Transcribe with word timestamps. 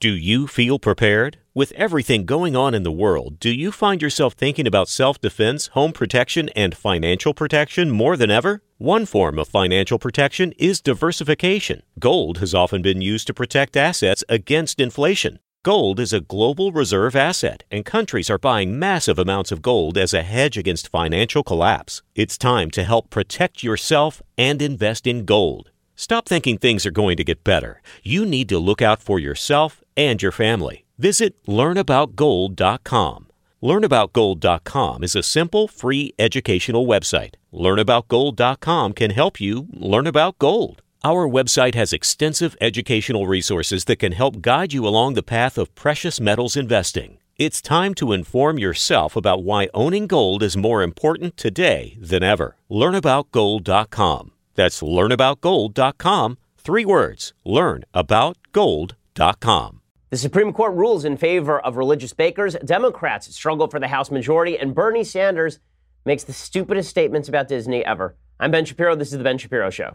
Do 0.00 0.16
you 0.16 0.46
feel 0.46 0.78
prepared? 0.78 1.36
With 1.52 1.72
everything 1.72 2.24
going 2.24 2.56
on 2.56 2.72
in 2.72 2.84
the 2.84 2.90
world, 2.90 3.38
do 3.38 3.50
you 3.50 3.70
find 3.70 4.00
yourself 4.00 4.32
thinking 4.32 4.66
about 4.66 4.88
self 4.88 5.20
defense, 5.20 5.66
home 5.66 5.92
protection, 5.92 6.48
and 6.56 6.74
financial 6.74 7.34
protection 7.34 7.90
more 7.90 8.16
than 8.16 8.30
ever? 8.30 8.62
One 8.78 9.04
form 9.04 9.38
of 9.38 9.48
financial 9.48 9.98
protection 9.98 10.52
is 10.56 10.80
diversification. 10.80 11.82
Gold 11.98 12.38
has 12.38 12.54
often 12.54 12.80
been 12.80 13.02
used 13.02 13.26
to 13.26 13.34
protect 13.34 13.76
assets 13.76 14.24
against 14.26 14.80
inflation. 14.80 15.38
Gold 15.64 16.00
is 16.00 16.14
a 16.14 16.22
global 16.22 16.72
reserve 16.72 17.14
asset, 17.14 17.64
and 17.70 17.84
countries 17.84 18.30
are 18.30 18.38
buying 18.38 18.78
massive 18.78 19.18
amounts 19.18 19.52
of 19.52 19.60
gold 19.60 19.98
as 19.98 20.14
a 20.14 20.22
hedge 20.22 20.56
against 20.56 20.88
financial 20.88 21.42
collapse. 21.42 22.00
It's 22.14 22.38
time 22.38 22.70
to 22.70 22.84
help 22.84 23.10
protect 23.10 23.62
yourself 23.62 24.22
and 24.38 24.62
invest 24.62 25.06
in 25.06 25.26
gold. 25.26 25.70
Stop 25.94 26.26
thinking 26.26 26.56
things 26.56 26.86
are 26.86 26.90
going 26.90 27.18
to 27.18 27.24
get 27.24 27.44
better. 27.44 27.82
You 28.02 28.24
need 28.24 28.48
to 28.48 28.58
look 28.58 28.80
out 28.80 29.02
for 29.02 29.18
yourself 29.18 29.79
and 30.08 30.22
your 30.22 30.32
family. 30.32 30.84
Visit 30.98 31.34
learnaboutgold.com. 31.46 33.26
Learnaboutgold.com 33.62 35.04
is 35.04 35.14
a 35.14 35.22
simple, 35.22 35.68
free 35.68 36.14
educational 36.18 36.86
website. 36.86 37.34
Learnaboutgold.com 37.52 38.94
can 38.94 39.10
help 39.10 39.38
you 39.40 39.66
learn 39.72 40.06
about 40.06 40.38
gold. 40.38 40.82
Our 41.02 41.26
website 41.28 41.74
has 41.74 41.92
extensive 41.92 42.56
educational 42.60 43.26
resources 43.26 43.86
that 43.86 43.96
can 43.96 44.12
help 44.12 44.40
guide 44.40 44.72
you 44.72 44.86
along 44.86 45.14
the 45.14 45.22
path 45.22 45.58
of 45.58 45.74
precious 45.74 46.20
metals 46.20 46.56
investing. 46.56 47.18
It's 47.38 47.62
time 47.62 47.94
to 47.94 48.12
inform 48.12 48.58
yourself 48.58 49.16
about 49.16 49.42
why 49.42 49.70
owning 49.72 50.06
gold 50.06 50.42
is 50.42 50.58
more 50.58 50.82
important 50.82 51.38
today 51.38 51.96
than 52.00 52.22
ever. 52.22 52.56
Learnaboutgold.com. 52.70 54.32
That's 54.54 54.82
learnaboutgold.com. 54.82 56.38
Three 56.58 56.84
words 56.84 57.32
learnaboutgold.com. 57.46 59.79
The 60.10 60.16
Supreme 60.16 60.52
Court 60.52 60.74
rules 60.74 61.04
in 61.04 61.16
favor 61.16 61.60
of 61.60 61.76
religious 61.76 62.12
bakers. 62.12 62.56
Democrats 62.64 63.32
struggle 63.32 63.68
for 63.68 63.78
the 63.78 63.86
House 63.86 64.10
majority, 64.10 64.58
and 64.58 64.74
Bernie 64.74 65.04
Sanders 65.04 65.60
makes 66.04 66.24
the 66.24 66.32
stupidest 66.32 66.90
statements 66.90 67.28
about 67.28 67.46
Disney 67.46 67.84
ever. 67.84 68.16
I'm 68.40 68.50
Ben 68.50 68.64
Shapiro. 68.64 68.96
This 68.96 69.12
is 69.12 69.18
The 69.18 69.22
Ben 69.22 69.38
Shapiro 69.38 69.70
Show. 69.70 69.94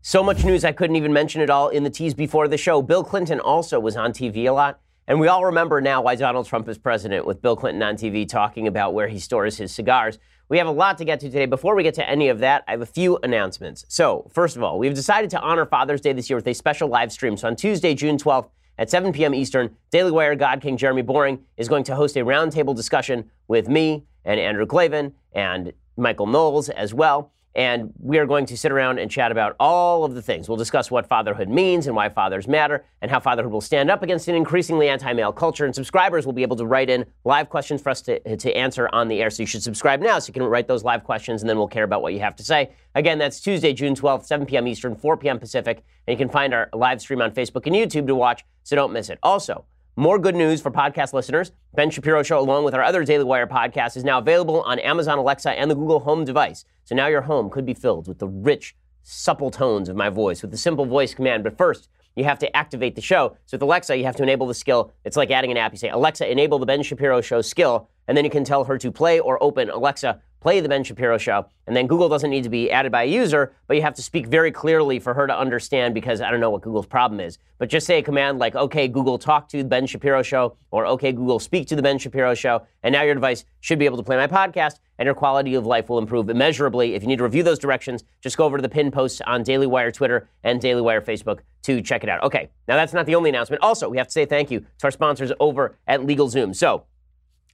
So 0.00 0.22
much 0.22 0.42
news 0.44 0.64
I 0.64 0.72
couldn't 0.72 0.96
even 0.96 1.12
mention 1.12 1.42
it 1.42 1.50
all 1.50 1.68
in 1.68 1.84
the 1.84 1.90
tease 1.90 2.14
before 2.14 2.48
the 2.48 2.56
show. 2.56 2.80
Bill 2.80 3.04
Clinton 3.04 3.40
also 3.40 3.78
was 3.78 3.98
on 3.98 4.14
TV 4.14 4.46
a 4.46 4.52
lot. 4.52 4.80
And 5.06 5.20
we 5.20 5.28
all 5.28 5.44
remember 5.44 5.82
now 5.82 6.00
why 6.00 6.14
Donald 6.14 6.46
Trump 6.46 6.66
is 6.70 6.78
president 6.78 7.26
with 7.26 7.42
Bill 7.42 7.56
Clinton 7.56 7.82
on 7.82 7.96
TV 7.96 8.26
talking 8.26 8.66
about 8.66 8.94
where 8.94 9.08
he 9.08 9.18
stores 9.18 9.58
his 9.58 9.72
cigars. 9.74 10.18
We 10.50 10.58
have 10.58 10.66
a 10.66 10.72
lot 10.72 10.98
to 10.98 11.06
get 11.06 11.20
to 11.20 11.26
today. 11.26 11.46
Before 11.46 11.74
we 11.74 11.82
get 11.82 11.94
to 11.94 12.08
any 12.08 12.28
of 12.28 12.40
that, 12.40 12.64
I 12.68 12.72
have 12.72 12.82
a 12.82 12.86
few 12.86 13.18
announcements. 13.22 13.86
So, 13.88 14.30
first 14.30 14.56
of 14.56 14.62
all, 14.62 14.78
we've 14.78 14.94
decided 14.94 15.30
to 15.30 15.40
honor 15.40 15.64
Father's 15.64 16.02
Day 16.02 16.12
this 16.12 16.28
year 16.28 16.36
with 16.36 16.46
a 16.46 16.52
special 16.52 16.86
live 16.88 17.12
stream. 17.12 17.38
So, 17.38 17.48
on 17.48 17.56
Tuesday, 17.56 17.94
June 17.94 18.18
12th 18.18 18.50
at 18.76 18.90
7 18.90 19.12
p.m. 19.12 19.34
Eastern, 19.34 19.74
Daily 19.90 20.10
Wire 20.10 20.34
God 20.34 20.60
King 20.60 20.76
Jeremy 20.76 21.00
Boring 21.00 21.38
is 21.56 21.66
going 21.66 21.84
to 21.84 21.96
host 21.96 22.16
a 22.16 22.20
roundtable 22.20 22.76
discussion 22.76 23.30
with 23.48 23.68
me 23.68 24.04
and 24.26 24.38
Andrew 24.38 24.66
Klavan 24.66 25.14
and 25.32 25.72
Michael 25.96 26.26
Knowles 26.26 26.68
as 26.68 26.92
well. 26.92 27.32
And 27.54 27.92
we 28.00 28.18
are 28.18 28.26
going 28.26 28.46
to 28.46 28.56
sit 28.56 28.72
around 28.72 28.98
and 28.98 29.10
chat 29.10 29.30
about 29.30 29.54
all 29.60 30.04
of 30.04 30.14
the 30.14 30.22
things. 30.22 30.48
We'll 30.48 30.56
discuss 30.56 30.90
what 30.90 31.06
fatherhood 31.06 31.48
means 31.48 31.86
and 31.86 31.94
why 31.94 32.08
fathers 32.08 32.48
matter, 32.48 32.84
and 33.00 33.10
how 33.10 33.20
fatherhood 33.20 33.52
will 33.52 33.60
stand 33.60 33.90
up 33.90 34.02
against 34.02 34.26
an 34.26 34.34
increasingly 34.34 34.88
anti 34.88 35.12
male 35.12 35.32
culture. 35.32 35.64
And 35.64 35.74
subscribers 35.74 36.26
will 36.26 36.32
be 36.32 36.42
able 36.42 36.56
to 36.56 36.66
write 36.66 36.90
in 36.90 37.06
live 37.24 37.48
questions 37.48 37.80
for 37.80 37.90
us 37.90 38.02
to, 38.02 38.36
to 38.36 38.56
answer 38.56 38.88
on 38.92 39.08
the 39.08 39.22
air. 39.22 39.30
So 39.30 39.42
you 39.42 39.46
should 39.46 39.62
subscribe 39.62 40.00
now 40.00 40.18
so 40.18 40.28
you 40.28 40.34
can 40.34 40.42
write 40.42 40.66
those 40.66 40.82
live 40.82 41.04
questions, 41.04 41.42
and 41.42 41.48
then 41.48 41.56
we'll 41.56 41.68
care 41.68 41.84
about 41.84 42.02
what 42.02 42.12
you 42.12 42.20
have 42.20 42.36
to 42.36 42.44
say. 42.44 42.72
Again, 42.94 43.18
that's 43.18 43.40
Tuesday, 43.40 43.72
June 43.72 43.94
12th, 43.94 44.26
7 44.26 44.46
p.m. 44.46 44.66
Eastern, 44.66 44.96
4 44.96 45.16
p.m. 45.16 45.38
Pacific. 45.38 45.84
And 46.06 46.18
you 46.18 46.24
can 46.24 46.32
find 46.32 46.52
our 46.52 46.68
live 46.72 47.00
stream 47.00 47.22
on 47.22 47.32
Facebook 47.32 47.66
and 47.66 47.74
YouTube 47.74 48.06
to 48.06 48.14
watch, 48.14 48.44
so 48.62 48.76
don't 48.76 48.92
miss 48.92 49.10
it. 49.10 49.18
Also, 49.22 49.64
more 49.96 50.18
good 50.18 50.34
news 50.34 50.60
for 50.60 50.72
podcast 50.72 51.12
listeners. 51.12 51.52
Ben 51.74 51.88
Shapiro 51.88 52.24
Show, 52.24 52.40
along 52.40 52.64
with 52.64 52.74
our 52.74 52.82
other 52.82 53.04
Daily 53.04 53.22
Wire 53.22 53.46
podcast, 53.46 53.96
is 53.96 54.02
now 54.02 54.18
available 54.18 54.62
on 54.62 54.80
Amazon 54.80 55.18
Alexa 55.18 55.52
and 55.52 55.70
the 55.70 55.74
Google 55.76 56.00
Home 56.00 56.24
device. 56.24 56.64
So 56.84 56.96
now 56.96 57.06
your 57.06 57.22
home 57.22 57.48
could 57.48 57.64
be 57.64 57.74
filled 57.74 58.08
with 58.08 58.18
the 58.18 58.26
rich, 58.26 58.74
supple 59.04 59.52
tones 59.52 59.88
of 59.88 59.94
my 59.94 60.08
voice 60.08 60.42
with 60.42 60.50
the 60.50 60.56
simple 60.56 60.84
voice 60.84 61.14
command. 61.14 61.44
But 61.44 61.56
first, 61.56 61.88
you 62.16 62.24
have 62.24 62.40
to 62.40 62.56
activate 62.56 62.96
the 62.96 63.00
show. 63.00 63.36
So 63.46 63.54
with 63.54 63.62
Alexa, 63.62 63.96
you 63.96 64.04
have 64.04 64.16
to 64.16 64.24
enable 64.24 64.48
the 64.48 64.54
skill. 64.54 64.92
It's 65.04 65.16
like 65.16 65.30
adding 65.30 65.52
an 65.52 65.56
app. 65.56 65.72
You 65.72 65.78
say, 65.78 65.90
Alexa, 65.90 66.28
enable 66.28 66.58
the 66.58 66.66
Ben 66.66 66.82
Shapiro 66.82 67.20
Show 67.20 67.40
skill, 67.40 67.88
and 68.08 68.16
then 68.16 68.24
you 68.24 68.30
can 68.30 68.44
tell 68.44 68.64
her 68.64 68.76
to 68.78 68.90
play 68.90 69.20
or 69.20 69.40
open 69.42 69.70
Alexa 69.70 70.20
play 70.44 70.60
the 70.60 70.68
Ben 70.68 70.84
Shapiro 70.84 71.16
show. 71.16 71.46
And 71.66 71.74
then 71.74 71.86
Google 71.86 72.06
doesn't 72.10 72.28
need 72.28 72.44
to 72.44 72.50
be 72.50 72.70
added 72.70 72.92
by 72.92 73.04
a 73.04 73.06
user, 73.06 73.54
but 73.66 73.76
you 73.76 73.82
have 73.82 73.94
to 73.94 74.02
speak 74.02 74.26
very 74.26 74.52
clearly 74.52 74.98
for 74.98 75.14
her 75.14 75.26
to 75.26 75.34
understand 75.34 75.94
because 75.94 76.20
I 76.20 76.30
don't 76.30 76.38
know 76.38 76.50
what 76.50 76.60
Google's 76.60 76.84
problem 76.84 77.18
is. 77.18 77.38
But 77.56 77.70
just 77.70 77.86
say 77.86 77.96
a 77.96 78.02
command 78.02 78.38
like, 78.38 78.54
OK, 78.54 78.88
Google, 78.88 79.16
talk 79.16 79.48
to 79.48 79.62
the 79.62 79.68
Ben 79.68 79.86
Shapiro 79.86 80.22
show, 80.22 80.54
or 80.70 80.84
OK, 80.84 81.12
Google, 81.12 81.38
speak 81.38 81.66
to 81.68 81.76
the 81.76 81.80
Ben 81.80 81.96
Shapiro 81.96 82.34
show. 82.34 82.60
And 82.82 82.92
now 82.92 83.00
your 83.00 83.14
device 83.14 83.46
should 83.60 83.78
be 83.78 83.86
able 83.86 83.96
to 83.96 84.02
play 84.02 84.18
my 84.18 84.26
podcast, 84.26 84.80
and 84.98 85.06
your 85.06 85.14
quality 85.14 85.54
of 85.54 85.64
life 85.64 85.88
will 85.88 85.96
improve 85.96 86.28
immeasurably. 86.28 86.94
If 86.94 87.02
you 87.02 87.08
need 87.08 87.16
to 87.16 87.24
review 87.24 87.42
those 87.42 87.58
directions, 87.58 88.04
just 88.20 88.36
go 88.36 88.44
over 88.44 88.58
to 88.58 88.62
the 88.62 88.68
pin 88.68 88.90
posts 88.90 89.22
on 89.26 89.44
Daily 89.44 89.66
Wire 89.66 89.90
Twitter 89.90 90.28
and 90.42 90.60
Daily 90.60 90.82
Wire 90.82 91.00
Facebook 91.00 91.38
to 91.62 91.80
check 91.80 92.02
it 92.02 92.10
out. 92.10 92.22
OK, 92.22 92.50
now 92.68 92.76
that's 92.76 92.92
not 92.92 93.06
the 93.06 93.14
only 93.14 93.30
announcement. 93.30 93.62
Also, 93.62 93.88
we 93.88 93.96
have 93.96 94.08
to 94.08 94.12
say 94.12 94.26
thank 94.26 94.50
you 94.50 94.60
to 94.60 94.84
our 94.84 94.90
sponsors 94.90 95.32
over 95.40 95.78
at 95.86 96.00
LegalZoom. 96.00 96.54
So, 96.54 96.84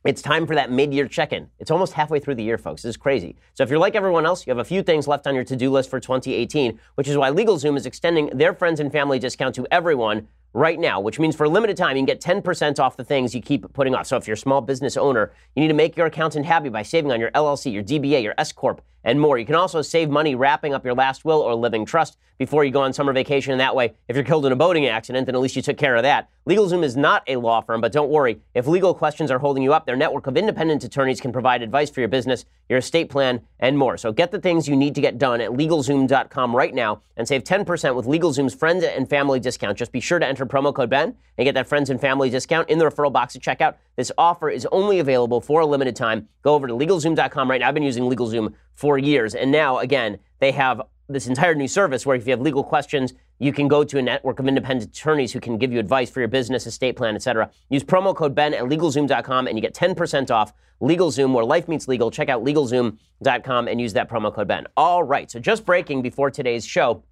it's 0.04 0.22
time 0.22 0.46
for 0.46 0.54
that 0.54 0.70
mid 0.70 0.94
year 0.94 1.06
check 1.06 1.32
in. 1.32 1.48
It's 1.58 1.70
almost 1.70 1.92
halfway 1.92 2.20
through 2.20 2.36
the 2.36 2.42
year, 2.42 2.56
folks. 2.56 2.82
This 2.82 2.90
is 2.90 2.96
crazy. 2.96 3.36
So, 3.54 3.62
if 3.62 3.68
you're 3.68 3.78
like 3.78 3.94
everyone 3.94 4.24
else, 4.24 4.46
you 4.46 4.50
have 4.50 4.58
a 4.58 4.64
few 4.64 4.82
things 4.82 5.06
left 5.06 5.26
on 5.26 5.34
your 5.34 5.44
to 5.44 5.56
do 5.56 5.70
list 5.70 5.90
for 5.90 6.00
2018, 6.00 6.78
which 6.94 7.06
is 7.06 7.16
why 7.16 7.30
LegalZoom 7.30 7.76
is 7.76 7.84
extending 7.84 8.30
their 8.32 8.54
friends 8.54 8.80
and 8.80 8.90
family 8.90 9.18
discount 9.18 9.54
to 9.56 9.66
everyone 9.70 10.26
right 10.52 10.78
now, 10.78 11.00
which 11.00 11.18
means 11.18 11.36
for 11.36 11.44
a 11.44 11.48
limited 11.48 11.76
time, 11.76 11.96
you 11.96 12.00
can 12.00 12.06
get 12.06 12.20
10% 12.20 12.78
off 12.78 12.96
the 12.96 13.04
things 13.04 13.34
you 13.34 13.42
keep 13.42 13.72
putting 13.72 13.94
off. 13.94 14.06
So, 14.06 14.16
if 14.16 14.26
you're 14.26 14.34
a 14.34 14.38
small 14.38 14.60
business 14.60 14.96
owner, 14.96 15.32
you 15.54 15.62
need 15.62 15.68
to 15.68 15.74
make 15.74 15.96
your 15.96 16.06
accountant 16.06 16.46
happy 16.46 16.68
by 16.68 16.82
saving 16.82 17.12
on 17.12 17.20
your 17.20 17.30
LLC, 17.32 17.72
your 17.72 17.82
DBA, 17.82 18.22
your 18.22 18.34
S 18.38 18.52
Corp, 18.52 18.82
and 19.04 19.20
more. 19.20 19.38
You 19.38 19.46
can 19.46 19.54
also 19.54 19.82
save 19.82 20.10
money 20.10 20.34
wrapping 20.34 20.74
up 20.74 20.84
your 20.84 20.94
last 20.94 21.24
will 21.24 21.40
or 21.40 21.54
living 21.54 21.86
trust 21.86 22.18
before 22.38 22.64
you 22.64 22.70
go 22.70 22.80
on 22.80 22.92
summer 22.92 23.12
vacation. 23.12 23.52
And 23.52 23.60
that 23.60 23.76
way, 23.76 23.92
if 24.08 24.16
you're 24.16 24.24
killed 24.24 24.46
in 24.46 24.52
a 24.52 24.56
boating 24.56 24.86
accident, 24.86 25.26
then 25.26 25.34
at 25.34 25.40
least 25.40 25.56
you 25.56 25.62
took 25.62 25.76
care 25.76 25.94
of 25.94 26.02
that. 26.04 26.30
LegalZoom 26.48 26.82
is 26.82 26.96
not 26.96 27.22
a 27.28 27.36
law 27.36 27.60
firm, 27.60 27.82
but 27.82 27.92
don't 27.92 28.10
worry. 28.10 28.40
If 28.54 28.66
legal 28.66 28.94
questions 28.94 29.30
are 29.30 29.38
holding 29.38 29.62
you 29.62 29.74
up, 29.74 29.84
their 29.84 29.96
network 29.96 30.26
of 30.26 30.38
independent 30.38 30.82
attorneys 30.82 31.20
can 31.20 31.32
provide 31.32 31.60
advice 31.60 31.90
for 31.90 32.00
your 32.00 32.08
business, 32.08 32.46
your 32.70 32.78
estate 32.78 33.10
plan, 33.10 33.42
and 33.58 33.76
more. 33.76 33.98
So 33.98 34.10
get 34.10 34.30
the 34.30 34.40
things 34.40 34.66
you 34.66 34.74
need 34.74 34.94
to 34.94 35.02
get 35.02 35.18
done 35.18 35.42
at 35.42 35.50
LegalZoom.com 35.50 36.56
right 36.56 36.74
now 36.74 37.02
and 37.18 37.28
save 37.28 37.44
10% 37.44 37.94
with 37.94 38.06
LegalZoom's 38.06 38.54
friends 38.54 38.84
and 38.84 39.08
family 39.08 39.38
discount. 39.38 39.76
Just 39.76 39.92
be 39.92 40.00
sure 40.00 40.18
to 40.18 40.26
enter 40.26 40.39
promo 40.46 40.74
code 40.74 40.90
BEN 40.90 41.14
and 41.38 41.44
get 41.44 41.54
that 41.54 41.66
friends 41.66 41.90
and 41.90 42.00
family 42.00 42.30
discount 42.30 42.68
in 42.68 42.78
the 42.78 42.84
referral 42.84 43.12
box 43.12 43.34
at 43.36 43.42
checkout. 43.42 43.74
This 43.96 44.12
offer 44.18 44.50
is 44.50 44.66
only 44.72 44.98
available 44.98 45.40
for 45.40 45.60
a 45.60 45.66
limited 45.66 45.96
time. 45.96 46.28
Go 46.42 46.54
over 46.54 46.66
to 46.66 46.74
LegalZoom.com 46.74 47.50
right 47.50 47.60
now. 47.60 47.68
I've 47.68 47.74
been 47.74 47.82
using 47.82 48.04
LegalZoom 48.04 48.54
for 48.74 48.98
years. 48.98 49.34
And 49.34 49.50
now, 49.50 49.78
again, 49.78 50.18
they 50.38 50.52
have 50.52 50.82
this 51.08 51.26
entire 51.26 51.54
new 51.54 51.68
service 51.68 52.06
where 52.06 52.16
if 52.16 52.26
you 52.26 52.30
have 52.30 52.40
legal 52.40 52.62
questions, 52.62 53.14
you 53.38 53.52
can 53.52 53.68
go 53.68 53.82
to 53.84 53.98
a 53.98 54.02
network 54.02 54.38
of 54.38 54.46
independent 54.46 54.90
attorneys 54.90 55.32
who 55.32 55.40
can 55.40 55.58
give 55.58 55.72
you 55.72 55.78
advice 55.78 56.10
for 56.10 56.20
your 56.20 56.28
business, 56.28 56.66
estate 56.66 56.96
plan, 56.96 57.16
etc. 57.16 57.50
Use 57.68 57.82
promo 57.82 58.14
code 58.14 58.34
Ben 58.34 58.54
at 58.54 58.64
LegalZoom.com 58.64 59.46
and 59.46 59.56
you 59.56 59.62
get 59.62 59.74
10% 59.74 60.30
off 60.30 60.52
LegalZoom, 60.80 61.32
where 61.32 61.44
life 61.44 61.68
meets 61.68 61.88
legal. 61.88 62.10
Check 62.10 62.28
out 62.28 62.44
LegalZoom.com 62.44 63.68
and 63.68 63.80
use 63.80 63.92
that 63.94 64.08
promo 64.08 64.32
code 64.32 64.48
Ben. 64.48 64.66
All 64.76 65.02
right, 65.02 65.30
so 65.30 65.38
just 65.38 65.64
breaking 65.64 66.02
before 66.02 66.30
today's 66.30 66.64
show. 66.64 67.02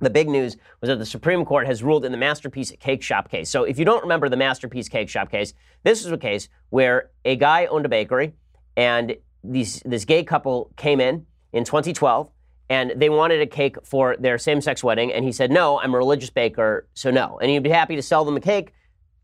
The 0.00 0.10
big 0.10 0.28
news 0.28 0.56
was 0.80 0.88
that 0.88 0.98
the 0.98 1.06
Supreme 1.06 1.44
Court 1.44 1.66
has 1.66 1.82
ruled 1.82 2.04
in 2.04 2.12
the 2.12 2.18
Masterpiece 2.18 2.72
Cake 2.78 3.02
Shop 3.02 3.30
case. 3.30 3.50
So, 3.50 3.64
if 3.64 3.78
you 3.78 3.84
don't 3.84 4.02
remember 4.02 4.28
the 4.28 4.36
Masterpiece 4.36 4.88
Cake 4.88 5.08
Shop 5.08 5.30
case, 5.30 5.54
this 5.82 6.04
is 6.04 6.12
a 6.12 6.18
case 6.18 6.48
where 6.70 7.10
a 7.24 7.34
guy 7.34 7.66
owned 7.66 7.84
a 7.84 7.88
bakery 7.88 8.34
and 8.76 9.16
these, 9.42 9.82
this 9.84 10.04
gay 10.04 10.22
couple 10.22 10.72
came 10.76 11.00
in 11.00 11.26
in 11.52 11.64
2012 11.64 12.30
and 12.70 12.92
they 12.96 13.08
wanted 13.08 13.40
a 13.40 13.46
cake 13.46 13.76
for 13.84 14.16
their 14.18 14.38
same 14.38 14.60
sex 14.60 14.84
wedding. 14.84 15.12
And 15.12 15.24
he 15.24 15.32
said, 15.32 15.50
No, 15.50 15.80
I'm 15.80 15.94
a 15.94 15.96
religious 15.96 16.30
baker, 16.30 16.86
so 16.94 17.10
no. 17.10 17.38
And 17.40 17.50
he'd 17.50 17.62
be 17.62 17.70
happy 17.70 17.96
to 17.96 18.02
sell 18.02 18.24
them 18.24 18.36
a 18.36 18.40
cake. 18.40 18.72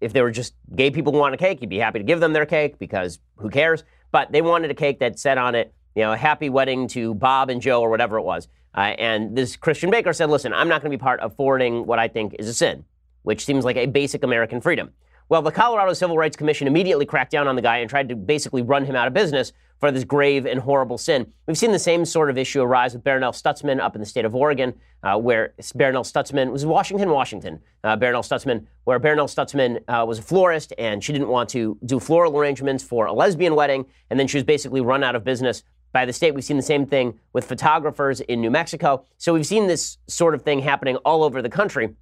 If 0.00 0.12
they 0.12 0.22
were 0.22 0.30
just 0.30 0.54
gay 0.74 0.90
people 0.90 1.12
who 1.12 1.18
want 1.18 1.34
a 1.34 1.38
cake, 1.38 1.60
he'd 1.60 1.68
be 1.68 1.78
happy 1.78 1.98
to 1.98 2.04
give 2.04 2.20
them 2.20 2.32
their 2.32 2.46
cake 2.46 2.78
because 2.78 3.20
who 3.36 3.48
cares? 3.48 3.84
But 4.10 4.32
they 4.32 4.42
wanted 4.42 4.70
a 4.70 4.74
cake 4.74 4.98
that 5.00 5.18
said 5.18 5.38
on 5.38 5.54
it, 5.54 5.74
you 5.94 6.02
know, 6.02 6.14
happy 6.14 6.48
wedding 6.48 6.88
to 6.88 7.14
Bob 7.14 7.48
and 7.48 7.60
Joe 7.60 7.80
or 7.80 7.90
whatever 7.90 8.18
it 8.18 8.22
was. 8.22 8.48
Uh, 8.76 8.80
and 8.98 9.36
this 9.36 9.56
Christian 9.56 9.90
baker 9.90 10.12
said, 10.12 10.30
Listen, 10.30 10.52
I'm 10.52 10.68
not 10.68 10.82
going 10.82 10.90
to 10.90 10.96
be 10.96 11.00
part 11.00 11.20
of 11.20 11.34
forwarding 11.36 11.86
what 11.86 11.98
I 11.98 12.08
think 12.08 12.34
is 12.38 12.48
a 12.48 12.54
sin, 12.54 12.84
which 13.22 13.44
seems 13.44 13.64
like 13.64 13.76
a 13.76 13.86
basic 13.86 14.24
American 14.24 14.60
freedom. 14.60 14.90
Well, 15.28 15.40
the 15.40 15.52
Colorado 15.52 15.94
Civil 15.94 16.18
Rights 16.18 16.36
Commission 16.36 16.66
immediately 16.66 17.06
cracked 17.06 17.30
down 17.30 17.48
on 17.48 17.56
the 17.56 17.62
guy 17.62 17.78
and 17.78 17.88
tried 17.88 18.10
to 18.10 18.16
basically 18.16 18.60
run 18.60 18.84
him 18.84 18.94
out 18.94 19.06
of 19.06 19.14
business 19.14 19.52
for 19.80 19.90
this 19.90 20.04
grave 20.04 20.44
and 20.46 20.60
horrible 20.60 20.98
sin. 20.98 21.32
We've 21.46 21.58
seen 21.58 21.72
the 21.72 21.78
same 21.78 22.04
sort 22.04 22.30
of 22.30 22.36
issue 22.36 22.62
arise 22.62 22.94
with 22.94 23.04
Barronelle 23.04 23.34
Stutzman 23.34 23.80
up 23.80 23.94
in 23.94 24.00
the 24.00 24.06
state 24.06 24.24
of 24.24 24.34
Oregon, 24.34 24.74
uh, 25.02 25.18
where 25.18 25.54
Barronelle 25.58 26.10
Stutzman 26.10 26.52
was 26.52 26.66
Washington, 26.66 27.10
Washington. 27.10 27.60
Uh, 27.82 27.96
Barronelle 27.96 28.26
Stutzman, 28.26 28.66
where 28.84 29.00
Barronelle 29.00 29.28
Stutzman 29.28 29.82
uh, 29.88 30.04
was 30.06 30.18
a 30.18 30.22
florist 30.22 30.72
and 30.78 31.02
she 31.02 31.12
didn't 31.12 31.28
want 31.28 31.48
to 31.50 31.78
do 31.84 31.98
floral 31.98 32.38
arrangements 32.38 32.84
for 32.84 33.06
a 33.06 33.12
lesbian 33.12 33.54
wedding, 33.54 33.86
and 34.10 34.20
then 34.20 34.26
she 34.26 34.36
was 34.36 34.44
basically 34.44 34.80
run 34.80 35.02
out 35.02 35.14
of 35.16 35.24
business 35.24 35.62
by 35.94 36.04
the 36.04 36.12
state. 36.12 36.34
We've 36.34 36.44
seen 36.44 36.58
the 36.58 36.62
same 36.62 36.84
thing 36.84 37.18
with 37.32 37.46
photographers 37.46 38.20
in 38.20 38.42
New 38.42 38.50
Mexico. 38.50 39.06
So 39.16 39.32
we've 39.32 39.46
seen 39.46 39.68
this 39.68 39.96
sort 40.08 40.34
of 40.34 40.42
thing 40.42 40.58
happening 40.58 40.96
all 40.96 41.22
over 41.22 41.40
the 41.40 41.48
country. 41.48 41.94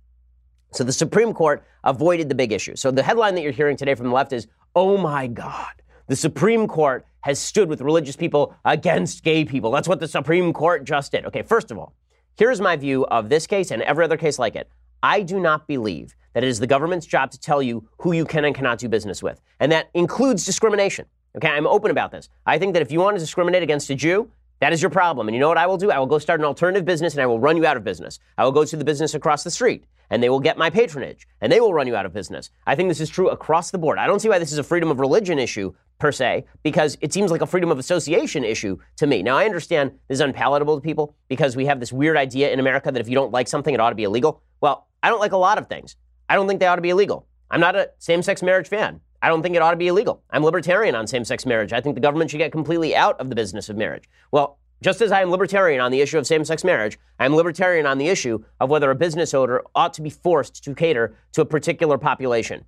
So 0.72 0.82
the 0.82 0.92
Supreme 0.92 1.34
Court 1.34 1.62
avoided 1.84 2.30
the 2.30 2.34
big 2.34 2.50
issue. 2.50 2.74
So 2.74 2.90
the 2.90 3.02
headline 3.02 3.36
that 3.36 3.42
you're 3.42 3.52
hearing 3.52 3.76
today 3.76 3.94
from 3.94 4.08
the 4.08 4.14
left 4.14 4.32
is, 4.32 4.48
oh 4.74 4.96
my 4.96 5.26
God, 5.26 5.70
the 6.08 6.16
Supreme 6.16 6.66
Court 6.66 7.06
has 7.20 7.38
stood 7.38 7.68
with 7.68 7.82
religious 7.82 8.16
people 8.16 8.56
against 8.64 9.22
gay 9.22 9.44
people. 9.44 9.70
That's 9.70 9.86
what 9.86 10.00
the 10.00 10.08
Supreme 10.08 10.52
Court 10.52 10.84
just 10.84 11.12
did. 11.12 11.26
Okay, 11.26 11.42
first 11.42 11.70
of 11.70 11.78
all, 11.78 11.94
here's 12.36 12.60
my 12.60 12.76
view 12.76 13.04
of 13.06 13.28
this 13.28 13.46
case 13.46 13.70
and 13.70 13.82
every 13.82 14.04
other 14.04 14.16
case 14.16 14.38
like 14.38 14.56
it. 14.56 14.68
I 15.02 15.20
do 15.20 15.38
not 15.38 15.68
believe 15.68 16.16
that 16.32 16.42
it 16.42 16.48
is 16.48 16.58
the 16.58 16.66
government's 16.66 17.04
job 17.04 17.30
to 17.32 17.38
tell 17.38 17.62
you 17.62 17.86
who 17.98 18.12
you 18.12 18.24
can 18.24 18.46
and 18.46 18.54
cannot 18.54 18.78
do 18.78 18.88
business 18.88 19.22
with. 19.22 19.38
And 19.60 19.70
that 19.70 19.90
includes 19.92 20.46
discrimination. 20.46 21.04
Okay, 21.36 21.48
I'm 21.48 21.66
open 21.66 21.90
about 21.90 22.10
this. 22.10 22.28
I 22.44 22.58
think 22.58 22.74
that 22.74 22.82
if 22.82 22.92
you 22.92 23.00
want 23.00 23.16
to 23.16 23.20
discriminate 23.20 23.62
against 23.62 23.88
a 23.88 23.94
Jew, 23.94 24.30
that 24.60 24.72
is 24.72 24.82
your 24.82 24.90
problem. 24.90 25.28
And 25.28 25.34
you 25.34 25.40
know 25.40 25.48
what 25.48 25.58
I 25.58 25.66
will 25.66 25.78
do? 25.78 25.90
I 25.90 25.98
will 25.98 26.06
go 26.06 26.18
start 26.18 26.40
an 26.40 26.46
alternative 26.46 26.84
business 26.84 27.14
and 27.14 27.22
I 27.22 27.26
will 27.26 27.40
run 27.40 27.56
you 27.56 27.66
out 27.66 27.76
of 27.76 27.84
business. 27.84 28.18
I 28.36 28.44
will 28.44 28.52
go 28.52 28.64
to 28.64 28.76
the 28.76 28.84
business 28.84 29.14
across 29.14 29.42
the 29.42 29.50
street 29.50 29.84
and 30.10 30.22
they 30.22 30.28
will 30.28 30.40
get 30.40 30.58
my 30.58 30.68
patronage 30.68 31.26
and 31.40 31.50
they 31.50 31.58
will 31.58 31.72
run 31.72 31.86
you 31.86 31.96
out 31.96 32.04
of 32.04 32.12
business. 32.12 32.50
I 32.66 32.74
think 32.74 32.88
this 32.88 33.00
is 33.00 33.08
true 33.08 33.30
across 33.30 33.70
the 33.70 33.78
board. 33.78 33.98
I 33.98 34.06
don't 34.06 34.20
see 34.20 34.28
why 34.28 34.38
this 34.38 34.52
is 34.52 34.58
a 34.58 34.62
freedom 34.62 34.90
of 34.90 35.00
religion 35.00 35.38
issue 35.38 35.72
per 35.98 36.12
se 36.12 36.44
because 36.62 36.98
it 37.00 37.12
seems 37.12 37.30
like 37.30 37.40
a 37.40 37.46
freedom 37.46 37.70
of 37.70 37.78
association 37.78 38.44
issue 38.44 38.78
to 38.98 39.06
me. 39.06 39.22
Now, 39.22 39.38
I 39.38 39.46
understand 39.46 39.92
this 40.08 40.16
is 40.16 40.20
unpalatable 40.20 40.76
to 40.76 40.82
people 40.82 41.16
because 41.28 41.56
we 41.56 41.64
have 41.66 41.80
this 41.80 41.92
weird 41.92 42.16
idea 42.16 42.50
in 42.52 42.60
America 42.60 42.92
that 42.92 43.00
if 43.00 43.08
you 43.08 43.14
don't 43.14 43.32
like 43.32 43.48
something, 43.48 43.72
it 43.72 43.80
ought 43.80 43.90
to 43.90 43.96
be 43.96 44.04
illegal. 44.04 44.42
Well, 44.60 44.86
I 45.02 45.08
don't 45.08 45.20
like 45.20 45.32
a 45.32 45.38
lot 45.38 45.58
of 45.58 45.66
things. 45.66 45.96
I 46.28 46.36
don't 46.36 46.46
think 46.46 46.60
they 46.60 46.66
ought 46.66 46.76
to 46.76 46.82
be 46.82 46.90
illegal. 46.90 47.26
I'm 47.50 47.60
not 47.60 47.74
a 47.74 47.90
same 47.98 48.22
sex 48.22 48.42
marriage 48.42 48.68
fan. 48.68 49.00
I 49.22 49.28
don't 49.28 49.42
think 49.42 49.54
it 49.54 49.62
ought 49.62 49.70
to 49.70 49.76
be 49.76 49.88
illegal. 49.88 50.22
I'm 50.30 50.44
libertarian 50.44 50.94
on 50.94 51.06
same 51.06 51.24
sex 51.24 51.46
marriage. 51.46 51.72
I 51.72 51.80
think 51.80 51.94
the 51.94 52.00
government 52.00 52.30
should 52.30 52.38
get 52.38 52.52
completely 52.52 52.94
out 52.94 53.18
of 53.20 53.28
the 53.28 53.36
business 53.36 53.68
of 53.68 53.76
marriage. 53.76 54.04
Well, 54.32 54.58
just 54.82 55.00
as 55.00 55.12
I 55.12 55.22
am 55.22 55.30
libertarian 55.30 55.80
on 55.80 55.92
the 55.92 56.00
issue 56.00 56.18
of 56.18 56.26
same 56.26 56.44
sex 56.44 56.64
marriage, 56.64 56.98
I 57.20 57.24
am 57.24 57.36
libertarian 57.36 57.86
on 57.86 57.98
the 57.98 58.08
issue 58.08 58.42
of 58.58 58.68
whether 58.68 58.90
a 58.90 58.96
business 58.96 59.32
owner 59.32 59.62
ought 59.76 59.94
to 59.94 60.02
be 60.02 60.10
forced 60.10 60.64
to 60.64 60.74
cater 60.74 61.14
to 61.34 61.42
a 61.42 61.46
particular 61.46 61.98
population. 61.98 62.64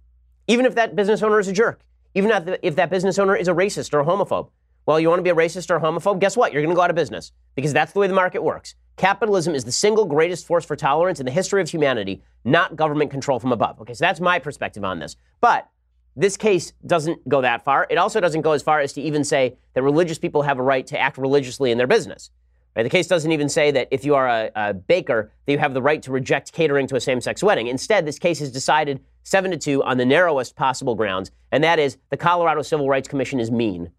Even 0.46 0.64
if 0.64 0.76
that 0.76 0.94
business 0.94 1.22
owner 1.24 1.40
is 1.40 1.48
a 1.48 1.52
jerk, 1.52 1.80
even 2.14 2.30
if 2.62 2.76
that 2.76 2.88
business 2.88 3.18
owner 3.18 3.34
is 3.34 3.48
a 3.48 3.52
racist 3.52 3.92
or 3.92 4.00
a 4.00 4.04
homophobe. 4.04 4.50
Well, 4.86 5.00
you 5.00 5.08
want 5.08 5.18
to 5.18 5.24
be 5.24 5.30
a 5.30 5.34
racist 5.34 5.70
or 5.70 5.76
a 5.76 5.80
homophobe? 5.80 6.20
Guess 6.20 6.36
what? 6.36 6.52
You're 6.52 6.62
going 6.62 6.72
to 6.72 6.76
go 6.76 6.82
out 6.82 6.90
of 6.90 6.94
business 6.94 7.32
because 7.56 7.72
that's 7.72 7.92
the 7.92 7.98
way 7.98 8.06
the 8.06 8.14
market 8.14 8.44
works. 8.44 8.76
Capitalism 8.96 9.54
is 9.54 9.64
the 9.64 9.72
single 9.72 10.04
greatest 10.04 10.46
force 10.46 10.64
for 10.64 10.76
tolerance 10.76 11.18
in 11.18 11.26
the 11.26 11.32
history 11.32 11.60
of 11.62 11.68
humanity, 11.68 12.22
not 12.44 12.76
government 12.76 13.10
control 13.10 13.40
from 13.40 13.50
above. 13.50 13.80
Okay, 13.80 13.94
so 13.94 14.04
that's 14.04 14.20
my 14.20 14.38
perspective 14.38 14.84
on 14.84 15.00
this. 15.00 15.16
But 15.40 15.68
this 16.16 16.36
case 16.36 16.72
doesn't 16.86 17.28
go 17.28 17.40
that 17.40 17.64
far. 17.64 17.86
It 17.90 17.98
also 17.98 18.20
doesn't 18.20 18.42
go 18.42 18.52
as 18.52 18.62
far 18.62 18.80
as 18.80 18.92
to 18.94 19.00
even 19.00 19.24
say 19.24 19.56
that 19.74 19.82
religious 19.82 20.18
people 20.18 20.42
have 20.42 20.58
a 20.58 20.62
right 20.62 20.86
to 20.86 20.98
act 20.98 21.18
religiously 21.18 21.70
in 21.70 21.78
their 21.78 21.86
business. 21.86 22.30
Right? 22.76 22.82
The 22.82 22.90
case 22.90 23.06
doesn't 23.06 23.30
even 23.30 23.48
say 23.48 23.70
that 23.72 23.88
if 23.90 24.04
you 24.04 24.14
are 24.14 24.28
a, 24.28 24.50
a, 24.54 24.74
baker, 24.74 25.32
that 25.46 25.52
you 25.52 25.58
have 25.58 25.74
the 25.74 25.82
right 25.82 26.02
to 26.02 26.12
reject 26.12 26.52
catering 26.52 26.86
to 26.88 26.96
a 26.96 27.00
same-sex 27.00 27.42
wedding. 27.42 27.68
Instead, 27.68 28.06
this 28.06 28.18
case 28.18 28.40
is 28.40 28.50
decided 28.50 29.00
seven 29.22 29.50
to 29.50 29.56
two 29.56 29.82
on 29.84 29.96
the 29.96 30.04
narrowest 30.04 30.56
possible 30.56 30.94
grounds, 30.94 31.30
and 31.52 31.62
that 31.62 31.78
is 31.78 31.98
the 32.10 32.16
Colorado 32.16 32.62
Civil 32.62 32.88
Rights 32.88 33.08
Commission 33.08 33.40
is 33.40 33.50
mean. 33.50 33.90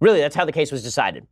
Really, 0.00 0.20
that's 0.20 0.34
how 0.34 0.44
the 0.44 0.52
case 0.52 0.72
was 0.72 0.82
decided. 0.82 1.26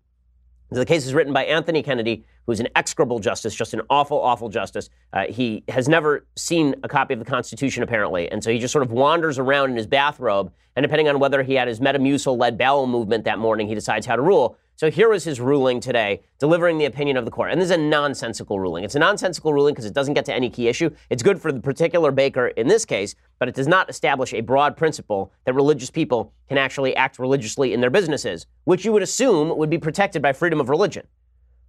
The 0.72 0.86
case 0.86 1.04
is 1.04 1.12
written 1.12 1.34
by 1.34 1.44
Anthony 1.44 1.82
Kennedy, 1.82 2.24
who's 2.46 2.58
an 2.58 2.68
execrable 2.74 3.18
justice, 3.18 3.54
just 3.54 3.74
an 3.74 3.82
awful, 3.90 4.18
awful 4.18 4.48
justice. 4.48 4.88
Uh, 5.12 5.24
he 5.28 5.64
has 5.68 5.86
never 5.86 6.24
seen 6.34 6.74
a 6.82 6.88
copy 6.88 7.12
of 7.12 7.18
the 7.18 7.26
Constitution, 7.26 7.82
apparently, 7.82 8.30
and 8.32 8.42
so 8.42 8.50
he 8.50 8.58
just 8.58 8.72
sort 8.72 8.82
of 8.82 8.90
wanders 8.90 9.38
around 9.38 9.70
in 9.70 9.76
his 9.76 9.86
bathrobe. 9.86 10.50
And 10.74 10.82
depending 10.82 11.10
on 11.10 11.18
whether 11.18 11.42
he 11.42 11.54
had 11.54 11.68
his 11.68 11.78
Metamucil 11.78 12.38
led 12.38 12.56
bowel 12.56 12.86
movement 12.86 13.24
that 13.24 13.38
morning, 13.38 13.68
he 13.68 13.74
decides 13.74 14.06
how 14.06 14.16
to 14.16 14.22
rule. 14.22 14.56
So 14.82 14.90
here 14.90 15.08
was 15.08 15.22
his 15.22 15.38
ruling 15.38 15.78
today, 15.78 16.22
delivering 16.40 16.76
the 16.76 16.86
opinion 16.86 17.16
of 17.16 17.24
the 17.24 17.30
court. 17.30 17.52
And 17.52 17.60
this 17.60 17.66
is 17.66 17.70
a 17.70 17.76
nonsensical 17.76 18.58
ruling. 18.58 18.82
It's 18.82 18.96
a 18.96 18.98
nonsensical 18.98 19.54
ruling 19.54 19.74
because 19.74 19.84
it 19.84 19.94
doesn't 19.94 20.14
get 20.14 20.24
to 20.24 20.34
any 20.34 20.50
key 20.50 20.66
issue. 20.66 20.90
It's 21.08 21.22
good 21.22 21.40
for 21.40 21.52
the 21.52 21.60
particular 21.60 22.10
baker 22.10 22.48
in 22.48 22.66
this 22.66 22.84
case, 22.84 23.14
but 23.38 23.48
it 23.48 23.54
does 23.54 23.68
not 23.68 23.88
establish 23.88 24.34
a 24.34 24.40
broad 24.40 24.76
principle 24.76 25.32
that 25.44 25.54
religious 25.54 25.88
people 25.88 26.32
can 26.48 26.58
actually 26.58 26.96
act 26.96 27.20
religiously 27.20 27.72
in 27.72 27.80
their 27.80 27.90
businesses, 27.90 28.46
which 28.64 28.84
you 28.84 28.90
would 28.90 29.04
assume 29.04 29.56
would 29.56 29.70
be 29.70 29.78
protected 29.78 30.20
by 30.20 30.32
freedom 30.32 30.60
of 30.60 30.68
religion. 30.68 31.06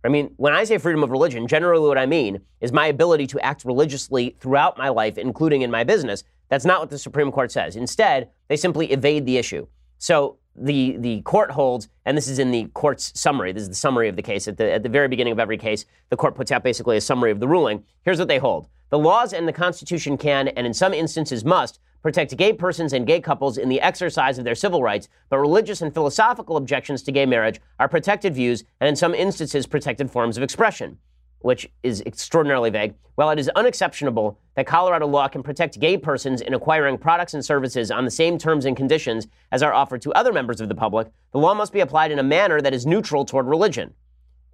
I 0.04 0.08
mean, 0.08 0.34
when 0.38 0.54
I 0.54 0.64
say 0.64 0.80
freedom 0.80 1.04
of 1.04 1.12
religion, 1.12 1.48
generally 1.48 1.88
what 1.88 2.00
I 2.00 2.08
mean 2.08 2.42
is 2.62 2.72
my 2.72 2.88
ability 2.88 3.28
to 3.28 3.40
act 3.42 3.64
religiously 3.64 4.36
throughout 4.40 4.76
my 4.76 4.90
life, 4.90 5.20
including 5.20 5.62
in 5.62 5.70
my 5.70 5.84
business. 5.84 6.24
That's 6.50 6.66
not 6.66 6.80
what 6.80 6.90
the 6.90 6.98
Supreme 6.98 7.32
Court 7.32 7.52
says. 7.52 7.76
Instead, 7.76 8.32
they 8.48 8.58
simply 8.58 8.92
evade 8.92 9.28
the 9.28 9.38
issue. 9.38 9.68
So 10.00 10.40
the 10.56 10.98
the 10.98 11.22
court 11.22 11.52
holds, 11.52 11.90
and 12.06 12.16
this 12.18 12.28
is 12.28 12.40
in 12.40 12.52
the 12.52 12.66
court's 12.74 13.18
summary. 13.20 13.52
This 13.52 13.64
is 13.64 13.70
the 13.70 13.76
summary 13.76 14.08
of 14.08 14.16
the 14.16 14.22
case. 14.22 14.48
At 14.48 14.58
the 14.58 14.72
at 14.72 14.84
the 14.84 14.90
very 14.90 15.08
beginning 15.08 15.34
of 15.34 15.40
every 15.40 15.58
case, 15.58 15.86
the 16.10 16.18
court 16.18 16.36
puts 16.36 16.52
out 16.52 16.64
basically 16.64 16.98
a 16.98 17.02
summary 17.02 17.32
of 17.32 17.40
the 17.40 17.48
ruling. 17.48 17.84
Here's 18.04 18.20
what 18.20 18.28
they 18.28 18.38
hold: 18.38 18.68
the 18.90 19.00
laws 19.00 19.34
and 19.34 19.48
the 19.48 19.54
Constitution 19.54 20.18
can, 20.18 20.48
and 20.50 20.68
in 20.68 20.74
some 20.74 20.94
instances 20.94 21.44
must, 21.44 21.80
protect 22.02 22.36
gay 22.38 22.54
persons 22.54 22.94
and 22.94 23.08
gay 23.08 23.20
couples 23.20 23.58
in 23.58 23.70
the 23.70 23.82
exercise 23.82 24.38
of 24.38 24.46
their 24.46 24.56
civil 24.56 24.84
rights, 24.84 25.08
but 25.30 25.40
religious 25.40 25.82
and 25.82 25.94
philosophical 25.94 26.58
objections 26.58 27.02
to 27.02 27.12
gay 27.12 27.26
marriage 27.26 27.62
are 27.80 27.88
protected 27.88 28.36
views 28.36 28.64
and 28.80 28.88
in 28.90 28.96
some 28.96 29.16
instances 29.16 29.66
protected 29.66 30.12
forms 30.12 30.38
of 30.38 30.44
expression 30.44 30.98
which 31.44 31.70
is 31.84 32.02
extraordinarily 32.06 32.70
vague, 32.70 32.96
while 33.16 33.30
it 33.30 33.38
is 33.38 33.50
unexceptionable 33.50 34.40
that 34.56 34.66
Colorado 34.66 35.06
law 35.06 35.28
can 35.28 35.44
protect 35.44 35.80
gay 35.80 35.98
persons 35.98 36.42
in 36.42 36.54
acquiring 36.54 36.98
products 36.98 37.34
and 37.34 37.46
services 37.46 37.92
on 37.92 38.06
the 38.06 38.12
same 38.12 38.38
terms 38.38 38.66
and 38.66 38.76
conditions 38.76 39.28
as 39.52 39.62
are 39.62 39.74
offered 39.74 40.02
to 40.02 40.12
other 40.14 40.34
members 40.34 40.62
of 40.62 40.70
the 40.70 40.76
public, 40.76 41.12
the 41.32 41.38
law 41.38 41.54
must 41.54 41.74
be 41.74 41.82
applied 41.82 42.12
in 42.12 42.20
a 42.20 42.24
manner 42.24 42.62
that 42.62 42.74
is 42.74 42.86
neutral 42.86 43.26
toward 43.26 43.46
religion. 43.46 43.94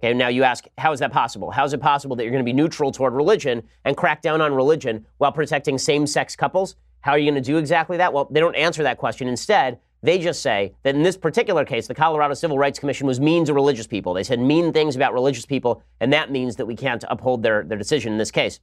Okay, 0.02 0.12
now 0.14 0.28
you 0.28 0.42
ask, 0.42 0.64
how 0.78 0.92
is 0.92 1.00
that 1.00 1.12
possible? 1.12 1.50
How 1.50 1.64
is 1.64 1.72
it 1.72 1.80
possible 1.80 2.16
that 2.16 2.24
you're 2.24 2.32
going 2.32 2.44
to 2.44 2.48
be 2.48 2.54
neutral 2.54 2.90
toward 2.90 3.12
religion 3.12 3.62
and 3.84 3.96
crack 3.96 4.20
down 4.20 4.40
on 4.40 4.52
religion 4.52 5.06
while 5.18 5.32
protecting 5.32 5.78
same 5.78 6.06
sex 6.06 6.34
couples? 6.34 6.74
How 7.02 7.12
are 7.12 7.18
you 7.18 7.30
going 7.30 7.42
to 7.42 7.46
do 7.46 7.58
exactly 7.58 7.98
that? 7.98 8.12
Well, 8.12 8.26
they 8.30 8.40
don't 8.40 8.56
answer 8.56 8.82
that 8.82 8.98
question. 8.98 9.28
Instead, 9.28 9.78
they 10.02 10.18
just 10.18 10.42
say 10.42 10.72
that 10.82 10.94
in 10.94 11.02
this 11.02 11.16
particular 11.16 11.64
case, 11.64 11.86
the 11.86 11.94
Colorado 11.94 12.34
Civil 12.34 12.58
Rights 12.58 12.78
Commission 12.78 13.06
was 13.06 13.20
mean 13.20 13.44
to 13.44 13.54
religious 13.54 13.86
people. 13.86 14.14
They 14.14 14.24
said 14.24 14.40
mean 14.40 14.72
things 14.72 14.96
about 14.96 15.12
religious 15.12 15.46
people, 15.46 15.82
and 16.00 16.12
that 16.12 16.30
means 16.30 16.56
that 16.56 16.66
we 16.66 16.76
can't 16.76 17.04
uphold 17.08 17.42
their, 17.42 17.64
their 17.64 17.78
decision 17.78 18.12
in 18.12 18.18
this 18.18 18.30
case. 18.30 18.60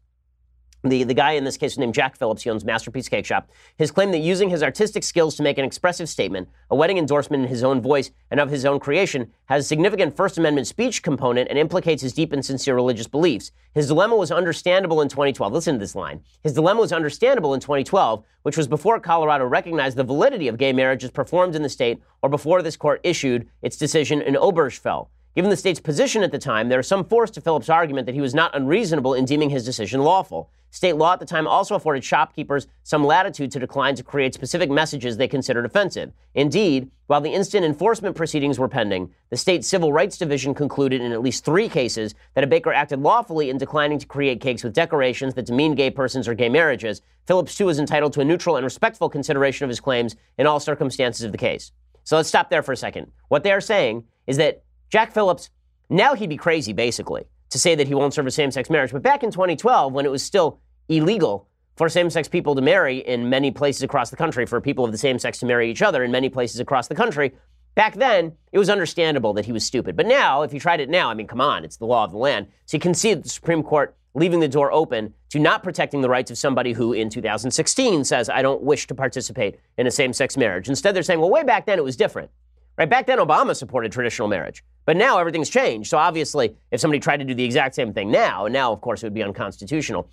The, 0.89 1.03
the 1.03 1.13
guy 1.13 1.31
in 1.33 1.43
this 1.43 1.57
case 1.57 1.73
is 1.73 1.77
named 1.77 1.93
Jack 1.93 2.15
Phillips. 2.17 2.43
He 2.43 2.49
owns 2.49 2.63
Masterpiece 2.63 3.09
Cake 3.09 3.25
Shop. 3.25 3.49
His 3.77 3.91
claim 3.91 4.11
that 4.11 4.19
using 4.19 4.49
his 4.49 4.63
artistic 4.63 5.03
skills 5.03 5.35
to 5.35 5.43
make 5.43 5.57
an 5.57 5.65
expressive 5.65 6.07
statement, 6.07 6.49
a 6.69 6.75
wedding 6.75 6.97
endorsement 6.97 7.43
in 7.43 7.49
his 7.49 7.63
own 7.63 7.81
voice 7.81 8.11
and 8.31 8.39
of 8.39 8.49
his 8.49 8.65
own 8.65 8.79
creation, 8.79 9.31
has 9.45 9.65
a 9.65 9.67
significant 9.67 10.15
First 10.15 10.37
Amendment 10.37 10.67
speech 10.67 11.03
component 11.03 11.49
and 11.49 11.57
implicates 11.57 12.01
his 12.01 12.13
deep 12.13 12.31
and 12.31 12.45
sincere 12.45 12.75
religious 12.75 13.07
beliefs. 13.07 13.51
His 13.73 13.87
dilemma 13.87 14.15
was 14.15 14.31
understandable 14.31 15.01
in 15.01 15.09
2012. 15.09 15.51
Listen 15.51 15.75
to 15.75 15.79
this 15.79 15.95
line. 15.95 16.21
His 16.43 16.53
dilemma 16.53 16.81
was 16.81 16.93
understandable 16.93 17.53
in 17.53 17.59
2012, 17.59 18.23
which 18.43 18.57
was 18.57 18.67
before 18.67 18.99
Colorado 18.99 19.45
recognized 19.45 19.97
the 19.97 20.03
validity 20.03 20.47
of 20.47 20.57
gay 20.57 20.73
marriages 20.73 21.11
performed 21.11 21.55
in 21.55 21.63
the 21.63 21.69
state 21.69 22.01
or 22.21 22.29
before 22.29 22.61
this 22.61 22.77
court 22.77 23.01
issued 23.03 23.47
its 23.61 23.77
decision 23.77 24.21
in 24.21 24.35
Obergefell. 24.35 25.07
Given 25.37 25.51
the 25.51 25.55
state's 25.55 25.79
position 25.79 26.23
at 26.23 26.31
the 26.31 26.39
time, 26.39 26.67
there 26.67 26.79
is 26.79 26.87
some 26.87 27.05
force 27.05 27.29
to 27.29 27.41
Phillips' 27.41 27.69
argument 27.69 28.07
that 28.07 28.15
he 28.15 28.21
was 28.21 28.33
not 28.33 28.55
unreasonable 28.55 29.13
in 29.13 29.23
deeming 29.23 29.51
his 29.51 29.63
decision 29.63 30.01
lawful. 30.01 30.49
State 30.71 30.95
law 30.95 31.13
at 31.13 31.19
the 31.19 31.27
time 31.27 31.47
also 31.47 31.75
afforded 31.75 32.03
shopkeepers 32.03 32.65
some 32.81 33.05
latitude 33.05 33.51
to 33.51 33.59
decline 33.59 33.93
to 33.93 34.03
create 34.03 34.33
specific 34.33 34.71
messages 34.71 35.15
they 35.15 35.27
considered 35.27 35.63
offensive. 35.63 36.11
Indeed, 36.33 36.89
while 37.05 37.21
the 37.21 37.35
instant 37.35 37.63
enforcement 37.63 38.15
proceedings 38.15 38.57
were 38.57 38.67
pending, 38.67 39.13
the 39.29 39.37
state 39.37 39.63
civil 39.63 39.93
rights 39.93 40.17
division 40.17 40.55
concluded 40.55 41.01
in 41.01 41.11
at 41.11 41.21
least 41.21 41.45
three 41.45 41.69
cases 41.69 42.15
that 42.33 42.43
a 42.43 42.47
baker 42.47 42.73
acted 42.73 43.01
lawfully 43.01 43.51
in 43.51 43.59
declining 43.59 43.99
to 43.99 44.07
create 44.07 44.41
cakes 44.41 44.63
with 44.63 44.73
decorations 44.73 45.35
that 45.35 45.45
demean 45.45 45.75
gay 45.75 45.91
persons 45.91 46.27
or 46.27 46.33
gay 46.33 46.49
marriages. 46.49 47.03
Phillips, 47.27 47.55
too, 47.55 47.69
is 47.69 47.77
entitled 47.77 48.13
to 48.13 48.21
a 48.21 48.25
neutral 48.25 48.55
and 48.55 48.63
respectful 48.63 49.07
consideration 49.07 49.65
of 49.65 49.69
his 49.69 49.79
claims 49.79 50.15
in 50.39 50.47
all 50.47 50.59
circumstances 50.59 51.23
of 51.23 51.31
the 51.31 51.37
case. 51.37 51.71
So 52.05 52.15
let's 52.15 52.27
stop 52.27 52.49
there 52.49 52.63
for 52.63 52.71
a 52.71 52.77
second. 52.77 53.11
What 53.27 53.43
they 53.43 53.51
are 53.51 53.61
saying 53.61 54.05
is 54.25 54.37
that 54.37 54.63
Jack 54.89 55.11
Phillips, 55.11 55.49
now 55.89 56.15
he'd 56.15 56.29
be 56.29 56.37
crazy, 56.37 56.73
basically, 56.73 57.25
to 57.49 57.59
say 57.59 57.75
that 57.75 57.87
he 57.87 57.95
won't 57.95 58.13
serve 58.13 58.27
a 58.27 58.31
same 58.31 58.51
sex 58.51 58.69
marriage. 58.69 58.91
But 58.91 59.03
back 59.03 59.23
in 59.23 59.31
2012, 59.31 59.93
when 59.93 60.05
it 60.05 60.11
was 60.11 60.23
still 60.23 60.59
illegal 60.89 61.47
for 61.75 61.89
same 61.89 62.09
sex 62.09 62.27
people 62.27 62.55
to 62.55 62.61
marry 62.61 62.99
in 62.99 63.29
many 63.29 63.51
places 63.51 63.83
across 63.83 64.09
the 64.09 64.15
country, 64.15 64.45
for 64.45 64.59
people 64.59 64.83
of 64.83 64.91
the 64.91 64.97
same 64.97 65.19
sex 65.19 65.39
to 65.39 65.45
marry 65.45 65.69
each 65.69 65.81
other 65.81 66.03
in 66.03 66.11
many 66.11 66.29
places 66.29 66.59
across 66.59 66.87
the 66.87 66.95
country, 66.95 67.31
back 67.75 67.95
then 67.95 68.33
it 68.51 68.57
was 68.57 68.69
understandable 68.69 69.33
that 69.33 69.45
he 69.45 69.51
was 69.51 69.65
stupid. 69.65 69.95
But 69.95 70.07
now, 70.07 70.41
if 70.41 70.53
you 70.53 70.59
tried 70.59 70.79
it 70.79 70.89
now, 70.89 71.09
I 71.09 71.13
mean, 71.13 71.27
come 71.27 71.41
on, 71.41 71.63
it's 71.63 71.77
the 71.77 71.85
law 71.85 72.03
of 72.03 72.11
the 72.11 72.17
land. 72.17 72.47
So 72.65 72.77
you 72.77 72.81
can 72.81 72.95
see 72.95 73.13
the 73.13 73.29
Supreme 73.29 73.61
Court 73.61 73.95
leaving 74.15 74.39
the 74.39 74.47
door 74.47 74.71
open 74.71 75.13
to 75.29 75.37
not 75.37 75.61
protecting 75.61 76.01
the 76.01 76.09
rights 76.09 76.31
of 76.31 76.37
somebody 76.39 76.73
who 76.73 76.93
in 76.93 77.09
2016 77.09 78.03
says, 78.03 78.29
I 78.29 78.41
don't 78.41 78.63
wish 78.63 78.87
to 78.87 78.95
participate 78.95 79.59
in 79.77 79.85
a 79.85 79.91
same 79.91 80.11
sex 80.11 80.35
marriage. 80.35 80.67
Instead, 80.67 80.95
they're 80.95 81.03
saying, 81.03 81.19
well, 81.19 81.29
way 81.29 81.43
back 81.43 81.67
then 81.67 81.77
it 81.77 81.83
was 81.83 81.95
different. 81.95 82.31
Right 82.77 82.89
back 82.89 83.07
then, 83.07 83.17
Obama 83.17 83.55
supported 83.55 83.91
traditional 83.91 84.27
marriage, 84.27 84.63
but 84.85 84.95
now 84.95 85.17
everything's 85.17 85.49
changed. 85.49 85.89
So 85.89 85.97
obviously, 85.97 86.55
if 86.71 86.79
somebody 86.79 86.99
tried 86.99 87.17
to 87.17 87.25
do 87.25 87.33
the 87.33 87.43
exact 87.43 87.73
same 87.73 87.91
thing 87.91 88.11
now, 88.11 88.47
now 88.47 88.71
of 88.71 88.81
course 88.81 89.01
it 89.01 89.07
would 89.07 89.15
be 89.15 89.23
unconstitutional. 89.23 90.09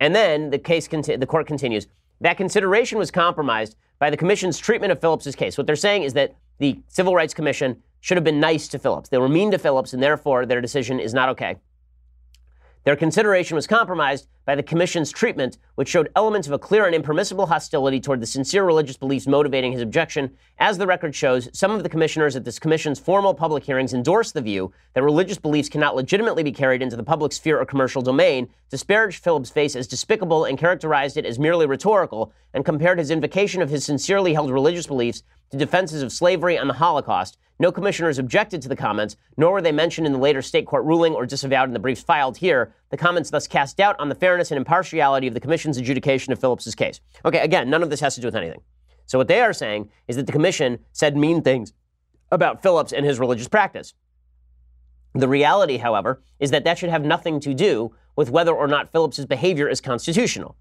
And 0.00 0.14
then 0.14 0.50
the 0.50 0.58
case, 0.58 0.86
conti- 0.86 1.16
the 1.16 1.26
court 1.26 1.46
continues. 1.46 1.88
That 2.20 2.36
consideration 2.36 2.98
was 2.98 3.10
compromised 3.10 3.74
by 3.98 4.10
the 4.10 4.16
commission's 4.16 4.58
treatment 4.58 4.92
of 4.92 5.00
Phillips's 5.00 5.34
case. 5.34 5.58
What 5.58 5.66
they're 5.66 5.76
saying 5.76 6.04
is 6.04 6.12
that 6.12 6.36
the 6.58 6.80
Civil 6.88 7.14
Rights 7.14 7.34
Commission 7.34 7.82
should 8.00 8.16
have 8.16 8.24
been 8.24 8.38
nice 8.38 8.68
to 8.68 8.78
Phillips. 8.78 9.08
They 9.08 9.18
were 9.18 9.28
mean 9.28 9.50
to 9.50 9.58
Phillips, 9.58 9.92
and 9.92 10.02
therefore 10.02 10.46
their 10.46 10.60
decision 10.60 11.00
is 11.00 11.14
not 11.14 11.28
okay. 11.30 11.56
Their 12.84 12.96
consideration 12.96 13.54
was 13.54 13.66
compromised 13.66 14.28
by 14.46 14.54
the 14.54 14.62
Commission's 14.62 15.12
treatment, 15.12 15.58
which 15.74 15.88
showed 15.88 16.10
elements 16.16 16.46
of 16.46 16.54
a 16.54 16.58
clear 16.58 16.86
and 16.86 16.94
impermissible 16.94 17.46
hostility 17.46 18.00
toward 18.00 18.20
the 18.20 18.26
sincere 18.26 18.64
religious 18.64 18.96
beliefs 18.96 19.26
motivating 19.26 19.72
his 19.72 19.82
objection. 19.82 20.30
As 20.58 20.78
the 20.78 20.86
record 20.86 21.14
shows, 21.14 21.50
some 21.52 21.72
of 21.72 21.82
the 21.82 21.88
commissioners 21.88 22.34
at 22.34 22.44
this 22.44 22.58
Commission's 22.58 22.98
formal 22.98 23.34
public 23.34 23.64
hearings 23.64 23.92
endorsed 23.92 24.32
the 24.32 24.40
view 24.40 24.72
that 24.94 25.02
religious 25.02 25.36
beliefs 25.36 25.68
cannot 25.68 25.96
legitimately 25.96 26.42
be 26.42 26.52
carried 26.52 26.80
into 26.80 26.96
the 26.96 27.02
public 27.02 27.32
sphere 27.32 27.60
or 27.60 27.66
commercial 27.66 28.00
domain, 28.00 28.48
disparaged 28.70 29.22
Phillips' 29.22 29.50
face 29.50 29.76
as 29.76 29.86
despicable 29.86 30.46
and 30.46 30.56
characterized 30.56 31.18
it 31.18 31.26
as 31.26 31.38
merely 31.38 31.66
rhetorical, 31.66 32.32
and 32.54 32.64
compared 32.64 32.98
his 32.98 33.10
invocation 33.10 33.60
of 33.60 33.68
his 33.68 33.84
sincerely 33.84 34.32
held 34.32 34.50
religious 34.50 34.86
beliefs 34.86 35.22
to 35.50 35.58
defenses 35.58 36.02
of 36.02 36.12
slavery 36.12 36.56
and 36.56 36.70
the 36.70 36.74
Holocaust, 36.74 37.36
no 37.58 37.72
commissioners 37.72 38.18
objected 38.18 38.62
to 38.62 38.68
the 38.68 38.76
comments, 38.76 39.16
nor 39.36 39.52
were 39.52 39.62
they 39.62 39.72
mentioned 39.72 40.06
in 40.06 40.12
the 40.12 40.18
later 40.18 40.42
state 40.42 40.66
court 40.66 40.84
ruling 40.84 41.14
or 41.14 41.26
disavowed 41.26 41.68
in 41.68 41.72
the 41.72 41.78
briefs 41.78 42.02
filed 42.02 42.36
here. 42.36 42.74
The 42.90 42.96
comments 42.96 43.30
thus 43.30 43.48
cast 43.48 43.76
doubt 43.76 43.96
on 43.98 44.08
the 44.08 44.14
fairness 44.14 44.50
and 44.50 44.58
impartiality 44.58 45.26
of 45.26 45.34
the 45.34 45.40
commission's 45.40 45.76
adjudication 45.76 46.32
of 46.32 46.38
Phillips's 46.38 46.74
case. 46.74 47.00
Okay, 47.24 47.40
again, 47.40 47.68
none 47.68 47.82
of 47.82 47.90
this 47.90 48.00
has 48.00 48.14
to 48.14 48.20
do 48.20 48.28
with 48.28 48.36
anything. 48.36 48.60
So 49.06 49.18
what 49.18 49.28
they 49.28 49.40
are 49.40 49.52
saying 49.52 49.90
is 50.06 50.16
that 50.16 50.26
the 50.26 50.32
commission 50.32 50.78
said 50.92 51.16
mean 51.16 51.42
things 51.42 51.72
about 52.30 52.62
Phillips 52.62 52.92
and 52.92 53.04
his 53.04 53.18
religious 53.18 53.48
practice. 53.48 53.94
The 55.14 55.28
reality, 55.28 55.78
however, 55.78 56.22
is 56.38 56.50
that 56.50 56.64
that 56.64 56.78
should 56.78 56.90
have 56.90 57.04
nothing 57.04 57.40
to 57.40 57.54
do 57.54 57.94
with 58.14 58.30
whether 58.30 58.52
or 58.52 58.68
not 58.68 58.92
Phillips's 58.92 59.26
behavior 59.26 59.68
is 59.68 59.80
constitutional. 59.80 60.56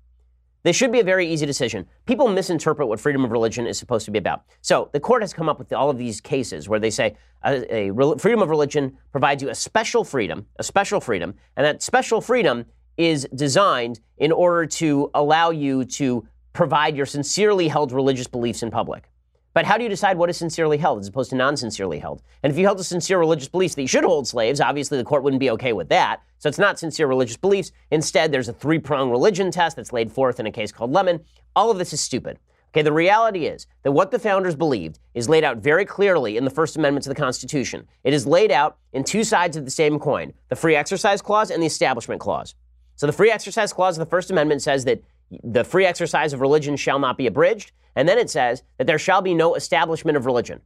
This 0.67 0.75
should 0.75 0.91
be 0.91 0.99
a 0.99 1.03
very 1.05 1.25
easy 1.25 1.45
decision. 1.45 1.85
People 2.05 2.27
misinterpret 2.27 2.89
what 2.89 2.99
freedom 2.99 3.23
of 3.23 3.31
religion 3.31 3.65
is 3.65 3.79
supposed 3.79 4.03
to 4.03 4.11
be 4.11 4.19
about. 4.19 4.43
So 4.59 4.89
the 4.91 4.99
court 4.99 5.23
has 5.23 5.31
come 5.33 5.47
up 5.47 5.59
with 5.59 5.71
all 5.71 5.89
of 5.89 5.97
these 5.97 6.19
cases 6.19 6.67
where 6.67 6.77
they 6.77 6.89
say 6.89 7.15
uh, 7.41 7.61
a, 7.69 7.89
a 7.89 8.17
freedom 8.17 8.41
of 8.41 8.49
religion 8.49 8.97
provides 9.13 9.41
you 9.41 9.47
a 9.47 9.55
special 9.55 10.03
freedom, 10.03 10.45
a 10.57 10.63
special 10.63 10.99
freedom, 10.99 11.35
and 11.55 11.65
that 11.65 11.81
special 11.81 12.19
freedom 12.19 12.65
is 12.97 13.25
designed 13.33 14.01
in 14.17 14.33
order 14.33 14.65
to 14.65 15.09
allow 15.13 15.51
you 15.51 15.85
to 15.85 16.27
provide 16.51 16.97
your 16.97 17.05
sincerely 17.05 17.69
held 17.69 17.93
religious 17.93 18.27
beliefs 18.27 18.61
in 18.61 18.69
public. 18.69 19.09
But 19.57 19.65
how 19.65 19.75
do 19.75 19.81
you 19.81 19.89
decide 19.89 20.19
what 20.19 20.29
is 20.29 20.37
sincerely 20.37 20.77
held 20.77 20.99
as 20.99 21.07
opposed 21.07 21.31
to 21.31 21.35
non 21.35 21.57
sincerely 21.57 21.97
held? 21.97 22.21
And 22.43 22.53
if 22.53 22.59
you 22.59 22.65
held 22.65 22.79
a 22.79 22.83
sincere 22.83 23.17
religious 23.17 23.47
belief 23.47 23.73
that 23.73 23.81
you 23.81 23.87
should 23.87 24.03
hold 24.03 24.27
slaves, 24.27 24.61
obviously 24.61 24.99
the 24.99 25.03
court 25.03 25.23
wouldn't 25.23 25.39
be 25.39 25.49
okay 25.49 25.73
with 25.73 25.89
that. 25.89 26.21
So 26.37 26.47
it's 26.47 26.59
not 26.59 26.77
sincere 26.77 27.07
religious 27.07 27.37
beliefs. 27.37 27.71
Instead, 27.89 28.31
there's 28.31 28.49
a 28.49 28.53
three 28.53 28.77
pronged 28.77 29.09
religion 29.09 29.49
test 29.49 29.75
that's 29.75 29.91
laid 29.91 30.11
forth 30.11 30.39
in 30.39 30.45
a 30.45 30.51
case 30.51 30.71
called 30.71 30.91
Lemon. 30.91 31.21
All 31.55 31.71
of 31.71 31.79
this 31.79 31.91
is 31.91 31.99
stupid. 31.99 32.37
Okay, 32.69 32.83
the 32.83 32.93
reality 32.93 33.47
is 33.47 33.65
that 33.81 33.93
what 33.93 34.11
the 34.11 34.19
founders 34.19 34.53
believed 34.53 34.99
is 35.15 35.27
laid 35.27 35.43
out 35.43 35.57
very 35.57 35.85
clearly 35.85 36.37
in 36.37 36.45
the 36.45 36.51
First 36.51 36.77
Amendment 36.77 37.05
to 37.05 37.09
the 37.09 37.15
Constitution. 37.15 37.87
It 38.03 38.13
is 38.13 38.27
laid 38.27 38.51
out 38.51 38.77
in 38.93 39.03
two 39.03 39.23
sides 39.23 39.57
of 39.57 39.65
the 39.65 39.71
same 39.71 39.97
coin 39.97 40.33
the 40.49 40.55
Free 40.55 40.75
Exercise 40.75 41.23
Clause 41.23 41.49
and 41.49 41.63
the 41.63 41.65
Establishment 41.65 42.21
Clause. 42.21 42.53
So 42.95 43.07
the 43.07 43.13
Free 43.13 43.31
Exercise 43.31 43.73
Clause 43.73 43.97
of 43.97 44.05
the 44.05 44.09
First 44.11 44.29
Amendment 44.29 44.61
says 44.61 44.85
that 44.85 45.01
the 45.43 45.63
free 45.63 45.85
exercise 45.85 46.33
of 46.33 46.41
religion 46.41 46.75
shall 46.75 46.99
not 46.99 47.17
be 47.17 47.27
abridged. 47.27 47.71
And 47.95 48.07
then 48.07 48.17
it 48.17 48.29
says 48.29 48.63
that 48.77 48.87
there 48.87 48.99
shall 48.99 49.21
be 49.21 49.33
no 49.33 49.55
establishment 49.55 50.17
of 50.17 50.25
religion. 50.25 50.61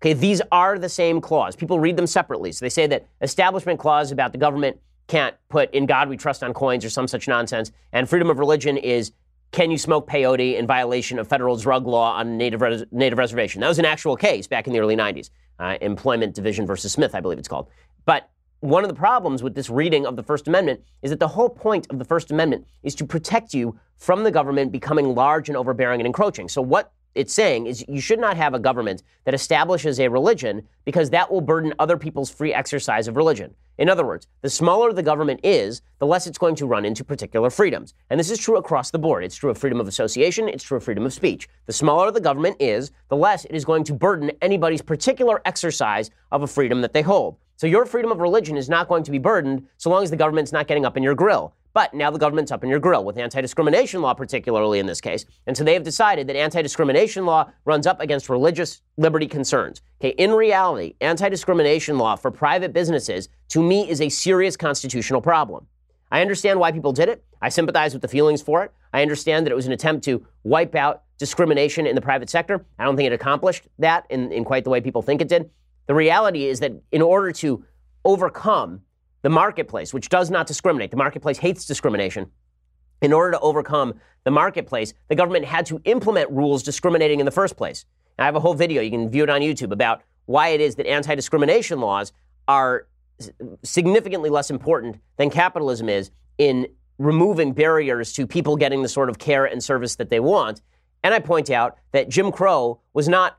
Okay, 0.00 0.14
these 0.14 0.42
are 0.50 0.78
the 0.78 0.88
same 0.88 1.20
clause. 1.20 1.54
People 1.54 1.78
read 1.78 1.96
them 1.96 2.08
separately. 2.08 2.50
So 2.50 2.64
they 2.64 2.70
say 2.70 2.88
that 2.88 3.06
establishment 3.20 3.78
clause 3.78 4.10
about 4.10 4.32
the 4.32 4.38
government 4.38 4.78
can't 5.06 5.36
put 5.48 5.72
in 5.72 5.86
God 5.86 6.08
we 6.08 6.16
trust 6.16 6.42
on 6.42 6.52
coins 6.52 6.84
or 6.84 6.90
some 6.90 7.06
such 7.06 7.28
nonsense. 7.28 7.70
And 7.92 8.08
freedom 8.08 8.28
of 8.28 8.38
religion 8.38 8.76
is 8.76 9.12
can 9.52 9.70
you 9.70 9.78
smoke 9.78 10.08
peyote 10.08 10.56
in 10.58 10.66
violation 10.66 11.18
of 11.18 11.28
federal 11.28 11.56
drug 11.56 11.86
law 11.86 12.14
on 12.14 12.38
native, 12.38 12.62
res- 12.62 12.84
native 12.90 13.18
reservation? 13.18 13.60
That 13.60 13.68
was 13.68 13.78
an 13.78 13.84
actual 13.84 14.16
case 14.16 14.46
back 14.46 14.66
in 14.66 14.72
the 14.72 14.80
early 14.80 14.96
90s. 14.96 15.30
Uh, 15.58 15.76
Employment 15.80 16.34
Division 16.34 16.66
versus 16.66 16.90
Smith, 16.90 17.14
I 17.14 17.20
believe 17.20 17.38
it's 17.38 17.48
called. 17.48 17.68
But 18.06 18.28
one 18.62 18.84
of 18.84 18.88
the 18.88 18.94
problems 18.94 19.42
with 19.42 19.56
this 19.56 19.68
reading 19.68 20.06
of 20.06 20.14
the 20.14 20.22
First 20.22 20.46
Amendment 20.46 20.84
is 21.02 21.10
that 21.10 21.18
the 21.18 21.26
whole 21.26 21.48
point 21.48 21.88
of 21.90 21.98
the 21.98 22.04
First 22.04 22.30
Amendment 22.30 22.64
is 22.84 22.94
to 22.94 23.04
protect 23.04 23.52
you 23.52 23.76
from 23.96 24.22
the 24.22 24.30
government 24.30 24.70
becoming 24.70 25.16
large 25.16 25.48
and 25.48 25.58
overbearing 25.58 25.98
and 25.98 26.06
encroaching. 26.06 26.48
So, 26.48 26.62
what 26.62 26.92
it's 27.16 27.34
saying 27.34 27.66
is 27.66 27.84
you 27.88 28.00
should 28.00 28.20
not 28.20 28.36
have 28.36 28.54
a 28.54 28.60
government 28.60 29.02
that 29.24 29.34
establishes 29.34 29.98
a 29.98 30.08
religion 30.08 30.66
because 30.84 31.10
that 31.10 31.30
will 31.30 31.40
burden 31.40 31.74
other 31.80 31.96
people's 31.96 32.30
free 32.30 32.54
exercise 32.54 33.08
of 33.08 33.16
religion. 33.16 33.52
In 33.78 33.88
other 33.88 34.06
words, 34.06 34.28
the 34.42 34.48
smaller 34.48 34.92
the 34.92 35.02
government 35.02 35.40
is, 35.42 35.82
the 35.98 36.06
less 36.06 36.28
it's 36.28 36.38
going 36.38 36.54
to 36.54 36.66
run 36.66 36.84
into 36.84 37.02
particular 37.02 37.50
freedoms. 37.50 37.94
And 38.10 38.20
this 38.20 38.30
is 38.30 38.38
true 38.38 38.58
across 38.58 38.92
the 38.92 38.98
board. 38.98 39.24
It's 39.24 39.34
true 39.34 39.50
of 39.50 39.58
freedom 39.58 39.80
of 39.80 39.88
association, 39.88 40.48
it's 40.48 40.62
true 40.62 40.76
of 40.76 40.84
freedom 40.84 41.04
of 41.04 41.12
speech. 41.12 41.48
The 41.66 41.72
smaller 41.72 42.12
the 42.12 42.20
government 42.20 42.58
is, 42.60 42.92
the 43.08 43.16
less 43.16 43.44
it 43.44 43.56
is 43.56 43.64
going 43.64 43.82
to 43.84 43.92
burden 43.92 44.30
anybody's 44.40 44.82
particular 44.82 45.42
exercise 45.44 46.10
of 46.30 46.42
a 46.44 46.46
freedom 46.46 46.80
that 46.82 46.92
they 46.92 47.02
hold. 47.02 47.38
So 47.62 47.68
your 47.68 47.86
freedom 47.86 48.10
of 48.10 48.18
religion 48.18 48.56
is 48.56 48.68
not 48.68 48.88
going 48.88 49.04
to 49.04 49.12
be 49.12 49.18
burdened 49.18 49.68
so 49.76 49.88
long 49.88 50.02
as 50.02 50.10
the 50.10 50.16
government's 50.16 50.50
not 50.50 50.66
getting 50.66 50.84
up 50.84 50.96
in 50.96 51.02
your 51.04 51.14
grill. 51.14 51.54
But 51.74 51.94
now 51.94 52.10
the 52.10 52.18
government's 52.18 52.50
up 52.50 52.64
in 52.64 52.68
your 52.68 52.80
grill 52.80 53.04
with 53.04 53.16
anti 53.16 53.40
discrimination 53.40 54.02
law, 54.02 54.14
particularly 54.14 54.80
in 54.80 54.86
this 54.86 55.00
case. 55.00 55.26
And 55.46 55.56
so 55.56 55.62
they 55.62 55.74
have 55.74 55.84
decided 55.84 56.26
that 56.26 56.34
anti 56.34 56.60
discrimination 56.60 57.24
law 57.24 57.52
runs 57.64 57.86
up 57.86 58.00
against 58.00 58.28
religious 58.28 58.82
liberty 58.96 59.28
concerns. 59.28 59.80
Okay, 60.00 60.12
in 60.18 60.32
reality, 60.32 60.96
anti 61.00 61.28
discrimination 61.28 61.98
law 61.98 62.16
for 62.16 62.32
private 62.32 62.72
businesses, 62.72 63.28
to 63.50 63.62
me, 63.62 63.88
is 63.88 64.00
a 64.00 64.08
serious 64.08 64.56
constitutional 64.56 65.20
problem. 65.20 65.68
I 66.10 66.20
understand 66.20 66.58
why 66.58 66.72
people 66.72 66.92
did 66.92 67.08
it. 67.08 67.22
I 67.40 67.48
sympathize 67.48 67.92
with 67.92 68.02
the 68.02 68.08
feelings 68.08 68.42
for 68.42 68.64
it. 68.64 68.72
I 68.92 69.02
understand 69.02 69.46
that 69.46 69.52
it 69.52 69.56
was 69.56 69.66
an 69.66 69.72
attempt 69.72 70.04
to 70.06 70.26
wipe 70.42 70.74
out 70.74 71.04
discrimination 71.16 71.86
in 71.86 71.94
the 71.94 72.00
private 72.00 72.28
sector. 72.28 72.66
I 72.80 72.84
don't 72.84 72.96
think 72.96 73.06
it 73.06 73.12
accomplished 73.12 73.68
that 73.78 74.04
in, 74.10 74.32
in 74.32 74.42
quite 74.42 74.64
the 74.64 74.70
way 74.70 74.80
people 74.80 75.00
think 75.00 75.20
it 75.20 75.28
did. 75.28 75.48
The 75.86 75.94
reality 75.94 76.46
is 76.46 76.60
that 76.60 76.72
in 76.90 77.02
order 77.02 77.32
to 77.32 77.64
overcome 78.04 78.82
the 79.22 79.30
marketplace, 79.30 79.94
which 79.94 80.08
does 80.08 80.30
not 80.30 80.46
discriminate, 80.46 80.90
the 80.90 80.96
marketplace 80.96 81.38
hates 81.38 81.64
discrimination. 81.64 82.30
In 83.00 83.12
order 83.12 83.32
to 83.32 83.40
overcome 83.40 83.94
the 84.24 84.30
marketplace, 84.30 84.94
the 85.08 85.14
government 85.14 85.44
had 85.44 85.66
to 85.66 85.80
implement 85.84 86.30
rules 86.30 86.62
discriminating 86.62 87.20
in 87.20 87.26
the 87.26 87.32
first 87.32 87.56
place. 87.56 87.84
I 88.18 88.24
have 88.24 88.36
a 88.36 88.40
whole 88.40 88.54
video, 88.54 88.82
you 88.82 88.90
can 88.90 89.08
view 89.08 89.24
it 89.24 89.30
on 89.30 89.40
YouTube, 89.40 89.72
about 89.72 90.02
why 90.26 90.48
it 90.48 90.60
is 90.60 90.76
that 90.76 90.86
anti 90.86 91.14
discrimination 91.14 91.80
laws 91.80 92.12
are 92.46 92.86
significantly 93.62 94.30
less 94.30 94.50
important 94.50 94.98
than 95.16 95.30
capitalism 95.30 95.88
is 95.88 96.10
in 96.38 96.66
removing 96.98 97.52
barriers 97.52 98.12
to 98.12 98.26
people 98.26 98.56
getting 98.56 98.82
the 98.82 98.88
sort 98.88 99.08
of 99.08 99.18
care 99.18 99.44
and 99.44 99.62
service 99.62 99.96
that 99.96 100.10
they 100.10 100.20
want. 100.20 100.62
And 101.02 101.12
I 101.12 101.18
point 101.18 101.50
out 101.50 101.78
that 101.92 102.08
Jim 102.08 102.30
Crow 102.30 102.80
was 102.92 103.08
not 103.08 103.38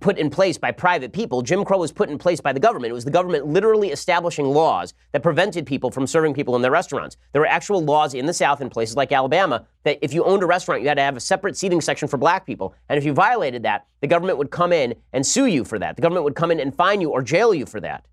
put 0.00 0.18
in 0.18 0.30
place 0.30 0.58
by 0.58 0.70
private 0.70 1.12
people. 1.12 1.42
Jim 1.42 1.64
Crow 1.64 1.78
was 1.78 1.92
put 1.92 2.08
in 2.08 2.18
place 2.18 2.40
by 2.40 2.52
the 2.52 2.60
government. 2.60 2.90
It 2.90 2.94
was 2.94 3.04
the 3.04 3.10
government 3.10 3.46
literally 3.46 3.90
establishing 3.90 4.46
laws 4.46 4.94
that 5.12 5.22
prevented 5.22 5.66
people 5.66 5.90
from 5.90 6.06
serving 6.06 6.34
people 6.34 6.56
in 6.56 6.62
their 6.62 6.70
restaurants. 6.70 7.16
There 7.32 7.40
were 7.40 7.46
actual 7.46 7.82
laws 7.82 8.14
in 8.14 8.26
the 8.26 8.32
South 8.32 8.60
in 8.60 8.70
places 8.70 8.96
like 8.96 9.12
Alabama 9.12 9.66
that 9.84 9.98
if 10.02 10.12
you 10.12 10.24
owned 10.24 10.42
a 10.42 10.46
restaurant, 10.46 10.82
you 10.82 10.88
had 10.88 10.96
to 10.96 11.02
have 11.02 11.16
a 11.16 11.20
separate 11.20 11.56
seating 11.56 11.80
section 11.80 12.08
for 12.08 12.16
black 12.16 12.46
people. 12.46 12.74
And 12.88 12.98
if 12.98 13.04
you 13.04 13.12
violated 13.12 13.62
that, 13.64 13.86
the 14.00 14.06
government 14.06 14.38
would 14.38 14.50
come 14.50 14.72
in 14.72 14.94
and 15.12 15.26
sue 15.26 15.46
you 15.46 15.64
for 15.64 15.78
that. 15.78 15.96
The 15.96 16.02
government 16.02 16.24
would 16.24 16.34
come 16.34 16.50
in 16.50 16.60
and 16.60 16.74
fine 16.74 17.00
you 17.00 17.10
or 17.10 17.22
jail 17.22 17.54
you 17.54 17.66
for 17.66 17.80
that. 17.80 18.04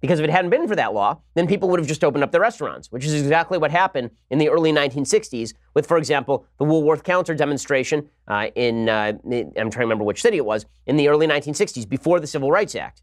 Because 0.00 0.20
if 0.20 0.24
it 0.24 0.30
hadn't 0.30 0.50
been 0.50 0.68
for 0.68 0.76
that 0.76 0.94
law, 0.94 1.20
then 1.34 1.46
people 1.46 1.68
would 1.68 1.80
have 1.80 1.88
just 1.88 2.04
opened 2.04 2.22
up 2.22 2.30
their 2.30 2.40
restaurants, 2.40 2.92
which 2.92 3.04
is 3.04 3.14
exactly 3.14 3.58
what 3.58 3.70
happened 3.70 4.10
in 4.30 4.38
the 4.38 4.48
early 4.48 4.72
1960s 4.72 5.54
with, 5.74 5.86
for 5.86 5.96
example, 5.96 6.46
the 6.58 6.64
Woolworth 6.64 7.02
counter 7.02 7.34
demonstration 7.34 8.08
uh, 8.28 8.48
in, 8.54 8.88
uh, 8.88 9.12
I'm 9.24 9.52
trying 9.54 9.70
to 9.70 9.78
remember 9.80 10.04
which 10.04 10.22
city 10.22 10.36
it 10.36 10.44
was, 10.44 10.66
in 10.86 10.96
the 10.96 11.08
early 11.08 11.26
1960s, 11.26 11.88
before 11.88 12.20
the 12.20 12.26
Civil 12.26 12.52
Rights 12.52 12.74
Act. 12.74 13.02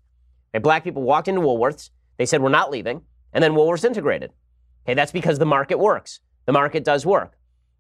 Okay, 0.54 0.62
black 0.62 0.84
people 0.84 1.04
walked 1.04 1.28
into 1.28 1.42
Woolworths, 1.42 1.90
they 2.18 2.26
said, 2.26 2.42
we're 2.42 2.50
not 2.50 2.72
leaving, 2.72 3.02
and 3.34 3.44
then 3.44 3.52
Woolworths 3.52 3.84
integrated. 3.84 4.32
Okay, 4.86 4.94
that's 4.94 5.12
because 5.12 5.38
the 5.38 5.46
market 5.46 5.80
works. 5.80 6.22
The 6.46 6.54
market 6.54 6.84
does 6.86 7.06
work. 7.06 7.38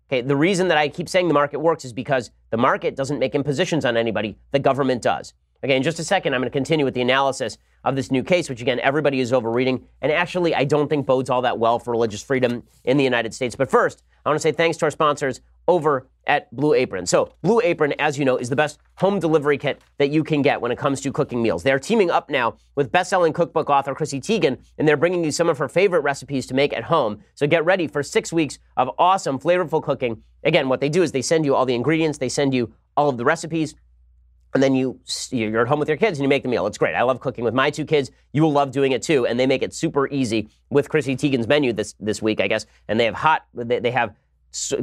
Okay, 0.09 0.21
the 0.21 0.35
reason 0.35 0.67
that 0.67 0.77
I 0.77 0.89
keep 0.89 1.07
saying 1.07 1.29
the 1.29 1.33
market 1.33 1.59
works 1.59 1.85
is 1.85 1.93
because 1.93 2.31
the 2.51 2.57
market 2.57 2.95
doesn't 2.95 3.17
make 3.17 3.33
impositions 3.33 3.85
on 3.85 3.95
anybody, 3.97 4.37
the 4.51 4.59
government 4.59 5.01
does. 5.01 5.33
Okay, 5.63 5.75
in 5.75 5.83
just 5.83 5.99
a 5.99 6.03
second, 6.03 6.33
I'm 6.33 6.41
going 6.41 6.51
to 6.51 6.53
continue 6.53 6.85
with 6.85 6.93
the 6.93 7.01
analysis 7.01 7.57
of 7.83 7.95
this 7.95 8.11
new 8.11 8.23
case, 8.23 8.49
which 8.49 8.61
again, 8.61 8.79
everybody 8.81 9.19
is 9.19 9.31
overreading. 9.31 9.87
And 10.01 10.11
actually, 10.11 10.53
I 10.53 10.63
don't 10.63 10.89
think 10.89 11.05
bodes 11.05 11.29
all 11.29 11.41
that 11.43 11.59
well 11.59 11.79
for 11.79 11.91
religious 11.91 12.21
freedom 12.21 12.63
in 12.83 12.97
the 12.97 13.03
United 13.03 13.33
States. 13.33 13.55
But 13.55 13.69
first, 13.69 14.03
I 14.25 14.29
want 14.29 14.37
to 14.37 14.41
say 14.41 14.51
thanks 14.51 14.77
to 14.77 14.85
our 14.85 14.91
sponsors 14.91 15.41
over 15.67 16.07
at 16.27 16.53
Blue 16.55 16.73
Apron. 16.73 17.05
So, 17.05 17.31
Blue 17.43 17.61
Apron, 17.61 17.93
as 17.99 18.17
you 18.17 18.25
know, 18.25 18.37
is 18.37 18.49
the 18.49 18.55
best 18.55 18.79
home 18.95 19.19
delivery 19.19 19.57
kit 19.57 19.81
that 19.99 20.09
you 20.09 20.23
can 20.23 20.41
get 20.41 20.61
when 20.61 20.71
it 20.71 20.77
comes 20.77 20.99
to 21.01 21.11
cooking 21.11 21.41
meals. 21.41 21.63
They 21.63 21.71
are 21.71 21.79
teaming 21.79 22.09
up 22.09 22.29
now 22.29 22.57
with 22.75 22.91
best-selling 22.91 23.33
cookbook 23.33 23.69
author 23.69 23.93
Chrissy 23.93 24.19
Teigen, 24.19 24.57
and 24.77 24.87
they're 24.87 24.97
bringing 24.97 25.23
you 25.23 25.31
some 25.31 25.49
of 25.49 25.59
her 25.59 25.69
favorite 25.69 26.01
recipes 26.01 26.47
to 26.47 26.55
make 26.55 26.73
at 26.73 26.85
home. 26.85 27.23
So, 27.35 27.45
get 27.45 27.65
ready 27.65 27.87
for 27.87 28.01
six 28.01 28.33
weeks 28.33 28.57
of 28.77 28.89
awesome, 28.97 29.39
flavorful 29.39 29.83
cooking. 29.83 30.23
Again, 30.43 30.69
what 30.69 30.81
they 30.81 30.89
do 30.89 31.03
is 31.03 31.11
they 31.11 31.21
send 31.21 31.45
you 31.45 31.55
all 31.55 31.65
the 31.65 31.75
ingredients, 31.75 32.17
they 32.17 32.29
send 32.29 32.53
you 32.53 32.73
all 32.97 33.09
of 33.09 33.17
the 33.17 33.25
recipes 33.25 33.75
and 34.55 34.63
then 34.63 34.73
you 34.73 34.99
you're 35.31 35.61
at 35.61 35.67
home 35.67 35.79
with 35.79 35.89
your 35.89 35.97
kids 35.97 36.17
and 36.17 36.23
you 36.23 36.29
make 36.29 36.41
the 36.41 36.49
meal. 36.49 36.65
It's 36.65 36.77
great. 36.77 36.95
I 36.95 37.03
love 37.03 37.19
cooking 37.19 37.43
with 37.43 37.53
my 37.53 37.69
two 37.69 37.85
kids. 37.85 38.09
You 38.31 38.41
will 38.41 38.53
love 38.53 38.71
doing 38.71 38.93
it 38.93 39.03
too, 39.03 39.27
and 39.27 39.37
they 39.37 39.45
make 39.45 39.61
it 39.61 39.73
super 39.73 40.07
easy 40.07 40.49
with 40.69 40.89
Chrissy 40.89 41.15
Teigen's 41.15 41.47
menu 41.47 41.73
this 41.73 41.93
this 41.99 42.21
week, 42.21 42.39
I 42.39 42.47
guess. 42.47 42.65
And 42.87 42.97
they 42.99 43.05
have 43.05 43.15
hot 43.15 43.45
they, 43.53 43.79
they 43.79 43.91
have 43.91 44.15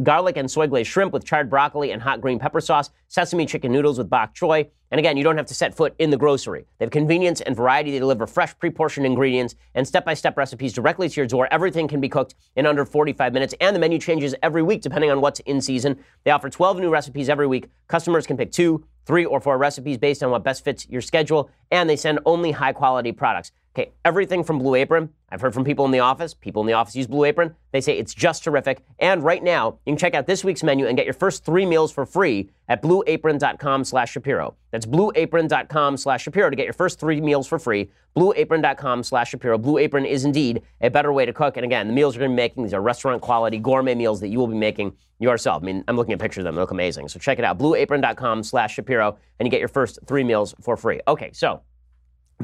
garlic 0.02 0.36
and 0.36 0.50
soy 0.50 0.66
glazed 0.66 0.90
shrimp 0.90 1.12
with 1.12 1.24
charred 1.24 1.48
broccoli 1.48 1.92
and 1.92 2.02
hot 2.02 2.20
green 2.20 2.38
pepper 2.38 2.60
sauce, 2.60 2.90
sesame 3.08 3.46
chicken 3.46 3.72
noodles 3.72 3.98
with 3.98 4.10
bok 4.10 4.34
choy. 4.34 4.68
And 4.90 4.98
again, 4.98 5.16
you 5.16 5.24
don't 5.24 5.38
have 5.38 5.46
to 5.46 5.54
set 5.54 5.74
foot 5.74 5.94
in 5.98 6.10
the 6.10 6.18
grocery. 6.18 6.66
They 6.78 6.84
have 6.84 6.90
convenience 6.90 7.40
and 7.40 7.56
variety. 7.56 7.90
They 7.90 7.98
deliver 7.98 8.26
fresh, 8.26 8.56
pre 8.58 8.68
portioned 8.68 9.06
ingredients 9.06 9.54
and 9.74 9.88
step 9.88 10.04
by 10.04 10.12
step 10.12 10.36
recipes 10.36 10.74
directly 10.74 11.08
to 11.08 11.20
your 11.20 11.26
door. 11.26 11.48
Everything 11.50 11.88
can 11.88 12.00
be 12.00 12.10
cooked 12.10 12.34
in 12.56 12.66
under 12.66 12.84
45 12.84 13.32
minutes, 13.32 13.54
and 13.60 13.74
the 13.74 13.80
menu 13.80 13.98
changes 13.98 14.34
every 14.42 14.62
week 14.62 14.82
depending 14.82 15.10
on 15.10 15.22
what's 15.22 15.40
in 15.40 15.62
season. 15.62 15.98
They 16.24 16.30
offer 16.30 16.50
12 16.50 16.78
new 16.78 16.90
recipes 16.90 17.30
every 17.30 17.46
week. 17.46 17.70
Customers 17.88 18.26
can 18.26 18.36
pick 18.36 18.52
two, 18.52 18.84
three, 19.06 19.24
or 19.24 19.40
four 19.40 19.56
recipes 19.56 19.96
based 19.96 20.22
on 20.22 20.30
what 20.30 20.44
best 20.44 20.62
fits 20.62 20.86
your 20.90 21.00
schedule, 21.00 21.50
and 21.70 21.88
they 21.88 21.96
send 21.96 22.18
only 22.26 22.50
high 22.50 22.72
quality 22.72 23.12
products. 23.12 23.50
Okay, 23.74 23.92
everything 24.04 24.44
from 24.44 24.58
Blue 24.58 24.74
Apron. 24.74 25.08
I've 25.30 25.40
heard 25.40 25.54
from 25.54 25.64
people 25.64 25.86
in 25.86 25.92
the 25.92 26.00
office. 26.00 26.34
People 26.34 26.60
in 26.60 26.66
the 26.66 26.74
office 26.74 26.94
use 26.94 27.06
Blue 27.06 27.24
Apron. 27.24 27.54
They 27.70 27.80
say 27.80 27.96
it's 27.96 28.12
just 28.12 28.44
terrific. 28.44 28.84
And 28.98 29.22
right 29.22 29.42
now, 29.42 29.78
you 29.86 29.92
can 29.92 29.96
check 29.96 30.12
out 30.14 30.26
this 30.26 30.44
week's 30.44 30.62
menu 30.62 30.86
and 30.86 30.94
get 30.94 31.06
your 31.06 31.14
first 31.14 31.42
three 31.42 31.64
meals 31.64 31.90
for 31.90 32.04
free 32.04 32.50
at 32.68 32.82
blueapron.com 32.82 33.84
slash 33.84 34.12
Shapiro. 34.12 34.54
That's 34.72 34.84
blueapron.com 34.84 35.96
slash 35.96 36.24
Shapiro 36.24 36.50
to 36.50 36.56
get 36.56 36.64
your 36.64 36.74
first 36.74 37.00
three 37.00 37.18
meals 37.18 37.46
for 37.46 37.58
free. 37.58 37.90
Blueapron.com 38.14 39.02
slash 39.04 39.30
Shapiro. 39.30 39.56
Blue 39.56 39.78
Apron 39.78 40.04
is 40.04 40.26
indeed 40.26 40.60
a 40.82 40.90
better 40.90 41.10
way 41.10 41.24
to 41.24 41.32
cook. 41.32 41.56
And 41.56 41.64
again, 41.64 41.86
the 41.86 41.94
meals 41.94 42.14
you're 42.14 42.26
going 42.26 42.32
to 42.32 42.36
be 42.36 42.42
making, 42.42 42.64
these 42.64 42.74
are 42.74 42.82
restaurant 42.82 43.22
quality 43.22 43.56
gourmet 43.56 43.94
meals 43.94 44.20
that 44.20 44.28
you 44.28 44.38
will 44.38 44.48
be 44.48 44.54
making 44.54 44.94
yourself. 45.18 45.62
I 45.62 45.66
mean, 45.66 45.82
I'm 45.88 45.96
looking 45.96 46.12
at 46.12 46.18
pictures 46.18 46.42
of 46.42 46.44
them. 46.44 46.56
They 46.56 46.60
look 46.60 46.72
amazing. 46.72 47.08
So 47.08 47.18
check 47.18 47.38
it 47.38 47.44
out. 47.46 47.58
Blueapron.com 47.58 48.42
slash 48.42 48.74
Shapiro 48.74 49.16
and 49.38 49.46
you 49.46 49.50
get 49.50 49.60
your 49.60 49.68
first 49.68 49.98
three 50.06 50.24
meals 50.24 50.54
for 50.60 50.76
free. 50.76 51.00
Okay, 51.08 51.30
so 51.32 51.62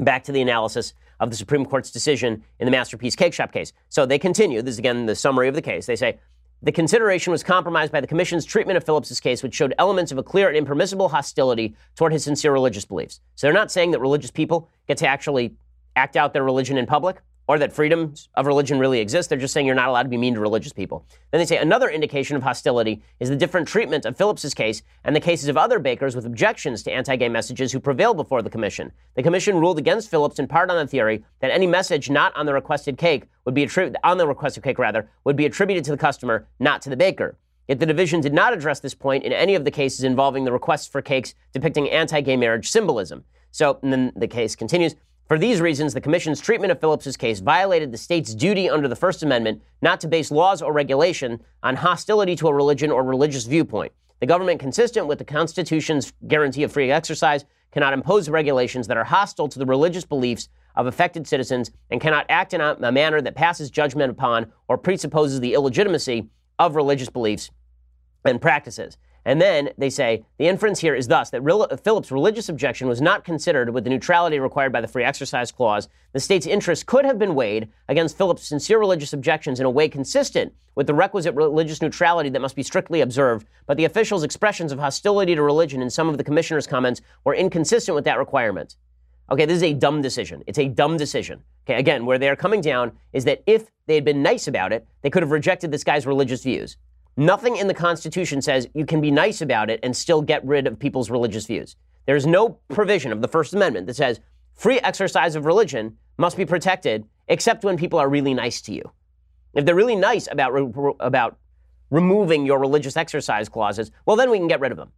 back 0.03 0.23
to 0.25 0.31
the 0.31 0.41
analysis 0.41 0.93
of 1.19 1.29
the 1.29 1.35
Supreme 1.35 1.65
Court's 1.65 1.91
decision 1.91 2.43
in 2.59 2.65
the 2.65 2.71
Masterpiece 2.71 3.15
Cake 3.15 3.33
Shop 3.33 3.51
case. 3.51 3.73
So 3.89 4.05
they 4.05 4.19
continue. 4.19 4.61
This 4.61 4.73
is 4.73 4.79
again 4.79 5.05
the 5.05 5.15
summary 5.15 5.47
of 5.47 5.55
the 5.55 5.61
case. 5.61 5.85
They 5.85 5.95
say 5.95 6.19
the 6.61 6.71
consideration 6.71 7.31
was 7.31 7.43
compromised 7.43 7.91
by 7.91 8.01
the 8.01 8.07
Commission's 8.07 8.45
treatment 8.45 8.77
of 8.77 8.83
Phillips's 8.83 9.19
case, 9.19 9.41
which 9.43 9.55
showed 9.55 9.73
elements 9.77 10.11
of 10.11 10.17
a 10.17 10.23
clear 10.23 10.49
and 10.49 10.57
impermissible 10.57 11.09
hostility 11.09 11.75
toward 11.95 12.11
his 12.11 12.23
sincere 12.23 12.51
religious 12.51 12.85
beliefs. 12.85 13.21
So 13.35 13.47
they're 13.47 13.53
not 13.53 13.71
saying 13.71 13.91
that 13.91 14.01
religious 14.01 14.31
people 14.31 14.69
get 14.87 14.97
to 14.97 15.07
actually 15.07 15.55
act 15.95 16.17
out 16.17 16.33
their 16.33 16.43
religion 16.43 16.77
in 16.77 16.85
public 16.85 17.21
or 17.49 17.57
that 17.57 17.73
freedoms 17.73 18.29
of 18.35 18.45
religion 18.45 18.77
really 18.77 18.99
exist. 18.99 19.27
They're 19.27 19.39
just 19.39 19.55
saying 19.55 19.65
you're 19.65 19.73
not 19.73 19.89
allowed 19.89 20.03
to 20.03 20.09
be 20.09 20.17
mean 20.17 20.35
to 20.35 20.39
religious 20.39 20.71
people. 20.71 21.03
Then 21.31 21.39
they 21.39 21.47
say 21.47 21.57
another 21.57 21.89
indication 21.89 22.37
of 22.37 22.43
hostility 22.43 23.01
is 23.19 23.29
the 23.29 23.35
different 23.35 23.67
treatment 23.67 24.05
of 24.05 24.15
Phillips's 24.15 24.53
case 24.53 24.83
and 25.03 25.15
the 25.15 25.19
cases 25.19 25.49
of 25.49 25.57
other 25.57 25.79
bakers 25.79 26.15
with 26.15 26.27
objections 26.27 26.83
to 26.83 26.91
anti-gay 26.91 27.27
messages 27.27 27.71
who 27.71 27.79
prevailed 27.79 28.17
before 28.17 28.43
the 28.43 28.51
commission. 28.51 28.91
The 29.15 29.23
commission 29.23 29.59
ruled 29.59 29.79
against 29.79 30.11
Phillips 30.11 30.37
in 30.37 30.47
part 30.47 30.69
on 30.69 30.77
the 30.77 30.85
theory 30.85 31.25
that 31.39 31.49
any 31.49 31.65
message 31.65 32.07
not 32.07 32.37
on 32.37 32.45
the 32.45 32.53
requested 32.53 32.99
cake 32.99 33.23
would 33.45 33.55
be 33.55 33.63
attributed 33.63 33.97
on 34.03 34.19
the 34.19 34.27
requested 34.27 34.61
cake 34.61 34.77
rather 34.77 35.09
would 35.23 35.35
be 35.35 35.47
attributed 35.47 35.83
to 35.85 35.91
the 35.91 35.97
customer, 35.97 36.47
not 36.59 36.83
to 36.83 36.91
the 36.91 36.97
baker. 36.97 37.35
Yet 37.67 37.79
the 37.79 37.87
division 37.87 38.21
did 38.21 38.33
not 38.33 38.53
address 38.53 38.79
this 38.79 38.93
point 38.93 39.23
in 39.23 39.33
any 39.33 39.55
of 39.55 39.65
the 39.65 39.71
cases 39.71 40.03
involving 40.03 40.43
the 40.43 40.51
requests 40.51 40.87
for 40.87 41.01
cakes 41.01 41.33
depicting 41.51 41.89
anti-gay 41.89 42.37
marriage 42.37 42.69
symbolism. 42.69 43.23
So, 43.49 43.79
and 43.81 43.91
then 43.91 44.11
the 44.15 44.27
case 44.27 44.55
continues. 44.55 44.95
For 45.29 45.37
these 45.37 45.61
reasons, 45.61 45.93
the 45.93 46.01
Commission's 46.01 46.41
treatment 46.41 46.71
of 46.71 46.79
Phillips's 46.79 47.15
case 47.15 47.39
violated 47.39 47.91
the 47.91 47.99
state's 47.99 48.33
duty 48.33 48.67
under 48.67 48.87
the 48.87 48.95
First 48.95 49.21
Amendment 49.21 49.61
not 49.79 49.99
to 49.99 50.07
base 50.07 50.31
laws 50.31 50.59
or 50.59 50.73
regulation 50.73 51.39
on 51.61 51.75
hostility 51.75 52.35
to 52.37 52.47
a 52.47 52.53
religion 52.53 52.89
or 52.89 53.03
religious 53.03 53.45
viewpoint. 53.45 53.91
The 54.21 54.25
government, 54.25 54.59
consistent 54.59 55.05
with 55.05 55.19
the 55.19 55.25
Constitution's 55.25 56.13
guarantee 56.27 56.63
of 56.63 56.71
free 56.71 56.89
exercise, 56.89 57.45
cannot 57.71 57.93
impose 57.93 58.27
regulations 58.27 58.87
that 58.87 58.97
are 58.97 59.03
hostile 59.03 59.47
to 59.49 59.59
the 59.59 59.67
religious 59.67 60.03
beliefs 60.03 60.49
of 60.75 60.87
affected 60.87 61.27
citizens 61.27 61.69
and 61.91 62.01
cannot 62.01 62.25
act 62.27 62.55
in 62.55 62.61
a 62.61 62.91
manner 62.91 63.21
that 63.21 63.35
passes 63.35 63.69
judgment 63.69 64.09
upon 64.09 64.51
or 64.67 64.79
presupposes 64.79 65.39
the 65.41 65.53
illegitimacy 65.53 66.27
of 66.57 66.75
religious 66.75 67.09
beliefs 67.09 67.51
and 68.25 68.41
practices. 68.41 68.97
And 69.25 69.41
then 69.41 69.69
they 69.77 69.89
say 69.89 70.25
the 70.37 70.47
inference 70.47 70.79
here 70.79 70.95
is 70.95 71.07
thus 71.07 71.29
that 71.29 71.43
Phillips' 71.83 72.11
religious 72.11 72.49
objection 72.49 72.87
was 72.87 73.01
not 73.01 73.25
considered 73.25 73.69
with 73.69 73.83
the 73.83 73.89
neutrality 73.89 74.39
required 74.39 74.71
by 74.71 74.81
the 74.81 74.87
Free 74.87 75.03
Exercise 75.03 75.51
Clause. 75.51 75.89
The 76.13 76.19
state's 76.19 76.47
interest 76.47 76.85
could 76.85 77.05
have 77.05 77.19
been 77.19 77.35
weighed 77.35 77.69
against 77.87 78.17
Phillips' 78.17 78.47
sincere 78.47 78.79
religious 78.79 79.13
objections 79.13 79.59
in 79.59 79.65
a 79.65 79.69
way 79.69 79.89
consistent 79.89 80.53
with 80.75 80.87
the 80.87 80.93
requisite 80.93 81.35
religious 81.35 81.81
neutrality 81.81 82.29
that 82.29 82.39
must 82.39 82.55
be 82.55 82.63
strictly 82.63 83.01
observed. 83.01 83.45
But 83.67 83.77
the 83.77 83.85
officials' 83.85 84.23
expressions 84.23 84.71
of 84.71 84.79
hostility 84.79 85.35
to 85.35 85.43
religion 85.43 85.81
in 85.81 85.89
some 85.89 86.09
of 86.09 86.17
the 86.17 86.23
commissioner's 86.23 86.67
comments 86.67 87.01
were 87.23 87.35
inconsistent 87.35 87.95
with 87.95 88.05
that 88.05 88.17
requirement. 88.17 88.77
Okay, 89.31 89.45
this 89.45 89.57
is 89.57 89.63
a 89.63 89.73
dumb 89.73 90.01
decision. 90.01 90.43
It's 90.47 90.57
a 90.57 90.67
dumb 90.67 90.97
decision. 90.97 91.43
Okay, 91.67 91.77
again, 91.77 92.05
where 92.05 92.17
they 92.17 92.29
are 92.29 92.35
coming 92.35 92.61
down 92.61 92.93
is 93.13 93.25
that 93.25 93.43
if 93.45 93.69
they 93.85 93.93
had 93.93 94.05
been 94.05 94.23
nice 94.23 94.47
about 94.47 94.73
it, 94.73 94.87
they 95.01 95.11
could 95.11 95.21
have 95.21 95.31
rejected 95.31 95.69
this 95.69 95.83
guy's 95.83 96.07
religious 96.07 96.41
views. 96.41 96.77
Nothing 97.19 97.57
in 97.57 97.67
the 97.67 97.73
Constitution 97.73 98.41
says 98.41 98.69
you 98.73 98.85
can 98.85 99.01
be 99.01 99.11
nice 99.11 99.41
about 99.41 99.69
it 99.69 99.81
and 99.83 99.93
still 99.93 100.21
get 100.21 100.41
rid 100.45 100.65
of 100.65 100.79
people's 100.79 101.09
religious 101.09 101.45
views. 101.45 101.75
There's 102.05 102.25
no 102.25 102.59
provision 102.69 103.11
of 103.11 103.21
the 103.21 103.27
First 103.27 103.53
Amendment 103.53 103.87
that 103.87 103.97
says 103.97 104.21
free 104.55 104.79
exercise 104.79 105.35
of 105.35 105.45
religion 105.45 105.97
must 106.17 106.37
be 106.37 106.45
protected 106.45 107.03
except 107.27 107.65
when 107.65 107.75
people 107.75 107.99
are 107.99 108.07
really 108.07 108.33
nice 108.33 108.61
to 108.61 108.73
you. 108.73 108.93
If 109.53 109.65
they're 109.65 109.75
really 109.75 109.97
nice 109.97 110.29
about, 110.31 110.53
re- 110.53 110.93
about 111.01 111.37
removing 111.89 112.45
your 112.45 112.57
religious 112.57 112.95
exercise 112.95 113.49
clauses, 113.49 113.91
well, 114.05 114.15
then 114.15 114.31
we 114.31 114.37
can 114.37 114.47
get 114.47 114.61
rid 114.61 114.71
of 114.71 114.77
them. 114.77 114.93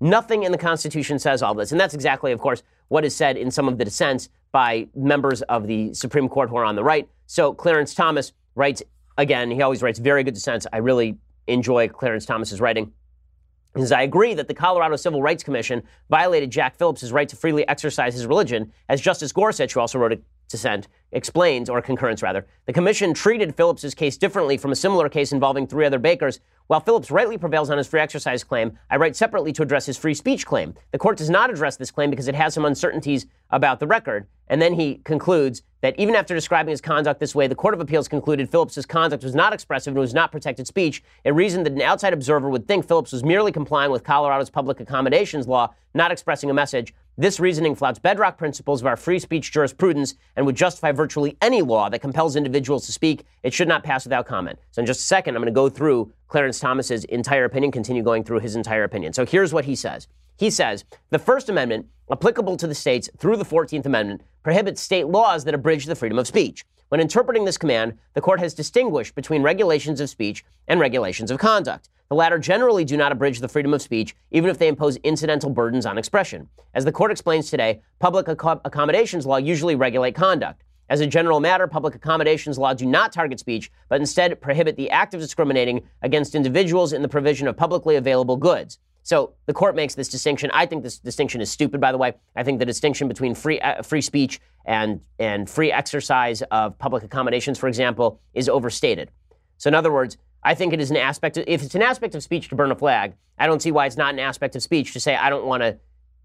Nothing 0.00 0.44
in 0.44 0.52
the 0.52 0.58
Constitution 0.58 1.18
says 1.18 1.42
all 1.42 1.52
this. 1.52 1.70
And 1.70 1.78
that's 1.78 1.92
exactly, 1.92 2.32
of 2.32 2.40
course, 2.40 2.62
what 2.88 3.04
is 3.04 3.14
said 3.14 3.36
in 3.36 3.50
some 3.50 3.68
of 3.68 3.76
the 3.76 3.84
dissents 3.84 4.30
by 4.52 4.88
members 4.94 5.42
of 5.42 5.66
the 5.66 5.92
Supreme 5.92 6.30
Court 6.30 6.48
who 6.48 6.56
are 6.56 6.64
on 6.64 6.76
the 6.76 6.84
right. 6.84 7.10
So 7.26 7.52
Clarence 7.52 7.94
Thomas 7.94 8.32
writes, 8.54 8.82
again, 9.18 9.50
he 9.50 9.60
always 9.60 9.82
writes 9.82 9.98
very 9.98 10.24
good 10.24 10.32
dissents. 10.32 10.66
I 10.72 10.78
really 10.78 11.18
enjoy 11.48 11.88
Clarence 11.88 12.26
Thomas's 12.26 12.60
writing. 12.60 12.92
As 13.74 13.92
I 13.92 14.02
agree 14.02 14.34
that 14.34 14.48
the 14.48 14.54
Colorado 14.54 14.96
Civil 14.96 15.22
Rights 15.22 15.44
Commission 15.44 15.82
violated 16.08 16.50
Jack 16.50 16.76
Phillips' 16.76 17.10
right 17.10 17.28
to 17.28 17.36
freely 17.36 17.66
exercise 17.68 18.14
his 18.14 18.26
religion, 18.26 18.72
as 18.88 19.00
Justice 19.00 19.32
Gorsuch, 19.32 19.74
who 19.74 19.80
also 19.80 19.98
wrote 19.98 20.12
a 20.12 20.20
dissent, 20.48 20.88
explains, 21.12 21.70
or 21.70 21.80
concurrence 21.80 22.22
rather. 22.22 22.46
The 22.66 22.72
commission 22.72 23.14
treated 23.14 23.54
Phillips's 23.54 23.94
case 23.94 24.16
differently 24.16 24.56
from 24.56 24.72
a 24.72 24.76
similar 24.76 25.08
case 25.08 25.32
involving 25.32 25.66
three 25.66 25.86
other 25.86 25.98
bakers. 25.98 26.40
While 26.66 26.80
Phillips 26.80 27.10
rightly 27.10 27.38
prevails 27.38 27.70
on 27.70 27.78
his 27.78 27.86
free 27.86 28.00
exercise 28.00 28.44
claim, 28.44 28.78
I 28.90 28.96
write 28.96 29.16
separately 29.16 29.52
to 29.54 29.62
address 29.62 29.86
his 29.86 29.96
free 29.96 30.14
speech 30.14 30.44
claim. 30.44 30.74
The 30.90 30.98
court 30.98 31.16
does 31.16 31.30
not 31.30 31.50
address 31.50 31.76
this 31.76 31.90
claim 31.90 32.10
because 32.10 32.28
it 32.28 32.34
has 32.34 32.52
some 32.52 32.66
uncertainties 32.66 33.26
about 33.50 33.80
the 33.80 33.86
record. 33.86 34.26
And 34.48 34.60
then 34.60 34.74
he 34.74 34.96
concludes 35.04 35.62
that 35.80 35.98
even 35.98 36.14
after 36.14 36.34
describing 36.34 36.70
his 36.70 36.80
conduct 36.80 37.20
this 37.20 37.34
way, 37.34 37.46
the 37.46 37.54
Court 37.54 37.74
of 37.74 37.80
Appeals 37.80 38.08
concluded 38.08 38.50
Phillips's 38.50 38.86
conduct 38.86 39.22
was 39.22 39.34
not 39.34 39.52
expressive 39.52 39.92
and 39.92 40.00
was 40.00 40.14
not 40.14 40.32
protected 40.32 40.66
speech, 40.66 41.02
a 41.24 41.32
reason 41.32 41.62
that 41.62 41.72
an 41.72 41.82
outside 41.82 42.12
observer 42.12 42.50
would 42.50 42.66
think 42.66 42.86
Phillips 42.86 43.12
was 43.12 43.24
merely 43.24 43.52
complying 43.52 43.90
with 43.90 44.04
Colorado's 44.04 44.50
public 44.50 44.80
accommodations 44.80 45.46
law, 45.46 45.72
not 45.94 46.10
expressing 46.10 46.50
a 46.50 46.54
message. 46.54 46.94
This 47.20 47.40
reasoning 47.40 47.74
flouts 47.74 47.98
bedrock 47.98 48.38
principles 48.38 48.80
of 48.80 48.86
our 48.86 48.96
free 48.96 49.18
speech 49.18 49.50
jurisprudence 49.50 50.14
and 50.36 50.46
would 50.46 50.54
justify 50.54 50.92
virtually 50.92 51.36
any 51.42 51.62
law 51.62 51.88
that 51.88 51.98
compels 51.98 52.36
individuals 52.36 52.86
to 52.86 52.92
speak. 52.92 53.24
It 53.42 53.52
should 53.52 53.66
not 53.66 53.82
pass 53.82 54.04
without 54.04 54.24
comment. 54.24 54.60
So 54.70 54.78
in 54.78 54.86
just 54.86 55.00
a 55.00 55.02
second, 55.02 55.34
I'm 55.34 55.42
going 55.42 55.52
to 55.52 55.52
go 55.52 55.68
through 55.68 56.12
Clarence 56.28 56.60
Thomas's 56.60 57.02
entire 57.06 57.44
opinion, 57.44 57.72
continue 57.72 58.04
going 58.04 58.22
through 58.22 58.38
his 58.38 58.54
entire 58.54 58.84
opinion. 58.84 59.14
So 59.14 59.26
here's 59.26 59.52
what 59.52 59.64
he 59.64 59.74
says. 59.74 60.06
He 60.36 60.48
says 60.48 60.84
the 61.10 61.18
First 61.18 61.48
Amendment, 61.48 61.86
applicable 62.08 62.56
to 62.56 62.68
the 62.68 62.74
states 62.76 63.10
through 63.18 63.36
the 63.36 63.44
14th 63.44 63.86
Amendment, 63.86 64.22
prohibits 64.44 64.80
state 64.80 65.08
laws 65.08 65.42
that 65.42 65.54
abridge 65.54 65.86
the 65.86 65.96
freedom 65.96 66.20
of 66.20 66.28
speech. 66.28 66.64
When 66.88 67.00
interpreting 67.00 67.44
this 67.44 67.58
command, 67.58 67.98
the 68.14 68.20
court 68.20 68.38
has 68.38 68.54
distinguished 68.54 69.16
between 69.16 69.42
regulations 69.42 70.00
of 70.00 70.08
speech 70.08 70.44
and 70.68 70.78
regulations 70.78 71.32
of 71.32 71.38
conduct. 71.40 71.88
The 72.08 72.14
latter 72.14 72.38
generally 72.38 72.86
do 72.86 72.96
not 72.96 73.12
abridge 73.12 73.40
the 73.40 73.48
freedom 73.48 73.74
of 73.74 73.82
speech, 73.82 74.16
even 74.30 74.48
if 74.48 74.56
they 74.56 74.68
impose 74.68 74.96
incidental 74.98 75.50
burdens 75.50 75.84
on 75.84 75.98
expression. 75.98 76.48
As 76.72 76.86
the 76.86 76.92
court 76.92 77.10
explains 77.10 77.50
today, 77.50 77.82
public 77.98 78.28
ac- 78.28 78.60
accommodations 78.64 79.26
law 79.26 79.36
usually 79.36 79.74
regulate 79.74 80.14
conduct. 80.14 80.64
As 80.88 81.00
a 81.00 81.06
general 81.06 81.38
matter, 81.38 81.66
public 81.66 81.94
accommodations 81.94 82.56
law 82.56 82.72
do 82.72 82.86
not 82.86 83.12
target 83.12 83.38
speech, 83.38 83.70
but 83.90 84.00
instead 84.00 84.40
prohibit 84.40 84.76
the 84.76 84.88
act 84.88 85.12
of 85.12 85.20
discriminating 85.20 85.82
against 86.00 86.34
individuals 86.34 86.94
in 86.94 87.02
the 87.02 87.08
provision 87.08 87.46
of 87.46 87.58
publicly 87.58 87.96
available 87.96 88.38
goods. 88.38 88.78
So 89.02 89.34
the 89.44 89.52
court 89.52 89.76
makes 89.76 89.94
this 89.94 90.08
distinction. 90.08 90.50
I 90.54 90.64
think 90.64 90.82
this 90.82 90.98
distinction 90.98 91.42
is 91.42 91.50
stupid, 91.50 91.78
by 91.78 91.92
the 91.92 91.98
way. 91.98 92.14
I 92.36 92.42
think 92.42 92.58
the 92.58 92.66
distinction 92.66 93.06
between 93.06 93.34
free, 93.34 93.60
uh, 93.60 93.82
free 93.82 94.00
speech 94.00 94.40
and, 94.64 95.00
and 95.18 95.48
free 95.48 95.70
exercise 95.70 96.40
of 96.50 96.78
public 96.78 97.02
accommodations, 97.02 97.58
for 97.58 97.68
example, 97.68 98.18
is 98.32 98.48
overstated. 98.48 99.10
So, 99.58 99.68
in 99.68 99.74
other 99.74 99.92
words, 99.92 100.16
I 100.42 100.54
think 100.54 100.72
it 100.72 100.80
is 100.80 100.90
an 100.90 100.96
aspect, 100.96 101.36
of, 101.36 101.44
if 101.46 101.62
it's 101.62 101.74
an 101.74 101.82
aspect 101.82 102.14
of 102.14 102.22
speech 102.22 102.48
to 102.48 102.54
burn 102.54 102.70
a 102.70 102.76
flag, 102.76 103.14
I 103.38 103.46
don't 103.46 103.60
see 103.60 103.72
why 103.72 103.86
it's 103.86 103.96
not 103.96 104.14
an 104.14 104.20
aspect 104.20 104.56
of 104.56 104.62
speech 104.62 104.92
to 104.92 105.00
say, 105.00 105.16
I 105.16 105.30
don't 105.30 105.46
want 105.46 105.62
to 105.62 105.78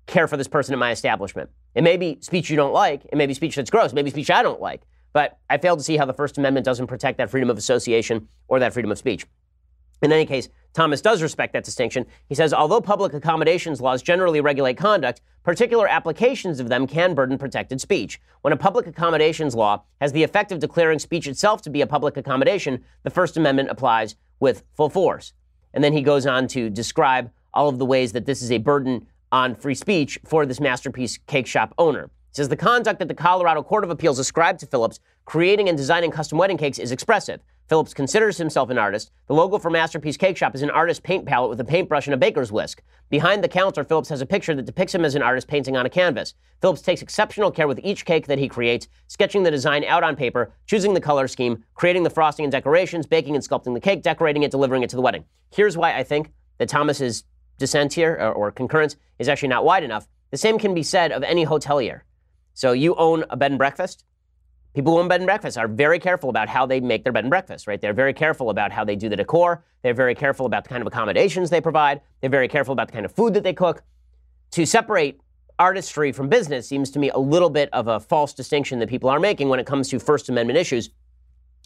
care 0.05 0.27
for 0.27 0.37
this 0.37 0.47
person 0.47 0.73
in 0.73 0.79
my 0.79 0.91
establishment. 0.91 1.49
It 1.75 1.83
may 1.83 1.97
be 1.97 2.17
speech 2.21 2.49
you 2.49 2.55
don't 2.55 2.73
like, 2.73 3.05
it 3.05 3.15
may 3.15 3.25
be 3.25 3.33
speech 3.33 3.55
that's 3.55 3.69
gross, 3.69 3.93
Maybe 3.93 4.09
speech 4.09 4.29
I 4.29 4.43
don't 4.43 4.61
like, 4.61 4.81
but 5.13 5.39
I 5.49 5.57
fail 5.57 5.77
to 5.77 5.83
see 5.83 5.97
how 5.97 6.05
the 6.05 6.13
First 6.13 6.37
Amendment 6.37 6.65
doesn't 6.65 6.87
protect 6.87 7.17
that 7.17 7.29
freedom 7.29 7.49
of 7.49 7.57
association 7.57 8.27
or 8.47 8.59
that 8.59 8.73
freedom 8.73 8.91
of 8.91 8.97
speech. 8.97 9.25
In 10.03 10.11
any 10.11 10.25
case, 10.25 10.49
Thomas 10.73 10.99
does 10.99 11.21
respect 11.21 11.53
that 11.53 11.63
distinction. 11.63 12.05
He 12.27 12.35
says, 12.35 12.53
although 12.53 12.81
public 12.81 13.13
accommodations 13.13 13.79
laws 13.79 14.01
generally 14.01 14.41
regulate 14.41 14.75
conduct, 14.75 15.21
particular 15.43 15.87
applications 15.87 16.59
of 16.59 16.67
them 16.67 16.87
can 16.87 17.15
burden 17.15 17.37
protected 17.37 17.79
speech. 17.79 18.19
When 18.41 18.51
a 18.51 18.57
public 18.57 18.85
accommodations 18.85 19.55
law 19.55 19.83
has 20.01 20.11
the 20.11 20.23
effect 20.23 20.51
of 20.51 20.59
declaring 20.59 20.99
speech 20.99 21.25
itself 21.25 21.61
to 21.61 21.69
be 21.69 21.79
a 21.79 21.87
public 21.87 22.17
accommodation, 22.17 22.83
the 23.03 23.09
First 23.09 23.37
Amendment 23.37 23.69
applies 23.69 24.17
with 24.41 24.63
full 24.75 24.89
force. 24.89 25.31
And 25.73 25.81
then 25.81 25.93
he 25.93 26.01
goes 26.01 26.27
on 26.27 26.47
to 26.49 26.69
describe 26.69 27.31
all 27.53 27.69
of 27.69 27.79
the 27.79 27.85
ways 27.85 28.11
that 28.11 28.25
this 28.25 28.41
is 28.41 28.51
a 28.51 28.57
burden 28.57 29.07
on 29.31 29.55
free 29.55 29.75
speech 29.75 30.19
for 30.25 30.45
this 30.45 30.59
masterpiece 30.59 31.17
cake 31.27 31.47
shop 31.47 31.73
owner. 31.77 32.09
He 32.33 32.37
says 32.37 32.49
the 32.49 32.57
conduct 32.57 32.99
that 32.99 33.07
the 33.07 33.13
Colorado 33.13 33.63
Court 33.63 33.85
of 33.85 33.89
Appeals 33.89 34.19
ascribed 34.19 34.59
to 34.59 34.65
Phillips, 34.65 34.99
creating 35.23 35.69
and 35.69 35.77
designing 35.77 36.11
custom 36.11 36.37
wedding 36.37 36.57
cakes, 36.57 36.77
is 36.77 36.91
expressive. 36.91 37.39
Phillips 37.69 37.93
considers 37.93 38.37
himself 38.37 38.69
an 38.69 38.77
artist. 38.77 39.11
The 39.27 39.33
logo 39.33 39.57
for 39.57 39.69
Masterpiece 39.69 40.17
Cake 40.17 40.35
Shop 40.35 40.53
is 40.53 40.61
an 40.61 40.69
artist 40.69 41.01
paint 41.01 41.25
palette 41.25 41.49
with 41.49 41.59
a 41.61 41.65
paintbrush 41.65 42.07
and 42.07 42.13
a 42.13 42.17
baker's 42.17 42.51
whisk. 42.51 42.81
Behind 43.09 43.43
the 43.43 43.47
counter, 43.47 43.83
Phillips 43.83 44.09
has 44.09 44.21
a 44.21 44.25
picture 44.25 44.53
that 44.53 44.65
depicts 44.65 44.93
him 44.93 45.05
as 45.05 45.15
an 45.15 45.21
artist 45.21 45.47
painting 45.47 45.77
on 45.77 45.85
a 45.85 45.89
canvas. 45.89 46.33
Phillips 46.61 46.81
takes 46.81 47.01
exceptional 47.01 47.51
care 47.51 47.67
with 47.67 47.79
each 47.81 48.05
cake 48.05 48.27
that 48.27 48.39
he 48.39 48.49
creates, 48.49 48.87
sketching 49.07 49.43
the 49.43 49.51
design 49.51 49.85
out 49.85 50.03
on 50.03 50.15
paper, 50.15 50.53
choosing 50.65 50.93
the 50.93 51.01
color 51.01 51.27
scheme, 51.27 51.63
creating 51.73 52.03
the 52.03 52.09
frosting 52.09 52.43
and 52.43 52.51
decorations, 52.51 53.05
baking 53.05 53.35
and 53.35 53.43
sculpting 53.43 53.73
the 53.73 53.79
cake, 53.79 54.03
decorating 54.03 54.43
it, 54.43 54.51
delivering 54.51 54.83
it 54.83 54.89
to 54.89 54.95
the 54.95 55.01
wedding. 55.01 55.23
Here's 55.51 55.77
why 55.77 55.97
I 55.97 56.03
think 56.03 56.31
that 56.57 56.69
Thomas's 56.69 57.23
dissent 57.59 57.93
here 57.93 58.15
or, 58.19 58.33
or 58.33 58.51
concurrence 58.51 58.97
is 59.19 59.29
actually 59.29 59.49
not 59.49 59.63
wide 59.63 59.83
enough. 59.83 60.07
The 60.31 60.37
same 60.37 60.59
can 60.59 60.73
be 60.73 60.83
said 60.83 61.11
of 61.11 61.23
any 61.23 61.45
hotelier. 61.45 62.01
So 62.55 62.71
you 62.73 62.95
own 62.95 63.23
a 63.29 63.37
bed 63.37 63.51
and 63.51 63.57
breakfast. 63.57 64.03
People 64.73 64.93
who 64.93 64.99
own 64.99 65.07
bed 65.07 65.21
and 65.21 65.27
breakfast 65.27 65.57
are 65.57 65.67
very 65.67 65.99
careful 65.99 66.31
about 66.31 66.49
how 66.49 66.65
they 66.65 66.79
make 66.79 67.03
their 67.03 67.13
bed 67.13 67.23
and 67.23 67.29
breakfast, 67.29 67.67
right? 67.67 67.79
They're 67.79 67.93
very 67.93 68.13
careful 68.13 68.49
about 68.49 68.71
how 68.71 68.83
they 68.83 68.95
do 68.95 69.07
the 69.07 69.15
decor. 69.15 69.63
They're 69.83 69.93
very 69.93 70.15
careful 70.15 70.47
about 70.47 70.63
the 70.63 70.69
kind 70.69 70.81
of 70.81 70.87
accommodations 70.87 71.51
they 71.51 71.61
provide. 71.61 72.01
They're 72.21 72.29
very 72.29 72.47
careful 72.47 72.71
about 72.71 72.87
the 72.87 72.93
kind 72.93 73.05
of 73.05 73.11
food 73.11 73.35
that 73.35 73.43
they 73.43 73.53
cook. 73.53 73.83
To 74.51 74.65
separate 74.65 75.21
artistry 75.59 76.11
from 76.11 76.27
business 76.27 76.67
seems 76.67 76.89
to 76.91 76.99
me 76.99 77.11
a 77.11 77.19
little 77.19 77.51
bit 77.51 77.69
of 77.71 77.87
a 77.87 77.99
false 77.99 78.33
distinction 78.33 78.79
that 78.79 78.89
people 78.89 79.09
are 79.09 79.19
making 79.19 79.49
when 79.49 79.59
it 79.59 79.67
comes 79.67 79.89
to 79.89 79.99
First 79.99 80.29
Amendment 80.29 80.57
issues. 80.57 80.89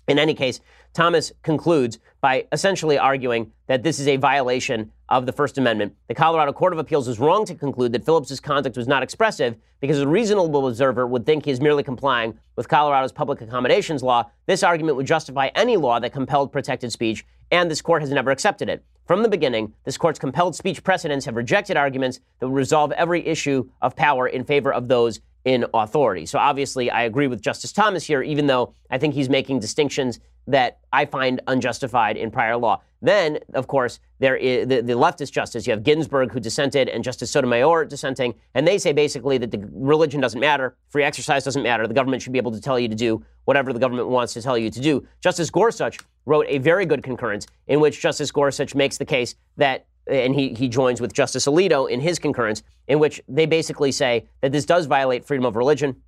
In 0.08 0.18
any 0.18 0.34
case, 0.34 0.62
Thomas 0.94 1.34
concludes 1.44 2.00
by 2.22 2.48
essentially 2.54 2.98
arguing 2.98 3.52
that 3.68 3.84
this 3.84 4.00
is 4.00 4.08
a 4.08 4.16
violation 4.16 4.92
of 5.10 5.26
the 5.26 5.34
First 5.34 5.58
Amendment. 5.58 5.96
The 6.08 6.16
Colorado 6.16 6.54
Court 6.54 6.72
of 6.72 6.80
Appeals 6.80 7.10
was 7.10 7.20
wrong 7.20 7.44
to 7.46 7.56
conclude 7.56 7.92
that 7.92 8.06
Phillips's 8.06 8.40
conduct 8.40 8.78
was 8.78 8.88
not 8.88 9.04
expressive 9.04 9.58
because 9.82 10.00
a 10.00 10.08
reasonable 10.08 10.68
observer 10.68 11.06
would 11.06 11.26
think 11.26 11.44
he 11.44 11.52
is 11.52 11.60
merely 11.60 11.84
complying 11.84 12.40
with 12.56 12.70
Colorado's 12.70 13.12
public 13.12 13.42
accommodations 13.42 14.02
law. 14.02 14.24
This 14.46 14.64
argument 14.64 14.96
would 14.96 15.06
justify 15.06 15.50
any 15.56 15.76
law 15.76 16.00
that 16.00 16.14
compelled 16.14 16.54
protected 16.54 16.94
speech, 16.94 17.26
and 17.52 17.70
this 17.70 17.82
court 17.82 18.02
has 18.02 18.10
never 18.10 18.32
accepted 18.32 18.70
it. 18.70 18.84
From 19.06 19.24
the 19.24 19.30
beginning, 19.30 19.74
this 19.84 19.98
court's 19.98 20.20
compelled 20.20 20.56
speech 20.56 20.84
precedents 20.84 21.26
have 21.26 21.36
rejected 21.36 21.76
arguments 21.76 22.22
that 22.40 22.48
would 22.48 22.56
resolve 22.56 22.94
every 22.94 23.26
issue 23.26 23.70
of 23.82 23.96
power 23.96 24.28
in 24.28 24.46
favor 24.46 24.74
of 24.74 24.88
those 24.88 25.20
in 25.48 25.66
authority. 25.74 26.26
So 26.26 26.38
obviously, 26.38 26.92
I 26.92 27.04
agree 27.04 27.28
with 27.28 27.42
Justice 27.42 27.72
Thomas 27.72 28.04
here, 28.04 28.22
even 28.22 28.48
though 28.48 28.74
I 28.92 28.98
think 28.98 29.14
he's 29.14 29.30
making 29.30 29.62
distinctions 29.62 30.20
that 30.46 30.80
I 30.92 31.06
find 31.06 31.40
unjustified 31.48 32.18
in 32.18 32.32
prior 32.32 32.58
law. 32.58 32.82
Then, 33.02 33.40
of 33.54 33.66
course, 33.66 34.02
there 34.20 34.36
is 34.36 34.68
the, 34.68 34.82
the 34.82 34.92
leftist 34.92 35.32
justice. 35.32 35.66
You 35.66 35.72
have 35.72 35.84
Ginsburg, 35.84 36.34
who 36.34 36.42
dissented, 36.42 36.90
and 36.90 37.02
Justice 37.02 37.32
Sotomayor 37.32 37.86
dissenting, 37.86 38.36
and 38.56 38.68
they 38.68 38.78
say 38.78 38.92
basically 38.92 39.38
that 39.38 39.52
the 39.52 39.66
religion 39.72 40.20
doesn't 40.20 40.42
matter, 40.42 40.76
free 40.90 41.06
exercise 41.06 41.46
doesn't 41.46 41.64
matter. 41.64 41.88
The 41.88 41.94
government 41.94 42.22
should 42.22 42.34
be 42.34 42.40
able 42.40 42.52
to 42.52 42.60
tell 42.60 42.78
you 42.78 42.90
to 42.90 42.96
do 42.96 43.24
whatever 43.46 43.72
the 43.72 43.80
government 43.80 44.10
wants 44.10 44.34
to 44.34 44.42
tell 44.42 44.58
you 44.58 44.70
to 44.70 44.82
do. 44.82 45.08
Justice 45.22 45.50
Gorsuch 45.50 45.98
wrote 46.26 46.46
a 46.50 46.58
very 46.58 46.86
good 46.86 47.04
concurrence 47.04 47.48
in 47.68 47.80
which 47.80 48.02
Justice 48.02 48.32
Gorsuch 48.32 48.76
makes 48.76 48.98
the 48.98 49.06
case 49.06 49.36
that 49.56 49.86
and 50.10 50.36
he, 50.36 50.54
he 50.54 50.68
joins 50.68 51.02
with 51.02 51.14
Justice 51.14 51.46
Alito 51.46 51.90
in 51.90 52.00
his 52.00 52.20
concurrence, 52.20 52.64
in 52.88 53.00
which 53.00 53.22
they 53.28 53.46
basically 53.46 53.92
say 53.92 54.28
that 54.42 54.52
this 54.52 54.66
does 54.66 54.86
violate 54.86 55.26
freedom 55.26 55.46
of 55.46 55.56
religion. 55.56 56.02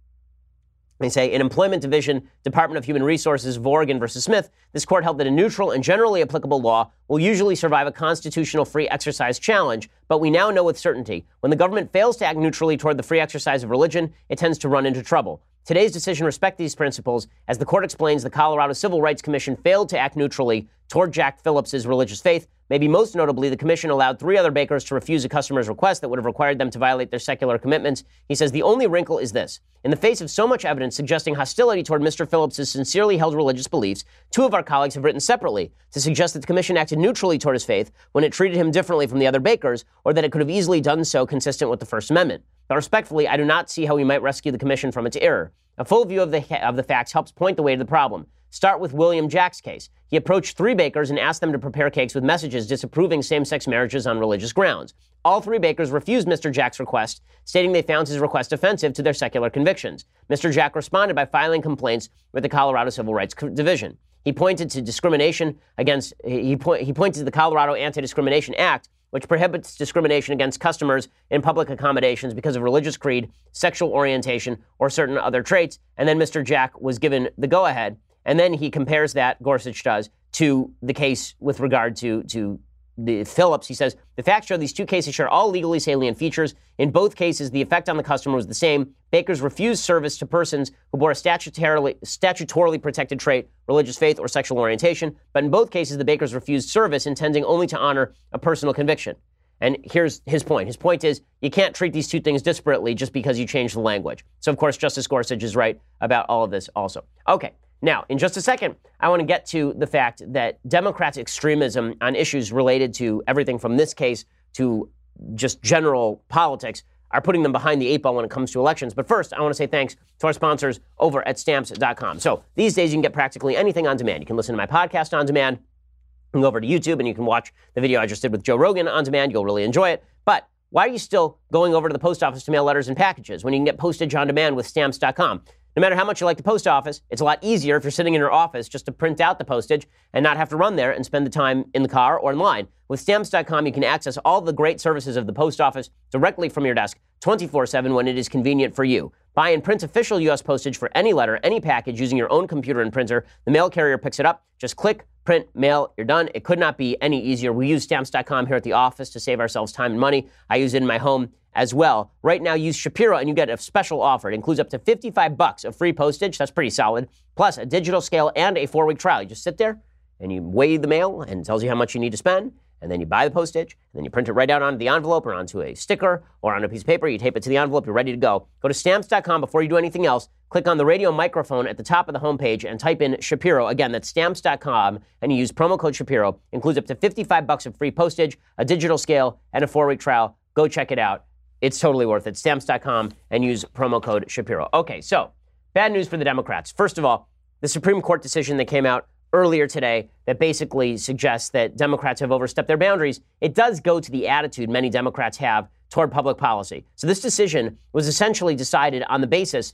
They 0.99 1.09
say 1.09 1.31
in 1.31 1.39
Employment 1.39 1.81
Division, 1.81 2.29
Department 2.43 2.77
of 2.77 2.83
Human 2.83 3.03
Resources 3.03 3.55
of 3.55 3.65
Oregon 3.65 3.99
versus 3.99 4.25
Smith, 4.25 4.49
this 4.73 4.85
court 4.85 5.05
held 5.05 5.17
that 5.19 5.27
a 5.27 5.31
neutral 5.31 5.71
and 5.71 5.81
generally 5.81 6.21
applicable 6.21 6.61
law 6.61 6.91
will 7.07 7.19
usually 7.19 7.55
survive 7.55 7.87
a 7.87 7.91
constitutional 7.91 8.65
free 8.65 8.87
exercise 8.89 9.39
challenge, 9.39 9.89
but 10.09 10.19
we 10.19 10.29
now 10.29 10.51
know 10.51 10.65
with 10.65 10.77
certainty 10.77 11.25
when 11.39 11.51
the 11.51 11.55
government 11.55 11.93
fails 11.93 12.17
to 12.17 12.25
act 12.25 12.37
neutrally 12.37 12.75
toward 12.75 12.97
the 12.97 13.03
free 13.03 13.21
exercise 13.21 13.63
of 13.63 13.69
religion, 13.69 14.13
it 14.27 14.37
tends 14.37 14.57
to 14.57 14.67
run 14.67 14.85
into 14.85 15.01
trouble. 15.01 15.41
Today's 15.63 15.91
decision 15.93 16.25
respects 16.25 16.57
these 16.57 16.75
principles. 16.75 17.27
As 17.47 17.57
the 17.57 17.65
court 17.65 17.85
explains, 17.85 18.23
the 18.23 18.29
Colorado 18.29 18.73
Civil 18.73 19.01
Rights 19.01 19.21
Commission 19.21 19.55
failed 19.55 19.87
to 19.89 19.99
act 19.99 20.17
neutrally 20.17 20.67
toward 20.89 21.13
Jack 21.13 21.41
Phillips's 21.41 21.87
religious 21.87 22.19
faith. 22.19 22.47
Maybe 22.69 22.87
most 22.87 23.15
notably, 23.15 23.49
the 23.49 23.57
commission 23.57 23.89
allowed 23.89 24.19
three 24.19 24.37
other 24.37 24.51
bakers 24.51 24.83
to 24.85 24.93
refuse 24.93 25.25
a 25.25 25.29
customer's 25.29 25.67
request 25.67 26.01
that 26.01 26.09
would 26.09 26.19
have 26.19 26.25
required 26.25 26.59
them 26.59 26.69
to 26.69 26.77
violate 26.77 27.09
their 27.09 27.19
secular 27.19 27.57
commitments. 27.57 28.03
He 28.27 28.35
says 28.35 28.51
the 28.51 28.61
only 28.61 28.85
wrinkle 28.85 29.17
is 29.17 29.31
this. 29.31 29.59
In 29.83 29.89
the 29.89 29.97
face 29.97 30.21
of 30.21 30.29
so 30.29 30.47
much 30.47 30.65
evidence 30.65 30.95
suggesting 30.95 31.33
hostility 31.33 31.81
toward 31.81 32.03
Mr. 32.03 32.29
Phillips's 32.29 32.69
sincerely 32.69 33.17
held 33.17 33.33
religious 33.33 33.67
beliefs, 33.67 34.05
two 34.29 34.45
of 34.45 34.53
our 34.53 34.61
colleagues 34.61 34.93
have 34.93 35.03
written 35.03 35.19
separately 35.19 35.71
to 35.91 35.99
suggest 35.99 36.35
that 36.35 36.41
the 36.41 36.47
commission 36.47 36.77
acted 36.77 36.99
neutrally 36.99 37.39
toward 37.39 37.55
his 37.55 37.65
faith 37.65 37.91
when 38.11 38.23
it 38.23 38.31
treated 38.31 38.55
him 38.55 38.69
differently 38.69 39.07
from 39.07 39.17
the 39.17 39.25
other 39.25 39.39
bakers, 39.39 39.83
or 40.03 40.13
that 40.13 40.23
it 40.23 40.31
could 40.31 40.41
have 40.41 40.49
easily 40.49 40.79
done 40.79 41.03
so 41.03 41.25
consistent 41.25 41.71
with 41.71 41.79
the 41.79 41.87
First 41.87 42.11
Amendment. 42.11 42.43
But 42.67 42.75
respectfully, 42.75 43.27
I 43.27 43.35
do 43.35 43.45
not 43.45 43.71
see 43.71 43.85
how 43.85 43.95
we 43.95 44.03
might 44.03 44.21
rescue 44.21 44.51
the 44.51 44.59
commission 44.59 44.91
from 44.91 45.07
its 45.07 45.17
error. 45.17 45.53
A 45.79 45.85
full 45.85 46.05
view 46.05 46.21
of 46.21 46.29
the, 46.29 46.67
of 46.67 46.75
the 46.75 46.83
facts 46.83 47.13
helps 47.13 47.31
point 47.31 47.57
the 47.57 47.63
way 47.63 47.73
to 47.73 47.79
the 47.79 47.85
problem. 47.85 48.27
Start 48.51 48.79
with 48.79 48.93
William 48.93 49.29
Jack's 49.29 49.61
case. 49.61 49.89
He 50.07 50.17
approached 50.17 50.57
three 50.57 50.73
bakers 50.73 51.11
and 51.11 51.19
asked 51.19 51.39
them 51.39 51.51
to 51.51 51.59
prepare 51.59 51.91
cakes 51.91 52.15
with 52.15 52.23
messages 52.23 52.65
disapproving 52.65 53.21
same 53.21 53.45
sex 53.45 53.67
marriages 53.67 54.07
on 54.07 54.17
religious 54.17 54.53
grounds. 54.53 54.95
All 55.23 55.39
three 55.39 55.59
bakers 55.59 55.91
refused 55.91 56.27
Mr. 56.27 56.51
Jack's 56.51 56.79
request, 56.79 57.21
stating 57.45 57.73
they 57.73 57.83
found 57.83 58.07
his 58.07 58.19
request 58.19 58.51
offensive 58.51 58.93
to 58.93 59.03
their 59.03 59.13
secular 59.13 59.49
convictions. 59.49 60.05
Mr. 60.31 60.51
Jack 60.51 60.75
responded 60.75 61.13
by 61.13 61.25
filing 61.25 61.61
complaints 61.61 62.09
with 62.31 62.41
the 62.41 62.49
Colorado 62.49 62.89
Civil 62.89 63.13
Rights 63.13 63.35
Division. 63.53 63.97
He 64.23 64.33
pointed 64.33 64.69
to 64.71 64.81
discrimination 64.81 65.59
against, 65.77 66.13
he, 66.25 66.49
he 66.49 66.55
pointed 66.93 67.19
to 67.19 67.23
the 67.23 67.31
Colorado 67.31 67.75
Anti 67.75 68.01
Discrimination 68.01 68.55
Act, 68.55 68.89
which 69.11 69.27
prohibits 69.27 69.75
discrimination 69.75 70.33
against 70.33 70.59
customers 70.59 71.07
in 71.29 71.41
public 71.41 71.69
accommodations 71.69 72.33
because 72.33 72.55
of 72.55 72.63
religious 72.63 72.97
creed, 72.97 73.31
sexual 73.51 73.91
orientation, 73.91 74.57
or 74.77 74.89
certain 74.89 75.17
other 75.17 75.43
traits. 75.43 75.79
And 75.97 76.07
then 76.07 76.19
Mr. 76.19 76.43
Jack 76.43 76.79
was 76.79 76.99
given 76.99 77.29
the 77.37 77.47
go 77.47 77.65
ahead. 77.65 77.97
And 78.29 78.39
then 78.39 78.53
he 78.53 78.69
compares 78.69 79.13
that, 79.13 79.41
Gorsuch 79.41 79.81
does, 79.81 80.11
to 80.33 80.71
the 80.83 80.93
case 80.93 81.33
with 81.39 81.59
regard 81.59 81.95
to, 81.95 82.21
to 82.25 82.59
the 82.95 83.23
Phillips. 83.23 83.65
He 83.65 83.73
says 83.73 83.95
the 84.17 84.21
facts 84.21 84.45
show 84.45 84.55
these 84.55 84.71
two 84.71 84.85
cases 84.85 85.15
share 85.15 85.27
all 85.27 85.49
legally 85.49 85.79
salient 85.79 86.15
features. 86.15 86.53
In 86.77 86.91
both 86.91 87.15
cases, 87.15 87.49
the 87.49 87.59
effect 87.59 87.89
on 87.89 87.97
the 87.97 88.03
customer 88.03 88.35
was 88.35 88.45
the 88.45 88.53
same. 88.53 88.93
Bakers 89.09 89.41
refused 89.41 89.83
service 89.83 90.15
to 90.19 90.27
persons 90.27 90.71
who 90.91 90.99
bore 90.99 91.09
a 91.09 91.15
statutorily, 91.15 91.99
statutorily 92.01 92.79
protected 92.79 93.19
trait, 93.19 93.49
religious 93.67 93.97
faith, 93.97 94.19
or 94.19 94.27
sexual 94.27 94.59
orientation. 94.59 95.15
But 95.33 95.43
in 95.43 95.49
both 95.49 95.71
cases, 95.71 95.97
the 95.97 96.05
bakers 96.05 96.35
refused 96.35 96.69
service, 96.69 97.07
intending 97.07 97.43
only 97.45 97.65
to 97.65 97.79
honor 97.79 98.13
a 98.31 98.37
personal 98.37 98.75
conviction. 98.75 99.15
And 99.59 99.75
here's 99.91 100.21
his 100.27 100.43
point. 100.43 100.67
His 100.67 100.77
point 100.77 101.03
is 101.03 101.21
you 101.41 101.49
can't 101.49 101.73
treat 101.73 101.93
these 101.93 102.07
two 102.07 102.19
things 102.19 102.43
disparately 102.43 102.95
just 102.95 103.11
because 103.11 103.39
you 103.39 103.47
change 103.47 103.73
the 103.73 103.79
language. 103.79 104.23
So, 104.39 104.51
of 104.51 104.57
course, 104.59 104.77
Justice 104.77 105.07
Gorsuch 105.07 105.41
is 105.41 105.55
right 105.55 105.81
about 105.99 106.27
all 106.29 106.43
of 106.43 106.51
this 106.51 106.69
also. 106.75 107.05
Okay. 107.27 107.53
Now, 107.81 108.05
in 108.09 108.17
just 108.17 108.35
a 108.37 108.41
second, 108.41 108.75
I 108.99 109.09
want 109.09 109.21
to 109.21 109.25
get 109.25 109.45
to 109.47 109.73
the 109.77 109.87
fact 109.87 110.21
that 110.33 110.59
Democrats' 110.67 111.17
extremism 111.17 111.95
on 112.01 112.15
issues 112.15 112.51
related 112.51 112.93
to 112.95 113.23
everything 113.27 113.57
from 113.57 113.77
this 113.77 113.93
case 113.93 114.25
to 114.53 114.89
just 115.35 115.61
general 115.61 116.23
politics 116.27 116.83
are 117.11 117.21
putting 117.21 117.41
them 117.41 117.51
behind 117.51 117.81
the 117.81 117.87
eight 117.87 118.01
ball 118.03 118.15
when 118.15 118.25
it 118.25 118.31
comes 118.31 118.51
to 118.51 118.59
elections. 118.59 118.93
But 118.93 119.07
first, 119.07 119.33
I 119.33 119.41
want 119.41 119.51
to 119.51 119.55
say 119.55 119.65
thanks 119.65 119.95
to 120.19 120.27
our 120.27 120.33
sponsors 120.33 120.79
over 120.99 121.27
at 121.27 121.39
stamps.com. 121.39 122.19
So 122.19 122.43
these 122.55 122.75
days, 122.75 122.91
you 122.91 122.95
can 122.95 123.01
get 123.01 123.13
practically 123.13 123.57
anything 123.57 123.87
on 123.87 123.97
demand. 123.97 124.21
You 124.21 124.27
can 124.27 124.35
listen 124.35 124.53
to 124.53 124.57
my 124.57 124.67
podcast 124.67 125.17
on 125.17 125.25
demand. 125.25 125.57
You 125.57 126.31
can 126.33 126.41
go 126.41 126.47
over 126.47 126.61
to 126.61 126.67
YouTube 126.67 126.99
and 126.99 127.07
you 127.07 127.15
can 127.15 127.25
watch 127.25 127.51
the 127.73 127.81
video 127.81 127.99
I 127.99 128.05
just 128.05 128.21
did 128.21 128.31
with 128.31 128.43
Joe 128.43 128.57
Rogan 128.57 128.87
on 128.87 129.03
demand. 129.03 129.31
You'll 129.31 129.45
really 129.45 129.63
enjoy 129.63 129.89
it. 129.89 130.03
But 130.25 130.47
why 130.69 130.85
are 130.85 130.89
you 130.89 130.99
still 130.99 131.39
going 131.51 131.73
over 131.73 131.89
to 131.89 131.93
the 131.93 131.99
post 131.99 132.21
office 132.21 132.43
to 132.43 132.51
mail 132.51 132.63
letters 132.63 132.87
and 132.87 132.95
packages 132.95 133.43
when 133.43 133.53
you 133.53 133.57
can 133.57 133.65
get 133.65 133.79
postage 133.79 134.13
on 134.13 134.27
demand 134.27 134.55
with 134.55 134.67
stamps.com? 134.67 135.41
No 135.79 135.81
matter 135.81 135.95
how 135.95 136.03
much 136.03 136.19
you 136.19 136.25
like 136.25 136.35
the 136.35 136.43
post 136.43 136.67
office, 136.67 136.99
it's 137.09 137.21
a 137.21 137.23
lot 137.23 137.39
easier 137.41 137.77
if 137.77 137.85
you're 137.85 137.91
sitting 137.91 138.13
in 138.13 138.19
your 138.19 138.33
office 138.33 138.67
just 138.67 138.85
to 138.87 138.91
print 138.91 139.21
out 139.21 139.39
the 139.39 139.45
postage 139.45 139.87
and 140.11 140.21
not 140.21 140.35
have 140.35 140.49
to 140.49 140.57
run 140.57 140.75
there 140.75 140.91
and 140.91 141.05
spend 141.05 141.25
the 141.25 141.29
time 141.29 141.63
in 141.73 141.83
the 141.83 141.87
car 141.87 142.19
or 142.19 142.33
in 142.33 142.37
line. 142.37 142.67
With 142.89 142.99
stamps.com, 142.99 143.65
you 143.65 143.71
can 143.71 143.85
access 143.85 144.17
all 144.17 144.41
the 144.41 144.51
great 144.51 144.81
services 144.81 145.15
of 145.15 145.25
the 145.25 145.31
post 145.31 145.61
office 145.61 145.89
directly 146.11 146.49
from 146.49 146.65
your 146.65 146.75
desk 146.75 146.99
24 147.21 147.65
7 147.65 147.93
when 147.93 148.09
it 148.09 148.17
is 148.17 148.27
convenient 148.27 148.75
for 148.75 148.83
you. 148.83 149.13
Buy 149.35 149.51
and 149.51 149.63
print 149.63 149.81
official 149.81 150.19
U.S. 150.19 150.41
postage 150.41 150.77
for 150.77 150.91
any 150.95 151.13
letter, 151.13 151.39
any 151.43 151.61
package 151.61 151.97
using 151.97 152.17
your 152.17 152.29
own 152.29 152.45
computer 152.45 152.81
and 152.81 152.91
printer. 152.91 153.25
The 153.45 153.51
mail 153.51 153.69
carrier 153.69 153.97
picks 153.97 154.19
it 154.19 154.25
up. 154.25 154.43
Just 154.57 154.75
click, 154.75 155.07
print, 155.23 155.47
mail, 155.55 155.93
you're 155.95 156.05
done. 156.05 156.27
It 156.35 156.43
could 156.43 156.59
not 156.59 156.77
be 156.77 157.01
any 157.01 157.23
easier. 157.23 157.53
We 157.53 157.69
use 157.69 157.83
stamps.com 157.83 158.47
here 158.47 158.57
at 158.57 158.63
the 158.63 158.73
office 158.73 159.11
to 159.11 159.19
save 159.21 159.39
ourselves 159.39 159.71
time 159.71 159.91
and 159.91 159.99
money. 159.99 160.27
I 160.49 160.57
use 160.57 160.73
it 160.73 160.81
in 160.81 160.87
my 160.87 160.97
home 160.97 161.29
as 161.53 161.73
well. 161.73 162.11
Right 162.21 162.41
now, 162.41 162.53
use 162.53 162.75
Shapiro 162.75 163.17
and 163.17 163.27
you 163.27 163.35
get 163.35 163.49
a 163.49 163.57
special 163.57 164.01
offer. 164.01 164.29
It 164.31 164.35
includes 164.35 164.59
up 164.59 164.69
to 164.69 164.79
55 164.79 165.37
bucks 165.37 165.63
of 165.65 165.75
free 165.75 165.93
postage. 165.93 166.37
That's 166.37 166.51
pretty 166.51 166.69
solid. 166.69 167.09
Plus 167.35 167.57
a 167.57 167.65
digital 167.65 168.01
scale 168.01 168.31
and 168.35 168.57
a 168.57 168.65
four 168.65 168.85
week 168.85 168.99
trial. 168.99 169.21
You 169.21 169.29
just 169.29 169.43
sit 169.43 169.57
there 169.57 169.79
and 170.19 170.31
you 170.31 170.41
weigh 170.41 170.77
the 170.77 170.87
mail 170.87 171.21
and 171.21 171.45
tells 171.45 171.63
you 171.63 171.69
how 171.69 171.75
much 171.75 171.93
you 171.95 172.01
need 172.01 172.11
to 172.11 172.17
spend 172.17 172.53
and 172.81 172.91
then 172.91 172.99
you 172.99 173.05
buy 173.05 173.25
the 173.25 173.31
postage, 173.31 173.77
and 173.91 173.99
then 173.99 174.05
you 174.05 174.09
print 174.09 174.29
it 174.29 174.33
right 174.33 174.49
out 174.49 174.61
onto 174.61 174.77
the 174.77 174.87
envelope 174.87 175.25
or 175.25 175.33
onto 175.33 175.61
a 175.61 175.75
sticker 175.75 176.23
or 176.41 176.55
on 176.55 176.63
a 176.63 176.69
piece 176.69 176.81
of 176.81 176.87
paper. 176.87 177.07
You 177.07 177.17
tape 177.17 177.35
it 177.35 177.43
to 177.43 177.49
the 177.49 177.57
envelope, 177.57 177.85
you're 177.85 177.95
ready 177.95 178.11
to 178.11 178.17
go. 178.17 178.47
Go 178.61 178.67
to 178.67 178.73
stamps.com 178.73 179.41
before 179.41 179.61
you 179.61 179.69
do 179.69 179.77
anything 179.77 180.05
else. 180.05 180.29
Click 180.49 180.67
on 180.67 180.77
the 180.77 180.85
radio 180.85 181.11
microphone 181.11 181.67
at 181.67 181.77
the 181.77 181.83
top 181.83 182.07
of 182.07 182.13
the 182.13 182.19
homepage 182.19 182.69
and 182.69 182.79
type 182.79 183.01
in 183.01 183.19
Shapiro. 183.19 183.67
Again, 183.67 183.91
that's 183.91 184.07
stamps.com, 184.07 184.99
and 185.21 185.31
you 185.31 185.37
use 185.37 185.51
promo 185.51 185.77
code 185.77 185.95
Shapiro. 185.95 186.39
Includes 186.51 186.77
up 186.77 186.85
to 186.87 186.95
55 186.95 187.45
bucks 187.45 187.65
of 187.65 187.75
free 187.75 187.91
postage, 187.91 188.39
a 188.57 188.65
digital 188.65 188.97
scale, 188.97 189.39
and 189.53 189.63
a 189.63 189.67
four 189.67 189.87
week 189.87 189.99
trial. 189.99 190.37
Go 190.53 190.67
check 190.67 190.91
it 190.91 190.99
out. 190.99 191.25
It's 191.61 191.79
totally 191.79 192.05
worth 192.05 192.27
it. 192.27 192.37
Stamps.com 192.37 193.11
and 193.31 193.43
use 193.43 193.65
promo 193.65 194.01
code 194.01 194.29
Shapiro. 194.29 194.69
Okay, 194.73 195.01
so 195.01 195.31
bad 195.73 195.91
news 195.91 196.07
for 196.07 196.17
the 196.17 196.23
Democrats. 196.23 196.71
First 196.71 196.97
of 196.97 197.05
all, 197.05 197.29
the 197.61 197.67
Supreme 197.67 198.01
Court 198.01 198.21
decision 198.21 198.57
that 198.57 198.65
came 198.65 198.85
out 198.85 199.07
earlier 199.33 199.67
today 199.67 200.09
that 200.25 200.39
basically 200.39 200.97
suggests 200.97 201.49
that 201.49 201.77
Democrats 201.77 202.19
have 202.21 202.31
overstepped 202.31 202.67
their 202.67 202.77
boundaries, 202.77 203.21
it 203.41 203.53
does 203.53 203.79
go 203.79 203.99
to 203.99 204.11
the 204.11 204.27
attitude 204.27 204.69
many 204.69 204.89
Democrats 204.89 205.37
have 205.37 205.67
toward 205.89 206.11
public 206.11 206.37
policy. 206.37 206.85
So 206.95 207.07
this 207.07 207.19
decision 207.19 207.77
was 207.93 208.07
essentially 208.07 208.55
decided 208.55 209.03
on 209.03 209.21
the 209.21 209.27
basis 209.27 209.73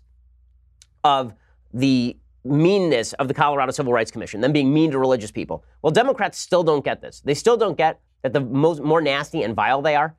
of 1.04 1.34
the 1.74 2.18
meanness 2.44 3.14
of 3.14 3.28
the 3.28 3.34
Colorado 3.34 3.72
Civil 3.72 3.92
Rights 3.92 4.12
Commission, 4.12 4.42
them 4.42 4.52
being 4.52 4.74
mean 4.74 4.92
to 4.92 5.00
religious 5.00 5.32
people. 5.32 5.64
Well, 5.82 5.92
Democrats 5.92 6.38
still 6.40 6.64
don't 6.64 6.86
get 6.86 7.02
this. 7.02 7.22
They 7.22 7.34
still 7.34 7.58
don't 7.58 7.78
get 7.78 8.00
that 8.22 8.34
the 8.34 8.42
most, 8.42 8.82
more 8.82 9.02
nasty 9.02 9.44
and 9.44 9.56
vile 9.56 9.82
they 9.82 9.96
are, 9.96 10.16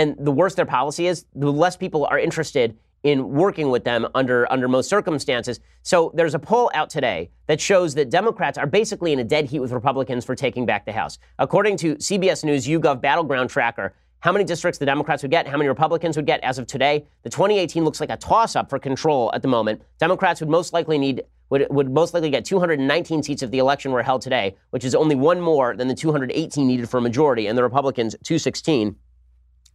and 0.00 0.16
the 0.18 0.32
worse 0.32 0.54
their 0.54 0.64
policy 0.64 1.06
is, 1.06 1.26
the 1.34 1.52
less 1.52 1.76
people 1.76 2.06
are 2.06 2.18
interested 2.18 2.74
in 3.02 3.28
working 3.28 3.68
with 3.70 3.84
them 3.84 4.08
under, 4.14 4.50
under 4.50 4.66
most 4.66 4.88
circumstances. 4.88 5.60
So 5.82 6.10
there's 6.14 6.34
a 6.34 6.38
poll 6.38 6.70
out 6.72 6.88
today 6.88 7.30
that 7.48 7.60
shows 7.60 7.94
that 7.96 8.08
Democrats 8.08 8.56
are 8.56 8.66
basically 8.66 9.12
in 9.12 9.18
a 9.18 9.24
dead 9.24 9.44
heat 9.44 9.60
with 9.60 9.72
Republicans 9.72 10.24
for 10.24 10.34
taking 10.34 10.64
back 10.64 10.86
the 10.86 10.92
House. 10.92 11.18
According 11.38 11.76
to 11.78 11.96
CBS 11.96 12.44
News 12.44 12.66
YouGov 12.66 13.02
Battleground 13.02 13.50
Tracker, 13.50 13.94
how 14.20 14.32
many 14.32 14.44
districts 14.44 14.78
the 14.78 14.86
Democrats 14.86 15.22
would 15.22 15.30
get, 15.30 15.46
how 15.46 15.58
many 15.58 15.68
Republicans 15.68 16.16
would 16.16 16.26
get 16.26 16.40
as 16.42 16.58
of 16.58 16.66
today, 16.66 17.06
the 17.22 17.30
2018 17.30 17.84
looks 17.84 18.00
like 18.00 18.10
a 18.10 18.16
toss-up 18.16 18.70
for 18.70 18.78
control 18.78 19.30
at 19.34 19.42
the 19.42 19.48
moment. 19.48 19.82
Democrats 19.98 20.40
would 20.40 20.48
most 20.48 20.72
likely 20.72 20.96
need 20.96 21.24
would, 21.50 21.66
would 21.68 21.90
most 21.90 22.14
likely 22.14 22.30
get 22.30 22.44
219 22.44 23.22
seats 23.22 23.42
if 23.42 23.50
the 23.50 23.58
election 23.58 23.92
were 23.92 24.02
held 24.02 24.22
today, 24.22 24.56
which 24.70 24.84
is 24.84 24.94
only 24.94 25.16
one 25.16 25.40
more 25.40 25.76
than 25.76 25.88
the 25.88 25.94
218 25.94 26.66
needed 26.66 26.88
for 26.88 26.98
a 26.98 27.00
majority, 27.00 27.48
and 27.48 27.58
the 27.58 27.62
Republicans 27.62 28.14
216. 28.22 28.96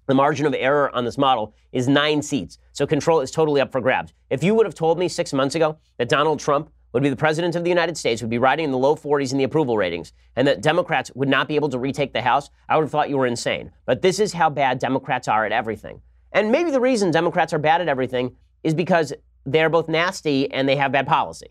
The 0.07 0.13
margin 0.13 0.45
of 0.45 0.53
error 0.53 0.93
on 0.95 1.05
this 1.05 1.17
model 1.17 1.53
is 1.71 1.87
nine 1.87 2.21
seats. 2.21 2.59
So 2.73 2.85
control 2.85 3.21
is 3.21 3.31
totally 3.31 3.61
up 3.61 3.71
for 3.71 3.81
grabs. 3.81 4.13
If 4.29 4.43
you 4.43 4.53
would 4.53 4.65
have 4.65 4.75
told 4.75 4.99
me 4.99 5.07
six 5.07 5.33
months 5.33 5.55
ago 5.55 5.77
that 5.97 6.09
Donald 6.09 6.39
Trump 6.39 6.69
would 6.93 7.03
be 7.03 7.09
the 7.09 7.15
president 7.15 7.55
of 7.55 7.63
the 7.63 7.69
United 7.69 7.97
States, 7.97 8.21
would 8.21 8.29
be 8.29 8.37
riding 8.37 8.65
in 8.65 8.71
the 8.71 8.77
low 8.77 8.95
40s 8.95 9.31
in 9.31 9.37
the 9.37 9.43
approval 9.43 9.77
ratings, 9.77 10.13
and 10.35 10.47
that 10.47 10.61
Democrats 10.61 11.11
would 11.13 11.27
not 11.27 11.47
be 11.47 11.55
able 11.55 11.67
to 11.69 11.79
retake 11.79 12.13
the 12.13 12.21
House, 12.21 12.49
I 12.69 12.77
would 12.77 12.83
have 12.83 12.91
thought 12.91 13.09
you 13.09 13.17
were 13.17 13.25
insane. 13.25 13.71
But 13.85 14.01
this 14.01 14.19
is 14.19 14.31
how 14.31 14.49
bad 14.49 14.79
Democrats 14.79 15.27
are 15.27 15.45
at 15.45 15.51
everything. 15.51 16.01
And 16.31 16.51
maybe 16.51 16.71
the 16.71 16.79
reason 16.79 17.11
Democrats 17.11 17.51
are 17.53 17.59
bad 17.59 17.81
at 17.81 17.89
everything 17.89 18.35
is 18.63 18.73
because 18.73 19.11
they're 19.45 19.69
both 19.69 19.89
nasty 19.89 20.51
and 20.51 20.69
they 20.69 20.75
have 20.75 20.91
bad 20.91 21.07
policy. 21.07 21.47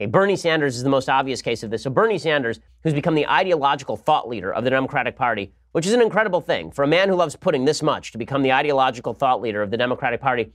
Okay, 0.00 0.06
Bernie 0.06 0.36
Sanders 0.36 0.76
is 0.76 0.82
the 0.82 0.88
most 0.88 1.10
obvious 1.10 1.42
case 1.42 1.62
of 1.62 1.70
this. 1.70 1.82
So 1.82 1.90
Bernie 1.90 2.18
Sanders, 2.18 2.58
who's 2.82 2.94
become 2.94 3.14
the 3.14 3.26
ideological 3.26 3.98
thought 3.98 4.28
leader 4.28 4.50
of 4.50 4.64
the 4.64 4.70
Democratic 4.70 5.14
Party, 5.14 5.52
which 5.72 5.86
is 5.86 5.92
an 5.92 6.02
incredible 6.02 6.40
thing 6.40 6.70
for 6.70 6.82
a 6.82 6.88
man 6.88 7.08
who 7.08 7.14
loves 7.14 7.36
pudding 7.36 7.64
this 7.64 7.82
much 7.82 8.12
to 8.12 8.18
become 8.18 8.42
the 8.42 8.52
ideological 8.52 9.14
thought 9.14 9.40
leader 9.40 9.62
of 9.62 9.70
the 9.70 9.76
Democratic 9.76 10.20
Party. 10.20 10.52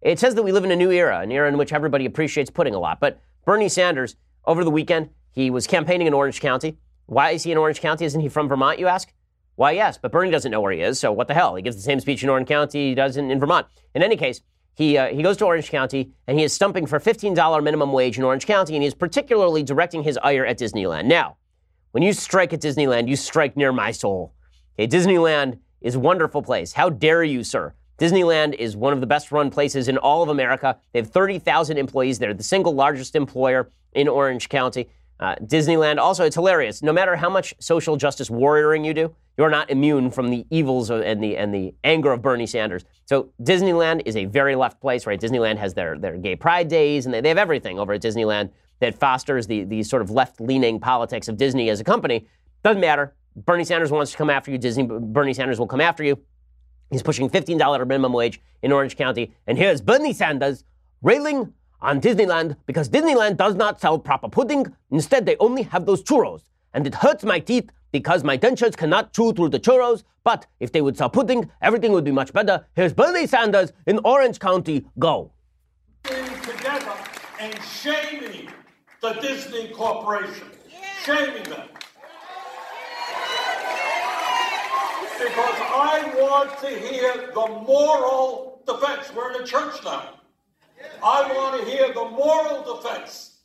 It 0.00 0.18
says 0.18 0.34
that 0.34 0.42
we 0.42 0.52
live 0.52 0.64
in 0.64 0.70
a 0.70 0.76
new 0.76 0.90
era, 0.90 1.20
an 1.20 1.32
era 1.32 1.48
in 1.48 1.58
which 1.58 1.72
everybody 1.72 2.06
appreciates 2.06 2.50
pudding 2.50 2.74
a 2.74 2.78
lot. 2.78 3.00
But 3.00 3.20
Bernie 3.44 3.68
Sanders, 3.68 4.16
over 4.44 4.64
the 4.64 4.70
weekend, 4.70 5.10
he 5.30 5.50
was 5.50 5.66
campaigning 5.66 6.06
in 6.06 6.14
Orange 6.14 6.40
County. 6.40 6.78
Why 7.06 7.30
is 7.30 7.42
he 7.42 7.52
in 7.52 7.58
Orange 7.58 7.80
County? 7.80 8.04
Isn't 8.04 8.20
he 8.20 8.28
from 8.28 8.48
Vermont, 8.48 8.78
you 8.78 8.86
ask? 8.86 9.12
Why, 9.56 9.72
yes, 9.72 9.98
but 9.98 10.12
Bernie 10.12 10.30
doesn't 10.30 10.50
know 10.50 10.60
where 10.60 10.72
he 10.72 10.80
is, 10.80 10.98
so 10.98 11.12
what 11.12 11.28
the 11.28 11.34
hell? 11.34 11.56
He 11.56 11.62
gives 11.62 11.76
the 11.76 11.82
same 11.82 12.00
speech 12.00 12.22
in 12.22 12.30
Orange 12.30 12.48
County 12.48 12.88
he 12.88 12.94
does 12.94 13.16
in, 13.16 13.30
in 13.30 13.38
Vermont. 13.38 13.66
In 13.94 14.02
any 14.02 14.16
case, 14.16 14.40
he, 14.74 14.96
uh, 14.96 15.08
he 15.08 15.22
goes 15.22 15.36
to 15.38 15.44
Orange 15.44 15.68
County 15.68 16.12
and 16.26 16.38
he 16.38 16.44
is 16.44 16.52
stumping 16.52 16.86
for 16.86 16.98
$15 16.98 17.62
minimum 17.62 17.92
wage 17.92 18.16
in 18.16 18.24
Orange 18.24 18.46
County, 18.46 18.74
and 18.74 18.82
he 18.82 18.86
is 18.86 18.94
particularly 18.94 19.62
directing 19.62 20.02
his 20.02 20.18
ire 20.22 20.46
at 20.46 20.58
Disneyland. 20.58 21.04
Now, 21.04 21.36
when 21.90 22.02
you 22.02 22.12
strike 22.14 22.52
at 22.54 22.60
Disneyland, 22.60 23.08
you 23.08 23.16
strike 23.16 23.56
near 23.56 23.72
my 23.72 23.90
soul. 23.90 24.32
Okay, 24.78 24.88
Disneyland 24.88 25.58
is 25.80 25.96
a 25.96 26.00
wonderful 26.00 26.42
place. 26.42 26.72
How 26.72 26.88
dare 26.88 27.22
you, 27.22 27.44
sir? 27.44 27.74
Disneyland 27.98 28.54
is 28.54 28.76
one 28.76 28.92
of 28.92 29.00
the 29.00 29.06
best 29.06 29.30
run 29.30 29.50
places 29.50 29.88
in 29.88 29.98
all 29.98 30.22
of 30.22 30.28
America. 30.28 30.78
They 30.92 31.00
have 31.00 31.10
30,000 31.10 31.76
employees. 31.76 32.18
They're 32.18 32.34
the 32.34 32.42
single 32.42 32.74
largest 32.74 33.14
employer 33.14 33.70
in 33.92 34.08
Orange 34.08 34.48
County. 34.48 34.88
Uh, 35.20 35.36
Disneyland, 35.36 35.98
also, 35.98 36.24
it's 36.24 36.34
hilarious. 36.34 36.82
No 36.82 36.92
matter 36.92 37.14
how 37.14 37.30
much 37.30 37.54
social 37.60 37.96
justice 37.96 38.28
warrioring 38.28 38.84
you 38.84 38.92
do, 38.92 39.14
you're 39.36 39.50
not 39.50 39.70
immune 39.70 40.10
from 40.10 40.30
the 40.30 40.44
evils 40.50 40.90
of, 40.90 41.02
and, 41.02 41.22
the, 41.22 41.36
and 41.36 41.54
the 41.54 41.74
anger 41.84 42.10
of 42.10 42.22
Bernie 42.22 42.46
Sanders. 42.46 42.84
So, 43.04 43.28
Disneyland 43.40 44.02
is 44.04 44.16
a 44.16 44.24
very 44.24 44.56
left 44.56 44.80
place, 44.80 45.06
right? 45.06 45.20
Disneyland 45.20 45.58
has 45.58 45.74
their, 45.74 45.96
their 45.96 46.16
gay 46.16 46.34
pride 46.34 46.68
days, 46.68 47.04
and 47.04 47.14
they, 47.14 47.20
they 47.20 47.28
have 47.28 47.38
everything 47.38 47.78
over 47.78 47.92
at 47.92 48.02
Disneyland 48.02 48.50
that 48.80 48.98
fosters 48.98 49.46
the, 49.46 49.62
the 49.62 49.84
sort 49.84 50.02
of 50.02 50.10
left 50.10 50.40
leaning 50.40 50.80
politics 50.80 51.28
of 51.28 51.36
Disney 51.36 51.70
as 51.70 51.78
a 51.78 51.84
company. 51.84 52.26
Doesn't 52.64 52.80
matter. 52.80 53.14
Bernie 53.36 53.64
Sanders 53.64 53.90
wants 53.90 54.12
to 54.12 54.16
come 54.16 54.30
after 54.30 54.50
you, 54.50 54.58
Disney, 54.58 54.86
Bernie 54.86 55.34
Sanders 55.34 55.58
will 55.58 55.66
come 55.66 55.80
after 55.80 56.04
you. 56.04 56.18
He's 56.90 57.02
pushing 57.02 57.30
$15 57.30 57.86
minimum 57.86 58.12
wage 58.12 58.40
in 58.62 58.72
Orange 58.72 58.96
County. 58.96 59.34
And 59.46 59.56
here's 59.56 59.80
Bernie 59.80 60.12
Sanders 60.12 60.64
railing 61.00 61.52
on 61.80 62.00
Disneyland 62.00 62.56
because 62.66 62.88
Disneyland 62.88 63.38
does 63.38 63.54
not 63.54 63.80
sell 63.80 63.98
proper 63.98 64.28
pudding. 64.28 64.66
Instead, 64.90 65.24
they 65.24 65.36
only 65.38 65.62
have 65.62 65.86
those 65.86 66.02
churros. 66.02 66.42
And 66.74 66.86
it 66.86 66.94
hurts 66.94 67.24
my 67.24 67.38
teeth 67.38 67.70
because 67.92 68.24
my 68.24 68.36
dentures 68.36 68.76
cannot 68.76 69.12
chew 69.12 69.32
through 69.32 69.50
the 69.50 69.60
churros. 69.60 70.04
But 70.24 70.46
if 70.60 70.72
they 70.72 70.82
would 70.82 70.96
sell 70.96 71.10
pudding, 71.10 71.50
everything 71.60 71.92
would 71.92 72.04
be 72.04 72.12
much 72.12 72.32
better. 72.32 72.66
Here's 72.76 72.92
Bernie 72.92 73.26
Sanders 73.26 73.72
in 73.86 73.98
Orange 74.04 74.38
County. 74.38 74.86
Go. 74.98 75.32
Together 76.04 76.94
and 77.40 77.58
shaming 77.62 78.48
the 79.00 79.12
Disney 79.14 79.68
Corporation. 79.68 80.48
Shaming 81.04 81.42
them. 81.44 81.68
Because 85.18 85.58
I 85.58 86.12
want 86.16 86.58
to 86.60 86.68
hear 86.68 87.30
the 87.34 87.46
moral 87.66 88.62
defense. 88.66 89.12
We're 89.14 89.34
in 89.34 89.42
a 89.42 89.46
church 89.46 89.82
now. 89.84 90.10
I 91.02 91.32
want 91.34 91.60
to 91.60 91.70
hear 91.70 91.92
the 91.92 92.04
moral 92.04 92.76
defense 92.76 93.38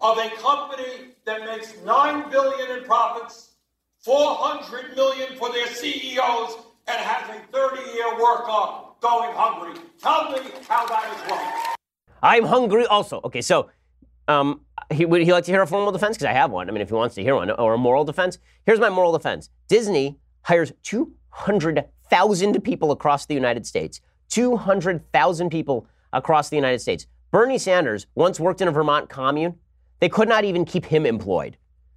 of 0.00 0.18
a 0.18 0.28
company 0.36 1.12
that 1.24 1.44
makes 1.44 1.74
nine 1.84 2.30
billion 2.30 2.78
in 2.78 2.84
profits, 2.84 3.52
400 4.00 4.94
million 4.96 5.36
for 5.36 5.52
their 5.52 5.66
CEOs, 5.66 6.58
and 6.88 7.00
has 7.00 7.36
a 7.36 7.56
30-year 7.56 8.22
work 8.22 8.48
on 8.48 8.92
going 9.00 9.34
hungry. 9.34 9.80
Tell 10.00 10.30
me 10.30 10.38
how 10.68 10.86
that 10.86 11.12
is 11.14 11.30
wrong. 11.30 11.76
I'm 12.22 12.44
hungry 12.44 12.86
also. 12.86 13.20
Okay, 13.24 13.40
so 13.40 13.70
um, 14.28 14.62
he, 14.90 15.04
would 15.04 15.22
he 15.22 15.32
like 15.32 15.44
to 15.44 15.52
hear 15.52 15.62
a 15.62 15.66
formal 15.66 15.92
defense? 15.92 16.16
Because 16.16 16.26
I 16.26 16.32
have 16.32 16.50
one. 16.50 16.68
I 16.68 16.72
mean, 16.72 16.82
if 16.82 16.88
he 16.88 16.94
wants 16.94 17.14
to 17.16 17.22
hear 17.22 17.34
one, 17.34 17.50
or 17.50 17.74
a 17.74 17.78
moral 17.78 18.04
defense. 18.04 18.38
Here's 18.64 18.80
my 18.80 18.88
moral 18.88 19.12
defense. 19.12 19.50
Disney 19.68 20.18
hires 20.46 20.72
200,000 20.84 22.62
people 22.62 22.92
across 22.92 23.26
the 23.26 23.34
United 23.34 23.66
States. 23.66 24.00
200,000 24.28 25.50
people 25.50 25.88
across 26.12 26.48
the 26.48 26.56
United 26.56 26.78
States. 26.78 27.08
Bernie 27.32 27.58
Sanders 27.58 28.06
once 28.14 28.38
worked 28.38 28.60
in 28.60 28.68
a 28.68 28.70
Vermont 28.70 29.08
commune. 29.08 29.56
They 29.98 30.08
could 30.08 30.28
not 30.28 30.44
even 30.44 30.64
keep 30.64 30.86
him 30.86 31.04
employed. 31.04 31.56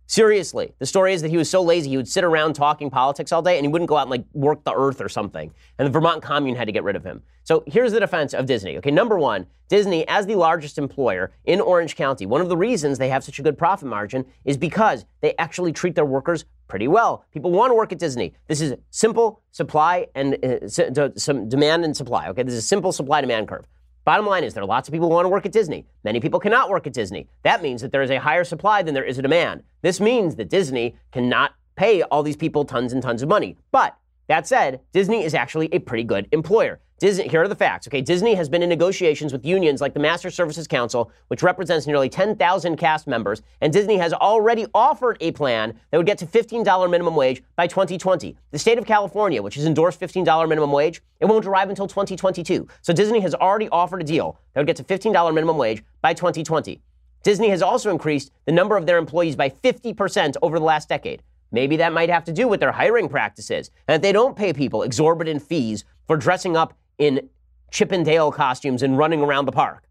Seriously, 0.09 0.73
the 0.79 0.87
story 0.87 1.13
is 1.13 1.21
that 1.21 1.29
he 1.29 1.37
was 1.37 1.51
so 1.51 1.61
lazy 1.61 1.91
he 1.91 1.95
would 1.95 2.07
sit 2.07 2.23
around 2.23 2.53
talking 2.53 2.89
politics 2.89 3.31
all 3.31 3.43
day 3.43 3.57
and 3.57 3.63
he 3.63 3.71
wouldn't 3.71 3.87
go 3.87 3.95
out 3.95 4.07
and 4.07 4.09
like 4.09 4.25
work 4.33 4.63
the 4.63 4.73
earth 4.73 5.01
or 5.01 5.07
something. 5.07 5.53
And 5.77 5.85
the 5.85 5.91
Vermont 5.91 6.23
commune 6.23 6.55
had 6.55 6.65
to 6.65 6.71
get 6.71 6.83
rid 6.83 6.95
of 6.95 7.03
him. 7.03 7.21
So 7.43 7.63
here's 7.67 7.91
the 7.91 7.99
defense 7.99 8.33
of 8.33 8.47
Disney. 8.47 8.75
Okay, 8.79 8.89
number 8.89 9.19
one, 9.19 9.45
Disney, 9.67 10.07
as 10.07 10.25
the 10.25 10.33
largest 10.33 10.79
employer 10.79 11.31
in 11.45 11.61
Orange 11.61 11.95
County, 11.95 12.25
one 12.25 12.41
of 12.41 12.49
the 12.49 12.57
reasons 12.57 12.97
they 12.97 13.09
have 13.09 13.23
such 13.23 13.37
a 13.37 13.43
good 13.43 13.55
profit 13.55 13.87
margin 13.87 14.25
is 14.45 14.57
because 14.57 15.05
they 15.21 15.35
actually 15.37 15.71
treat 15.71 15.93
their 15.93 16.05
workers 16.05 16.43
pretty 16.67 16.87
well. 16.87 17.23
People 17.31 17.51
want 17.51 17.69
to 17.69 17.75
work 17.75 17.91
at 17.91 17.99
Disney. 17.99 18.33
This 18.47 18.61
is 18.61 18.73
simple 18.89 19.43
supply 19.51 20.07
and 20.15 20.43
uh, 20.43 21.11
some 21.17 21.47
demand 21.47 21.85
and 21.85 21.95
supply. 21.95 22.29
Okay, 22.29 22.41
this 22.41 22.55
is 22.55 22.63
a 22.63 22.67
simple 22.67 22.91
supply 22.91 23.21
demand 23.21 23.47
curve. 23.47 23.67
Bottom 24.05 24.25
line 24.25 24.43
is 24.43 24.53
there 24.53 24.63
are 24.63 24.67
lots 24.67 24.87
of 24.87 24.93
people 24.93 25.07
who 25.09 25.13
want 25.13 25.25
to 25.25 25.29
work 25.29 25.45
at 25.45 25.51
Disney. 25.51 25.85
Many 26.03 26.19
people 26.19 26.39
cannot 26.39 26.69
work 26.69 26.87
at 26.87 26.93
Disney. 26.93 27.27
That 27.43 27.61
means 27.61 27.81
that 27.81 27.91
there 27.91 28.01
is 28.01 28.11
a 28.11 28.19
higher 28.19 28.43
supply 28.43 28.81
than 28.81 28.93
there 28.93 29.03
is 29.03 29.17
a 29.19 29.21
demand. 29.21 29.63
This 29.81 29.99
means 29.99 30.35
that 30.35 30.49
Disney 30.49 30.95
cannot 31.11 31.53
pay 31.75 32.01
all 32.03 32.23
these 32.23 32.35
people 32.35 32.65
tons 32.65 32.93
and 32.93 33.01
tons 33.01 33.21
of 33.21 33.29
money. 33.29 33.57
But 33.71 33.95
that 34.27 34.47
said, 34.47 34.81
Disney 34.93 35.23
is 35.23 35.33
actually 35.33 35.73
a 35.73 35.79
pretty 35.79 36.03
good 36.03 36.27
employer. 36.31 36.79
Disney, 36.99 37.29
here 37.29 37.41
are 37.41 37.47
the 37.47 37.55
facts. 37.55 37.87
Okay, 37.87 38.01
Disney 38.01 38.35
has 38.35 38.49
been 38.49 38.61
in 38.61 38.67
negotiations 38.67 39.31
with 39.31 39.45
unions 39.45 39.79
like 39.79 39.93
the 39.93 40.01
Master 40.01 40.29
Services 40.29 40.67
Council, 40.67 41.11
which 41.29 41.41
represents 41.41 41.87
nearly 41.87 42.09
10,000 42.09 42.75
cast 42.75 43.07
members, 43.07 43.41
and 43.61 43.71
Disney 43.71 43.97
has 43.97 44.11
already 44.11 44.65
offered 44.73 45.15
a 45.21 45.31
plan 45.31 45.79
that 45.91 45.97
would 45.97 46.05
get 46.05 46.17
to 46.17 46.25
$15 46.25 46.89
minimum 46.89 47.15
wage 47.15 47.41
by 47.55 47.67
2020. 47.67 48.35
The 48.51 48.59
state 48.59 48.77
of 48.77 48.85
California, 48.85 49.41
which 49.41 49.55
has 49.55 49.65
endorsed 49.65 50.01
$15 50.01 50.49
minimum 50.49 50.73
wage, 50.73 51.01
it 51.21 51.25
won't 51.25 51.45
arrive 51.45 51.69
until 51.69 51.87
2022. 51.87 52.67
So 52.81 52.91
Disney 52.91 53.21
has 53.21 53.33
already 53.33 53.69
offered 53.69 54.01
a 54.01 54.05
deal 54.05 54.37
that 54.53 54.59
would 54.59 54.67
get 54.67 54.75
to 54.75 54.83
$15 54.83 55.33
minimum 55.33 55.57
wage 55.57 55.81
by 56.01 56.13
2020. 56.13 56.81
Disney 57.23 57.47
has 57.49 57.61
also 57.61 57.91
increased 57.91 58.31
the 58.45 58.51
number 58.51 58.75
of 58.75 58.85
their 58.85 58.97
employees 58.97 59.37
by 59.37 59.49
50% 59.49 60.35
over 60.41 60.59
the 60.59 60.65
last 60.65 60.89
decade. 60.89 61.23
Maybe 61.51 61.77
that 61.77 61.93
might 61.93 62.09
have 62.09 62.25
to 62.25 62.33
do 62.33 62.49
with 62.49 62.59
their 62.59 62.73
hiring 62.73 63.07
practices 63.07 63.71
and 63.87 63.95
that 63.95 64.01
they 64.05 64.11
don't 64.11 64.35
pay 64.35 64.51
people 64.51 64.83
exorbitant 64.83 65.41
fees 65.41 65.85
for 66.05 66.17
dressing 66.17 66.57
up 66.57 66.73
in 66.99 67.29
Chippendale 67.71 68.31
costumes 68.31 68.83
and 68.83 68.97
running 68.97 69.21
around 69.21 69.45
the 69.45 69.51
park. 69.51 69.85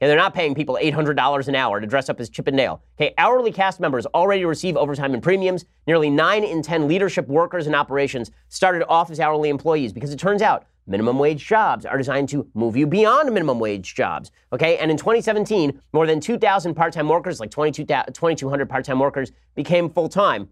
And 0.00 0.10
they're 0.10 0.18
not 0.18 0.34
paying 0.34 0.54
people 0.54 0.78
$800 0.80 1.48
an 1.48 1.54
hour 1.54 1.80
to 1.80 1.86
dress 1.86 2.08
up 2.08 2.20
as 2.20 2.28
Chippendale. 2.28 2.82
Okay, 3.00 3.14
hourly 3.16 3.52
cast 3.52 3.80
members 3.80 4.06
already 4.06 4.44
receive 4.44 4.76
overtime 4.76 5.14
and 5.14 5.22
premiums. 5.22 5.64
Nearly 5.86 6.10
9 6.10 6.44
in 6.44 6.62
10 6.62 6.88
leadership 6.88 7.28
workers 7.28 7.66
and 7.66 7.76
operations 7.76 8.30
started 8.48 8.84
off 8.88 9.10
as 9.10 9.20
hourly 9.20 9.48
employees 9.48 9.92
because 9.92 10.12
it 10.12 10.18
turns 10.18 10.42
out 10.42 10.66
minimum 10.86 11.18
wage 11.18 11.46
jobs 11.46 11.86
are 11.86 11.96
designed 11.96 12.28
to 12.28 12.46
move 12.54 12.76
you 12.76 12.86
beyond 12.86 13.32
minimum 13.32 13.58
wage 13.58 13.94
jobs. 13.94 14.30
Okay, 14.52 14.76
and 14.78 14.90
in 14.90 14.96
2017, 14.96 15.80
more 15.92 16.06
than 16.06 16.20
2,000 16.20 16.74
part 16.74 16.92
time 16.92 17.08
workers, 17.08 17.40
like 17.40 17.50
2,200 17.50 18.68
part 18.68 18.84
time 18.84 18.98
workers, 18.98 19.32
became 19.54 19.88
full 19.88 20.08
time. 20.08 20.48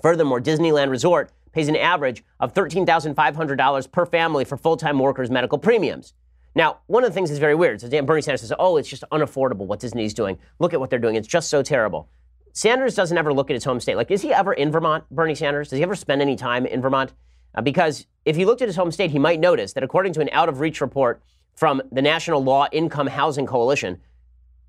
Furthermore, 0.00 0.40
Disneyland 0.40 0.88
Resort 0.88 1.30
pays 1.52 1.68
an 1.68 1.76
average 1.76 2.24
of 2.40 2.54
$13,500 2.54 3.92
per 3.92 4.06
family 4.06 4.44
for 4.44 4.56
full 4.56 4.76
time 4.76 4.98
workers' 4.98 5.30
medical 5.30 5.58
premiums. 5.58 6.14
Now, 6.54 6.78
one 6.86 7.02
of 7.02 7.10
the 7.10 7.14
things 7.14 7.30
that's 7.30 7.38
very 7.38 7.54
weird. 7.54 7.80
So 7.80 7.88
Bernie 8.02 8.20
Sanders 8.22 8.42
says, 8.42 8.52
oh, 8.58 8.76
it's 8.76 8.88
just 8.88 9.04
unaffordable 9.10 9.66
what 9.66 9.80
Disney's 9.80 10.12
doing. 10.12 10.38
Look 10.58 10.74
at 10.74 10.80
what 10.80 10.90
they're 10.90 10.98
doing. 10.98 11.16
It's 11.16 11.28
just 11.28 11.48
so 11.48 11.62
terrible. 11.62 12.08
Sanders 12.52 12.94
doesn't 12.94 13.16
ever 13.16 13.32
look 13.32 13.48
at 13.50 13.54
his 13.54 13.64
home 13.64 13.80
state. 13.80 13.96
Like, 13.96 14.10
is 14.10 14.20
he 14.20 14.32
ever 14.32 14.52
in 14.52 14.70
Vermont, 14.70 15.04
Bernie 15.10 15.34
Sanders? 15.34 15.70
Does 15.70 15.78
he 15.78 15.82
ever 15.82 15.94
spend 15.94 16.20
any 16.20 16.36
time 16.36 16.66
in 16.66 16.82
Vermont? 16.82 17.14
Uh, 17.54 17.62
because 17.62 18.06
if 18.26 18.36
he 18.36 18.44
looked 18.44 18.60
at 18.60 18.68
his 18.68 18.76
home 18.76 18.90
state, 18.90 19.10
he 19.10 19.18
might 19.18 19.40
notice 19.40 19.72
that 19.72 19.82
according 19.82 20.12
to 20.14 20.20
an 20.20 20.28
out 20.32 20.50
of 20.50 20.60
reach 20.60 20.82
report 20.82 21.22
from 21.54 21.80
the 21.90 22.02
National 22.02 22.44
Low 22.44 22.66
Income 22.70 23.06
Housing 23.08 23.46
Coalition, 23.46 24.00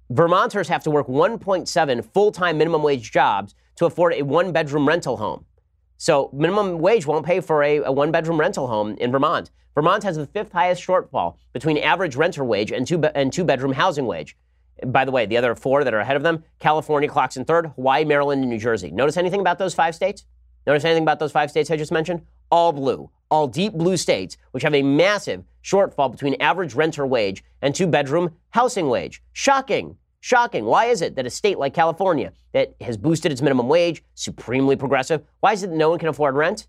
Vermonters 0.10 0.67
have 0.67 0.84
to 0.84 0.91
work 0.91 1.08
1.7 1.08 2.06
full 2.13 2.32
time 2.32 2.58
minimum 2.58 2.84
wage 2.84 3.12
jobs 3.12 3.56
to 3.76 3.86
afford 3.86 4.13
a 4.13 4.22
one 4.22 4.52
bedroom 4.52 4.88
rental 4.88 5.17
home. 5.17 5.46
So 5.97 6.29
minimum 6.34 6.79
wage 6.79 7.06
won't 7.06 7.25
pay 7.25 7.39
for 7.39 7.63
a, 7.63 7.77
a 7.77 7.91
one 7.91 8.12
bedroom 8.12 8.39
rental 8.39 8.67
home 8.67 8.95
in 8.99 9.12
Vermont. 9.12 9.51
Vermont 9.75 10.03
has 10.03 10.17
the 10.17 10.27
fifth 10.27 10.51
highest 10.51 10.86
shortfall 10.86 11.36
between 11.51 11.77
average 11.77 12.15
renter 12.15 12.43
wage 12.43 12.71
and 12.71 12.86
two, 12.86 12.97
be- 12.97 13.10
and 13.15 13.32
two 13.32 13.43
bedroom 13.43 13.73
housing 13.73 14.06
wage. 14.06 14.38
By 14.86 15.06
the 15.06 15.12
way, 15.12 15.25
the 15.25 15.38
other 15.38 15.56
four 15.56 15.84
that 15.84 15.93
are 15.93 15.99
ahead 15.99 16.15
of 16.15 16.23
them 16.23 16.43
California 16.60 17.10
clocks 17.10 17.38
in 17.38 17.45
third, 17.45 17.67
Hawaii, 17.75 18.06
Maryland, 18.06 18.41
and 18.41 18.49
New 18.49 18.60
Jersey. 18.60 18.91
Notice 18.91 19.17
anything 19.17 19.39
about 19.39 19.60
those 19.60 19.73
five 19.73 19.95
states? 19.95 20.25
Notice 20.65 20.86
anything 20.86 21.03
about 21.03 21.19
those 21.19 21.32
five 21.32 21.49
states 21.49 21.71
I 21.71 21.77
just 21.77 21.91
mentioned? 21.91 22.21
All 22.51 22.71
blue, 22.71 23.10
all 23.29 23.47
deep 23.47 23.73
blue 23.73 23.97
states, 23.97 24.38
which 24.51 24.63
have 24.63 24.75
a 24.75 24.84
massive 24.84 25.43
shortfall 25.63 26.12
between 26.12 26.36
average 26.39 26.73
renter 26.73 27.06
wage 27.06 27.43
and 27.62 27.73
two 27.73 27.88
bedroom 27.88 28.36
housing 28.49 28.89
wage. 28.89 29.21
Shocking. 29.32 29.97
Shocking. 30.24 30.64
Why 30.64 30.86
is 30.86 31.02
it 31.02 31.18
that 31.18 31.26
a 31.26 31.30
state 31.30 31.60
like 31.60 31.74
California, 31.74 32.32
that 32.54 32.76
has 32.80 32.96
boosted 32.96 33.34
its 33.34 33.42
minimum 33.42 33.68
wage, 33.68 34.02
supremely 34.16 34.78
progressive, 34.78 35.22
why 35.42 35.52
is 35.52 35.64
it 35.64 35.68
that 35.72 35.76
no 35.76 35.90
one 35.90 36.00
can 36.00 36.08
afford 36.08 36.36
rent? 36.36 36.66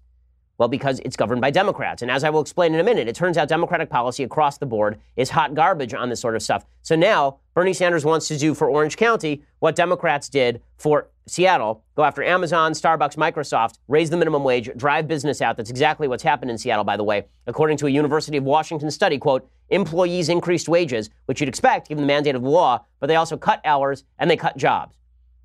Well, 0.59 0.69
because 0.69 1.01
it's 1.01 1.17
governed 1.17 1.41
by 1.41 1.51
Democrats. 1.51 2.03
And 2.03 2.11
as 2.11 2.23
I 2.23 2.31
will 2.31 2.41
explain 2.41 2.75
in 2.75 2.81
a 2.81 2.85
minute, 2.85 3.09
it 3.09 3.17
turns 3.17 3.37
out 3.37 3.49
Democratic 3.49 3.91
policy 3.91 4.23
across 4.23 4.59
the 4.59 4.67
board 4.67 5.01
is 5.17 5.31
hot 5.31 5.55
garbage 5.55 5.95
on 5.95 6.11
this 6.11 6.21
sort 6.21 6.37
of 6.37 6.43
stuff. 6.43 6.65
So 6.83 6.95
now 6.95 7.39
Bernie 7.55 7.73
Sanders 7.73 8.05
wants 8.05 8.29
to 8.29 8.39
do 8.39 8.55
for 8.55 8.71
Orange 8.71 8.97
County 8.97 9.43
what 9.59 9.75
Democrats 9.75 10.29
did 10.29 10.63
for 10.77 11.09
Seattle 11.27 11.83
go 11.97 12.05
after 12.05 12.23
Amazon, 12.23 12.73
Starbucks, 12.73 13.17
Microsoft, 13.17 13.79
raise 13.89 14.11
the 14.11 14.17
minimum 14.17 14.45
wage, 14.45 14.71
drive 14.77 15.09
business 15.09 15.41
out. 15.41 15.57
That's 15.57 15.71
exactly 15.71 16.07
what's 16.07 16.23
happened 16.23 16.51
in 16.51 16.59
Seattle, 16.59 16.85
by 16.85 16.97
the 16.97 17.05
way. 17.05 17.25
According 17.47 17.79
to 17.79 17.87
a 17.87 17.91
University 17.91 18.37
of 18.37 18.45
Washington 18.45 18.91
study, 18.91 19.19
quote, 19.19 19.49
employees 19.71 20.29
increased 20.29 20.69
wages, 20.69 21.11
which 21.27 21.41
you'd 21.41 21.49
expect 21.49 21.89
given 21.89 22.03
the 22.03 22.07
mandate 22.09 22.35
of 22.35 22.43
the 22.43 22.51
law, 22.51 22.85
but 23.01 23.07
they 23.07 23.17
also 23.17 23.37
cut 23.37 23.61
hours 23.65 24.05
and 24.19 24.31
they 24.31 24.37
cut 24.37 24.57
jobs. 24.57 24.97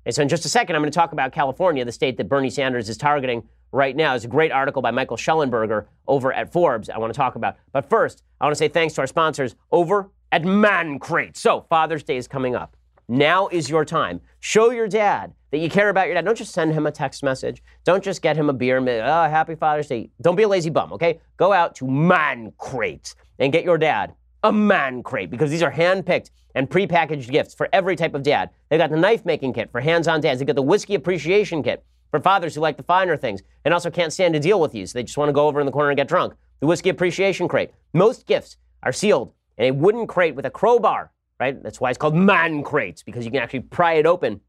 And 0.06 0.14
so 0.14 0.22
in 0.22 0.28
just 0.28 0.44
a 0.44 0.48
second, 0.48 0.76
I'm 0.76 0.82
going 0.82 0.90
to 0.90 0.98
talk 0.98 1.12
about 1.12 1.32
California, 1.32 1.84
the 1.84 1.92
state 1.92 2.16
that 2.16 2.28
Bernie 2.28 2.50
Sanders 2.50 2.88
is 2.88 2.96
targeting 2.96 3.46
right 3.72 3.94
now. 3.94 4.12
There's 4.12 4.24
a 4.24 4.28
great 4.28 4.52
article 4.52 4.82
by 4.82 4.90
Michael 4.90 5.16
Shellenberger 5.16 5.86
over 6.08 6.32
at 6.32 6.52
Forbes 6.52 6.88
I 6.88 6.98
want 6.98 7.12
to 7.12 7.16
talk 7.16 7.34
about. 7.34 7.56
But 7.72 7.88
first, 7.88 8.22
I 8.40 8.44
want 8.44 8.52
to 8.52 8.58
say 8.58 8.68
thanks 8.68 8.94
to 8.94 9.02
our 9.02 9.06
sponsors 9.06 9.54
over 9.70 10.10
at 10.32 10.44
Man 10.44 10.98
Crate. 10.98 11.36
So, 11.36 11.66
Father's 11.68 12.02
Day 12.02 12.16
is 12.16 12.26
coming 12.26 12.54
up. 12.54 12.76
Now 13.08 13.48
is 13.48 13.68
your 13.68 13.84
time. 13.84 14.20
Show 14.38 14.70
your 14.70 14.86
dad 14.86 15.34
that 15.50 15.58
you 15.58 15.68
care 15.68 15.88
about 15.88 16.06
your 16.06 16.14
dad. 16.14 16.24
Don't 16.24 16.38
just 16.38 16.52
send 16.52 16.72
him 16.72 16.86
a 16.86 16.92
text 16.92 17.24
message. 17.24 17.62
Don't 17.84 18.04
just 18.04 18.22
get 18.22 18.36
him 18.36 18.48
a 18.48 18.52
beer 18.52 18.76
and 18.76 18.86
be, 18.86 18.92
oh, 18.92 19.28
happy 19.28 19.56
Father's 19.56 19.88
Day. 19.88 20.10
Don't 20.22 20.36
be 20.36 20.44
a 20.44 20.48
lazy 20.48 20.70
bum, 20.70 20.92
okay? 20.92 21.20
Go 21.36 21.52
out 21.52 21.74
to 21.76 21.88
Man 21.88 22.52
Crate 22.56 23.14
and 23.40 23.52
get 23.52 23.64
your 23.64 23.78
dad 23.78 24.14
a 24.42 24.52
Man 24.52 25.02
Crate 25.02 25.30
because 25.30 25.50
these 25.50 25.62
are 25.62 25.70
hand-picked 25.70 26.30
and 26.54 26.68
prepackaged 26.68 27.30
gifts 27.30 27.54
for 27.54 27.68
every 27.72 27.94
type 27.96 28.14
of 28.14 28.22
dad. 28.22 28.50
They've 28.68 28.78
got 28.78 28.90
the 28.90 28.96
knife 28.96 29.24
making 29.24 29.52
kit 29.52 29.70
for 29.70 29.80
hands-on 29.80 30.20
dads. 30.20 30.40
They've 30.40 30.46
got 30.46 30.56
the 30.56 30.62
whiskey 30.62 30.94
appreciation 30.94 31.62
kit 31.62 31.84
for 32.10 32.18
fathers 32.20 32.54
who 32.54 32.60
like 32.60 32.76
the 32.76 32.82
finer 32.82 33.16
things 33.16 33.42
and 33.64 33.72
also 33.72 33.90
can't 33.90 34.12
stand 34.12 34.34
to 34.34 34.40
deal 34.40 34.60
with 34.60 34.74
you, 34.74 34.84
so 34.86 34.98
they 34.98 35.04
just 35.04 35.16
want 35.16 35.28
to 35.28 35.32
go 35.32 35.46
over 35.46 35.60
in 35.60 35.66
the 35.66 35.72
corner 35.72 35.90
and 35.90 35.96
get 35.96 36.08
drunk. 36.08 36.34
The 36.60 36.66
whiskey 36.66 36.88
appreciation 36.88 37.46
crate. 37.46 37.70
Most 37.92 38.26
gifts 38.26 38.56
are 38.82 38.92
sealed 38.92 39.32
in 39.58 39.66
a 39.66 39.70
wooden 39.70 40.06
crate 40.06 40.34
with 40.34 40.46
a 40.46 40.50
crowbar, 40.50 41.12
right? 41.38 41.62
That's 41.62 41.80
why 41.80 41.90
it's 41.90 41.98
called 41.98 42.14
man 42.14 42.62
crates, 42.62 43.02
because 43.02 43.24
you 43.24 43.30
can 43.30 43.40
actually 43.40 43.60
pry 43.60 43.94
it 43.94 44.06
open. 44.06 44.40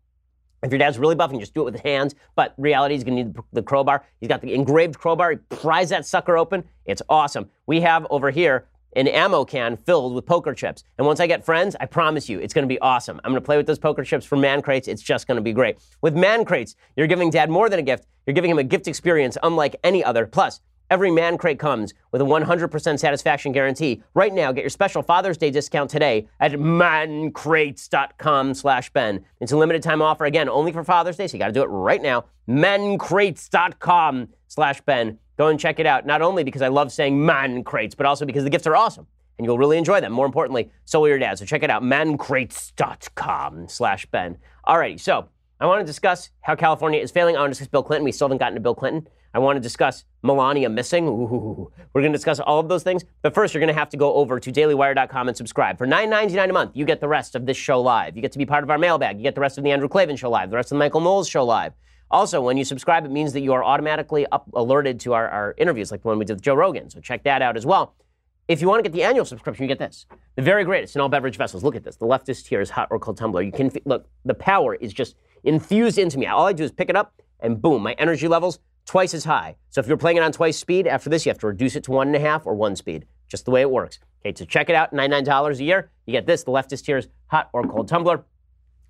If 0.63 0.71
your 0.71 0.79
dad's 0.79 0.99
really 0.99 1.15
buff, 1.15 1.31
you 1.31 1.39
just 1.39 1.53
do 1.53 1.61
it 1.61 1.65
with 1.65 1.73
his 1.73 1.81
hands. 1.81 2.13
But 2.35 2.53
reality, 2.57 2.93
he's 2.93 3.03
going 3.03 3.17
to 3.17 3.23
need 3.23 3.35
the 3.51 3.63
crowbar. 3.63 4.05
He's 4.19 4.27
got 4.27 4.41
the 4.41 4.53
engraved 4.53 4.97
crowbar. 4.97 5.31
He 5.31 5.37
pries 5.49 5.89
that 5.89 6.05
sucker 6.05 6.37
open. 6.37 6.63
It's 6.85 7.01
awesome. 7.09 7.49
We 7.65 7.81
have 7.81 8.05
over 8.09 8.29
here 8.29 8.67
an 8.95 9.07
ammo 9.07 9.45
can 9.45 9.77
filled 9.77 10.13
with 10.13 10.25
poker 10.25 10.53
chips. 10.53 10.83
And 10.97 11.07
once 11.07 11.19
I 11.19 11.27
get 11.27 11.45
friends, 11.45 11.75
I 11.79 11.85
promise 11.85 12.29
you, 12.29 12.39
it's 12.39 12.53
going 12.53 12.63
to 12.63 12.73
be 12.73 12.79
awesome. 12.79 13.19
I'm 13.23 13.31
going 13.31 13.41
to 13.41 13.45
play 13.45 13.57
with 13.57 13.67
those 13.67 13.79
poker 13.79 14.03
chips 14.03 14.25
for 14.25 14.37
man 14.37 14.61
crates. 14.61 14.87
It's 14.87 15.01
just 15.01 15.27
going 15.27 15.37
to 15.37 15.41
be 15.41 15.53
great. 15.53 15.77
With 16.01 16.15
man 16.15 16.45
crates, 16.45 16.75
you're 16.95 17.07
giving 17.07 17.29
dad 17.29 17.49
more 17.49 17.69
than 17.69 17.79
a 17.79 17.83
gift. 17.83 18.05
You're 18.25 18.33
giving 18.33 18.51
him 18.51 18.59
a 18.59 18.63
gift 18.63 18.87
experience 18.87 19.37
unlike 19.41 19.75
any 19.83 20.03
other. 20.03 20.25
Plus, 20.25 20.59
every 20.89 21.09
man 21.09 21.37
crate 21.37 21.57
comes 21.57 21.93
with 22.11 22.21
a 22.21 22.25
100% 22.25 22.99
satisfaction 22.99 23.53
guarantee. 23.53 24.03
Right 24.13 24.33
now, 24.33 24.51
get 24.51 24.61
your 24.61 24.69
special 24.69 25.01
Father's 25.01 25.37
Day 25.37 25.49
discount 25.49 25.89
today 25.89 26.27
at 26.39 26.51
mancrates.com 26.51 28.53
slash 28.53 28.89
Ben. 28.91 29.25
It's 29.39 29.53
a 29.53 29.57
limited 29.57 29.81
time 29.81 30.01
offer, 30.01 30.25
again, 30.25 30.49
only 30.49 30.71
for 30.71 30.83
Father's 30.83 31.17
Day, 31.17 31.27
so 31.27 31.37
you 31.37 31.39
got 31.39 31.47
to 31.47 31.53
do 31.53 31.63
it 31.63 31.67
right 31.67 32.01
now. 32.01 32.25
mancrates.com 32.47 34.27
slash 34.47 34.81
Ben. 34.81 35.17
Go 35.37 35.47
and 35.47 35.59
check 35.59 35.79
it 35.79 35.85
out, 35.85 36.05
not 36.05 36.21
only 36.21 36.43
because 36.43 36.61
I 36.61 36.67
love 36.67 36.91
saying 36.91 37.25
man 37.25 37.63
crates, 37.63 37.95
but 37.95 38.05
also 38.05 38.25
because 38.25 38.43
the 38.43 38.49
gifts 38.49 38.67
are 38.67 38.75
awesome 38.75 39.07
and 39.37 39.45
you'll 39.45 39.57
really 39.57 39.77
enjoy 39.77 39.99
them. 39.99 40.13
More 40.13 40.25
importantly, 40.25 40.69
so 40.85 40.99
will 40.99 41.07
your 41.07 41.17
dad. 41.17 41.39
So 41.39 41.45
check 41.45 41.63
it 41.63 41.69
out, 41.71 41.81
mancrates.com 41.81 43.67
slash 43.69 44.05
Ben. 44.07 44.37
Alrighty, 44.67 44.99
so 44.99 45.29
I 45.59 45.65
want 45.65 45.79
to 45.79 45.85
discuss 45.85 46.29
how 46.41 46.55
California 46.55 46.99
is 46.99 47.09
failing. 47.11 47.35
I 47.35 47.39
want 47.39 47.49
to 47.49 47.53
discuss 47.53 47.67
Bill 47.67 47.83
Clinton. 47.83 48.05
We 48.05 48.11
still 48.11 48.27
haven't 48.27 48.37
gotten 48.37 48.53
to 48.53 48.61
Bill 48.61 48.75
Clinton. 48.75 49.07
I 49.33 49.39
want 49.39 49.55
to 49.55 49.61
discuss 49.61 50.03
Melania 50.23 50.69
missing. 50.69 51.07
Ooh, 51.07 51.71
we're 51.93 52.01
going 52.01 52.11
to 52.11 52.17
discuss 52.17 52.39
all 52.39 52.59
of 52.59 52.67
those 52.67 52.83
things. 52.83 53.03
But 53.21 53.33
first, 53.33 53.53
you're 53.53 53.61
going 53.61 53.73
to 53.73 53.79
have 53.79 53.89
to 53.89 53.97
go 53.97 54.13
over 54.13 54.39
to 54.39 54.51
dailywire.com 54.51 55.27
and 55.27 55.37
subscribe. 55.37 55.77
For 55.77 55.87
$9.99 55.87 56.49
a 56.49 56.53
month, 56.53 56.71
you 56.75 56.85
get 56.85 56.99
the 56.99 57.07
rest 57.07 57.35
of 57.35 57.45
this 57.45 57.57
show 57.57 57.81
live. 57.81 58.15
You 58.15 58.21
get 58.21 58.33
to 58.33 58.37
be 58.37 58.45
part 58.45 58.63
of 58.63 58.69
our 58.69 58.77
mailbag. 58.77 59.17
You 59.17 59.23
get 59.23 59.35
the 59.35 59.41
rest 59.41 59.57
of 59.57 59.63
the 59.63 59.71
Andrew 59.71 59.87
Klavan 59.87 60.17
show 60.17 60.29
live, 60.29 60.49
the 60.49 60.57
rest 60.57 60.67
of 60.67 60.75
the 60.75 60.79
Michael 60.79 61.01
Knowles 61.01 61.29
show 61.29 61.45
live. 61.45 61.73
Also, 62.11 62.41
when 62.41 62.57
you 62.57 62.65
subscribe, 62.65 63.05
it 63.05 63.11
means 63.11 63.31
that 63.33 63.39
you 63.39 63.53
are 63.53 63.63
automatically 63.63 64.27
alerted 64.53 64.99
to 64.99 65.13
our, 65.13 65.29
our 65.29 65.55
interviews, 65.57 65.91
like 65.91 66.01
the 66.01 66.09
one 66.09 66.19
we 66.19 66.25
did 66.25 66.33
with 66.33 66.43
Joe 66.43 66.55
Rogan. 66.55 66.89
So 66.89 66.99
check 66.99 67.23
that 67.23 67.41
out 67.41 67.55
as 67.55 67.65
well. 67.65 67.95
If 68.49 68.61
you 68.61 68.67
want 68.67 68.83
to 68.83 68.89
get 68.89 68.93
the 68.93 69.03
annual 69.03 69.23
subscription, 69.23 69.63
you 69.63 69.69
get 69.69 69.79
this. 69.79 70.05
The 70.35 70.41
very 70.41 70.65
greatest 70.65 70.93
in 70.95 71.01
all 71.01 71.07
beverage 71.07 71.37
vessels. 71.37 71.63
Look 71.63 71.75
at 71.75 71.85
this. 71.85 71.95
The 71.95 72.05
leftist 72.05 72.47
here 72.47 72.59
is 72.59 72.69
hot 72.69 72.89
or 72.91 72.99
cold 72.99 73.17
tumbler. 73.17 73.41
You 73.41 73.51
can 73.53 73.71
look, 73.85 74.09
the 74.25 74.33
power 74.33 74.75
is 74.75 74.91
just 74.91 75.15
infused 75.45 75.97
into 75.97 76.19
me. 76.19 76.25
All 76.25 76.45
I 76.45 76.53
do 76.53 76.65
is 76.65 76.71
pick 76.71 76.89
it 76.89 76.97
up 76.97 77.13
and 77.39 77.61
boom, 77.61 77.81
my 77.81 77.93
energy 77.93 78.27
levels 78.27 78.59
twice 78.85 79.13
as 79.13 79.23
high. 79.23 79.55
So 79.69 79.79
if 79.79 79.87
you're 79.87 79.95
playing 79.95 80.17
it 80.17 80.23
on 80.23 80.33
twice 80.33 80.57
speed, 80.57 80.87
after 80.87 81.09
this 81.09 81.25
you 81.25 81.29
have 81.29 81.39
to 81.39 81.47
reduce 81.47 81.77
it 81.77 81.85
to 81.85 81.91
one 81.91 82.07
and 82.07 82.15
a 82.15 82.19
half 82.19 82.45
or 82.45 82.53
one 82.53 82.75
speed. 82.75 83.05
Just 83.29 83.45
the 83.45 83.51
way 83.51 83.61
it 83.61 83.71
works. 83.71 83.99
Okay, 84.25 84.37
so 84.37 84.43
check 84.43 84.69
it 84.69 84.75
out, 84.75 84.93
$99 84.93 85.59
a 85.59 85.63
year. 85.63 85.89
You 86.05 86.11
get 86.11 86.27
this, 86.27 86.43
the 86.43 86.51
leftist 86.51 86.83
tears 86.83 87.07
hot 87.27 87.49
or 87.53 87.63
cold 87.63 87.87
tumbler. 87.87 88.25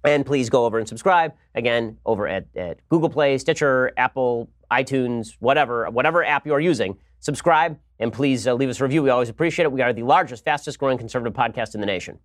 And 0.03 0.25
please 0.25 0.49
go 0.49 0.65
over 0.65 0.79
and 0.79 0.87
subscribe 0.87 1.33
again 1.53 1.97
over 2.05 2.27
at, 2.27 2.45
at 2.55 2.79
Google 2.89 3.09
Play, 3.09 3.37
Stitcher, 3.37 3.91
Apple, 3.97 4.49
iTunes, 4.71 5.35
whatever, 5.39 5.89
whatever 5.89 6.23
app 6.23 6.47
you're 6.47 6.59
using. 6.59 6.97
Subscribe 7.19 7.77
and 7.99 8.11
please 8.11 8.47
uh, 8.47 8.53
leave 8.53 8.69
us 8.69 8.79
a 8.79 8.83
review. 8.83 9.03
We 9.03 9.11
always 9.11 9.29
appreciate 9.29 9.65
it. 9.65 9.71
We 9.71 9.81
are 9.81 9.93
the 9.93 10.03
largest, 10.03 10.43
fastest 10.43 10.79
growing 10.79 10.97
conservative 10.97 11.33
podcast 11.33 11.75
in 11.75 11.81
the 11.81 11.87
nation. 11.87 12.19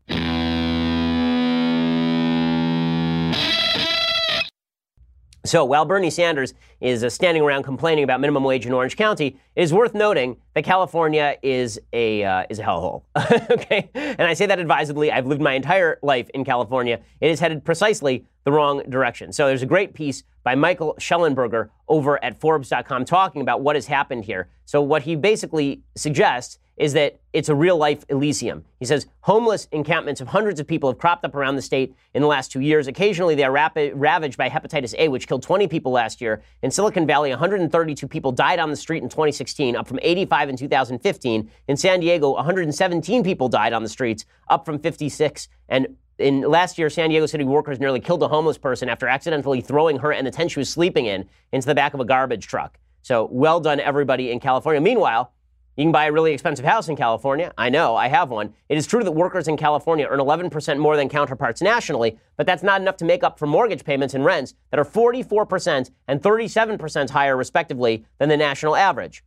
So 5.47 5.65
while 5.65 5.85
Bernie 5.85 6.11
Sanders 6.11 6.55
is 6.81 7.05
uh, 7.05 7.11
standing 7.11 7.43
around 7.43 7.63
complaining 7.63 8.05
about 8.05 8.21
minimum 8.21 8.45
wage 8.45 8.67
in 8.67 8.73
Orange 8.73 8.97
County, 8.97 9.39
it 9.55 9.63
is 9.63 9.73
worth 9.73 9.95
noting 9.95 10.37
that 10.55 10.65
California 10.65 11.37
is 11.43 11.81
a 11.93 12.25
uh, 12.25 12.45
is 12.51 12.59
a 12.59 12.63
hellhole. 12.63 13.03
okay, 13.51 13.89
and 13.95 14.23
I 14.23 14.35
say 14.35 14.47
that 14.47 14.59
advisedly. 14.59 15.13
I've 15.13 15.27
lived 15.27 15.41
my 15.41 15.55
entire 15.55 15.99
life 16.03 16.29
in 16.31 16.45
California. 16.45 17.01
It 17.21 17.31
is 17.31 17.41
headed 17.41 17.65
precisely 17.65 18.27
the 18.47 18.53
wrong 18.53 18.81
direction. 18.89 19.33
So 19.33 19.49
there's 19.49 19.63
a 19.63 19.67
great 19.67 19.93
piece 19.93 20.23
by 20.45 20.55
Michael 20.55 20.95
Shellenberger 21.01 21.69
over 21.89 22.23
at 22.25 22.41
Forbes.com 22.41 23.05
talking 23.05 23.43
about 23.43 23.61
what 23.61 23.75
has 23.75 23.87
happened 23.87 24.25
here. 24.25 24.49
So 24.67 24.81
what 24.81 25.03
he 25.03 25.17
basically 25.17 25.83
suggests 25.97 26.61
is 26.77 26.93
that 26.93 27.19
it's 27.33 27.49
a 27.49 27.55
real 27.57 27.77
life 27.77 28.05
Elysium. 28.09 28.65
He 28.79 28.85
says 28.85 29.07
homeless 29.23 29.67
encampments 29.73 30.21
of 30.21 30.29
hundreds 30.29 30.61
of 30.61 30.67
people 30.69 30.89
have 30.89 30.99
cropped 30.99 31.25
up 31.25 31.35
around 31.35 31.57
the 31.57 31.63
state 31.63 31.97
in 32.15 32.23
the 32.23 32.29
last 32.29 32.53
two 32.53 32.61
years. 32.61 32.87
Occasionally, 32.87 33.35
they 33.35 33.43
are 33.43 33.51
ravaged 33.51 34.37
by 34.37 34.49
hepatitis 34.49 34.95
A, 34.97 35.09
which 35.09 35.27
killed 35.27 35.43
20 35.43 35.67
people 35.67 35.91
last 35.91 36.21
year. 36.21 36.41
In 36.63 36.71
Silicon 36.71 37.05
Valley, 37.05 37.31
132 37.31 38.07
people 38.07 38.31
died 38.31 38.61
on 38.61 38.71
the 38.71 38.77
street 38.77 39.03
in 39.03 39.09
2016, 39.09 39.75
up 39.75 39.89
from 39.89 39.99
85 40.03 40.51
in 40.51 40.57
2015. 40.57 41.51
In 41.67 41.77
San 41.77 41.99
Diego, 41.99 42.31
117 42.35 43.25
people 43.25 43.49
died 43.49 43.73
on 43.73 43.83
the 43.83 43.89
streets, 43.89 44.25
up 44.49 44.65
from 44.65 44.79
56. 44.79 45.49
And 45.69 45.97
in 46.19 46.43
last 46.43 46.79
year, 46.79 46.89
San 46.89 47.11
Diego 47.11 47.27
city 47.27 47.45
workers 47.45 47.79
nearly 47.79 48.01
killed 48.01 48.23
a 48.23 48.29
homeless 48.29 48.59
person 48.59 48.89
after 48.89 49.07
accidentally 49.07 49.61
throwing 49.61 49.99
her 49.99 50.13
and 50.13 50.27
the 50.27 50.31
tent 50.31 50.51
she 50.51 50.59
was 50.59 50.71
sleeping 50.71 51.07
in 51.07 51.29
into 51.53 51.67
the 51.67 51.75
back 51.75 51.95
of 51.95 52.01
a 52.01 52.05
garbage 52.05 52.47
truck. 52.47 52.79
So 53.03 53.29
well 53.31 53.61
done, 53.61 53.81
everybody 53.81 54.31
in 54.31 54.41
California. 54.41 54.81
Meanwhile, 54.81 55.33
you 55.77 55.85
can 55.85 55.93
buy 55.93 56.07
a 56.07 56.13
really 56.13 56.33
expensive 56.33 56.65
house 56.65 56.89
in 56.89 56.97
California. 56.97 57.53
I 57.59 57.69
know, 57.69 57.97
I 57.97 58.09
have 58.09 58.31
one. 58.31 58.55
It 58.71 58.79
is 58.79 58.87
true 58.87 59.05
that 59.05 59.13
workers 59.13 59.47
in 59.47 59.59
California 59.59 60.07
earn 60.09 60.21
11% 60.21 60.79
more 60.79 60.97
than 60.97 61.11
counterparts 61.11 61.61
nationally, 61.61 62.19
but 62.39 62.47
that's 62.47 62.63
not 62.63 62.81
enough 62.81 62.97
to 62.97 63.05
make 63.05 63.23
up 63.23 63.39
for 63.39 63.47
mortgage 63.47 63.85
payments 63.85 64.15
and 64.15 64.25
rents 64.25 64.55
that 64.71 64.81
are 64.81 64.87
44% 64.87 65.91
and 66.09 66.23
37% 66.23 67.11
higher, 67.11 67.37
respectively, 67.37 68.07
than 68.19 68.31
the 68.31 68.39
national 68.39 68.75
average. 68.75 69.23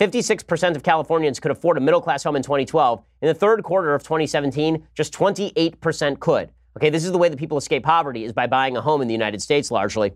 56% 0.00 0.74
of 0.74 0.82
Californians 0.82 1.38
could 1.38 1.52
afford 1.52 1.78
a 1.78 1.80
middle 1.80 2.00
class 2.00 2.24
home 2.24 2.34
in 2.34 2.42
2012. 2.42 3.02
In 3.22 3.28
the 3.28 3.34
third 3.34 3.62
quarter 3.62 3.94
of 3.94 4.02
2017, 4.02 4.86
just 4.94 5.12
28% 5.12 6.18
could. 6.18 6.50
Okay, 6.76 6.90
this 6.90 7.04
is 7.04 7.12
the 7.12 7.18
way 7.18 7.28
that 7.28 7.38
people 7.38 7.56
escape 7.56 7.84
poverty 7.84 8.24
is 8.24 8.32
by 8.32 8.48
buying 8.48 8.76
a 8.76 8.80
home 8.80 9.00
in 9.02 9.08
the 9.08 9.14
United 9.14 9.40
States 9.40 9.70
largely. 9.70 10.12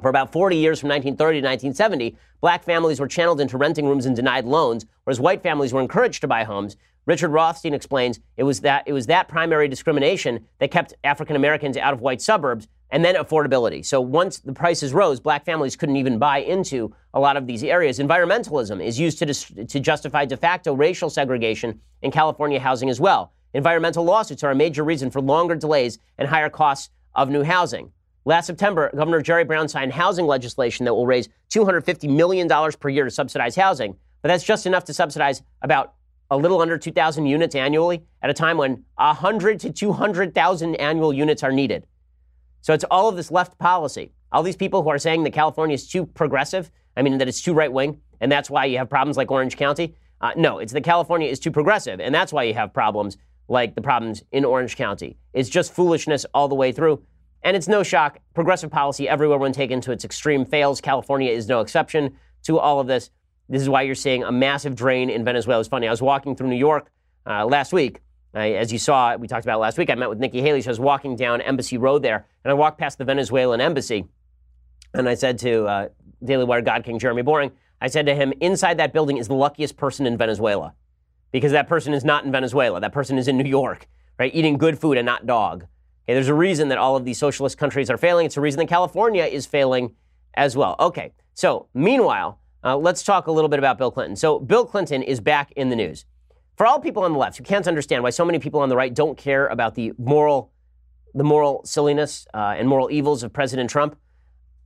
For 0.00 0.08
about 0.08 0.32
40 0.32 0.56
years 0.56 0.80
from 0.80 0.88
1930 0.88 1.40
to 1.40 1.46
1970, 1.46 2.16
black 2.40 2.64
families 2.64 2.98
were 2.98 3.08
channeled 3.08 3.40
into 3.40 3.58
renting 3.58 3.86
rooms 3.86 4.06
and 4.06 4.16
denied 4.16 4.46
loans, 4.46 4.86
whereas 5.04 5.20
white 5.20 5.42
families 5.42 5.74
were 5.74 5.80
encouraged 5.82 6.22
to 6.22 6.28
buy 6.28 6.44
homes. 6.44 6.76
Richard 7.04 7.28
Rothstein 7.28 7.74
explains 7.74 8.20
it 8.36 8.42
was 8.44 8.60
that 8.60 8.82
it 8.86 8.92
was 8.92 9.06
that 9.06 9.28
primary 9.28 9.68
discrimination 9.68 10.46
that 10.58 10.70
kept 10.70 10.94
African 11.04 11.36
Americans 11.36 11.76
out 11.76 11.92
of 11.92 12.00
white 12.00 12.20
suburbs 12.20 12.68
and 12.90 13.04
then 13.04 13.16
affordability. 13.16 13.84
So 13.84 14.00
once 14.00 14.38
the 14.38 14.52
prices 14.52 14.92
rose, 14.92 15.20
black 15.20 15.44
families 15.44 15.76
couldn't 15.76 15.96
even 15.96 16.18
buy 16.18 16.38
into 16.38 16.94
a 17.14 17.20
lot 17.20 17.36
of 17.36 17.46
these 17.46 17.64
areas. 17.64 17.98
Environmentalism 17.98 18.84
is 18.84 18.98
used 18.98 19.18
to, 19.18 19.26
dis- 19.26 19.52
to 19.68 19.80
justify 19.80 20.24
de 20.24 20.36
facto 20.36 20.74
racial 20.74 21.10
segregation 21.10 21.80
in 22.02 22.10
California 22.10 22.60
housing 22.60 22.88
as 22.88 23.00
well. 23.00 23.32
Environmental 23.54 24.04
lawsuits 24.04 24.44
are 24.44 24.50
a 24.50 24.54
major 24.54 24.84
reason 24.84 25.10
for 25.10 25.20
longer 25.20 25.56
delays 25.56 25.98
and 26.18 26.28
higher 26.28 26.50
costs 26.50 26.90
of 27.14 27.30
new 27.30 27.42
housing. 27.42 27.90
Last 28.24 28.46
September, 28.46 28.90
Governor 28.94 29.22
Jerry 29.22 29.44
Brown 29.44 29.68
signed 29.68 29.92
housing 29.92 30.26
legislation 30.26 30.84
that 30.84 30.94
will 30.94 31.06
raise 31.06 31.28
$250 31.54 32.08
million 32.08 32.48
per 32.48 32.88
year 32.88 33.04
to 33.04 33.10
subsidize 33.10 33.54
housing, 33.54 33.96
but 34.20 34.28
that's 34.28 34.44
just 34.44 34.66
enough 34.66 34.84
to 34.84 34.94
subsidize 34.94 35.42
about 35.62 35.94
a 36.30 36.36
little 36.36 36.60
under 36.60 36.76
2,000 36.76 37.26
units 37.26 37.54
annually 37.54 38.02
at 38.22 38.30
a 38.30 38.34
time 38.34 38.58
when 38.58 38.84
100 38.96 39.60
to 39.60 39.72
200,000 39.72 40.74
annual 40.76 41.12
units 41.12 41.42
are 41.42 41.52
needed. 41.52 41.86
So 42.66 42.74
it's 42.74 42.82
all 42.90 43.08
of 43.08 43.14
this 43.14 43.30
left 43.30 43.56
policy. 43.60 44.10
All 44.32 44.42
these 44.42 44.56
people 44.56 44.82
who 44.82 44.88
are 44.88 44.98
saying 44.98 45.22
that 45.22 45.32
California 45.32 45.74
is 45.74 45.86
too 45.86 46.04
progressive, 46.04 46.72
I 46.96 47.02
mean, 47.02 47.16
that 47.18 47.28
it's 47.28 47.40
too 47.40 47.54
right 47.54 47.72
wing, 47.72 48.00
and 48.20 48.32
that's 48.32 48.50
why 48.50 48.64
you 48.64 48.76
have 48.78 48.90
problems 48.90 49.16
like 49.16 49.30
Orange 49.30 49.56
County. 49.56 49.94
Uh, 50.20 50.32
no, 50.36 50.58
it's 50.58 50.72
that 50.72 50.82
California 50.82 51.28
is 51.28 51.38
too 51.38 51.52
progressive, 51.52 52.00
and 52.00 52.12
that's 52.12 52.32
why 52.32 52.42
you 52.42 52.54
have 52.54 52.74
problems 52.74 53.18
like 53.46 53.76
the 53.76 53.80
problems 53.80 54.24
in 54.32 54.44
Orange 54.44 54.76
County. 54.76 55.16
It's 55.32 55.48
just 55.48 55.74
foolishness 55.74 56.26
all 56.34 56.48
the 56.48 56.56
way 56.56 56.72
through. 56.72 57.04
And 57.44 57.56
it's 57.56 57.68
no 57.68 57.84
shock. 57.84 58.18
Progressive 58.34 58.72
policy 58.72 59.08
everywhere, 59.08 59.38
when 59.38 59.52
taken 59.52 59.80
to 59.82 59.92
its 59.92 60.04
extreme, 60.04 60.44
fails. 60.44 60.80
California 60.80 61.30
is 61.30 61.46
no 61.46 61.60
exception 61.60 62.16
to 62.46 62.58
all 62.58 62.80
of 62.80 62.88
this. 62.88 63.10
This 63.48 63.62
is 63.62 63.68
why 63.68 63.82
you're 63.82 63.94
seeing 63.94 64.24
a 64.24 64.32
massive 64.32 64.74
drain 64.74 65.08
in 65.08 65.24
Venezuela. 65.24 65.60
It's 65.60 65.68
funny. 65.68 65.86
I 65.86 65.92
was 65.92 66.02
walking 66.02 66.34
through 66.34 66.48
New 66.48 66.56
York 66.56 66.90
uh, 67.26 67.46
last 67.46 67.72
week. 67.72 68.00
I, 68.36 68.52
as 68.52 68.72
you 68.72 68.78
saw, 68.78 69.16
we 69.16 69.28
talked 69.28 69.44
about 69.44 69.60
last 69.60 69.78
week. 69.78 69.88
I 69.90 69.94
met 69.94 70.08
with 70.08 70.18
Nikki 70.18 70.42
Haley. 70.42 70.60
So 70.60 70.68
I 70.68 70.72
was 70.72 70.80
walking 70.80 71.16
down 71.16 71.40
Embassy 71.40 71.78
Road 71.78 72.02
there, 72.02 72.26
and 72.44 72.50
I 72.50 72.54
walked 72.54 72.78
past 72.78 72.98
the 72.98 73.04
Venezuelan 73.04 73.60
embassy. 73.60 74.04
And 74.94 75.08
I 75.08 75.14
said 75.14 75.38
to 75.40 75.64
uh, 75.64 75.88
Daily 76.22 76.44
Wire 76.44 76.62
God 76.62 76.84
King 76.84 76.98
Jeremy 76.98 77.22
Boring, 77.22 77.52
I 77.80 77.88
said 77.88 78.06
to 78.06 78.14
him, 78.14 78.32
inside 78.40 78.78
that 78.78 78.92
building 78.92 79.16
is 79.16 79.28
the 79.28 79.34
luckiest 79.34 79.76
person 79.76 80.06
in 80.06 80.16
Venezuela. 80.16 80.74
Because 81.32 81.52
that 81.52 81.68
person 81.68 81.92
is 81.92 82.04
not 82.04 82.24
in 82.24 82.32
Venezuela. 82.32 82.80
That 82.80 82.92
person 82.92 83.18
is 83.18 83.28
in 83.28 83.36
New 83.36 83.48
York, 83.48 83.88
right? 84.18 84.34
Eating 84.34 84.58
good 84.58 84.78
food 84.78 84.96
and 84.96 85.04
not 85.04 85.26
dog. 85.26 85.64
Okay, 86.04 86.14
there's 86.14 86.28
a 86.28 86.34
reason 86.34 86.68
that 86.68 86.78
all 86.78 86.96
of 86.96 87.04
these 87.04 87.18
socialist 87.18 87.58
countries 87.58 87.90
are 87.90 87.98
failing. 87.98 88.26
It's 88.26 88.36
a 88.36 88.40
reason 88.40 88.58
that 88.58 88.68
California 88.68 89.24
is 89.24 89.44
failing 89.44 89.94
as 90.34 90.56
well. 90.56 90.76
Okay, 90.78 91.12
so 91.34 91.68
meanwhile, 91.74 92.38
uh, 92.62 92.76
let's 92.76 93.02
talk 93.02 93.26
a 93.26 93.32
little 93.32 93.48
bit 93.48 93.58
about 93.58 93.76
Bill 93.76 93.90
Clinton. 93.90 94.14
So 94.14 94.38
Bill 94.38 94.64
Clinton 94.64 95.02
is 95.02 95.20
back 95.20 95.52
in 95.52 95.68
the 95.68 95.76
news. 95.76 96.04
For 96.56 96.66
all 96.66 96.80
people 96.80 97.02
on 97.02 97.12
the 97.12 97.18
left 97.18 97.36
who 97.36 97.44
can't 97.44 97.68
understand 97.68 98.02
why 98.02 98.10
so 98.10 98.24
many 98.24 98.38
people 98.38 98.60
on 98.60 98.70
the 98.70 98.76
right 98.76 98.92
don't 98.92 99.18
care 99.18 99.46
about 99.48 99.74
the 99.74 99.92
moral, 99.98 100.50
the 101.14 101.22
moral 101.22 101.60
silliness 101.64 102.26
uh, 102.32 102.54
and 102.56 102.66
moral 102.66 102.90
evils 102.90 103.22
of 103.22 103.32
President 103.32 103.68
Trump, 103.68 103.98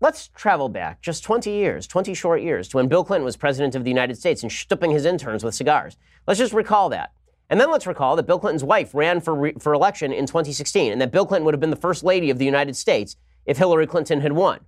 let's 0.01 0.29
travel 0.29 0.69
back 0.69 1.03
just 1.03 1.25
20 1.25 1.51
years, 1.51 1.89
20 1.89 2.15
short 2.15 2.43
years, 2.43 2.69
to 2.69 2.77
when 2.77 2.87
Bill 2.87 3.03
Clinton 3.03 3.25
was 3.25 3.37
president 3.37 3.75
of 3.75 3.83
the 3.83 3.91
United 3.91 4.17
States 4.17 4.45
and 4.45 4.53
stupping 4.53 4.93
his 4.93 5.05
interns 5.05 5.43
with 5.43 5.53
cigars. 5.55 5.97
Let's 6.29 6.39
just 6.39 6.53
recall 6.53 6.91
that. 6.91 7.13
And 7.49 7.61
then 7.61 7.73
let's 7.73 7.89
recall 7.89 8.15
that 8.15 8.27
Bill 8.27 8.39
Clinton's 8.39 8.63
wife 8.63 8.95
ran 8.95 9.21
for, 9.21 9.35
re- 9.35 9.55
for 9.59 9.75
election 9.75 10.13
in 10.13 10.27
2016, 10.27 10.93
and 10.93 11.01
that 11.01 11.11
Bill 11.11 11.27
Clinton 11.27 11.45
would 11.45 11.55
have 11.55 11.61
been 11.61 11.71
the 11.71 11.77
first 11.77 12.05
lady 12.05 12.31
of 12.31 12.39
the 12.39 12.45
United 12.45 12.77
States 12.77 13.17
if 13.47 13.59
Hillary 13.59 13.89
Clinton 13.89 14.21
had 14.21 14.33
won. 14.33 14.61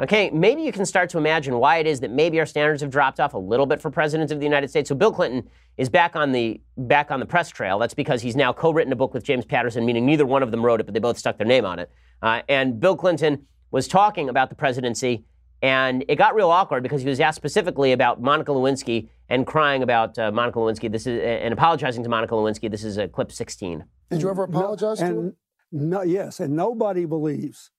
Okay, 0.00 0.28
maybe 0.30 0.62
you 0.62 0.72
can 0.72 0.84
start 0.84 1.08
to 1.10 1.18
imagine 1.18 1.56
why 1.58 1.76
it 1.76 1.86
is 1.86 2.00
that 2.00 2.10
maybe 2.10 2.40
our 2.40 2.46
standards 2.46 2.82
have 2.82 2.90
dropped 2.90 3.20
off 3.20 3.34
a 3.34 3.38
little 3.38 3.64
bit 3.64 3.80
for 3.80 3.90
presidents 3.90 4.32
of 4.32 4.40
the 4.40 4.44
United 4.44 4.68
States. 4.68 4.88
So 4.88 4.94
Bill 4.94 5.12
Clinton 5.12 5.48
is 5.76 5.88
back 5.88 6.16
on 6.16 6.32
the 6.32 6.60
back 6.76 7.12
on 7.12 7.20
the 7.20 7.26
press 7.26 7.48
trail. 7.48 7.78
That's 7.78 7.94
because 7.94 8.20
he's 8.20 8.34
now 8.34 8.52
co-written 8.52 8.92
a 8.92 8.96
book 8.96 9.14
with 9.14 9.22
James 9.22 9.44
Patterson, 9.44 9.86
meaning 9.86 10.04
neither 10.04 10.26
one 10.26 10.42
of 10.42 10.50
them 10.50 10.64
wrote 10.64 10.80
it, 10.80 10.84
but 10.84 10.94
they 10.94 11.00
both 11.00 11.16
stuck 11.16 11.38
their 11.38 11.46
name 11.46 11.64
on 11.64 11.78
it. 11.78 11.92
Uh, 12.22 12.42
and 12.48 12.80
Bill 12.80 12.96
Clinton 12.96 13.46
was 13.70 13.86
talking 13.86 14.28
about 14.28 14.50
the 14.50 14.56
presidency 14.56 15.24
and 15.62 16.04
it 16.08 16.16
got 16.16 16.34
real 16.34 16.50
awkward 16.50 16.82
because 16.82 17.00
he 17.00 17.08
was 17.08 17.20
asked 17.20 17.36
specifically 17.36 17.92
about 17.92 18.20
Monica 18.20 18.50
Lewinsky 18.50 19.08
and 19.30 19.46
crying 19.46 19.82
about 19.82 20.18
uh, 20.18 20.30
Monica 20.30 20.58
Lewinsky. 20.58 20.92
This 20.92 21.06
is 21.06 21.18
and 21.22 21.54
apologizing 21.54 22.02
to 22.02 22.08
Monica 22.10 22.34
Lewinsky. 22.34 22.70
This 22.70 22.84
is 22.84 22.98
a 22.98 23.08
clip 23.08 23.32
16. 23.32 23.82
Did 24.10 24.20
you 24.22 24.28
ever 24.28 24.42
apologize 24.42 25.00
no, 25.00 25.06
to 25.06 25.12
and, 25.12 25.24
her? 25.24 25.36
No, 25.72 26.02
yes, 26.02 26.40
and 26.40 26.54
nobody 26.54 27.06
believes 27.06 27.70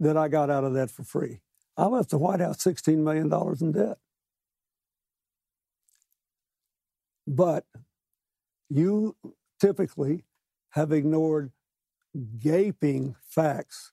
that 0.00 0.16
I 0.16 0.28
got 0.28 0.50
out 0.50 0.64
of 0.64 0.74
that 0.74 0.90
for 0.90 1.04
free. 1.04 1.40
I 1.76 1.86
left 1.86 2.10
the 2.10 2.18
White 2.18 2.40
House 2.40 2.58
$16 2.58 2.98
million 2.98 3.32
in 3.60 3.72
debt. 3.72 3.98
But 7.26 7.64
you 8.68 9.16
typically 9.60 10.24
have 10.70 10.92
ignored 10.92 11.52
gaping 12.38 13.16
facts 13.20 13.92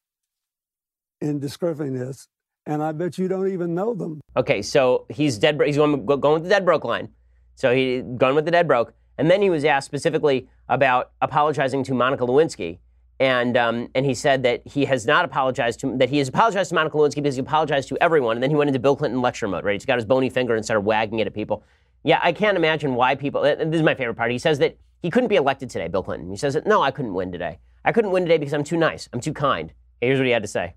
in 1.19 1.39
describing 1.39 1.93
this 1.93 2.27
and 2.65 2.81
I 2.81 2.91
bet 2.91 3.17
you 3.17 3.27
don't 3.27 3.49
even 3.49 3.75
know 3.75 3.93
them. 3.93 4.21
Okay, 4.37 4.61
so 4.61 5.05
he's 5.09 5.37
dead. 5.37 5.59
He's 5.65 5.77
going, 5.77 6.05
going 6.05 6.33
with 6.33 6.43
the 6.43 6.49
dead 6.49 6.65
broke 6.65 6.85
line. 6.85 7.09
So 7.55 7.73
he 7.73 8.01
going 8.01 8.35
with 8.35 8.45
the 8.45 8.51
dead 8.51 8.67
broke, 8.67 8.93
and 9.17 9.29
then 9.29 9.41
he 9.41 9.49
was 9.49 9.63
asked 9.63 9.85
specifically 9.85 10.47
about 10.69 11.11
apologizing 11.21 11.83
to 11.83 11.93
Monica 11.93 12.25
Lewinsky, 12.25 12.79
and 13.19 13.55
um, 13.57 13.89
and 13.95 14.05
he 14.05 14.13
said 14.13 14.43
that 14.43 14.61
he 14.65 14.85
has 14.85 15.05
not 15.05 15.25
apologized 15.25 15.79
to 15.81 15.97
that 15.97 16.09
he 16.09 16.17
has 16.17 16.27
apologized 16.27 16.69
to 16.69 16.75
Monica 16.75 16.97
Lewinsky 16.97 17.15
because 17.15 17.35
he 17.35 17.41
apologized 17.41 17.89
to 17.89 17.97
everyone, 18.01 18.37
and 18.37 18.43
then 18.43 18.49
he 18.49 18.55
went 18.55 18.67
into 18.67 18.79
Bill 18.79 18.95
Clinton 18.95 19.21
lecture 19.21 19.47
mode. 19.47 19.63
Right, 19.63 19.73
he's 19.73 19.85
got 19.85 19.97
his 19.97 20.05
bony 20.05 20.29
finger 20.29 20.55
and 20.55 20.63
started 20.63 20.81
wagging 20.81 21.19
it 21.19 21.27
at 21.27 21.33
people. 21.33 21.63
Yeah, 22.03 22.19
I 22.21 22.33
can't 22.33 22.57
imagine 22.57 22.95
why 22.95 23.15
people. 23.15 23.43
And 23.43 23.71
this 23.71 23.79
is 23.79 23.83
my 23.83 23.95
favorite 23.95 24.15
part. 24.15 24.31
He 24.31 24.37
says 24.37 24.59
that 24.59 24.77
he 25.01 25.09
couldn't 25.09 25.29
be 25.29 25.35
elected 25.35 25.69
today, 25.69 25.87
Bill 25.87 26.03
Clinton. 26.03 26.29
He 26.29 26.37
says 26.37 26.53
that 26.55 26.65
no, 26.65 26.81
I 26.81 26.91
couldn't 26.91 27.13
win 27.13 27.31
today. 27.31 27.59
I 27.85 27.91
couldn't 27.91 28.11
win 28.11 28.23
today 28.23 28.37
because 28.37 28.53
I'm 28.53 28.63
too 28.63 28.77
nice. 28.77 29.07
I'm 29.13 29.21
too 29.21 29.33
kind. 29.33 29.73
Here's 30.01 30.17
what 30.17 30.25
he 30.25 30.31
had 30.31 30.43
to 30.43 30.47
say. 30.47 30.75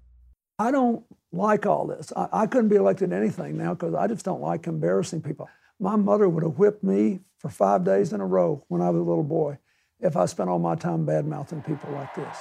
I 0.59 0.71
don't 0.71 1.05
like 1.33 1.67
all 1.67 1.87
this. 1.87 2.13
I, 2.17 2.29
I 2.33 2.47
couldn't 2.47 2.69
be 2.69 2.77
elected 2.77 3.13
anything 3.13 3.57
now 3.57 3.75
because 3.75 3.95
I 3.95 4.07
just 4.07 4.25
don't 4.25 4.41
like 4.41 4.67
embarrassing 4.67 5.23
people. 5.23 5.49
My 5.79 5.97
mother 5.97 6.29
would 6.29 6.43
have 6.43 6.59
whipped 6.59 6.83
me 6.83 7.21
for 7.39 7.51
five 7.51 7.85
days 7.85 8.13
in 8.13 8.21
a 8.21 8.27
row 8.27 8.65
when 8.69 8.81
I 8.81 8.91
was 8.91 9.01
a 9.01 9.05
little 9.05 9.25
boy 9.25 9.59
if 10.01 10.17
I 10.17 10.27
spent 10.27 10.49
all 10.49 10.59
my 10.59 10.75
time 10.75 11.05
bad 11.05 11.27
mouthing 11.27 11.63
people 11.63 11.91
like 11.93 12.15
this. 12.15 12.37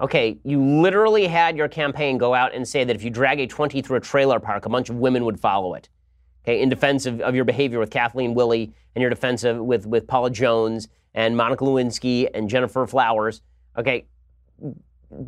Okay, 0.00 0.38
you 0.44 0.62
literally 0.62 1.26
had 1.26 1.56
your 1.56 1.68
campaign 1.68 2.18
go 2.18 2.34
out 2.34 2.54
and 2.54 2.66
say 2.66 2.84
that 2.84 2.96
if 2.96 3.04
you 3.04 3.10
drag 3.10 3.40
a 3.40 3.46
20 3.46 3.80
through 3.82 3.96
a 3.96 4.00
trailer 4.00 4.40
park, 4.40 4.66
a 4.66 4.68
bunch 4.68 4.90
of 4.90 4.96
women 4.96 5.24
would 5.24 5.38
follow 5.38 5.74
it. 5.74 5.88
Okay, 6.44 6.60
in 6.60 6.68
defense 6.68 7.06
of, 7.06 7.20
of 7.20 7.34
your 7.34 7.44
behavior 7.44 7.78
with 7.78 7.90
Kathleen 7.90 8.34
Willey 8.34 8.72
and 8.94 9.00
your 9.00 9.08
defense 9.08 9.44
of, 9.44 9.58
with, 9.58 9.86
with 9.86 10.06
Paula 10.06 10.30
Jones 10.30 10.88
and 11.14 11.36
Monica 11.36 11.64
Lewinsky 11.64 12.28
and 12.34 12.50
Gennifer 12.50 12.86
Flowers. 12.88 13.40
Okay, 13.78 14.06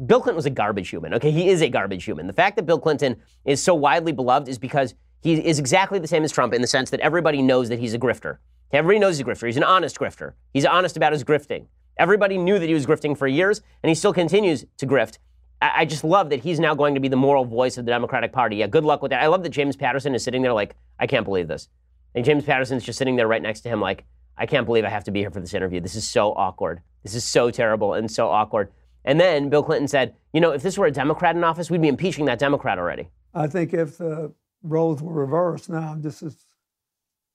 Bill 0.07 0.21
Clinton 0.21 0.37
was 0.37 0.47
a 0.47 0.51
garbage 0.51 0.89
human. 0.89 1.15
Okay, 1.15 1.31
he 1.31 1.49
is 1.49 1.63
a 1.63 1.69
garbage 1.69 2.05
human. 2.05 2.27
The 2.27 2.33
fact 2.33 2.57
that 2.57 2.67
Bill 2.67 2.79
Clinton 2.79 3.17
is 3.45 3.63
so 3.63 3.75
widely 3.75 4.13
beloved 4.13 4.49
is 4.49 4.59
because 4.59 4.95
he 5.27 5.47
is 5.47 5.59
exactly 5.59 5.99
the 5.99 6.09
same 6.09 6.25
as 6.25 6.33
Trump 6.33 6.55
in 6.55 6.63
the 6.63 6.69
sense 6.69 6.91
that 6.91 7.01
everybody 7.01 7.43
knows 7.43 7.69
that 7.69 7.79
he's 7.79 7.95
a 7.95 7.99
grifter. 7.99 8.39
Everybody 8.73 8.99
knows 8.99 9.19
he's 9.19 9.27
a 9.27 9.31
grifter. 9.31 9.47
He's 9.47 9.57
an 9.57 9.65
honest 9.65 9.99
grifter. 9.99 10.33
He's 10.53 10.65
honest 10.65 10.97
about 10.97 11.13
his 11.13 11.25
grifting. 11.25 11.67
Everybody 11.99 12.37
knew 12.37 12.59
that 12.59 12.67
he 12.67 12.75
was 12.75 12.87
grifting 12.87 13.17
for 13.17 13.27
years, 13.27 13.63
and 13.83 13.89
he 13.89 13.95
still 13.95 14.13
continues 14.13 14.67
to 14.79 14.87
grift 14.87 15.19
I, 15.61 15.73
I 15.77 15.85
just 15.85 16.05
love 16.05 16.31
that 16.31 16.41
he's 16.41 16.61
now 16.61 16.75
going 16.75 16.95
to 16.95 17.01
be 17.01 17.09
the 17.09 17.17
moral 17.17 17.45
voice 17.45 17.79
of 17.79 17.85
the 17.85 17.91
Democratic 17.91 18.33
Party. 18.33 18.57
Yeah, 18.57 18.67
good 18.67 18.85
luck 18.85 19.03
with 19.03 19.11
that. 19.11 19.23
I 19.23 19.27
love 19.27 19.43
that 19.43 19.51
James 19.51 19.77
Patterson 19.77 20.15
is 20.15 20.23
sitting 20.23 20.43
there 20.43 20.53
like, 20.53 20.77
I 20.99 21.07
can't 21.07 21.25
believe 21.25 21.49
this. 21.49 21.69
And 22.15 22.25
James 22.25 22.45
Patterson's 22.45 22.85
just 22.85 22.99
sitting 22.99 23.17
there 23.17 23.29
right 23.29 23.43
next 23.43 23.61
to 23.63 23.69
him 23.69 23.81
like, 23.81 24.05
I 24.39 24.47
can't 24.47 24.67
believe 24.67 24.85
I 24.85 24.91
have 24.91 25.05
to 25.05 25.11
be 25.11 25.21
here 25.21 25.31
for 25.31 25.41
this 25.41 25.55
interview. 25.55 25.81
This 25.81 25.95
is 25.95 26.07
so 26.09 26.33
awkward. 26.33 26.83
This 27.03 27.15
is 27.15 27.25
so 27.25 27.51
terrible 27.51 27.95
and 27.95 28.11
so 28.11 28.29
awkward. 28.29 28.71
And 29.05 29.21
then 29.21 29.49
Bill 29.49 29.63
Clinton 29.63 29.89
said, 29.89 30.15
you 30.33 30.41
know, 30.41 30.51
if 30.51 30.63
this 30.63 30.77
were 30.77 30.87
a 30.87 30.91
Democrat 30.91 31.37
in 31.37 31.45
office, 31.45 31.71
we'd 31.71 31.81
be 31.81 31.89
impeaching 31.89 32.25
that 32.27 32.39
Democrat 32.39 32.79
already. 32.79 33.09
I 33.35 33.47
think 33.47 33.73
if 33.73 33.99
the 33.99 34.33
roles 34.67 35.03
were 35.03 35.13
reversed, 35.13 35.69
now 35.69 35.97
this 35.99 36.23
is 36.23 36.47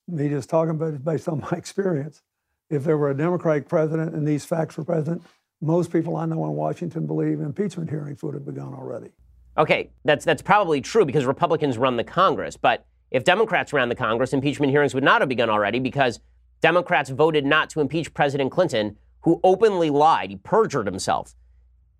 me 0.08 0.28
just 0.28 0.50
talking 0.50 0.70
about 0.70 0.94
it 0.94 1.04
based 1.04 1.28
on 1.28 1.40
my 1.40 1.50
experience. 1.56 2.22
If 2.70 2.84
there 2.84 2.96
were 2.96 3.10
a 3.10 3.16
Democratic 3.16 3.68
president 3.68 4.14
and 4.14 4.26
these 4.26 4.44
facts 4.44 4.76
were 4.76 4.84
present, 4.84 5.22
most 5.60 5.92
people 5.92 6.16
I 6.16 6.26
know 6.26 6.44
in 6.44 6.52
Washington 6.52 7.06
believe 7.06 7.40
impeachment 7.40 7.90
hearings 7.90 8.22
would 8.22 8.34
have 8.34 8.44
begun 8.44 8.74
already. 8.74 9.10
Okay, 9.56 9.90
that's 10.04 10.24
that's 10.24 10.42
probably 10.42 10.80
true 10.80 11.04
because 11.04 11.26
Republicans 11.26 11.76
run 11.76 11.96
the 11.96 12.04
Congress. 12.04 12.56
But 12.56 12.86
if 13.10 13.24
Democrats 13.24 13.72
ran 13.72 13.88
the 13.90 13.94
Congress, 13.94 14.32
impeachment 14.32 14.70
hearings 14.70 14.94
would 14.94 15.04
not 15.04 15.20
have 15.20 15.28
begun 15.28 15.50
already 15.50 15.78
because 15.78 16.20
Democrats 16.62 17.10
voted 17.10 17.44
not 17.44 17.68
to 17.70 17.80
impeach 17.80 18.14
President 18.14 18.50
Clinton, 18.50 18.96
who 19.20 19.40
openly 19.44 19.90
lied. 19.90 20.30
He 20.30 20.36
perjured 20.36 20.86
himself, 20.86 21.34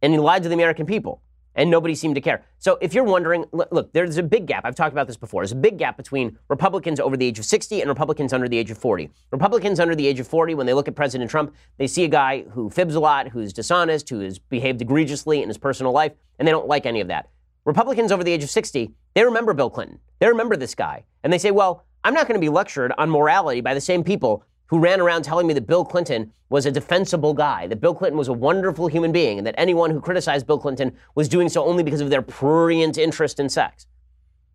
and 0.01 0.13
he 0.13 0.19
lied 0.19 0.43
to 0.45 0.49
the 0.49 0.55
American 0.55 0.87
people 0.87 1.21
and 1.55 1.71
nobody 1.71 1.95
seemed 1.95 2.15
to 2.15 2.21
care. 2.21 2.45
So 2.59 2.79
if 2.81 2.95
you're 2.95 3.05
wondering, 3.05 3.45
look, 3.53 3.93
there's 3.93 4.19
a 4.19 4.23
big 4.23 4.47
gap. 4.47 4.65
I've 4.65 4.75
talked 4.75 4.93
about 4.93 5.07
this 5.07 5.17
before. 5.17 5.43
There's 5.43 5.53
a 5.53 5.57
big 5.57 5.79
gap 5.79 5.97
between 5.97 6.39
Republicans 6.49 7.01
over 7.01 7.17
the 7.17 7.27
age 7.27 7.39
of 7.39 7.45
60 7.45 7.81
and 7.81 7.89
Republicans 7.89 8.33
under 8.33 8.49
the 8.49 8.59
age 8.59 8.71
of 8.71 8.79
40. 8.79 9.11
Republicans 9.31 9.81
under 9.81 9.95
the 9.95 10.07
age 10.07 10.21
of 10.21 10.27
40, 10.27 10.55
when 10.55 10.67
they 10.67 10.75
look 10.75 10.89
at 10.89 10.95
President 10.95 11.31
Trump, 11.31 11.55
they 11.79 11.87
see 11.87 12.05
a 12.05 12.09
guy 12.09 12.43
who 12.43 12.71
fibs 12.71 12.95
a 12.95 13.01
lot, 13.01 13.29
who's 13.29 13.53
dishonest, 13.53 14.09
who 14.09 14.21
has 14.21 14.39
behaved 14.39 14.81
egregiously 14.81 15.43
in 15.43 15.49
his 15.49 15.59
personal 15.59 15.93
life, 15.93 16.13
and 16.39 16.47
they 16.47 16.53
don't 16.53 16.69
like 16.69 16.87
any 16.87 17.01
of 17.01 17.09
that. 17.09 17.29
Republicans 17.65 18.11
over 18.11 18.25
the 18.25 18.33
age 18.33 18.43
of 18.43 18.51
60, 18.51 18.91
they 19.15 19.25
remember 19.25 19.55
Bill 19.55 19.71
Clinton. 19.71 19.99
They 20.19 20.29
remember 20.29 20.57
this 20.57 20.75
guy. 20.75 21.05
And 21.23 21.33
they 21.33 21.39
say, 21.39 21.51
well, 21.51 21.85
I'm 22.05 22.15
not 22.15 22.27
going 22.27 22.41
to 22.41 22.45
be 22.45 22.49
lectured 22.49 22.93
on 22.99 23.11
morality 23.11 23.61
by 23.61 23.75
the 23.75 23.81
same 23.81 24.03
people 24.03 24.45
who 24.73 24.79
ran 24.79 25.03
around 25.03 25.23
telling 25.23 25.47
me 25.47 25.53
that 25.53 25.67
Bill 25.67 25.85
Clinton 25.85 26.33
was 26.49 26.65
a 26.65 26.71
defensible 26.71 27.35
guy, 27.35 27.67
that 27.67 27.79
Bill 27.79 27.95
Clinton 27.95 28.17
was 28.17 28.29
a 28.29 28.33
wonderful 28.33 28.87
human 28.87 29.13
being, 29.13 29.37
and 29.37 29.47
that 29.47 29.55
anyone 29.59 29.91
who 29.91 30.01
criticized 30.01 30.47
Bill 30.47 30.59
Clinton 30.59 30.97
was 31.15 31.29
doing 31.29 31.51
so 31.51 31.63
only 31.67 31.83
because 31.83 32.01
of 32.01 32.09
their 32.09 32.23
prurient 32.23 32.97
interest 32.97 33.39
in 33.39 33.51
sex. 33.51 33.87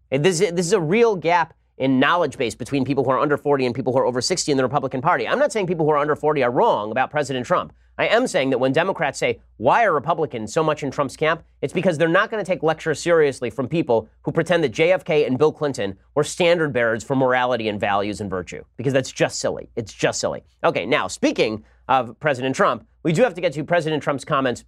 This, 0.09 0.39
this 0.39 0.65
is 0.65 0.73
a 0.73 0.81
real 0.81 1.15
gap 1.15 1.53
in 1.77 1.99
knowledge 1.99 2.35
base 2.35 2.55
between 2.55 2.83
people 2.83 3.03
who 3.03 3.11
are 3.11 3.19
under 3.19 3.37
40 3.37 3.67
and 3.67 3.75
people 3.75 3.93
who 3.93 3.99
are 3.99 4.07
over 4.07 4.19
60 4.19 4.51
in 4.51 4.57
the 4.57 4.63
Republican 4.63 5.01
Party. 5.03 5.27
I'm 5.27 5.37
not 5.37 5.51
saying 5.51 5.67
people 5.67 5.85
who 5.85 5.91
are 5.91 5.99
under 5.99 6.15
40 6.15 6.41
are 6.41 6.49
wrong 6.49 6.89
about 6.89 7.11
President 7.11 7.45
Trump. 7.45 7.71
I 7.97 8.07
am 8.07 8.27
saying 8.27 8.51
that 8.51 8.59
when 8.59 8.73
Democrats 8.73 9.17
say, 9.17 9.39
why 9.57 9.83
are 9.83 9.93
Republicans 9.93 10.53
so 10.53 10.63
much 10.63 10.83
in 10.83 10.91
Trump's 10.91 11.17
camp? 11.17 11.43
It's 11.61 11.73
because 11.73 11.97
they're 11.97 12.07
not 12.07 12.29
going 12.29 12.43
to 12.43 12.49
take 12.49 12.61
lectures 12.61 13.01
seriously 13.01 13.49
from 13.49 13.67
people 13.67 14.07
who 14.21 14.31
pretend 14.31 14.63
that 14.63 14.71
JFK 14.71 15.25
and 15.25 15.37
Bill 15.37 15.51
Clinton 15.51 15.97
were 16.13 16.23
standard 16.23 16.71
bearers 16.73 17.03
for 17.03 17.15
morality 17.15 17.67
and 17.67 17.79
values 17.79 18.21
and 18.21 18.29
virtue, 18.29 18.63
because 18.75 18.93
that's 18.93 19.11
just 19.11 19.39
silly. 19.39 19.69
It's 19.75 19.93
just 19.93 20.19
silly. 20.19 20.43
Okay, 20.63 20.85
now, 20.85 21.07
speaking 21.07 21.63
of 21.87 22.19
President 22.19 22.55
Trump, 22.55 22.85
we 23.01 23.13
do 23.13 23.23
have 23.23 23.33
to 23.33 23.41
get 23.41 23.53
to 23.53 23.63
President 23.63 24.03
Trump's 24.03 24.25
comments 24.25 24.63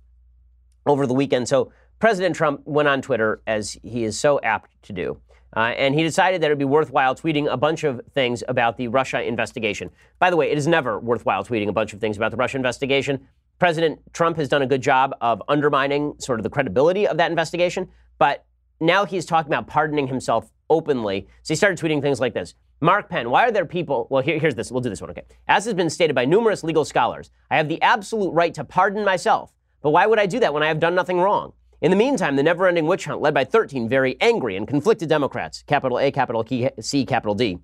over 0.88 1.06
the 1.06 1.14
weekend. 1.14 1.48
So, 1.48 1.72
President 2.00 2.36
Trump 2.36 2.62
went 2.66 2.88
on 2.88 3.02
Twitter, 3.02 3.42
as 3.46 3.78
he 3.84 4.06
is 4.06 4.18
so 4.18 4.40
apt 4.42 4.72
to 4.84 4.94
do. 4.94 5.20
Uh, 5.56 5.74
and 5.78 5.96
he 5.96 6.04
decided 6.04 6.42
that 6.42 6.48
it 6.48 6.52
would 6.52 6.60
be 6.60 6.66
worthwhile 6.66 7.16
tweeting 7.16 7.52
a 7.52 7.58
bunch 7.58 7.84
of 7.84 8.02
things 8.14 8.44
about 8.48 8.78
the 8.78 8.88
Russia 8.88 9.22
investigation. 9.22 9.90
By 10.20 10.30
the 10.30 10.38
way, 10.38 10.52
it 10.52 10.58
is 10.58 10.68
never 10.68 11.00
worthwhile 11.00 11.44
tweeting 11.44 11.70
a 11.70 11.74
bunch 11.74 11.94
of 11.94 12.00
things 12.00 12.18
about 12.18 12.32
the 12.32 12.38
Russia 12.38 12.58
investigation. 12.58 13.28
President 13.58 14.00
Trump 14.14 14.38
has 14.38 14.48
done 14.48 14.62
a 14.62 14.68
good 14.68 14.82
job 14.82 15.16
of 15.22 15.42
undermining 15.48 16.14
sort 16.20 16.40
of 16.40 16.44
the 16.44 16.50
credibility 16.50 17.08
of 17.08 17.18
that 17.18 17.30
investigation, 17.30 17.90
but 18.18 18.46
now 18.80 19.06
he's 19.06 19.26
talking 19.26 19.52
about 19.52 19.68
pardoning 19.68 20.08
himself 20.08 20.52
openly. 20.70 21.28
So 21.44 21.54
he 21.54 21.56
started 21.56 21.78
tweeting 21.78 22.02
things 22.02 22.20
like 22.20 22.34
this. 22.34 22.54
Mark 22.82 23.10
Penn, 23.10 23.30
why 23.30 23.46
are 23.46 23.52
there 23.52 23.66
people? 23.66 24.08
Well, 24.10 24.24
here, 24.24 24.40
here's 24.40 24.56
this. 24.56 24.72
We'll 24.72 24.82
do 24.82 24.90
this 24.90 25.02
one, 25.02 25.10
okay. 25.10 25.26
As 25.48 25.66
has 25.66 25.74
been 25.74 25.90
stated 25.90 26.16
by 26.16 26.24
numerous 26.24 26.64
legal 26.64 26.86
scholars, 26.86 27.32
I 27.52 27.58
have 27.58 27.68
the 27.68 27.82
absolute 27.82 28.32
right 28.32 28.54
to 28.54 28.64
pardon 28.64 29.04
myself. 29.04 29.52
But 29.82 29.90
why 29.90 30.06
would 30.06 30.20
I 30.20 30.26
do 30.26 30.40
that 30.40 30.54
when 30.54 30.64
I 30.64 30.68
have 30.68 30.80
done 30.80 30.96
nothing 30.96 31.20
wrong? 31.20 31.54
In 31.82 31.92
the 31.92 31.98
meantime, 31.98 32.36
the 32.36 32.44
never 32.44 32.68
ending 32.68 32.88
witch 32.88 33.06
hunt 33.06 33.22
led 33.22 33.34
by 33.34 33.46
13 33.46 33.88
very 33.88 34.18
angry 34.20 34.58
and 34.58 34.68
conflicted 34.68 35.08
Democrats, 35.08 35.64
capital 35.66 35.98
A, 35.98 36.12
capital 36.12 36.46
C, 36.82 37.06
capital 37.06 37.36
D, 37.36 37.60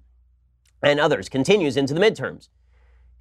and 0.82 1.00
others, 1.00 1.28
continues 1.28 1.76
into 1.76 1.94
the 1.94 2.00
midterms. 2.00 2.48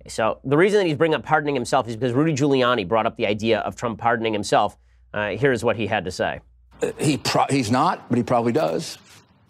So 0.07 0.39
the 0.45 0.57
reason 0.57 0.79
that 0.79 0.87
he's 0.87 0.97
bringing 0.97 1.17
up 1.17 1.25
pardoning 1.25 1.55
himself 1.55 1.89
is 1.89 1.97
because 1.97 2.13
Rudy 2.13 2.33
Giuliani 2.33 2.87
brought 2.87 3.07
up 3.07 3.17
the 3.17 3.27
idea 3.27 3.61
of 3.61 3.75
Trump 3.75 3.99
pardoning 3.99 4.33
himself. 4.33 4.77
Uh, 5.13 5.31
here's 5.31 5.65
what 5.65 5.77
he 5.77 5.87
had 5.87 6.05
to 6.05 6.11
say. 6.11 6.41
Uh, 6.83 6.93
he 6.99 7.17
pro- 7.17 7.47
he's 7.51 7.71
not, 7.71 8.09
but 8.09 8.19
he 8.19 8.23
probably 8.23 8.53
does. 8.53 8.99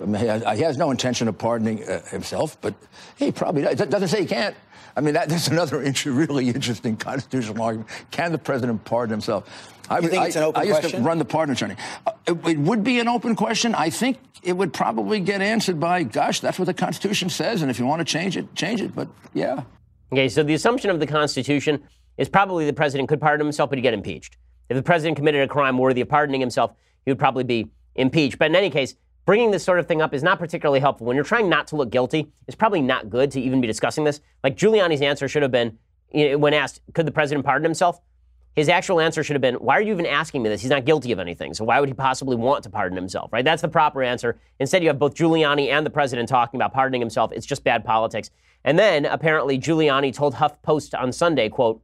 I 0.00 0.06
mean, 0.06 0.20
he, 0.20 0.26
has, 0.26 0.42
he 0.56 0.62
has 0.62 0.76
no 0.76 0.90
intention 0.90 1.28
of 1.28 1.36
pardoning 1.36 1.86
uh, 1.88 2.04
himself, 2.06 2.60
but 2.60 2.74
he 3.16 3.32
probably 3.32 3.62
does. 3.62 3.80
It 3.80 3.90
doesn't 3.90 4.08
say 4.08 4.20
he 4.20 4.26
can't. 4.26 4.56
I 4.96 5.00
mean, 5.00 5.14
that, 5.14 5.28
that's 5.30 5.48
another 5.48 5.78
really 6.06 6.48
interesting 6.48 6.96
constitutional 6.96 7.62
argument. 7.62 7.88
Can 8.10 8.32
the 8.32 8.38
president 8.38 8.84
pardon 8.84 9.12
himself? 9.12 9.72
I, 9.90 9.98
you 9.98 10.08
think 10.08 10.22
I, 10.22 10.26
it's 10.26 10.36
an 10.36 10.44
open 10.44 10.62
I 10.62 10.64
used 10.64 10.80
question? 10.80 11.00
to 11.00 11.06
run 11.06 11.18
the 11.18 11.24
pardon 11.24 11.54
attorney. 11.54 11.76
Uh, 12.06 12.12
it, 12.26 12.46
it, 12.48 12.58
would 12.58 12.82
be 12.82 13.00
an 13.00 13.08
open 13.08 13.36
question. 13.36 13.74
I 13.74 13.90
think 13.90 14.18
it 14.42 14.54
would 14.54 14.72
probably 14.72 15.20
get 15.20 15.42
answered 15.42 15.78
by, 15.78 16.04
gosh, 16.04 16.40
that's 16.40 16.58
what 16.58 16.66
the 16.66 16.74
Constitution 16.74 17.28
says, 17.28 17.62
and 17.62 17.70
if 17.70 17.78
you 17.78 17.84
want 17.84 18.00
to 18.00 18.04
change 18.04 18.36
it, 18.36 18.54
change 18.54 18.80
it. 18.80 18.94
But 18.94 19.08
yeah. 19.34 19.62
Okay, 20.12 20.28
so 20.28 20.42
the 20.42 20.54
assumption 20.54 20.90
of 20.90 21.00
the 21.00 21.06
Constitution 21.06 21.82
is 22.16 22.28
probably 22.28 22.64
the 22.64 22.72
president 22.72 23.08
could 23.08 23.20
pardon 23.20 23.44
himself, 23.44 23.70
but 23.70 23.78
he'd 23.78 23.82
get 23.82 23.94
impeached. 23.94 24.36
If 24.68 24.76
the 24.76 24.82
president 24.82 25.16
committed 25.16 25.42
a 25.42 25.48
crime 25.48 25.76
worthy 25.76 26.00
of 26.00 26.08
pardoning 26.08 26.40
himself, 26.40 26.72
he 27.04 27.10
would 27.10 27.18
probably 27.18 27.44
be 27.44 27.70
impeached. 27.94 28.38
But 28.38 28.46
in 28.46 28.56
any 28.56 28.70
case, 28.70 28.94
bringing 29.24 29.50
this 29.50 29.64
sort 29.64 29.78
of 29.78 29.86
thing 29.86 30.02
up 30.02 30.12
is 30.14 30.22
not 30.22 30.38
particularly 30.38 30.80
helpful. 30.80 31.06
When 31.06 31.16
you're 31.16 31.24
trying 31.24 31.48
not 31.48 31.66
to 31.68 31.76
look 31.76 31.90
guilty, 31.90 32.32
it's 32.46 32.54
probably 32.54 32.82
not 32.82 33.10
good 33.10 33.30
to 33.32 33.40
even 33.40 33.60
be 33.60 33.66
discussing 33.66 34.04
this. 34.04 34.20
Like 34.42 34.56
Giuliani's 34.56 35.02
answer 35.02 35.28
should 35.28 35.42
have 35.42 35.50
been, 35.50 35.78
when 36.12 36.54
asked, 36.54 36.80
could 36.92 37.06
the 37.06 37.12
president 37.12 37.44
pardon 37.44 37.64
himself? 37.64 38.00
His 38.54 38.68
actual 38.68 39.00
answer 39.00 39.24
should 39.24 39.34
have 39.34 39.42
been, 39.42 39.56
why 39.56 39.76
are 39.76 39.82
you 39.82 39.92
even 39.92 40.06
asking 40.06 40.42
me 40.42 40.48
this? 40.48 40.60
He's 40.60 40.70
not 40.70 40.84
guilty 40.84 41.10
of 41.10 41.18
anything. 41.18 41.54
So 41.54 41.64
why 41.64 41.80
would 41.80 41.88
he 41.88 41.94
possibly 41.94 42.36
want 42.36 42.62
to 42.62 42.70
pardon 42.70 42.94
himself, 42.94 43.32
right? 43.32 43.44
That's 43.44 43.62
the 43.62 43.68
proper 43.68 44.02
answer. 44.02 44.38
Instead, 44.60 44.82
you 44.82 44.88
have 44.88 44.98
both 44.98 45.14
Giuliani 45.14 45.70
and 45.70 45.84
the 45.84 45.90
president 45.90 46.28
talking 46.28 46.58
about 46.58 46.72
pardoning 46.72 47.00
himself. 47.00 47.32
It's 47.32 47.46
just 47.46 47.64
bad 47.64 47.84
politics. 47.84 48.30
And 48.62 48.78
then 48.78 49.06
apparently 49.06 49.58
Giuliani 49.58 50.14
told 50.14 50.34
HuffPost 50.36 50.96
on 50.96 51.10
Sunday, 51.10 51.48
quote, 51.48 51.82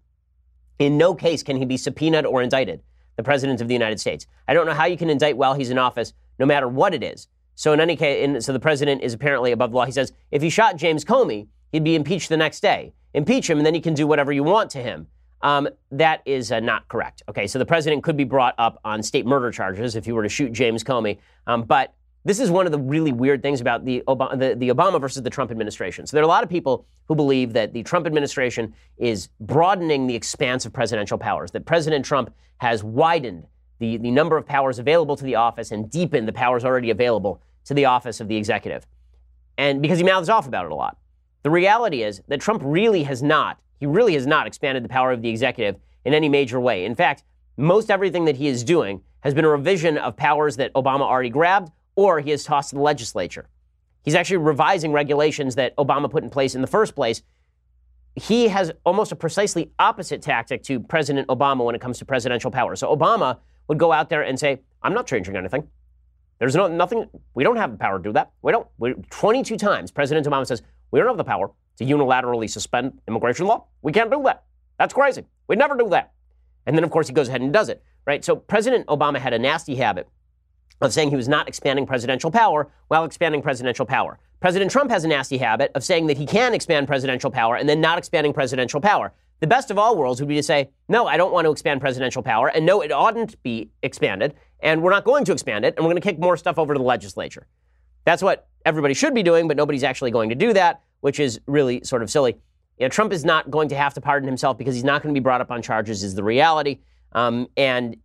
in 0.78 0.96
no 0.96 1.14
case 1.14 1.42
can 1.42 1.56
he 1.56 1.64
be 1.64 1.76
subpoenaed 1.76 2.24
or 2.24 2.40
indicted, 2.40 2.82
the 3.16 3.22
president 3.24 3.60
of 3.60 3.66
the 3.66 3.74
United 3.74 3.98
States. 3.98 4.26
I 4.46 4.54
don't 4.54 4.64
know 4.64 4.72
how 4.72 4.86
you 4.86 4.96
can 4.96 5.10
indict 5.10 5.36
while 5.36 5.54
he's 5.54 5.70
in 5.70 5.76
office, 5.76 6.14
no 6.40 6.46
matter 6.46 6.66
what 6.66 6.92
it 6.92 7.04
is. 7.04 7.28
So 7.54 7.72
in 7.72 7.80
any 7.80 7.94
case, 7.94 8.24
in, 8.24 8.40
so 8.40 8.52
the 8.52 8.58
president 8.58 9.02
is 9.02 9.12
apparently 9.12 9.52
above 9.52 9.70
the 9.70 9.76
law. 9.76 9.84
He 9.84 9.92
says 9.92 10.12
if 10.32 10.42
he 10.42 10.50
shot 10.50 10.76
James 10.76 11.04
Comey, 11.04 11.46
he'd 11.70 11.84
be 11.84 11.94
impeached 11.94 12.30
the 12.30 12.36
next 12.36 12.60
day. 12.60 12.94
Impeach 13.12 13.48
him, 13.50 13.58
and 13.58 13.66
then 13.66 13.74
he 13.74 13.80
can 13.80 13.94
do 13.94 14.06
whatever 14.06 14.32
you 14.32 14.42
want 14.42 14.70
to 14.70 14.82
him. 14.82 15.06
Um, 15.42 15.68
that 15.90 16.22
is 16.24 16.50
uh, 16.52 16.60
not 16.60 16.88
correct. 16.88 17.22
Okay, 17.28 17.46
so 17.46 17.58
the 17.58 17.66
president 17.66 18.02
could 18.02 18.16
be 18.16 18.24
brought 18.24 18.54
up 18.58 18.80
on 18.84 19.02
state 19.02 19.26
murder 19.26 19.50
charges 19.50 19.96
if 19.96 20.04
he 20.04 20.12
were 20.12 20.22
to 20.22 20.28
shoot 20.28 20.52
James 20.52 20.82
Comey. 20.82 21.18
Um, 21.46 21.62
but 21.62 21.94
this 22.24 22.40
is 22.40 22.50
one 22.50 22.66
of 22.66 22.72
the 22.72 22.78
really 22.78 23.12
weird 23.12 23.42
things 23.42 23.60
about 23.60 23.84
the 23.84 24.02
the, 24.06 24.54
the 24.56 24.68
Obama 24.68 25.00
versus 25.00 25.22
the 25.22 25.30
Trump 25.30 25.50
administration. 25.50 26.06
So 26.06 26.16
there 26.16 26.22
are 26.22 26.24
a 26.24 26.28
lot 26.28 26.44
of 26.44 26.50
people 26.50 26.86
who 27.08 27.14
believe 27.14 27.52
that 27.54 27.72
the 27.72 27.82
Trump 27.82 28.06
administration 28.06 28.74
is 28.98 29.28
broadening 29.40 30.06
the 30.06 30.14
expanse 30.14 30.66
of 30.66 30.72
presidential 30.72 31.18
powers, 31.18 31.50
that 31.50 31.64
President 31.64 32.04
Trump 32.04 32.32
has 32.58 32.84
widened 32.84 33.46
the, 33.80 33.96
the 33.96 34.10
number 34.10 34.36
of 34.36 34.46
powers 34.46 34.78
available 34.78 35.16
to 35.16 35.24
the 35.24 35.34
office 35.34 35.72
and 35.72 35.90
deepen 35.90 36.26
the 36.26 36.32
powers 36.32 36.64
already 36.64 36.90
available 36.90 37.42
to 37.64 37.74
the 37.74 37.86
office 37.86 38.20
of 38.20 38.28
the 38.28 38.36
executive. 38.36 38.86
And 39.58 39.82
because 39.82 39.98
he 39.98 40.04
mouths 40.04 40.28
off 40.28 40.46
about 40.46 40.66
it 40.66 40.72
a 40.72 40.74
lot. 40.74 40.98
The 41.42 41.50
reality 41.50 42.02
is 42.02 42.22
that 42.28 42.40
Trump 42.40 42.62
really 42.64 43.02
has 43.02 43.22
not 43.22 43.58
he 43.80 43.86
really 43.86 44.12
has 44.12 44.26
not 44.26 44.46
expanded 44.46 44.84
the 44.84 44.88
power 44.88 45.10
of 45.10 45.22
the 45.22 45.30
executive 45.30 45.76
in 46.04 46.12
any 46.12 46.28
major 46.28 46.60
way. 46.60 46.84
In 46.84 46.94
fact, 46.94 47.24
most 47.56 47.90
everything 47.90 48.26
that 48.26 48.36
he 48.36 48.46
is 48.46 48.62
doing 48.62 49.02
has 49.20 49.34
been 49.34 49.44
a 49.44 49.48
revision 49.48 49.98
of 49.98 50.16
powers 50.16 50.56
that 50.56 50.72
Obama 50.74 51.00
already 51.00 51.30
grabbed 51.30 51.72
or 51.96 52.20
he 52.20 52.30
has 52.30 52.44
tossed 52.44 52.70
to 52.70 52.76
the 52.76 52.82
legislature. 52.82 53.48
He's 54.02 54.14
actually 54.14 54.38
revising 54.38 54.92
regulations 54.92 55.54
that 55.56 55.76
Obama 55.76 56.10
put 56.10 56.22
in 56.22 56.30
place 56.30 56.54
in 56.54 56.60
the 56.60 56.66
first 56.66 56.94
place. 56.94 57.22
He 58.16 58.48
has 58.48 58.72
almost 58.84 59.12
a 59.12 59.16
precisely 59.16 59.70
opposite 59.78 60.22
tactic 60.22 60.62
to 60.64 60.80
President 60.80 61.28
Obama 61.28 61.64
when 61.64 61.74
it 61.74 61.80
comes 61.80 61.98
to 61.98 62.04
presidential 62.04 62.50
power. 62.50 62.76
So 62.76 62.94
Obama 62.94 63.38
would 63.70 63.78
go 63.78 63.92
out 63.92 64.10
there 64.10 64.22
and 64.22 64.36
say, 64.36 64.60
I'm 64.82 64.94
not 64.94 65.06
changing 65.06 65.36
anything. 65.36 65.68
There's 66.40 66.56
no 66.56 66.66
nothing. 66.66 67.08
We 67.34 67.44
don't 67.44 67.56
have 67.56 67.70
the 67.70 67.78
power 67.78 67.98
to 67.98 68.02
do 68.02 68.12
that. 68.14 68.32
We 68.42 68.50
don't. 68.50 68.66
We, 68.78 68.94
22 69.10 69.56
times, 69.56 69.92
President 69.92 70.26
Obama 70.26 70.44
says 70.44 70.62
we 70.90 70.98
don't 70.98 71.06
have 71.06 71.16
the 71.16 71.22
power 71.22 71.52
to 71.76 71.84
unilaterally 71.84 72.50
suspend 72.50 72.98
immigration 73.06 73.46
law. 73.46 73.66
We 73.82 73.92
can't 73.92 74.10
do 74.10 74.20
that. 74.24 74.42
That's 74.76 74.92
crazy. 74.92 75.24
We'd 75.46 75.60
never 75.60 75.76
do 75.76 75.88
that. 75.90 76.10
And 76.66 76.76
then, 76.76 76.82
of 76.82 76.90
course, 76.90 77.06
he 77.06 77.14
goes 77.14 77.28
ahead 77.28 77.42
and 77.42 77.52
does 77.52 77.68
it, 77.68 77.80
right? 78.06 78.24
So 78.24 78.34
President 78.34 78.88
Obama 78.88 79.18
had 79.18 79.32
a 79.34 79.38
nasty 79.38 79.76
habit 79.76 80.08
of 80.80 80.92
saying 80.92 81.10
he 81.10 81.16
was 81.16 81.28
not 81.28 81.46
expanding 81.46 81.86
presidential 81.86 82.32
power 82.32 82.72
while 82.88 83.04
expanding 83.04 83.40
presidential 83.40 83.86
power. 83.86 84.18
President 84.40 84.72
Trump 84.72 84.90
has 84.90 85.04
a 85.04 85.08
nasty 85.08 85.38
habit 85.38 85.70
of 85.76 85.84
saying 85.84 86.08
that 86.08 86.18
he 86.18 86.26
can 86.26 86.54
expand 86.54 86.88
presidential 86.88 87.30
power 87.30 87.54
and 87.54 87.68
then 87.68 87.80
not 87.80 87.98
expanding 87.98 88.32
presidential 88.32 88.80
power. 88.80 89.12
The 89.40 89.46
best 89.46 89.70
of 89.70 89.78
all 89.78 89.96
worlds 89.96 90.20
would 90.20 90.28
be 90.28 90.36
to 90.36 90.42
say, 90.42 90.70
no, 90.88 91.06
I 91.06 91.16
don't 91.16 91.32
want 91.32 91.46
to 91.46 91.50
expand 91.50 91.80
presidential 91.80 92.22
power, 92.22 92.48
and 92.48 92.64
no, 92.64 92.82
it 92.82 92.92
oughtn't 92.92 93.42
be 93.42 93.70
expanded. 93.82 94.34
and 94.62 94.82
we're 94.82 94.90
not 94.90 95.04
going 95.04 95.24
to 95.24 95.32
expand 95.32 95.64
it, 95.64 95.74
and 95.76 95.84
we're 95.84 95.90
going 95.90 96.02
to 96.02 96.06
kick 96.06 96.18
more 96.18 96.36
stuff 96.36 96.58
over 96.58 96.74
to 96.74 96.78
the 96.78 96.84
legislature. 96.84 97.46
That's 98.04 98.22
what 98.22 98.48
everybody 98.64 98.94
should 98.94 99.14
be 99.14 99.22
doing, 99.22 99.48
but 99.48 99.56
nobody's 99.56 99.84
actually 99.84 100.10
going 100.10 100.28
to 100.28 100.34
do 100.34 100.52
that, 100.52 100.82
which 101.00 101.20
is 101.20 101.40
really 101.46 101.82
sort 101.84 102.02
of 102.02 102.10
silly. 102.10 102.32
You 102.78 102.86
know, 102.86 102.88
Trump 102.88 103.12
is 103.12 103.24
not 103.24 103.50
going 103.50 103.68
to 103.70 103.76
have 103.76 103.94
to 103.94 104.00
pardon 104.00 104.26
himself 104.26 104.58
because 104.58 104.74
he's 104.74 104.84
not 104.84 105.02
going 105.02 105.14
to 105.14 105.18
be 105.18 105.22
brought 105.22 105.40
up 105.40 105.50
on 105.50 105.62
charges, 105.62 106.02
is 106.02 106.14
the 106.14 106.24
reality. 106.24 106.80
Um, 107.12 107.48
and 107.56 107.96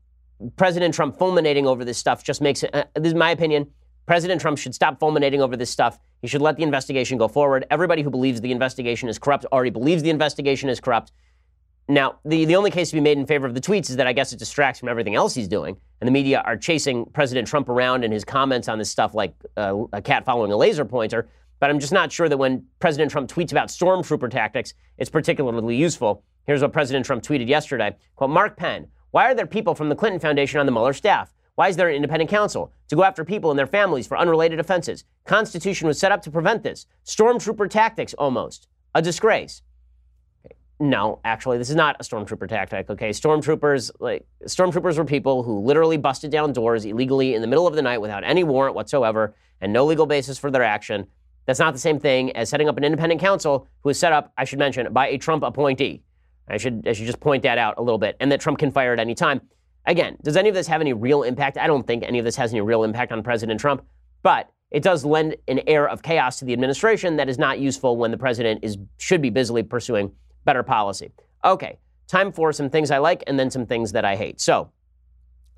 President 0.58 0.94
Trump 0.94 1.18
fulminating 1.18 1.66
over 1.66 1.86
this 1.86 1.98
stuff 1.98 2.24
just 2.24 2.42
makes 2.42 2.64
it, 2.64 2.74
uh, 2.74 2.86
this 2.96 3.08
is 3.08 3.14
my 3.14 3.32
opinion, 3.32 3.70
President 4.06 4.40
Trump 4.40 4.58
should 4.58 4.76
stop 4.76 5.00
fulminating 5.00 5.42
over 5.42 5.58
this 5.58 5.70
stuff. 5.70 5.98
He 6.22 6.28
should 6.28 6.42
let 6.42 6.58
the 6.58 6.64
investigation 6.64 7.18
go 7.18 7.28
forward. 7.28 7.66
Everybody 7.72 8.02
who 8.02 8.10
believes 8.10 8.42
the 8.42 8.52
investigation 8.52 9.10
is 9.10 9.18
corrupt 9.18 9.46
already 9.52 9.72
believes 9.72 10.04
the 10.04 10.10
investigation 10.10 10.70
is 10.70 10.80
corrupt. 10.80 11.12
Now, 11.88 12.20
the, 12.26 12.46
the 12.46 12.56
only 12.56 12.72
case 12.72 12.90
to 12.90 12.96
be 12.96 13.02
made 13.02 13.18
in 13.18 13.28
favor 13.28 13.46
of 13.46 13.54
the 13.54 13.62
tweets 13.62 13.92
is 13.92 13.98
that 13.98 14.08
I 14.08 14.14
guess 14.14 14.34
it 14.34 14.40
distracts 14.40 14.80
from 14.80 14.90
everything 14.90 15.14
else 15.14 15.36
he's 15.36 15.48
doing. 15.48 15.78
And 16.02 16.08
the 16.08 16.12
media 16.12 16.42
are 16.44 16.58
chasing 16.58 17.06
President 17.06 17.48
Trump 17.48 17.70
around 17.70 18.04
and 18.04 18.12
his 18.12 18.26
comments 18.26 18.68
on 18.68 18.80
this 18.80 18.90
stuff 18.90 19.14
like 19.14 19.36
uh, 19.56 19.84
a 19.94 20.02
cat 20.02 20.26
following 20.26 20.52
a 20.52 20.58
laser 20.58 20.84
pointer. 20.84 21.30
But 21.60 21.70
I'm 21.70 21.80
just 21.80 21.94
not 21.94 22.12
sure 22.12 22.28
that 22.28 22.38
when 22.38 22.66
President 22.80 23.12
Trump 23.12 23.30
tweets 23.30 23.52
about 23.52 23.70
stormtrooper 23.70 24.30
tactics, 24.32 24.74
it's 24.98 25.10
particularly 25.10 25.76
useful. 25.76 26.24
Here's 26.46 26.62
what 26.62 26.74
President 26.74 27.06
Trump 27.06 27.24
tweeted 27.24 27.48
yesterday. 27.48 27.96
Quote, 28.16 28.32
Mark 28.32 28.58
Penn, 28.58 28.88
why 29.12 29.26
are 29.26 29.36
there 29.36 29.48
people 29.48 29.76
from 29.76 29.90
the 29.90 29.96
Clinton 29.96 30.20
Foundation 30.20 30.60
on 30.60 30.66
the 30.66 30.72
Mueller 30.72 30.94
staff? 30.94 31.34
Why 31.56 31.70
is 31.70 31.78
there 31.78 31.88
an 31.88 31.96
independent 31.96 32.30
counsel? 32.30 32.74
To 32.90 32.96
go 32.96 33.04
after 33.04 33.24
people 33.24 33.50
and 33.52 33.58
their 33.58 33.68
families 33.68 34.08
for 34.08 34.18
unrelated 34.18 34.60
offenses. 34.60 35.06
Constitution 35.26 35.88
was 35.88 35.98
set 35.98 36.12
up 36.12 36.22
to 36.24 36.32
prevent 36.32 36.64
this. 36.64 36.86
Stormtrooper 37.06 37.70
tactics, 37.70 38.14
almost. 38.16 38.68
A 38.94 39.02
disgrace. 39.02 39.62
No, 40.80 41.20
actually, 41.24 41.58
this 41.58 41.70
is 41.70 41.76
not 41.76 41.96
a 42.00 42.04
stormtrooper 42.04 42.50
tactic. 42.50 42.90
Okay, 42.90 43.12
stormtroopers 43.12 43.92
like 44.00 44.26
stormtroopers 44.46 44.98
were 44.98 45.06
people 45.06 45.44
who 45.44 45.60
literally 45.62 45.96
busted 45.96 46.32
down 46.32 46.52
doors 46.52 46.84
illegally 46.84 47.34
in 47.34 47.42
the 47.42 47.48
middle 47.48 47.66
of 47.66 47.76
the 47.76 47.82
night 47.82 48.00
without 48.00 48.26
any 48.26 48.44
warrant 48.44 48.76
whatsoever 48.76 49.34
and 49.62 49.72
no 49.72 49.86
legal 49.86 50.06
basis 50.06 50.38
for 50.38 50.52
their 50.52 50.64
action. 50.64 51.08
That's 51.46 51.60
not 51.60 51.74
the 51.74 51.80
same 51.80 52.00
thing 52.00 52.36
as 52.36 52.50
setting 52.50 52.68
up 52.68 52.76
an 52.78 52.84
independent 52.84 53.22
counsel 53.22 53.68
who 53.84 53.90
is 53.90 53.98
set 53.98 54.12
up, 54.12 54.34
I 54.38 54.44
should 54.44 54.60
mention, 54.60 54.92
by 54.92 55.08
a 55.08 55.18
Trump 55.18 55.44
appointee. 55.44 56.04
I 56.50 56.58
should 56.58 56.86
I 56.86 56.92
should 56.92 57.06
just 57.06 57.22
point 57.22 57.44
that 57.44 57.58
out 57.58 57.76
a 57.78 57.82
little 57.82 57.98
bit, 57.98 58.18
and 58.20 58.30
that 58.32 58.42
Trump 58.42 58.60
can 58.60 58.72
fire 58.72 58.92
at 58.92 59.00
any 59.00 59.16
time. 59.16 59.42
Again, 59.86 60.18
does 60.24 60.36
any 60.36 60.50
of 60.50 60.56
this 60.56 60.68
have 60.68 60.82
any 60.82 60.92
real 60.92 61.24
impact? 61.24 61.58
I 61.58 61.68
don't 61.68 61.88
think 61.88 62.04
any 62.04 62.20
of 62.20 62.26
this 62.26 62.36
has 62.36 62.52
any 62.52 62.62
real 62.62 62.84
impact 62.84 63.14
on 63.14 63.24
President 63.24 63.62
Trump, 63.62 63.86
but 64.24 64.52
it 64.72 64.84
does 64.84 65.06
lend 65.06 65.38
an 65.48 65.62
air 65.68 65.88
of 65.88 66.02
chaos 66.02 66.40
to 66.40 66.46
the 66.46 66.52
administration 66.52 67.16
that 67.16 67.30
is 67.30 67.38
not 67.38 67.60
useful 67.60 67.96
when 67.96 68.12
the 68.12 68.18
president 68.18 68.60
is 68.62 68.78
should 68.98 69.22
be 69.22 69.30
busily 69.30 69.64
pursuing 69.64 70.12
better 70.46 70.64
policy. 70.64 71.12
Okay, 71.44 71.80
time 72.08 72.32
for 72.32 72.54
some 72.54 72.70
things 72.70 72.92
I 72.92 73.00
like 73.00 73.24
and 73.28 73.38
then 73.38 73.52
some 73.52 73.66
things 73.66 73.92
that 73.92 74.06
I 74.06 74.16
hate. 74.16 74.40
So, 74.40 74.72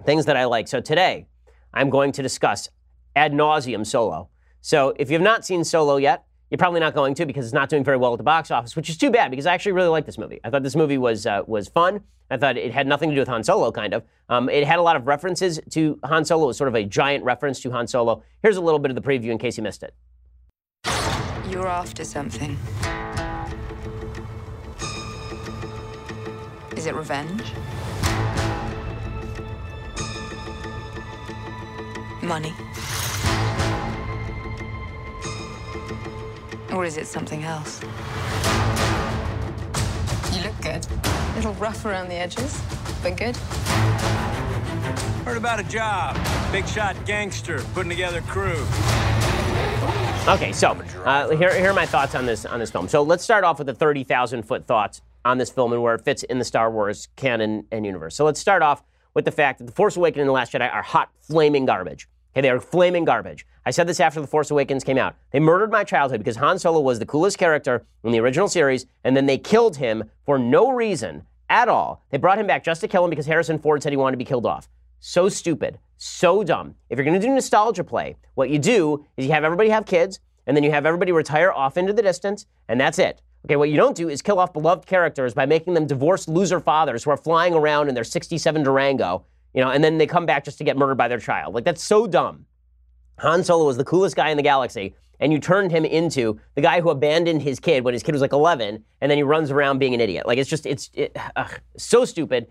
things 0.06 0.26
that 0.26 0.38
I 0.38 0.46
like. 0.46 0.68
So, 0.68 0.82
today 0.82 1.28
I'm 1.74 1.90
going 1.90 2.12
to 2.14 2.22
discuss 2.22 2.70
ad 3.16 3.34
nauseum 3.34 3.86
solo. 3.86 4.30
So, 4.62 4.94
if 4.98 5.10
you 5.10 5.14
have 5.14 5.22
not 5.22 5.46
seen 5.46 5.64
Solo 5.64 5.98
yet, 5.98 6.26
you're 6.50 6.58
probably 6.58 6.80
not 6.80 6.94
going 6.94 7.14
to 7.16 7.26
because 7.26 7.46
it's 7.46 7.54
not 7.54 7.70
doing 7.70 7.84
very 7.84 7.98
well 7.98 8.14
at 8.14 8.18
the 8.18 8.24
box 8.24 8.52
office, 8.52 8.76
which 8.76 8.90
is 8.90 8.98
too 8.98 9.12
bad 9.12 9.32
because 9.32 9.46
I 9.46 9.54
actually 9.54 9.74
really 9.74 9.90
like 9.90 10.06
this 10.06 10.18
movie. 10.18 10.40
I 10.44 10.50
thought 10.50 10.64
this 10.64 10.76
movie 10.76 10.98
was 10.98 11.26
uh, 11.26 11.44
was 11.46 11.68
fun. 11.68 12.02
I 12.30 12.38
thought 12.38 12.58
it 12.58 12.74
had 12.74 12.88
nothing 12.88 13.10
to 13.10 13.16
do 13.16 13.22
with 13.22 13.30
Han 13.30 13.44
Solo, 13.44 13.72
kind 13.72 13.94
of. 13.94 14.04
Um, 14.28 14.50
it 14.50 14.68
had 14.68 14.80
a 14.80 14.82
lot 14.82 14.98
of 14.98 15.08
references 15.08 15.60
to 15.72 15.98
Han 16.04 16.26
Solo. 16.26 16.46
It 16.46 16.48
was 16.48 16.58
sort 16.58 16.68
of 16.68 16.76
a 16.76 16.84
giant 16.84 17.24
reference 17.24 17.62
to 17.62 17.72
Han 17.72 17.88
Solo. 17.88 18.24
Here's 18.44 18.58
a 18.58 18.62
little 18.62 18.80
bit 18.80 18.92
of 18.92 18.96
the 18.96 19.02
preview 19.02 19.30
in 19.30 19.38
case 19.38 19.56
you 19.58 19.64
missed 19.64 19.84
it. 19.84 19.94
You're 21.50 21.68
after 21.68 22.04
something. 22.04 22.58
Is 26.78 26.86
it 26.86 26.94
revenge? 26.94 27.54
Money? 32.22 32.54
Or 36.72 36.86
is 36.86 36.98
it 36.98 37.08
something 37.08 37.44
else? 37.44 37.82
You 40.32 40.44
look 40.44 40.62
good. 40.62 40.86
A 41.04 41.36
little 41.36 41.56
rough 41.56 41.84
around 41.84 42.10
the 42.10 42.16
edges, 42.16 42.62
but 43.02 43.18
good. 43.18 43.36
Heard 45.26 45.38
about 45.38 45.60
a 45.60 45.64
job. 45.64 46.16
Big 46.52 46.68
shot 46.68 46.96
gangster 47.08 47.64
putting 47.74 47.90
together 47.90 48.22
crew. 48.22 48.64
Okay, 50.28 50.52
so 50.52 50.80
uh, 51.06 51.30
here, 51.30 51.60
here 51.60 51.72
are 51.72 51.74
my 51.74 51.88
thoughts 51.88 52.14
on 52.14 52.28
this 52.28 52.46
on 52.46 52.60
this 52.60 52.70
film. 52.70 52.88
So 52.88 53.02
let's 53.02 53.24
start 53.24 53.44
off 53.44 53.58
with 53.58 53.66
the 53.66 53.74
thirty 53.74 54.04
thousand 54.04 54.44
foot 54.44 54.68
thoughts 54.68 55.02
on 55.28 55.38
this 55.38 55.50
film 55.50 55.74
and 55.74 55.84
where 55.84 55.96
it 55.96 56.04
fits 56.04 56.24
in 56.24 56.40
the 56.40 56.46
Star 56.46 56.72
Wars 56.72 57.10
canon 57.18 57.66
and 57.72 57.86
universe. 57.86 58.16
So 58.16 58.24
let's 58.24 58.40
start 58.40 58.62
off 58.62 58.82
with 59.14 59.26
the 59.26 59.32
fact 59.32 59.60
that 59.60 59.66
The 59.66 59.74
Force 59.74 59.98
Awakens 59.98 60.22
and 60.22 60.30
The 60.30 60.34
Last 60.34 60.54
Jedi 60.54 60.74
are 60.74 60.82
hot, 60.82 61.10
flaming 61.22 61.66
garbage. 61.66 62.08
Okay, 62.34 62.42
they 62.42 62.50
are 62.50 62.62
flaming 62.62 63.04
garbage. 63.04 63.46
I 63.66 63.72
said 63.72 63.88
this 63.88 64.00
after 64.00 64.22
The 64.22 64.28
Force 64.28 64.52
Awakens 64.52 64.84
came 64.84 64.98
out. 64.98 65.16
They 65.32 65.40
murdered 65.40 65.72
my 65.72 65.84
childhood 65.84 66.20
because 66.20 66.38
Han 66.38 66.60
Solo 66.60 66.80
was 66.80 67.00
the 67.00 67.06
coolest 67.06 67.38
character 67.38 67.86
in 68.04 68.12
the 68.12 68.20
original 68.20 68.48
series, 68.48 68.86
and 69.04 69.18
then 69.18 69.26
they 69.26 69.38
killed 69.38 69.76
him 69.76 70.06
for 70.26 70.40
no 70.40 70.72
reason 70.72 71.24
at 71.50 71.68
all. 71.68 72.06
They 72.10 72.18
brought 72.18 72.40
him 72.40 72.48
back 72.48 72.64
just 72.64 72.80
to 72.82 72.88
kill 72.88 73.04
him 73.04 73.10
because 73.10 73.26
Harrison 73.26 73.60
Ford 73.60 73.84
said 73.84 73.92
he 73.92 73.98
wanted 73.98 74.16
to 74.16 74.18
be 74.18 74.26
killed 74.26 74.46
off. 74.46 74.70
So 75.00 75.28
stupid, 75.30 75.80
so 75.98 76.44
dumb. 76.44 76.76
If 76.90 76.98
you're 76.98 77.06
going 77.06 77.20
to 77.20 77.28
do 77.28 77.34
nostalgia 77.34 77.84
play, 77.84 78.16
what 78.36 78.50
you 78.50 78.60
do 78.60 79.06
is 79.18 79.26
you 79.26 79.32
have 79.32 79.44
everybody 79.44 79.70
have 79.70 79.86
kids, 79.86 80.20
and 80.46 80.56
then 80.56 80.64
you 80.64 80.72
have 80.72 80.86
everybody 80.86 81.12
retire 81.12 81.52
off 81.52 81.76
into 81.76 81.92
the 81.92 82.02
distance, 82.02 82.46
and 82.68 82.80
that's 82.80 83.00
it. 83.00 83.22
Okay, 83.46 83.56
what 83.56 83.70
you 83.70 83.78
don't 83.78 83.96
do 83.96 84.10
is 84.10 84.22
kill 84.22 84.40
off 84.40 84.52
beloved 84.54 84.86
characters 84.86 85.34
by 85.34 85.46
making 85.46 85.74
them 85.74 85.88
divorced 85.88 86.28
loser 86.28 86.60
fathers 86.60 87.04
who 87.04 87.12
are 87.12 87.18
flying 87.18 87.54
around 87.54 87.88
in 87.88 87.96
their 87.96 88.04
67 88.04 88.64
Durango, 88.64 89.26
you 89.54 89.62
know, 89.62 89.70
and 89.70 89.84
then 89.84 89.98
they 89.98 90.08
come 90.08 90.26
back 90.26 90.44
just 90.44 90.58
to 90.58 90.64
get 90.64 90.78
murdered 90.78 90.98
by 90.98 91.08
their 91.08 91.20
child. 91.20 91.54
Like, 91.54 91.64
that's 91.64 91.84
so 91.84 92.08
dumb. 92.08 92.46
Han 93.20 93.44
Solo 93.44 93.66
was 93.66 93.78
the 93.78 93.86
coolest 93.86 94.16
guy 94.16 94.30
in 94.30 94.38
the 94.38 94.44
galaxy, 94.44 94.96
and 95.20 95.32
you 95.32 95.40
turned 95.40 95.72
him 95.72 95.86
into 95.86 96.40
the 96.56 96.62
guy 96.62 96.82
who 96.82 96.90
abandoned 96.90 97.42
his 97.42 97.60
kid 97.60 97.84
when 97.84 97.94
his 97.94 98.04
kid 98.04 98.12
was 98.12 98.22
like 98.22 98.34
11, 98.34 98.84
and 99.02 99.12
then 99.12 99.18
he 99.18 99.24
runs 99.24 99.50
around 99.50 99.80
being 99.80 99.94
an 99.94 100.02
idiot. 100.02 100.28
Like, 100.28 100.38
it's 100.38 100.50
just, 100.50 100.66
it's 100.66 100.92
it, 100.94 101.16
ugh, 101.36 101.60
so 101.78 102.06
stupid. 102.06 102.48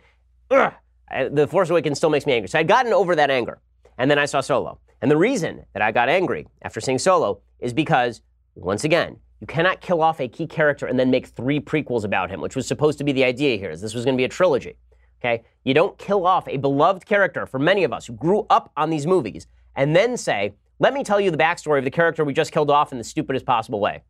Ugh. 0.51 0.73
I, 1.09 1.29
the 1.29 1.47
Force 1.47 1.71
Awakens 1.71 1.99
still 1.99 2.11
makes 2.11 2.27
me 2.27 2.33
angry. 2.33 2.49
So 2.49 2.59
I'd 2.59 2.69
gotten 2.69 2.93
over 2.93 3.15
that 3.15 3.31
anger, 3.31 3.61
and 3.99 4.11
then 4.11 4.19
I 4.19 4.25
saw 4.25 4.41
Solo. 4.41 4.81
And 5.03 5.11
the 5.11 5.17
reason 5.17 5.65
that 5.73 5.83
I 5.83 5.93
got 5.93 6.09
angry 6.09 6.49
after 6.63 6.81
seeing 6.81 6.99
Solo 6.99 7.41
is 7.61 7.73
because, 7.73 8.23
once 8.55 8.83
again, 8.83 9.19
you 9.41 9.47
cannot 9.47 9.81
kill 9.81 10.03
off 10.03 10.21
a 10.21 10.29
key 10.29 10.47
character 10.47 10.87
and 10.87 10.99
then 10.99 11.11
make 11.11 11.27
three 11.27 11.61
prequels 11.61 12.05
about 12.05 12.31
him, 12.31 12.41
which 12.41 12.57
was 12.57 12.67
supposed 12.67 12.99
to 12.99 13.05
be 13.05 13.13
the 13.13 13.25
idea 13.25 13.59
here. 13.59 13.71
Is 13.71 13.81
this 13.81 13.95
was 13.95 14.05
going 14.05 14.17
to 14.17 14.21
be 14.21 14.25
a 14.25 14.29
trilogy. 14.29 14.77
Okay? 15.21 15.45
You 15.65 15.75
don't 15.75 15.99
kill 15.99 16.27
off 16.27 16.49
a 16.49 16.57
beloved 16.57 17.05
character 17.05 17.47
for 17.47 17.59
many 17.59 17.85
of 17.85 17.93
us 17.93 18.07
who 18.07 18.15
grew 18.15 18.47
up 18.51 18.73
on 18.77 18.91
these 18.91 19.07
movies 19.07 19.47
and 19.75 19.95
then 19.95 20.17
say, 20.17 20.55
let 20.79 20.95
me 20.95 21.03
tell 21.03 21.21
you 21.21 21.31
the 21.31 21.39
backstory 21.39 21.79
of 21.79 21.85
the 21.85 21.91
character 21.91 22.25
we 22.25 22.33
just 22.33 22.53
killed 22.53 22.71
off 22.71 22.93
in 22.93 22.99
the 22.99 23.05
stupidest 23.05 23.47
possible 23.47 23.81
way. 23.81 24.03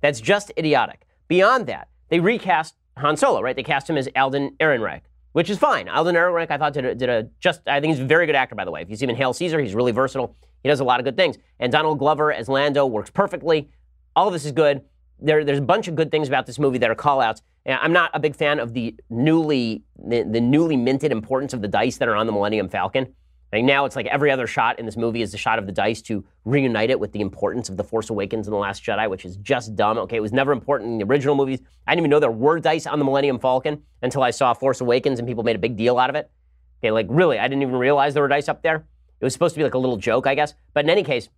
That's 0.00 0.20
just 0.20 0.52
idiotic. 0.58 1.02
Beyond 1.28 1.66
that, 1.66 1.88
they 2.08 2.20
recast 2.20 2.74
Han 2.96 3.16
Solo, 3.16 3.40
right? 3.40 3.54
They 3.54 3.62
cast 3.62 3.88
him 3.88 3.96
as 3.96 4.08
Alden 4.16 4.56
Ehrenreich, 4.60 5.02
which 5.32 5.50
is 5.50 5.58
fine. 5.58 5.88
Alden 5.88 6.16
Ehrenreich, 6.16 6.50
I 6.50 6.58
thought, 6.58 6.72
did 6.72 6.84
a, 6.84 6.94
did 6.94 7.08
a 7.08 7.28
just, 7.38 7.60
I 7.68 7.80
think 7.80 7.94
he's 7.94 8.02
a 8.02 8.06
very 8.06 8.26
good 8.26 8.34
actor, 8.34 8.54
by 8.54 8.64
the 8.64 8.70
way. 8.70 8.82
If 8.82 8.90
you 8.90 8.96
see 8.96 9.04
him 9.04 9.10
in 9.10 9.16
Hail 9.16 9.32
Caesar, 9.32 9.60
he's 9.60 9.74
really 9.74 9.92
versatile. 9.92 10.36
He 10.62 10.68
does 10.68 10.80
a 10.80 10.84
lot 10.84 11.00
of 11.00 11.04
good 11.04 11.16
things. 11.16 11.38
And 11.60 11.70
Donald 11.70 11.98
Glover 11.98 12.32
as 12.32 12.48
Lando 12.48 12.86
works 12.86 13.10
perfectly. 13.10 13.70
All 14.16 14.26
of 14.26 14.32
this 14.32 14.44
is 14.44 14.52
good. 14.52 14.82
There, 15.18 15.44
there's 15.44 15.58
a 15.58 15.62
bunch 15.62 15.88
of 15.88 15.94
good 15.94 16.10
things 16.10 16.28
about 16.28 16.46
this 16.46 16.58
movie 16.58 16.78
that 16.78 16.90
are 16.90 16.94
callouts. 16.94 17.42
I'm 17.66 17.92
not 17.92 18.10
a 18.14 18.20
big 18.20 18.34
fan 18.34 18.58
of 18.58 18.72
the 18.72 18.96
newly 19.10 19.84
the, 20.02 20.22
the 20.22 20.40
newly 20.40 20.76
minted 20.76 21.12
importance 21.12 21.52
of 21.52 21.60
the 21.60 21.68
dice 21.68 21.98
that 21.98 22.08
are 22.08 22.16
on 22.16 22.26
the 22.26 22.32
Millennium 22.32 22.68
Falcon. 22.68 23.14
Now, 23.52 23.84
it's 23.84 23.96
like 23.96 24.06
every 24.06 24.30
other 24.30 24.46
shot 24.46 24.78
in 24.78 24.86
this 24.86 24.96
movie 24.96 25.22
is 25.22 25.32
the 25.32 25.38
shot 25.38 25.58
of 25.58 25.66
the 25.66 25.72
dice 25.72 26.00
to 26.02 26.24
reunite 26.44 26.88
it 26.88 27.00
with 27.00 27.10
the 27.10 27.20
importance 27.20 27.68
of 27.68 27.76
The 27.76 27.82
Force 27.82 28.08
Awakens 28.08 28.46
and 28.46 28.54
The 28.54 28.58
Last 28.58 28.84
Jedi, 28.84 29.10
which 29.10 29.24
is 29.24 29.36
just 29.38 29.74
dumb. 29.74 29.98
Okay, 29.98 30.16
it 30.16 30.20
was 30.20 30.32
never 30.32 30.52
important 30.52 30.90
in 30.90 30.98
the 30.98 31.04
original 31.04 31.34
movies. 31.34 31.60
I 31.84 31.92
didn't 31.92 32.02
even 32.02 32.10
know 32.10 32.20
there 32.20 32.30
were 32.30 32.60
dice 32.60 32.86
on 32.86 33.00
the 33.00 33.04
Millennium 33.04 33.40
Falcon 33.40 33.82
until 34.02 34.22
I 34.22 34.30
saw 34.30 34.54
Force 34.54 34.80
Awakens 34.80 35.18
and 35.18 35.26
people 35.26 35.42
made 35.42 35.56
a 35.56 35.58
big 35.58 35.76
deal 35.76 35.98
out 35.98 36.10
of 36.10 36.16
it. 36.16 36.30
Okay, 36.80 36.92
like 36.92 37.06
really, 37.10 37.40
I 37.40 37.48
didn't 37.48 37.62
even 37.62 37.74
realize 37.74 38.14
there 38.14 38.22
were 38.22 38.28
dice 38.28 38.48
up 38.48 38.62
there. 38.62 38.86
It 39.20 39.24
was 39.24 39.32
supposed 39.32 39.54
to 39.54 39.58
be 39.58 39.64
like 39.64 39.74
a 39.74 39.78
little 39.78 39.96
joke, 39.96 40.28
I 40.28 40.36
guess. 40.36 40.54
But 40.72 40.84
in 40.84 40.90
any 40.90 41.02
case, 41.02 41.28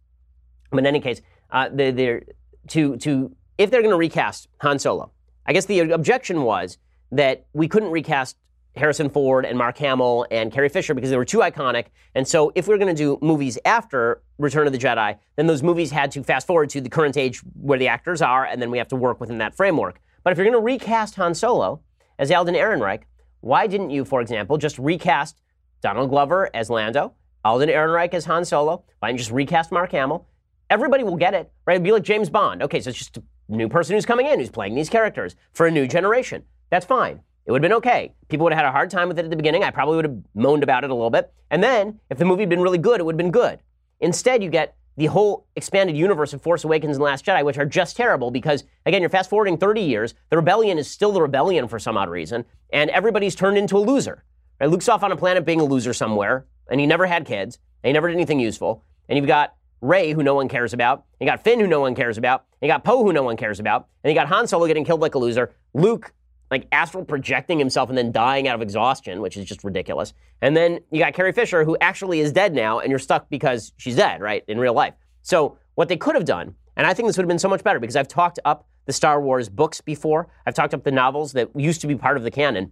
in 0.70 0.85
any 0.85 1.01
case, 1.01 1.23
uh, 1.51 1.70
they're, 1.73 1.93
they're 1.93 2.23
to 2.69 2.97
to 2.99 3.35
if 3.59 3.71
they're 3.71 3.83
going 3.83 3.93
to 3.93 3.97
recast 3.97 4.49
Han 4.61 4.79
Solo, 4.79 5.13
I 5.47 5.53
guess 5.53 5.67
the 5.67 5.81
objection 5.81 6.43
was 6.43 6.79
that 7.11 7.47
we 7.53 7.69
couldn't 7.69 7.91
recast 7.91 8.37
Harrison 8.75 9.11
Ford 9.11 9.45
and 9.45 9.59
Mark 9.59 9.77
Hamill 9.79 10.27
and 10.31 10.51
Carrie 10.51 10.69
Fisher 10.69 10.95
because 10.95 11.11
they 11.11 11.17
were 11.17 11.25
too 11.25 11.39
iconic. 11.39 11.87
And 12.15 12.27
so 12.27 12.53
if 12.55 12.67
we 12.67 12.75
are 12.75 12.79
going 12.79 12.95
to 12.95 13.01
do 13.01 13.19
movies 13.21 13.59
after 13.65 14.23
Return 14.39 14.67
of 14.67 14.73
the 14.73 14.79
Jedi, 14.79 15.19
then 15.37 15.47
those 15.47 15.63
movies 15.63 15.91
had 15.91 16.11
to 16.13 16.23
fast 16.23 16.47
forward 16.47 16.71
to 16.71 16.81
the 16.81 16.89
current 16.89 17.17
age 17.17 17.41
where 17.61 17.79
the 17.79 17.89
actors 17.89 18.23
are, 18.23 18.47
and 18.47 18.63
then 18.63 18.71
we 18.71 18.79
have 18.79 18.89
to 18.89 18.97
work 18.97 19.21
within 19.21 19.39
that 19.39 19.55
framework. 19.55 20.01
But 20.25 20.33
if 20.33 20.39
you're 20.39 20.47
going 20.47 20.59
to 20.59 20.65
recast 20.65 21.17
Han 21.17 21.35
Solo 21.35 21.81
as 22.19 22.31
Alden 22.31 22.55
Ehrenreich, 22.55 23.03
why 23.41 23.67
didn't 23.67 23.91
you, 23.91 24.05
for 24.05 24.21
example, 24.21 24.57
just 24.57 24.79
recast 24.79 25.41
Donald 25.83 26.11
Glover 26.11 26.49
as 26.55 26.71
Lando, 26.71 27.13
Alden 27.45 27.69
Ehrenreich 27.69 28.15
as 28.15 28.25
Han 28.25 28.45
Solo? 28.45 28.85
Why 29.01 29.09
didn't 29.09 29.19
you 29.19 29.25
just 29.25 29.33
recast 29.33 29.71
Mark 29.71 29.93
Hamill? 29.93 30.27
Everybody 30.73 31.05
will 31.05 31.16
get 31.16 31.35
it, 31.35 31.53
right? 31.66 31.75
It'd 31.75 31.85
be 31.85 31.93
like 31.93 32.03
James 32.03 32.31
Bond. 32.31 32.62
Okay, 32.62 32.81
so 32.81 32.89
it's 32.89 32.99
just 32.99 33.18
a 33.18 33.23
new 33.47 33.68
person 33.68 33.95
who's 33.95 34.07
coming 34.07 34.25
in 34.25 34.41
who's 34.41 34.49
playing 34.49 34.75
these 34.75 34.89
characters 34.89 35.37
for 35.53 35.66
a 35.66 35.70
new 35.70 35.87
generation. 35.87 36.45
That's 36.70 36.87
fine. 36.87 37.20
It 37.45 37.53
would 37.53 37.62
have 37.62 37.68
been 37.68 37.77
okay. 37.77 38.14
People 38.31 38.45
would 38.45 38.55
have 38.55 38.61
had 38.61 38.68
a 38.70 38.73
hard 38.73 38.89
time 38.89 39.09
with 39.09 39.18
it 39.18 39.27
at 39.27 39.31
the 39.31 39.37
beginning. 39.37 39.64
I 39.64 39.70
probably 39.70 39.97
would 39.97 40.07
have 40.07 40.16
moaned 40.35 40.62
about 40.62 40.83
it 40.83 40.89
a 40.89 40.95
little 40.95 41.11
bit. 41.11 41.31
And 41.51 41.62
then, 41.62 42.01
if 42.09 42.16
the 42.16 42.25
movie 42.25 42.41
had 42.41 42.49
been 42.49 42.62
really 42.62 42.79
good, 42.79 43.01
it 43.01 43.03
would 43.03 43.16
have 43.16 43.18
been 43.18 43.31
good. 43.31 43.59
Instead, 44.01 44.43
you 44.43 44.49
get 44.49 44.75
the 44.97 45.05
whole 45.05 45.47
expanded 45.57 45.95
universe 45.95 46.33
of 46.33 46.41
Force 46.41 46.64
Awakens 46.64 46.97
and 46.97 47.05
Last 47.05 47.27
Jedi, 47.27 47.45
which 47.45 47.59
are 47.59 47.66
just 47.66 47.95
terrible 47.95 48.31
because, 48.31 48.64
again, 48.87 49.03
you're 49.03 49.11
fast 49.11 49.29
forwarding 49.29 49.59
30 49.59 49.83
years. 49.83 50.14
The 50.31 50.39
rebellion 50.39 50.79
is 50.79 50.91
still 50.91 51.12
the 51.12 51.20
rebellion 51.20 51.68
for 51.68 51.79
some 51.79 51.99
odd 51.99 52.09
reason, 52.09 52.47
and 52.73 52.89
everybody's 52.89 53.35
turned 53.35 53.59
into 53.59 53.77
a 53.77 53.81
loser. 53.81 54.25
Right? 54.59 54.70
Luke's 54.70 54.89
off 54.89 55.03
on 55.03 55.12
a 55.12 55.16
planet 55.16 55.45
being 55.45 55.61
a 55.61 55.64
loser 55.64 55.93
somewhere, 55.93 56.47
and 56.70 56.81
he 56.81 56.87
never 56.87 57.05
had 57.05 57.27
kids, 57.27 57.59
and 57.85 57.91
he 57.91 57.93
never 57.93 58.09
did 58.09 58.16
anything 58.16 58.41
useful. 58.41 58.83
And 59.11 59.18
you've 59.18 59.27
got 59.27 59.55
Rey, 59.83 60.12
who 60.12 60.22
no 60.22 60.35
one 60.35 60.49
cares 60.49 60.72
about. 60.72 61.05
You 61.20 61.26
got 61.26 61.43
Finn, 61.43 61.59
who 61.59 61.66
no 61.66 61.80
one 61.80 61.95
cares 61.95 62.16
about. 62.16 62.45
You 62.62 62.68
got 62.68 62.85
Poe, 62.85 63.03
who 63.03 63.12
no 63.12 63.24
one 63.24 63.37
cares 63.37 63.59
about. 63.59 63.89
And 64.03 64.11
you 64.11 64.14
got 64.14 64.28
Han 64.28 64.47
Solo 64.47 64.66
getting 64.66 64.85
killed 64.85 65.01
like 65.01 65.16
a 65.16 65.18
loser. 65.18 65.53
Luke, 65.74 66.12
like 66.53 66.68
astral 66.70 67.05
projecting 67.05 67.59
himself 67.59 67.89
and 67.89 67.99
then 67.99 68.12
dying 68.12 68.47
out 68.47 68.55
of 68.55 68.62
exhaustion, 68.62 69.20
which 69.20 69.37
is 69.37 69.45
just 69.45 69.64
ridiculous. 69.64 70.14
And 70.41 70.57
then 70.57 70.80
you 70.91 71.01
got 71.01 71.14
Carrie 71.14 71.33
Fisher, 71.33 71.64
who 71.64 71.76
actually 71.80 72.20
is 72.20 72.30
dead 72.30 72.55
now, 72.55 72.78
and 72.78 72.91
you're 72.91 73.01
stuck 73.01 73.28
because 73.28 73.72
she's 73.76 73.97
dead, 73.97 74.20
right, 74.20 74.45
in 74.47 74.59
real 74.59 74.72
life. 74.72 74.95
So 75.22 75.59
what 75.74 75.89
they 75.89 75.97
could 75.97 76.14
have 76.14 76.24
done, 76.24 76.55
and 76.76 76.87
I 76.87 76.95
think 76.95 77.09
this 77.09 77.16
would 77.16 77.24
have 77.24 77.28
been 77.28 77.39
so 77.39 77.49
much 77.49 77.64
better 77.64 77.80
because 77.80 77.97
I've 77.97 78.09
talked 78.09 78.39
up 78.45 78.68
the 78.87 78.93
Star 78.93 79.20
Wars 79.20 79.49
books 79.49 79.80
before. 79.80 80.28
I've 80.47 80.55
talked 80.55 80.74
up 80.74 80.85
the 80.85 80.93
novels 80.93 81.33
that 81.33 81.51
used 81.57 81.80
to 81.80 81.87
be 81.87 81.97
part 81.97 82.16
of 82.16 82.22
the 82.22 82.30
canon. 82.30 82.70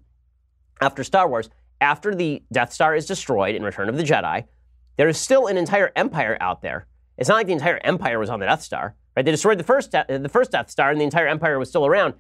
After 0.81 1.03
Star 1.03 1.29
Wars, 1.29 1.51
after 1.81 2.15
the 2.15 2.43
Death 2.53 2.73
Star 2.73 2.95
is 2.95 3.07
destroyed 3.07 3.55
in 3.55 3.63
Return 3.63 3.89
of 3.89 3.97
the 3.97 4.05
Jedi, 4.05 4.45
there 4.97 5.09
is 5.09 5.19
still 5.19 5.47
an 5.47 5.57
entire 5.57 5.91
empire 5.97 6.37
out 6.41 6.63
there 6.63 6.87
it's 7.21 7.29
not 7.29 7.37
like 7.37 7.47
the 7.47 7.53
entire 7.53 7.79
empire 7.85 8.19
was 8.19 8.31
on 8.31 8.41
the 8.41 8.47
Death 8.47 8.63
Star, 8.63 8.95
right? 9.15 9.25
They 9.25 9.31
destroyed 9.31 9.59
the 9.59 9.65
first, 9.65 9.93
the 9.93 10.31
first 10.33 10.53
Death 10.53 10.71
Star, 10.71 10.91
and 10.91 10.99
the 10.99 11.05
entire 11.05 11.29
empire 11.29 11.59
was 11.59 11.69
still 11.69 11.85
around. 11.85 12.15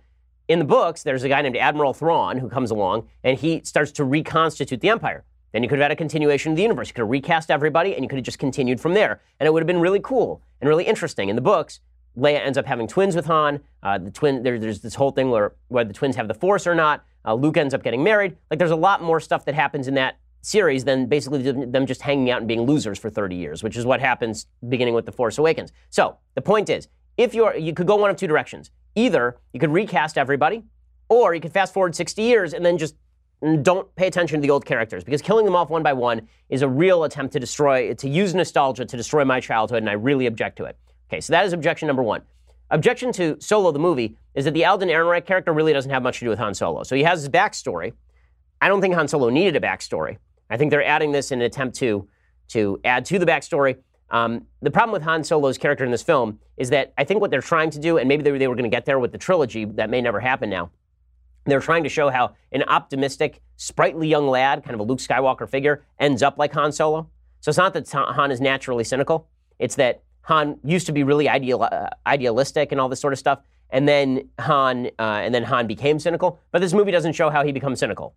In 0.46 0.59
the 0.59 0.64
books, 0.64 1.03
there's 1.03 1.24
a 1.24 1.28
guy 1.28 1.40
named 1.40 1.57
Admiral 1.57 1.94
Thrawn 1.94 2.36
who 2.36 2.51
comes 2.51 2.70
along, 2.70 3.09
and 3.24 3.38
he 3.38 3.62
starts 3.64 3.92
to 3.92 4.05
reconstitute 4.05 4.80
the 4.80 4.90
empire. 4.90 5.24
Then 5.53 5.62
you 5.62 5.68
could 5.68 5.78
have 5.78 5.86
had 5.86 5.92
a 5.92 5.96
continuation 5.96 6.53
of 6.53 6.57
the 6.57 6.62
universe. 6.62 6.88
You 6.88 6.94
could 6.94 7.03
have 7.03 7.11
recast 7.11 7.51
everybody, 7.51 7.94
and 7.94 8.05
you 8.05 8.09
could 8.09 8.18
have 8.18 8.24
just 8.24 8.38
continued 8.38 8.78
from 8.78 8.92
there, 8.92 9.20
and 9.40 9.46
it 9.46 9.53
would 9.53 9.62
have 9.62 9.66
been 9.66 9.80
really 9.80 10.01
cool 10.01 10.42
and 10.61 10.68
really 10.68 10.84
interesting. 10.84 11.30
In 11.30 11.34
the 11.34 11.42
books, 11.42 11.80
Leia 12.16 12.44
ends 12.44 12.59
up 12.59 12.66
having 12.66 12.86
twins 12.86 13.16
with 13.16 13.24
Han. 13.24 13.61
Uh, 13.82 13.96
the 13.96 14.11
twin, 14.11 14.42
there, 14.42 14.59
there's 14.59 14.80
this 14.80 14.96
whole 14.96 15.12
thing 15.12 15.30
where 15.30 15.55
whether 15.68 15.88
the 15.88 15.94
twins 15.94 16.16
have 16.16 16.28
the 16.28 16.34
Force 16.34 16.66
or 16.66 16.74
not. 16.74 17.07
Uh, 17.24 17.32
Luke 17.32 17.57
ends 17.57 17.72
up 17.72 17.82
getting 17.82 18.03
married. 18.03 18.36
Like, 18.51 18.59
there's 18.59 18.70
a 18.70 18.76
lot 18.76 19.03
more 19.03 19.18
stuff 19.18 19.46
that 19.46 19.55
happens 19.55 19.88
in 19.88 19.94
that 19.94 20.18
series 20.43 20.84
than 20.84 21.07
basically 21.07 21.43
them 21.43 21.86
just 21.86 22.03
hanging 22.03 22.30
out 22.30 22.38
and 22.38 22.49
being 22.49 22.62
losers 22.62 22.99
for 22.99 23.11
30 23.11 23.36
years, 23.36 23.62
which 23.62 23.76
is 23.76 23.84
what 23.84 24.01
happens 24.01 24.47
beginning 24.68 24.95
with 24.95 25.07
The 25.07 25.12
Force 25.12 25.38
Awakens. 25.38 25.72
So 25.91 26.16
the 26.34 26.43
point 26.43 26.70
is, 26.70 26.88
if 27.16 27.34
you're, 27.34 27.57
you 27.57 27.74
could 27.74 27.86
go 27.86 27.97
one 27.97 28.11
of 28.11 28.16
two 28.16 28.26
directions. 28.26 28.70
Either 28.95 29.38
you 29.53 29.61
could 29.61 29.70
recast 29.70 30.18
everybody, 30.18 30.64
or 31.09 31.34
you 31.34 31.41
could 31.41 31.53
fast 31.53 31.74
forward 31.74 31.95
60 31.95 32.22
years 32.22 32.55
and 32.55 32.64
then 32.64 32.78
just 32.78 32.95
don't 33.62 33.95
pay 33.97 34.07
attention 34.07 34.41
to 34.41 34.47
the 34.47 34.51
old 34.51 34.64
characters 34.64 35.03
because 35.03 35.22
killing 35.22 35.45
them 35.45 35.57
off 35.57 35.70
one 35.70 35.82
by 35.82 35.93
one 35.93 36.28
is 36.49 36.62
a 36.62 36.68
real 36.68 37.05
attempt 37.05 37.32
to 37.32 37.41
destroy, 37.41 37.95
to 37.95 38.09
use 38.09 38.34
nostalgia 38.34 38.84
to 38.84 38.97
destroy 38.97 39.24
my 39.24 39.41
childhood, 39.41 39.78
and 39.78 39.91
I 39.91 39.95
really 39.95 40.26
object 40.26 40.57
to 40.59 40.64
it. 40.64 40.76
Okay, 41.11 41.20
so 41.20 41.32
that 41.32 41.45
is 41.45 41.53
objection 41.53 41.86
number 41.86 42.03
one. 42.03 42.22
Objection 42.70 43.11
to 43.12 43.36
Solo, 43.41 43.72
the 43.72 43.78
movie, 43.78 44.16
is 44.34 44.45
that 44.45 44.55
the 44.55 44.64
Alden 44.64 44.88
Ehrenreich 44.88 45.26
character 45.26 45.53
really 45.53 45.72
doesn't 45.72 45.91
have 45.91 46.03
much 46.03 46.20
to 46.20 46.24
do 46.24 46.28
with 46.28 46.38
Han 46.38 46.55
Solo. 46.55 46.84
So 46.84 46.95
he 46.95 47.03
has 47.03 47.20
his 47.20 47.28
backstory. 47.28 47.95
I 48.61 48.68
don't 48.68 48.80
think 48.80 48.95
Han 48.95 49.09
Solo 49.09 49.28
needed 49.28 49.57
a 49.57 49.61
backstory. 49.61 50.18
I 50.51 50.57
think 50.57 50.70
they're 50.70 50.84
adding 50.84 51.12
this 51.12 51.30
in 51.30 51.40
an 51.40 51.46
attempt 51.46 51.76
to 51.76 52.09
to 52.48 52.80
add 52.84 53.05
to 53.07 53.18
the 53.18 53.26
backstory. 53.26 53.76
Um, 54.11 54.46
the 54.61 54.72
problem 54.72 54.92
with 54.92 55.03
Han 55.03 55.22
Solo's 55.22 55.57
character 55.57 55.84
in 55.84 55.92
this 55.92 56.03
film 56.03 56.40
is 56.57 56.70
that 56.70 56.92
I 56.98 57.05
think 57.05 57.20
what 57.20 57.30
they're 57.30 57.40
trying 57.40 57.70
to 57.70 57.78
do, 57.78 57.96
and 57.96 58.09
maybe 58.09 58.24
they, 58.24 58.36
they 58.36 58.48
were 58.48 58.57
going 58.57 58.68
to 58.68 58.76
get 58.76 58.84
there 58.84 58.98
with 58.98 59.12
the 59.12 59.18
trilogy, 59.18 59.64
that 59.64 59.88
may 59.88 60.01
never 60.01 60.18
happen 60.18 60.51
now. 60.51 60.70
They're 61.46 61.61
trying 61.61 61.84
to 61.84 61.88
show 61.88 62.11
how 62.11 62.34
an 62.51 62.64
optimistic, 62.64 63.40
sprightly 63.57 64.09
young 64.09 64.26
lad, 64.26 64.64
kind 64.64 64.74
of 64.74 64.80
a 64.80 64.82
Luke 64.82 64.98
Skywalker 64.98 65.48
figure, 65.48 65.84
ends 65.98 66.22
up 66.22 66.38
like 66.38 66.53
Han 66.55 66.72
Solo. 66.72 67.09
So 67.40 67.51
it's 67.51 67.59
not 67.59 67.72
that 67.74 67.88
Han 67.88 68.30
is 68.32 68.40
naturally 68.40 68.84
cynical; 68.84 69.28
it's 69.61 69.76
that 69.76 70.03
Han 70.22 70.59
used 70.64 70.86
to 70.86 70.92
be 70.92 71.05
really 71.05 71.28
ideal, 71.28 71.62
uh, 71.62 71.88
idealistic 72.07 72.72
and 72.72 72.80
all 72.80 72.88
this 72.88 73.01
sort 73.01 73.12
of 73.12 73.18
stuff, 73.18 73.40
and 73.70 73.88
then 73.88 74.28
Han 74.40 74.86
uh, 74.98 75.20
and 75.22 75.32
then 75.34 75.44
Han 75.44 75.66
became 75.68 75.98
cynical. 75.98 76.40
But 76.51 76.61
this 76.61 76.72
movie 76.72 76.90
doesn't 76.90 77.12
show 77.12 77.30
how 77.30 77.44
he 77.44 77.53
becomes 77.53 77.78
cynical. 77.78 78.14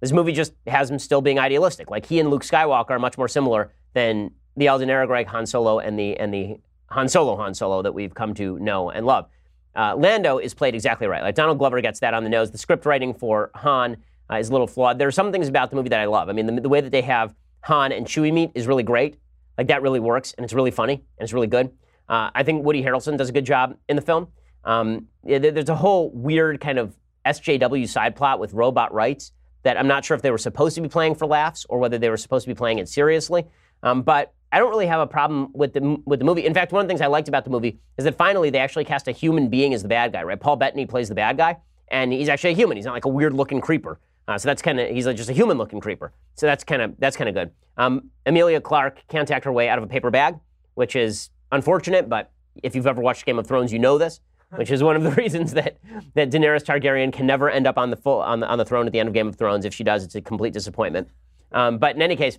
This 0.00 0.12
movie 0.12 0.32
just 0.32 0.54
has 0.66 0.90
him 0.90 0.98
still 0.98 1.20
being 1.20 1.38
idealistic. 1.38 1.90
Like 1.90 2.06
he 2.06 2.20
and 2.20 2.30
Luke 2.30 2.42
Skywalker 2.42 2.90
are 2.90 2.98
much 2.98 3.18
more 3.18 3.28
similar 3.28 3.72
than 3.92 4.32
the 4.56 4.68
Alden 4.68 4.88
Ehrenreich 4.88 5.26
Han 5.26 5.46
Solo 5.46 5.78
and 5.78 5.98
the 5.98 6.16
and 6.16 6.32
the 6.32 6.58
Han 6.90 7.08
Solo 7.08 7.36
Han 7.36 7.54
Solo 7.54 7.82
that 7.82 7.92
we've 7.92 8.14
come 8.14 8.34
to 8.34 8.58
know 8.58 8.90
and 8.90 9.06
love. 9.06 9.28
Uh, 9.76 9.94
Lando 9.96 10.38
is 10.38 10.52
played 10.54 10.74
exactly 10.74 11.06
right. 11.06 11.22
Like 11.22 11.34
Donald 11.34 11.58
Glover 11.58 11.80
gets 11.80 12.00
that 12.00 12.14
on 12.14 12.24
the 12.24 12.30
nose. 12.30 12.50
The 12.50 12.58
script 12.58 12.84
writing 12.86 13.14
for 13.14 13.50
Han 13.54 13.96
uh, 14.30 14.36
is 14.36 14.48
a 14.48 14.52
little 14.52 14.66
flawed. 14.66 14.98
There 14.98 15.06
are 15.06 15.12
some 15.12 15.30
things 15.30 15.48
about 15.48 15.70
the 15.70 15.76
movie 15.76 15.90
that 15.90 16.00
I 16.00 16.06
love. 16.06 16.28
I 16.28 16.32
mean, 16.32 16.46
the, 16.46 16.60
the 16.60 16.68
way 16.68 16.80
that 16.80 16.90
they 16.90 17.02
have 17.02 17.34
Han 17.62 17.92
and 17.92 18.06
Chewie 18.06 18.32
meet 18.32 18.50
is 18.54 18.66
really 18.66 18.82
great. 18.82 19.18
Like 19.56 19.68
that 19.68 19.82
really 19.82 20.00
works, 20.00 20.32
and 20.32 20.44
it's 20.44 20.54
really 20.54 20.70
funny, 20.70 20.94
and 20.94 21.24
it's 21.24 21.32
really 21.32 21.46
good. 21.46 21.70
Uh, 22.08 22.30
I 22.34 22.42
think 22.42 22.64
Woody 22.64 22.82
Harrelson 22.82 23.16
does 23.16 23.28
a 23.28 23.32
good 23.32 23.44
job 23.44 23.76
in 23.88 23.94
the 23.94 24.02
film. 24.02 24.28
Um, 24.64 25.06
there's 25.22 25.68
a 25.68 25.74
whole 25.74 26.10
weird 26.10 26.60
kind 26.60 26.78
of 26.78 26.96
SJW 27.26 27.88
side 27.88 28.16
plot 28.16 28.40
with 28.40 28.52
robot 28.52 28.92
rights 28.92 29.32
that 29.62 29.78
I'm 29.78 29.86
not 29.86 30.04
sure 30.04 30.14
if 30.14 30.22
they 30.22 30.30
were 30.30 30.38
supposed 30.38 30.74
to 30.76 30.80
be 30.80 30.88
playing 30.88 31.14
for 31.14 31.26
laughs 31.26 31.66
or 31.68 31.78
whether 31.78 31.98
they 31.98 32.10
were 32.10 32.16
supposed 32.16 32.44
to 32.44 32.50
be 32.50 32.54
playing 32.54 32.78
it 32.78 32.88
seriously. 32.88 33.44
Um, 33.82 34.02
but 34.02 34.34
I 34.52 34.58
don't 34.58 34.70
really 34.70 34.86
have 34.86 35.00
a 35.00 35.06
problem 35.06 35.50
with 35.52 35.72
the 35.72 36.00
with 36.06 36.18
the 36.18 36.24
movie. 36.24 36.44
In 36.44 36.54
fact, 36.54 36.72
one 36.72 36.80
of 36.80 36.88
the 36.88 36.90
things 36.90 37.00
I 37.00 37.06
liked 37.06 37.28
about 37.28 37.44
the 37.44 37.50
movie 37.50 37.78
is 37.98 38.04
that 38.04 38.16
finally 38.16 38.50
they 38.50 38.58
actually 38.58 38.84
cast 38.84 39.06
a 39.08 39.12
human 39.12 39.48
being 39.48 39.74
as 39.74 39.82
the 39.82 39.88
bad 39.88 40.12
guy. 40.12 40.22
Right? 40.22 40.40
Paul 40.40 40.56
Bettany 40.56 40.86
plays 40.86 41.08
the 41.08 41.14
bad 41.14 41.36
guy, 41.36 41.56
and 41.88 42.12
he's 42.12 42.28
actually 42.28 42.50
a 42.50 42.56
human. 42.56 42.76
He's 42.76 42.86
not 42.86 42.94
like 42.94 43.04
a 43.04 43.08
weird 43.08 43.32
looking 43.32 43.60
creeper. 43.60 44.00
Uh, 44.26 44.38
so 44.38 44.48
that's 44.48 44.62
kind 44.62 44.80
of 44.80 44.90
he's 44.90 45.06
like 45.06 45.16
just 45.16 45.30
a 45.30 45.32
human 45.32 45.56
looking 45.56 45.80
creeper. 45.80 46.12
So 46.34 46.46
that's 46.46 46.64
kind 46.64 46.82
of 46.82 46.94
that's 46.98 47.16
kind 47.16 47.28
of 47.28 47.34
good. 47.34 47.50
Um, 47.76 48.10
Emilia 48.26 48.60
Clarke 48.60 49.02
can't 49.08 49.30
act 49.30 49.44
her 49.44 49.52
way 49.52 49.68
out 49.68 49.78
of 49.78 49.84
a 49.84 49.86
paper 49.86 50.10
bag, 50.10 50.38
which 50.74 50.96
is 50.96 51.30
unfortunate. 51.52 52.08
But 52.08 52.32
if 52.62 52.74
you've 52.74 52.86
ever 52.86 53.00
watched 53.00 53.24
Game 53.24 53.38
of 53.38 53.46
Thrones, 53.46 53.72
you 53.72 53.78
know 53.78 53.98
this 53.98 54.20
which 54.56 54.70
is 54.70 54.82
one 54.82 54.96
of 54.96 55.02
the 55.02 55.10
reasons 55.12 55.52
that, 55.54 55.78
that 56.14 56.30
Daenerys 56.30 56.64
Targaryen 56.64 57.12
can 57.12 57.26
never 57.26 57.48
end 57.48 57.66
up 57.66 57.78
on 57.78 57.90
the, 57.90 57.96
full, 57.96 58.20
on, 58.20 58.40
the, 58.40 58.48
on 58.48 58.58
the 58.58 58.64
throne 58.64 58.86
at 58.86 58.92
the 58.92 58.98
end 58.98 59.08
of 59.08 59.14
Game 59.14 59.28
of 59.28 59.36
Thrones. 59.36 59.64
If 59.64 59.72
she 59.74 59.84
does, 59.84 60.04
it's 60.04 60.14
a 60.14 60.20
complete 60.20 60.52
disappointment. 60.52 61.08
Um, 61.52 61.78
but 61.78 61.94
in 61.94 62.02
any 62.02 62.16
case, 62.16 62.38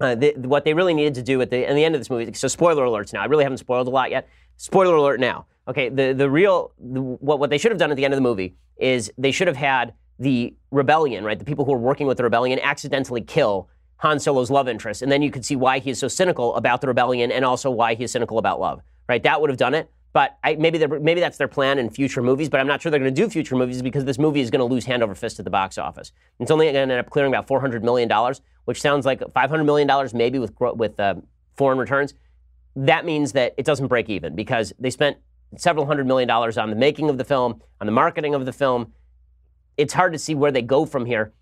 uh, 0.00 0.14
the, 0.14 0.32
what 0.36 0.64
they 0.64 0.74
really 0.74 0.94
needed 0.94 1.14
to 1.14 1.22
do 1.22 1.40
at 1.40 1.50
the, 1.50 1.66
at 1.66 1.74
the 1.74 1.84
end 1.84 1.94
of 1.94 2.00
this 2.00 2.08
movie, 2.08 2.32
so 2.32 2.48
spoiler 2.48 2.84
alerts 2.84 3.12
now. 3.12 3.20
I 3.20 3.26
really 3.26 3.44
haven't 3.44 3.58
spoiled 3.58 3.88
a 3.88 3.90
lot 3.90 4.10
yet. 4.10 4.28
Spoiler 4.56 4.94
alert 4.94 5.20
now. 5.20 5.46
Okay, 5.66 5.88
the, 5.88 6.14
the 6.14 6.30
real, 6.30 6.72
the, 6.78 7.02
what, 7.02 7.38
what 7.38 7.50
they 7.50 7.58
should 7.58 7.72
have 7.72 7.78
done 7.78 7.90
at 7.90 7.96
the 7.96 8.04
end 8.04 8.14
of 8.14 8.16
the 8.16 8.22
movie 8.22 8.56
is 8.78 9.12
they 9.18 9.32
should 9.32 9.48
have 9.48 9.56
had 9.56 9.92
the 10.18 10.54
rebellion, 10.70 11.24
right? 11.24 11.38
The 11.38 11.44
people 11.44 11.64
who 11.64 11.74
are 11.74 11.78
working 11.78 12.06
with 12.06 12.16
the 12.16 12.24
rebellion 12.24 12.58
accidentally 12.60 13.20
kill 13.20 13.68
Han 13.98 14.18
Solo's 14.18 14.50
love 14.50 14.68
interest. 14.68 15.02
And 15.02 15.10
then 15.10 15.22
you 15.22 15.30
could 15.30 15.44
see 15.44 15.56
why 15.56 15.78
he 15.78 15.90
is 15.90 15.98
so 15.98 16.08
cynical 16.08 16.54
about 16.56 16.80
the 16.80 16.86
rebellion 16.86 17.30
and 17.30 17.44
also 17.44 17.70
why 17.70 17.94
he 17.94 18.04
is 18.04 18.12
cynical 18.12 18.38
about 18.38 18.60
love, 18.60 18.80
right? 19.08 19.22
That 19.22 19.40
would 19.40 19.50
have 19.50 19.58
done 19.58 19.74
it. 19.74 19.90
But 20.18 20.36
I, 20.42 20.56
maybe 20.56 20.84
maybe 20.84 21.20
that's 21.20 21.38
their 21.38 21.46
plan 21.46 21.78
in 21.78 21.90
future 21.90 22.22
movies. 22.22 22.48
But 22.48 22.58
I'm 22.58 22.66
not 22.66 22.82
sure 22.82 22.90
they're 22.90 22.98
going 22.98 23.14
to 23.14 23.22
do 23.22 23.30
future 23.30 23.54
movies 23.54 23.82
because 23.82 24.04
this 24.04 24.18
movie 24.18 24.40
is 24.40 24.50
going 24.50 24.58
to 24.58 24.64
lose 24.64 24.84
hand 24.84 25.04
over 25.04 25.14
fist 25.14 25.38
at 25.38 25.44
the 25.44 25.50
box 25.50 25.78
office. 25.78 26.10
It's 26.40 26.50
only 26.50 26.64
going 26.66 26.74
to 26.74 26.80
end 26.80 26.90
up 26.90 27.08
clearing 27.08 27.32
about 27.32 27.46
400 27.46 27.84
million 27.84 28.08
dollars, 28.08 28.40
which 28.64 28.80
sounds 28.80 29.06
like 29.06 29.22
500 29.32 29.62
million 29.62 29.86
dollars 29.86 30.14
maybe 30.14 30.40
with 30.40 30.54
with 30.74 30.98
uh, 30.98 31.14
foreign 31.56 31.78
returns. 31.78 32.14
That 32.74 33.04
means 33.04 33.30
that 33.34 33.54
it 33.56 33.64
doesn't 33.64 33.86
break 33.86 34.10
even 34.10 34.34
because 34.34 34.72
they 34.80 34.90
spent 34.90 35.18
several 35.56 35.86
hundred 35.86 36.08
million 36.08 36.26
dollars 36.26 36.58
on 36.58 36.70
the 36.70 36.74
making 36.74 37.10
of 37.10 37.16
the 37.16 37.24
film, 37.24 37.62
on 37.80 37.86
the 37.86 37.92
marketing 37.92 38.34
of 38.34 38.44
the 38.44 38.52
film. 38.52 38.92
It's 39.76 39.94
hard 39.94 40.12
to 40.14 40.18
see 40.18 40.34
where 40.34 40.50
they 40.50 40.62
go 40.62 40.84
from 40.84 41.06
here. 41.06 41.32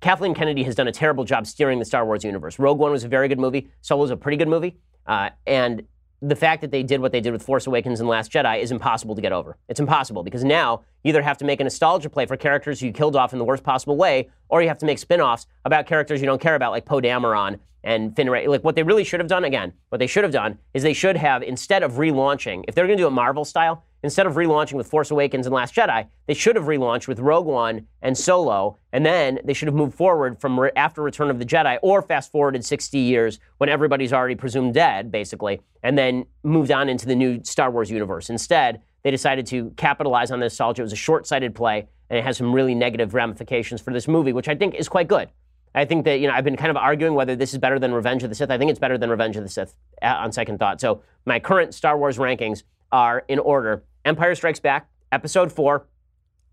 Kathleen 0.00 0.32
Kennedy 0.32 0.62
has 0.62 0.76
done 0.76 0.86
a 0.86 0.92
terrible 0.92 1.24
job 1.24 1.44
steering 1.44 1.80
the 1.80 1.84
Star 1.84 2.06
Wars 2.06 2.22
universe. 2.22 2.60
Rogue 2.60 2.78
One 2.78 2.92
was 2.92 3.02
a 3.02 3.08
very 3.08 3.26
good 3.26 3.40
movie. 3.40 3.72
Solo 3.80 4.02
was 4.02 4.12
a 4.12 4.16
pretty 4.16 4.36
good 4.36 4.46
movie. 4.46 4.76
Uh, 5.08 5.30
and 5.44 5.82
the 6.24 6.36
fact 6.36 6.60
that 6.60 6.70
they 6.70 6.84
did 6.84 7.00
what 7.00 7.10
they 7.10 7.20
did 7.20 7.32
with 7.32 7.42
Force 7.42 7.66
Awakens 7.66 7.98
and 7.98 8.08
Last 8.08 8.30
Jedi 8.30 8.62
is 8.62 8.70
impossible 8.70 9.16
to 9.16 9.20
get 9.20 9.32
over. 9.32 9.56
It's 9.68 9.80
impossible 9.80 10.22
because 10.22 10.44
now 10.44 10.82
you 11.02 11.08
either 11.08 11.20
have 11.20 11.36
to 11.38 11.44
make 11.44 11.60
a 11.60 11.64
nostalgia 11.64 12.08
play 12.08 12.26
for 12.26 12.36
characters 12.36 12.80
you 12.80 12.92
killed 12.92 13.16
off 13.16 13.32
in 13.32 13.40
the 13.40 13.44
worst 13.44 13.64
possible 13.64 13.96
way, 13.96 14.30
or 14.48 14.62
you 14.62 14.68
have 14.68 14.78
to 14.78 14.86
make 14.86 15.00
spin-offs 15.00 15.46
about 15.64 15.86
characters 15.86 16.20
you 16.20 16.26
don't 16.26 16.40
care 16.40 16.54
about, 16.54 16.70
like 16.70 16.84
Poe 16.84 17.00
Dameron 17.00 17.58
and 17.82 18.14
Finn 18.14 18.30
Rey. 18.30 18.46
Like 18.46 18.62
what 18.62 18.76
they 18.76 18.84
really 18.84 19.02
should 19.02 19.18
have 19.18 19.28
done, 19.28 19.42
again, 19.42 19.72
what 19.88 19.98
they 19.98 20.06
should 20.06 20.22
have 20.22 20.32
done 20.32 20.58
is 20.74 20.84
they 20.84 20.92
should 20.92 21.16
have, 21.16 21.42
instead 21.42 21.82
of 21.82 21.94
relaunching, 21.94 22.64
if 22.68 22.76
they're 22.76 22.86
going 22.86 22.96
to 22.96 23.02
do 23.02 23.08
it 23.08 23.10
Marvel 23.10 23.44
style, 23.44 23.84
instead 24.02 24.26
of 24.26 24.34
relaunching 24.34 24.74
with 24.74 24.86
Force 24.88 25.10
Awakens 25.10 25.46
and 25.46 25.54
Last 25.54 25.74
Jedi, 25.74 26.06
they 26.26 26.34
should 26.34 26.56
have 26.56 26.64
relaunched 26.64 27.08
with 27.08 27.20
Rogue 27.20 27.46
One 27.46 27.86
and 28.00 28.16
Solo, 28.16 28.76
and 28.92 29.04
then 29.06 29.38
they 29.44 29.52
should 29.52 29.68
have 29.68 29.74
moved 29.74 29.94
forward 29.94 30.40
from 30.40 30.58
re- 30.58 30.70
after 30.76 31.02
Return 31.02 31.30
of 31.30 31.38
the 31.38 31.44
Jedi, 31.44 31.78
or 31.82 32.02
fast 32.02 32.32
forwarded 32.32 32.64
60 32.64 32.98
years 32.98 33.38
when 33.58 33.68
everybody's 33.68 34.12
already 34.12 34.34
presumed 34.34 34.74
dead, 34.74 35.10
basically, 35.10 35.60
and 35.82 35.96
then 35.96 36.24
moved 36.42 36.70
on 36.70 36.88
into 36.88 37.06
the 37.06 37.14
new 37.14 37.42
Star 37.44 37.70
Wars 37.70 37.90
universe. 37.90 38.30
Instead, 38.30 38.82
they 39.02 39.10
decided 39.10 39.46
to 39.46 39.70
capitalize 39.76 40.30
on 40.30 40.38
the 40.38 40.44
nostalgia. 40.44 40.82
It 40.82 40.84
was 40.84 40.92
a 40.92 40.96
short-sighted 40.96 41.54
play, 41.54 41.88
and 42.10 42.18
it 42.18 42.24
has 42.24 42.36
some 42.36 42.54
really 42.54 42.74
negative 42.74 43.14
ramifications 43.14 43.80
for 43.80 43.92
this 43.92 44.06
movie, 44.06 44.32
which 44.32 44.48
I 44.48 44.54
think 44.54 44.74
is 44.74 44.88
quite 44.88 45.08
good. 45.08 45.28
I 45.74 45.84
think 45.86 46.04
that, 46.04 46.20
you 46.20 46.28
know, 46.28 46.34
I've 46.34 46.44
been 46.44 46.56
kind 46.56 46.70
of 46.70 46.76
arguing 46.76 47.14
whether 47.14 47.34
this 47.34 47.52
is 47.52 47.58
better 47.58 47.78
than 47.78 47.94
Revenge 47.94 48.22
of 48.22 48.28
the 48.28 48.34
Sith. 48.34 48.50
I 48.50 48.58
think 48.58 48.70
it's 48.70 48.78
better 48.78 48.98
than 48.98 49.08
Revenge 49.08 49.36
of 49.36 49.42
the 49.42 49.48
Sith 49.48 49.74
uh, 50.02 50.06
on 50.06 50.30
second 50.30 50.58
thought. 50.58 50.80
So 50.80 51.02
my 51.24 51.40
current 51.40 51.72
Star 51.72 51.96
Wars 51.96 52.18
rankings 52.18 52.62
are 52.90 53.24
in 53.28 53.38
order 53.38 53.82
Empire 54.04 54.34
Strikes 54.34 54.60
Back, 54.60 54.88
Episode 55.12 55.52
4, 55.52 55.86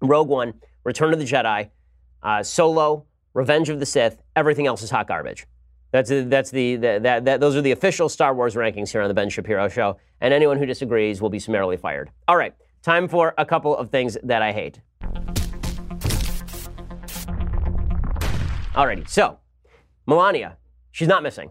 Rogue 0.02 0.28
One, 0.28 0.54
Return 0.84 1.14
of 1.14 1.20
the 1.20 1.26
Jedi, 1.26 1.70
uh, 2.22 2.44
Solo, 2.44 3.06
Revenge 3.34 3.70
of 3.70 3.80
the 3.80 3.86
Sith, 3.86 4.22
everything 4.36 4.68
else 4.68 4.82
is 4.82 4.92
hot 4.92 5.08
garbage. 5.08 5.48
That's 5.92 6.10
that's 6.10 6.52
the, 6.52 6.76
the 6.76 7.00
that, 7.02 7.26
that 7.26 7.40
those 7.40 7.56
are 7.56 7.62
the 7.62 7.72
official 7.72 8.10
Star 8.10 8.36
Wars 8.36 8.54
rankings 8.54 8.92
here 8.92 9.02
on 9.02 9.08
the 9.08 9.14
Ben 9.16 9.30
Shapiro 9.30 9.68
show, 9.68 9.98
and 10.22 10.32
anyone 10.32 10.60
who 10.60 10.68
disagrees 10.68 11.20
will 11.20 11.32
be 11.32 11.40
summarily 11.40 11.78
fired. 11.78 12.12
All 12.28 12.38
right, 12.38 12.54
time 12.84 13.08
for 13.08 13.34
a 13.40 13.46
couple 13.46 13.76
of 13.76 13.90
things 13.90 14.16
that 14.24 14.44
I 14.44 14.52
hate. 14.52 14.80
Alrighty, 18.76 19.10
so 19.10 19.40
Melania, 20.06 20.58
she's 20.92 21.08
not 21.08 21.24
missing. 21.24 21.50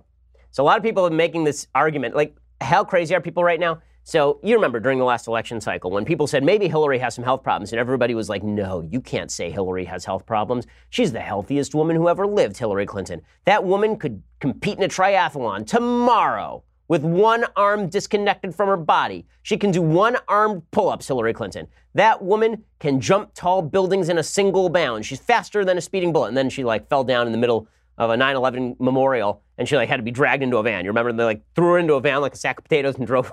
So 0.52 0.62
a 0.62 0.66
lot 0.66 0.76
of 0.76 0.84
people 0.84 1.04
are 1.04 1.10
making 1.10 1.42
this 1.42 1.66
argument, 1.74 2.14
like 2.14 2.36
how 2.60 2.84
crazy 2.84 3.16
are 3.16 3.20
people 3.20 3.42
right 3.42 3.58
now? 3.58 3.80
So 4.08 4.40
you 4.42 4.54
remember 4.54 4.80
during 4.80 4.98
the 4.98 5.04
last 5.04 5.26
election 5.26 5.60
cycle 5.60 5.90
when 5.90 6.06
people 6.06 6.26
said 6.26 6.42
maybe 6.42 6.66
Hillary 6.66 6.98
has 6.98 7.14
some 7.14 7.24
health 7.24 7.42
problems, 7.42 7.74
and 7.74 7.78
everybody 7.78 8.14
was 8.14 8.30
like, 8.30 8.42
no, 8.42 8.80
you 8.80 9.02
can't 9.02 9.30
say 9.30 9.50
Hillary 9.50 9.84
has 9.84 10.06
health 10.06 10.24
problems. 10.24 10.66
She's 10.88 11.12
the 11.12 11.20
healthiest 11.20 11.74
woman 11.74 11.94
who 11.94 12.08
ever 12.08 12.26
lived, 12.26 12.56
Hillary 12.56 12.86
Clinton. 12.86 13.20
That 13.44 13.64
woman 13.64 13.98
could 13.98 14.22
compete 14.40 14.78
in 14.78 14.84
a 14.84 14.88
triathlon 14.88 15.66
tomorrow 15.66 16.64
with 16.88 17.02
one 17.04 17.44
arm 17.54 17.90
disconnected 17.90 18.54
from 18.54 18.68
her 18.68 18.78
body. 18.78 19.26
She 19.42 19.58
can 19.58 19.72
do 19.72 19.82
one 19.82 20.16
armed 20.26 20.62
pull 20.70 20.88
ups, 20.88 21.06
Hillary 21.06 21.34
Clinton. 21.34 21.68
That 21.92 22.22
woman 22.22 22.64
can 22.78 23.02
jump 23.02 23.34
tall 23.34 23.60
buildings 23.60 24.08
in 24.08 24.16
a 24.16 24.22
single 24.22 24.70
bound. 24.70 25.04
She's 25.04 25.20
faster 25.20 25.66
than 25.66 25.76
a 25.76 25.82
speeding 25.82 26.14
bullet. 26.14 26.28
And 26.28 26.36
then 26.38 26.48
she 26.48 26.64
like 26.64 26.88
fell 26.88 27.04
down 27.04 27.26
in 27.26 27.32
the 27.32 27.38
middle 27.38 27.68
of 27.98 28.08
a 28.08 28.16
9/11 28.16 28.80
memorial, 28.80 29.42
and 29.58 29.68
she 29.68 29.76
like 29.76 29.90
had 29.90 29.96
to 29.96 30.02
be 30.02 30.12
dragged 30.12 30.42
into 30.42 30.56
a 30.56 30.62
van. 30.62 30.84
You 30.86 30.90
remember 30.92 31.12
they 31.12 31.24
like 31.24 31.42
threw 31.54 31.72
her 31.72 31.78
into 31.78 31.94
a 31.94 32.00
van 32.00 32.22
like 32.22 32.32
a 32.32 32.36
sack 32.36 32.58
of 32.58 32.64
potatoes 32.64 32.94
and 32.94 33.06
drove. 33.08 33.30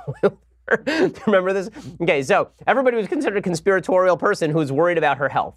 Remember 1.28 1.54
this? 1.54 1.70
Okay, 2.02 2.24
so 2.24 2.50
everybody 2.66 2.98
was 2.98 3.08
considered 3.08 3.38
a 3.38 3.42
conspiratorial 3.42 4.18
person 4.18 4.52
who 4.52 4.58
was 4.58 4.72
worried 4.72 4.98
about 4.98 5.18
her 5.18 5.30
health. 5.30 5.56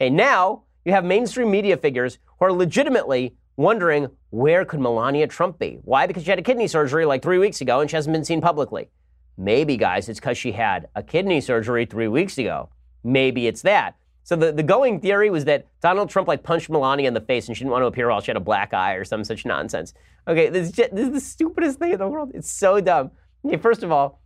And 0.00 0.16
now 0.16 0.64
you 0.84 0.92
have 0.92 1.04
mainstream 1.04 1.50
media 1.50 1.76
figures 1.76 2.18
who 2.38 2.46
are 2.46 2.52
legitimately 2.52 3.36
wondering 3.56 4.08
where 4.30 4.64
could 4.64 4.80
Melania 4.80 5.26
Trump 5.26 5.58
be? 5.58 5.78
Why? 5.82 6.06
Because 6.06 6.24
she 6.24 6.30
had 6.30 6.38
a 6.38 6.42
kidney 6.42 6.66
surgery 6.66 7.04
like 7.04 7.22
three 7.22 7.38
weeks 7.38 7.60
ago 7.60 7.80
and 7.80 7.90
she 7.90 7.96
hasn't 7.96 8.12
been 8.12 8.24
seen 8.24 8.40
publicly. 8.40 8.88
Maybe, 9.36 9.76
guys, 9.76 10.08
it's 10.08 10.20
because 10.20 10.38
she 10.38 10.52
had 10.52 10.88
a 10.94 11.02
kidney 11.02 11.40
surgery 11.40 11.86
three 11.86 12.08
weeks 12.08 12.38
ago. 12.38 12.70
Maybe 13.04 13.46
it's 13.46 13.62
that. 13.62 13.96
So 14.22 14.36
the, 14.36 14.52
the 14.52 14.62
going 14.62 15.00
theory 15.00 15.30
was 15.30 15.44
that 15.46 15.66
Donald 15.80 16.10
Trump 16.10 16.28
like 16.28 16.42
punched 16.42 16.70
Melania 16.70 17.08
in 17.08 17.14
the 17.14 17.20
face 17.20 17.48
and 17.48 17.56
she 17.56 17.64
didn't 17.64 17.72
want 17.72 17.82
to 17.82 17.86
appear 17.86 18.08
while 18.08 18.20
she 18.20 18.30
had 18.30 18.36
a 18.36 18.40
black 18.40 18.72
eye 18.72 18.94
or 18.94 19.04
some 19.04 19.24
such 19.24 19.44
nonsense. 19.44 19.94
Okay, 20.28 20.48
this 20.48 20.68
is, 20.68 20.74
this 20.74 21.06
is 21.06 21.12
the 21.12 21.20
stupidest 21.20 21.78
thing 21.78 21.92
in 21.92 21.98
the 21.98 22.08
world. 22.08 22.30
It's 22.34 22.50
so 22.50 22.80
dumb. 22.80 23.10
Okay, 23.44 23.56
first 23.56 23.82
of 23.82 23.90
all, 23.90 24.19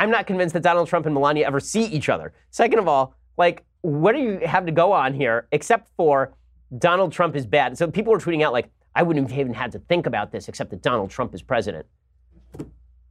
I'm 0.00 0.08
not 0.10 0.26
convinced 0.26 0.54
that 0.54 0.62
Donald 0.62 0.88
Trump 0.88 1.04
and 1.04 1.14
Melania 1.14 1.46
ever 1.46 1.60
see 1.60 1.84
each 1.84 2.08
other. 2.08 2.32
Second 2.50 2.78
of 2.78 2.88
all, 2.88 3.14
like, 3.36 3.66
what 3.82 4.12
do 4.12 4.18
you 4.18 4.40
have 4.46 4.64
to 4.64 4.72
go 4.72 4.92
on 4.92 5.12
here 5.12 5.46
except 5.52 5.90
for 5.94 6.32
Donald 6.78 7.12
Trump 7.12 7.36
is 7.36 7.44
bad? 7.44 7.76
So 7.76 7.90
people 7.90 8.10
were 8.10 8.18
tweeting 8.18 8.42
out, 8.42 8.54
like, 8.54 8.70
I 8.94 9.02
wouldn't 9.02 9.30
have 9.30 9.38
even 9.38 9.52
had 9.52 9.70
to 9.72 9.78
think 9.78 10.06
about 10.06 10.32
this 10.32 10.48
except 10.48 10.70
that 10.70 10.80
Donald 10.80 11.10
Trump 11.10 11.34
is 11.34 11.42
president. 11.42 11.84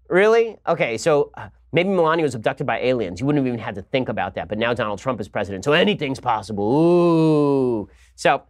Really? 0.08 0.58
Okay, 0.68 0.98
so 0.98 1.30
uh, 1.36 1.50
maybe 1.72 1.90
Melania 1.90 2.24
was 2.24 2.34
abducted 2.34 2.66
by 2.66 2.80
aliens. 2.80 3.20
You 3.20 3.28
wouldn't 3.28 3.46
have 3.46 3.54
even 3.54 3.64
had 3.64 3.76
to 3.76 3.84
think 3.84 4.10
about 4.10 4.34
that. 4.34 4.48
But 4.48 4.58
now 4.58 4.74
Donald 4.74 4.98
Trump 4.98 5.22
is 5.22 5.28
president, 5.28 5.66
so 5.66 5.74
anything's 5.74 6.20
possible. 6.20 6.74
Ooh. 6.76 7.90
So 8.16 8.42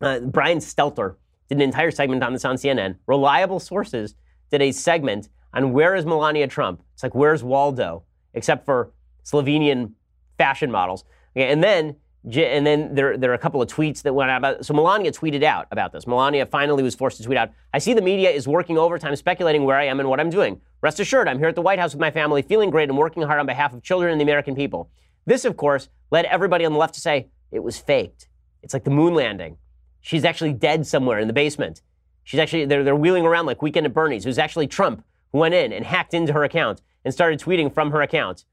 uh, 0.00 0.20
Brian 0.20 0.56
Stelter 0.56 1.16
did 1.50 1.56
an 1.56 1.62
entire 1.62 1.90
segment 1.90 2.22
on 2.22 2.32
this 2.32 2.46
on 2.46 2.56
CNN. 2.56 2.96
Reliable 3.06 3.60
sources 3.60 4.14
did 4.50 4.62
a 4.62 4.72
segment 4.72 5.28
on 5.52 5.72
where 5.72 5.94
is 5.94 6.04
Melania 6.04 6.46
Trump. 6.46 6.82
It's 6.94 7.02
like 7.02 7.14
where's 7.14 7.42
Waldo, 7.42 8.04
except 8.34 8.64
for 8.64 8.92
Slovenian 9.24 9.92
fashion 10.36 10.70
models. 10.70 11.04
Okay, 11.36 11.50
and 11.50 11.62
then 11.62 11.96
and 12.24 12.66
then 12.66 12.94
there, 12.94 13.16
there 13.16 13.30
are 13.30 13.34
a 13.34 13.38
couple 13.38 13.62
of 13.62 13.68
tweets 13.68 14.02
that 14.02 14.12
went 14.12 14.30
out 14.30 14.38
about 14.38 14.66
so 14.66 14.74
Melania 14.74 15.12
tweeted 15.12 15.42
out 15.42 15.66
about 15.70 15.92
this. 15.92 16.06
Melania 16.06 16.44
finally 16.46 16.82
was 16.82 16.94
forced 16.94 17.16
to 17.18 17.22
tweet 17.22 17.38
out, 17.38 17.50
I 17.72 17.78
see 17.78 17.94
the 17.94 18.02
media 18.02 18.30
is 18.30 18.48
working 18.48 18.76
overtime 18.76 19.14
speculating 19.16 19.64
where 19.64 19.76
I 19.76 19.84
am 19.84 20.00
and 20.00 20.08
what 20.08 20.20
I'm 20.20 20.30
doing. 20.30 20.60
Rest 20.80 21.00
assured, 21.00 21.28
I'm 21.28 21.38
here 21.38 21.48
at 21.48 21.54
the 21.54 21.62
White 21.62 21.78
House 21.78 21.92
with 21.92 22.00
my 22.00 22.10
family, 22.10 22.42
feeling 22.42 22.70
great 22.70 22.88
and 22.88 22.98
working 22.98 23.22
hard 23.22 23.40
on 23.40 23.46
behalf 23.46 23.72
of 23.72 23.82
children 23.82 24.12
and 24.12 24.20
the 24.20 24.24
American 24.24 24.54
people. 24.54 24.90
This, 25.26 25.44
of 25.44 25.56
course, 25.56 25.88
led 26.10 26.24
everybody 26.26 26.64
on 26.64 26.72
the 26.72 26.78
left 26.78 26.94
to 26.94 27.00
say 27.00 27.28
it 27.50 27.60
was 27.60 27.78
faked. 27.78 28.28
It's 28.62 28.74
like 28.74 28.84
the 28.84 28.90
moon 28.90 29.14
landing. 29.14 29.56
She's 30.00 30.24
actually 30.24 30.52
dead 30.52 30.86
somewhere 30.86 31.18
in 31.18 31.28
the 31.28 31.34
basement. 31.34 31.82
She's 32.24 32.40
actually, 32.40 32.66
they're, 32.66 32.84
they're 32.84 32.96
wheeling 32.96 33.24
around 33.24 33.46
like 33.46 33.62
Weekend 33.62 33.86
at 33.86 33.94
Bernie's. 33.94 34.24
who's 34.24 34.38
actually 34.38 34.66
Trump 34.66 35.04
who 35.32 35.38
went 35.38 35.54
in 35.54 35.72
and 35.72 35.84
hacked 35.84 36.14
into 36.14 36.32
her 36.32 36.44
account 36.44 36.80
and 37.04 37.12
started 37.12 37.40
tweeting 37.40 37.72
from 37.72 37.90
her 37.90 38.02
account. 38.02 38.44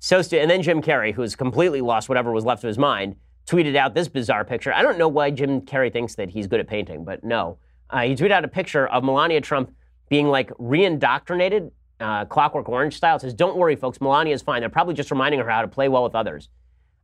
So, 0.00 0.18
and 0.18 0.50
then 0.50 0.62
Jim 0.62 0.80
Carrey, 0.80 1.14
who 1.14 1.22
has 1.22 1.34
completely 1.34 1.80
lost 1.80 2.08
whatever 2.08 2.30
was 2.32 2.44
left 2.44 2.62
of 2.62 2.68
his 2.68 2.78
mind, 2.78 3.16
tweeted 3.46 3.76
out 3.76 3.94
this 3.94 4.08
bizarre 4.08 4.44
picture. 4.44 4.72
I 4.72 4.82
don't 4.82 4.98
know 4.98 5.08
why 5.08 5.30
Jim 5.30 5.62
Carrey 5.62 5.92
thinks 5.92 6.14
that 6.16 6.30
he's 6.30 6.46
good 6.46 6.60
at 6.60 6.68
painting, 6.68 7.04
but 7.04 7.24
no. 7.24 7.58
Uh, 7.90 8.02
he 8.02 8.14
tweeted 8.14 8.30
out 8.30 8.44
a 8.44 8.48
picture 8.48 8.86
of 8.86 9.02
Melania 9.02 9.40
Trump 9.40 9.74
being 10.08 10.28
like 10.28 10.50
reindoctrinated, 10.50 11.70
uh, 12.00 12.26
Clockwork 12.26 12.68
Orange 12.68 12.94
style. 12.94 13.16
It 13.16 13.20
says, 13.20 13.34
Don't 13.34 13.56
worry, 13.56 13.74
folks, 13.74 14.00
Melania 14.00 14.34
is 14.34 14.42
fine. 14.42 14.60
They're 14.60 14.68
probably 14.68 14.94
just 14.94 15.10
reminding 15.10 15.40
her 15.40 15.48
how 15.48 15.62
to 15.62 15.68
play 15.68 15.88
well 15.88 16.04
with 16.04 16.14
others. 16.14 16.48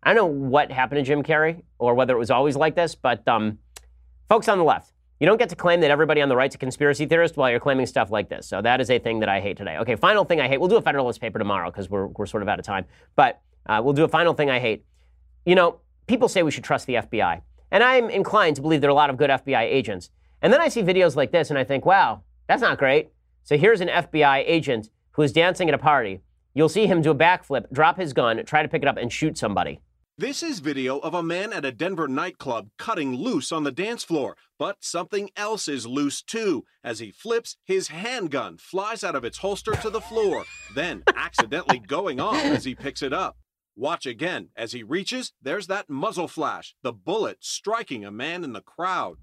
I 0.03 0.12
don't 0.12 0.16
know 0.16 0.49
what 0.49 0.70
happened 0.70 0.99
to 0.99 1.03
Jim 1.03 1.22
Carrey 1.22 1.62
or 1.78 1.95
whether 1.95 2.14
it 2.14 2.18
was 2.18 2.30
always 2.30 2.57
like 2.57 2.74
this, 2.74 2.95
but 2.95 3.26
um, 3.26 3.59
folks 4.28 4.49
on 4.49 4.59
the 4.59 4.64
left, 4.64 4.92
you 5.24 5.26
don't 5.26 5.38
get 5.38 5.48
to 5.48 5.56
claim 5.56 5.80
that 5.80 5.90
everybody 5.90 6.20
on 6.20 6.28
the 6.28 6.36
right's 6.36 6.54
a 6.54 6.58
conspiracy 6.58 7.06
theorist 7.06 7.38
while 7.38 7.50
you're 7.50 7.58
claiming 7.58 7.86
stuff 7.86 8.10
like 8.10 8.28
this. 8.28 8.46
So 8.46 8.60
that 8.60 8.78
is 8.78 8.90
a 8.90 8.98
thing 8.98 9.20
that 9.20 9.28
I 9.30 9.40
hate 9.40 9.56
today. 9.56 9.78
Okay, 9.78 9.96
final 9.96 10.22
thing 10.22 10.38
I 10.38 10.48
hate. 10.48 10.60
We'll 10.60 10.68
do 10.68 10.76
a 10.76 10.82
Federalist 10.82 11.18
paper 11.18 11.38
tomorrow 11.38 11.70
because 11.70 11.88
we're, 11.88 12.08
we're 12.08 12.26
sort 12.26 12.42
of 12.42 12.48
out 12.50 12.58
of 12.58 12.66
time. 12.66 12.84
But 13.16 13.40
uh, 13.64 13.80
we'll 13.82 13.94
do 13.94 14.04
a 14.04 14.08
final 14.08 14.34
thing 14.34 14.50
I 14.50 14.58
hate. 14.58 14.84
You 15.46 15.54
know, 15.54 15.80
people 16.06 16.28
say 16.28 16.42
we 16.42 16.50
should 16.50 16.62
trust 16.62 16.86
the 16.86 16.96
FBI. 16.96 17.40
And 17.70 17.82
I'm 17.82 18.10
inclined 18.10 18.56
to 18.56 18.62
believe 18.62 18.82
there 18.82 18.90
are 18.90 18.92
a 18.92 18.94
lot 18.94 19.08
of 19.08 19.16
good 19.16 19.30
FBI 19.30 19.62
agents. 19.62 20.10
And 20.42 20.52
then 20.52 20.60
I 20.60 20.68
see 20.68 20.82
videos 20.82 21.16
like 21.16 21.32
this 21.32 21.48
and 21.48 21.58
I 21.58 21.64
think, 21.64 21.86
wow, 21.86 22.20
that's 22.46 22.60
not 22.60 22.76
great. 22.76 23.08
So 23.44 23.56
here's 23.56 23.80
an 23.80 23.88
FBI 23.88 24.44
agent 24.46 24.90
who 25.12 25.22
is 25.22 25.32
dancing 25.32 25.70
at 25.70 25.74
a 25.74 25.78
party. 25.78 26.20
You'll 26.52 26.68
see 26.68 26.86
him 26.86 27.00
do 27.00 27.12
a 27.12 27.14
backflip, 27.14 27.72
drop 27.72 27.98
his 27.98 28.12
gun, 28.12 28.44
try 28.44 28.60
to 28.60 28.68
pick 28.68 28.82
it 28.82 28.88
up, 28.88 28.98
and 28.98 29.10
shoot 29.10 29.38
somebody. 29.38 29.80
This 30.16 30.44
is 30.44 30.60
video 30.60 30.98
of 30.98 31.12
a 31.12 31.24
man 31.24 31.52
at 31.52 31.64
a 31.64 31.72
Denver 31.72 32.06
nightclub 32.06 32.68
cutting 32.78 33.16
loose 33.16 33.50
on 33.50 33.64
the 33.64 33.72
dance 33.72 34.04
floor. 34.04 34.36
But 34.60 34.76
something 34.78 35.28
else 35.36 35.66
is 35.66 35.88
loose 35.88 36.22
too. 36.22 36.62
As 36.84 37.00
he 37.00 37.10
flips, 37.10 37.56
his 37.64 37.88
handgun 37.88 38.58
flies 38.58 39.02
out 39.02 39.16
of 39.16 39.24
its 39.24 39.38
holster 39.38 39.72
to 39.72 39.90
the 39.90 40.00
floor, 40.00 40.44
then 40.76 41.02
accidentally 41.16 41.80
going 41.80 42.20
off 42.20 42.36
as 42.44 42.64
he 42.64 42.76
picks 42.76 43.02
it 43.02 43.12
up. 43.12 43.38
Watch 43.74 44.06
again. 44.06 44.50
As 44.56 44.70
he 44.70 44.84
reaches, 44.84 45.32
there's 45.42 45.66
that 45.66 45.90
muzzle 45.90 46.28
flash, 46.28 46.76
the 46.84 46.92
bullet 46.92 47.38
striking 47.40 48.04
a 48.04 48.12
man 48.12 48.44
in 48.44 48.52
the 48.52 48.60
crowd. 48.60 49.16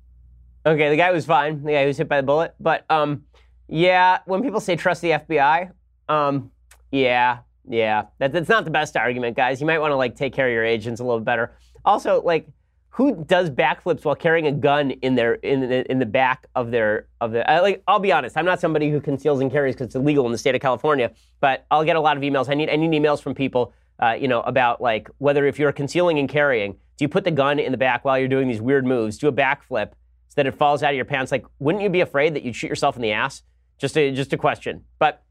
Okay, 0.66 0.90
the 0.90 0.98
guy 0.98 1.12
was 1.12 1.26
fine. 1.26 1.64
The 1.64 1.72
guy 1.72 1.86
was 1.86 1.98
hit 1.98 2.10
by 2.10 2.20
the 2.20 2.28
bullet. 2.28 2.54
But 2.60 2.84
um, 2.90 3.24
yeah, 3.70 4.18
when 4.26 4.44
people 4.44 4.60
say 4.60 4.76
trust 4.76 5.02
the 5.02 5.12
FBI, 5.12 5.72
um, 6.10 6.52
yeah, 6.92 7.38
yeah, 7.68 8.04
that, 8.20 8.32
that's 8.32 8.50
not 8.50 8.66
the 8.66 8.72
best 8.72 8.98
argument, 8.98 9.36
guys. 9.36 9.62
You 9.62 9.68
might 9.68 9.80
want 9.80 9.92
to 9.92 9.96
like 9.96 10.16
take 10.16 10.34
care 10.34 10.48
of 10.48 10.54
your 10.54 10.66
agents 10.66 11.00
a 11.00 11.04
little 11.04 11.20
better. 11.20 11.54
Also, 11.86 12.22
like, 12.22 12.48
who 12.90 13.24
does 13.24 13.50
backflips 13.50 14.04
while 14.04 14.16
carrying 14.16 14.48
a 14.48 14.52
gun 14.52 14.92
in 14.92 15.16
their 15.16 15.36
in 15.36 15.62
the, 15.62 15.90
in 15.90 16.00
the 16.00 16.06
back 16.06 16.48
of 16.56 16.72
their 16.72 17.08
of 17.22 17.32
the 17.32 17.50
uh, 17.50 17.62
like? 17.62 17.82
I'll 17.88 18.00
be 18.00 18.12
honest, 18.12 18.36
I'm 18.36 18.46
not 18.46 18.60
somebody 18.60 18.90
who 18.90 19.00
conceals 19.00 19.40
and 19.40 19.50
carries 19.50 19.76
because 19.76 19.88
it's 19.88 19.96
illegal 19.96 20.26
in 20.26 20.32
the 20.32 20.38
state 20.38 20.56
of 20.56 20.62
California. 20.62 21.12
But 21.40 21.66
I'll 21.72 21.86
get 21.86 21.96
a 21.96 22.02
lot 22.02 22.18
of 22.18 22.24
emails. 22.24 22.50
I 22.50 22.54
need 22.54 22.70
I 22.70 22.76
need 22.76 22.92
emails 22.92 23.22
from 23.22 23.34
people, 23.34 23.74
uh, 24.00 24.18
you 24.20 24.28
know, 24.28 24.42
about 24.42 24.82
like 24.82 25.10
whether 25.20 25.46
if 25.48 25.58
you're 25.58 25.72
concealing 25.72 26.20
and 26.20 26.28
carrying, 26.28 26.74
do 26.74 27.06
you 27.06 27.10
put 27.10 27.24
the 27.24 27.32
gun 27.32 27.60
in 27.60 27.72
the 27.72 27.78
back 27.78 28.04
while 28.04 28.20
you're 28.20 28.28
doing 28.28 28.48
these 28.48 28.62
weird 28.62 28.86
moves? 28.86 29.18
Do 29.18 29.28
a 29.30 29.34
backflip 29.34 29.92
so 30.28 30.36
that 30.36 30.46
it 30.46 30.56
falls 30.56 30.84
out 30.84 30.90
of 30.90 30.96
your 30.96 31.06
pants? 31.06 31.32
Like, 31.32 31.46
wouldn't 31.60 31.84
you 31.84 31.90
be 31.90 32.02
afraid 32.02 32.34
that 32.36 32.44
you'd 32.44 32.56
shoot 32.56 32.68
yourself 32.68 32.98
in 32.98 33.02
the 33.02 33.14
ass? 33.14 33.44
Just 33.78 33.98
a 33.98 34.12
just 34.12 34.34
a 34.34 34.38
question, 34.38 34.84
but 35.00 35.24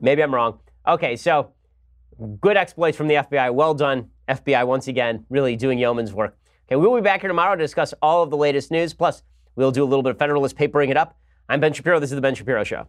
maybe 0.00 0.22
I'm 0.22 0.32
wrong. 0.32 0.60
Okay, 0.86 1.16
so 1.16 1.52
Good 2.40 2.56
exploits 2.56 2.96
from 2.96 3.06
the 3.06 3.14
FBI. 3.14 3.54
Well 3.54 3.74
done, 3.74 4.10
FBI, 4.28 4.66
once 4.66 4.88
again, 4.88 5.24
really 5.30 5.54
doing 5.54 5.78
yeoman's 5.78 6.12
work. 6.12 6.36
Okay, 6.66 6.74
we'll 6.74 6.94
be 6.96 7.00
back 7.00 7.20
here 7.20 7.28
tomorrow 7.28 7.54
to 7.54 7.62
discuss 7.62 7.94
all 8.02 8.24
of 8.24 8.30
the 8.30 8.36
latest 8.36 8.72
news. 8.72 8.92
Plus, 8.92 9.22
we'll 9.54 9.70
do 9.70 9.84
a 9.84 9.86
little 9.86 10.02
bit 10.02 10.10
of 10.10 10.18
Federalist 10.18 10.56
papering 10.56 10.90
it 10.90 10.96
up. 10.96 11.16
I'm 11.48 11.60
Ben 11.60 11.72
Shapiro. 11.72 12.00
This 12.00 12.10
is 12.10 12.16
The 12.16 12.20
Ben 12.20 12.34
Shapiro 12.34 12.64
Show. 12.64 12.88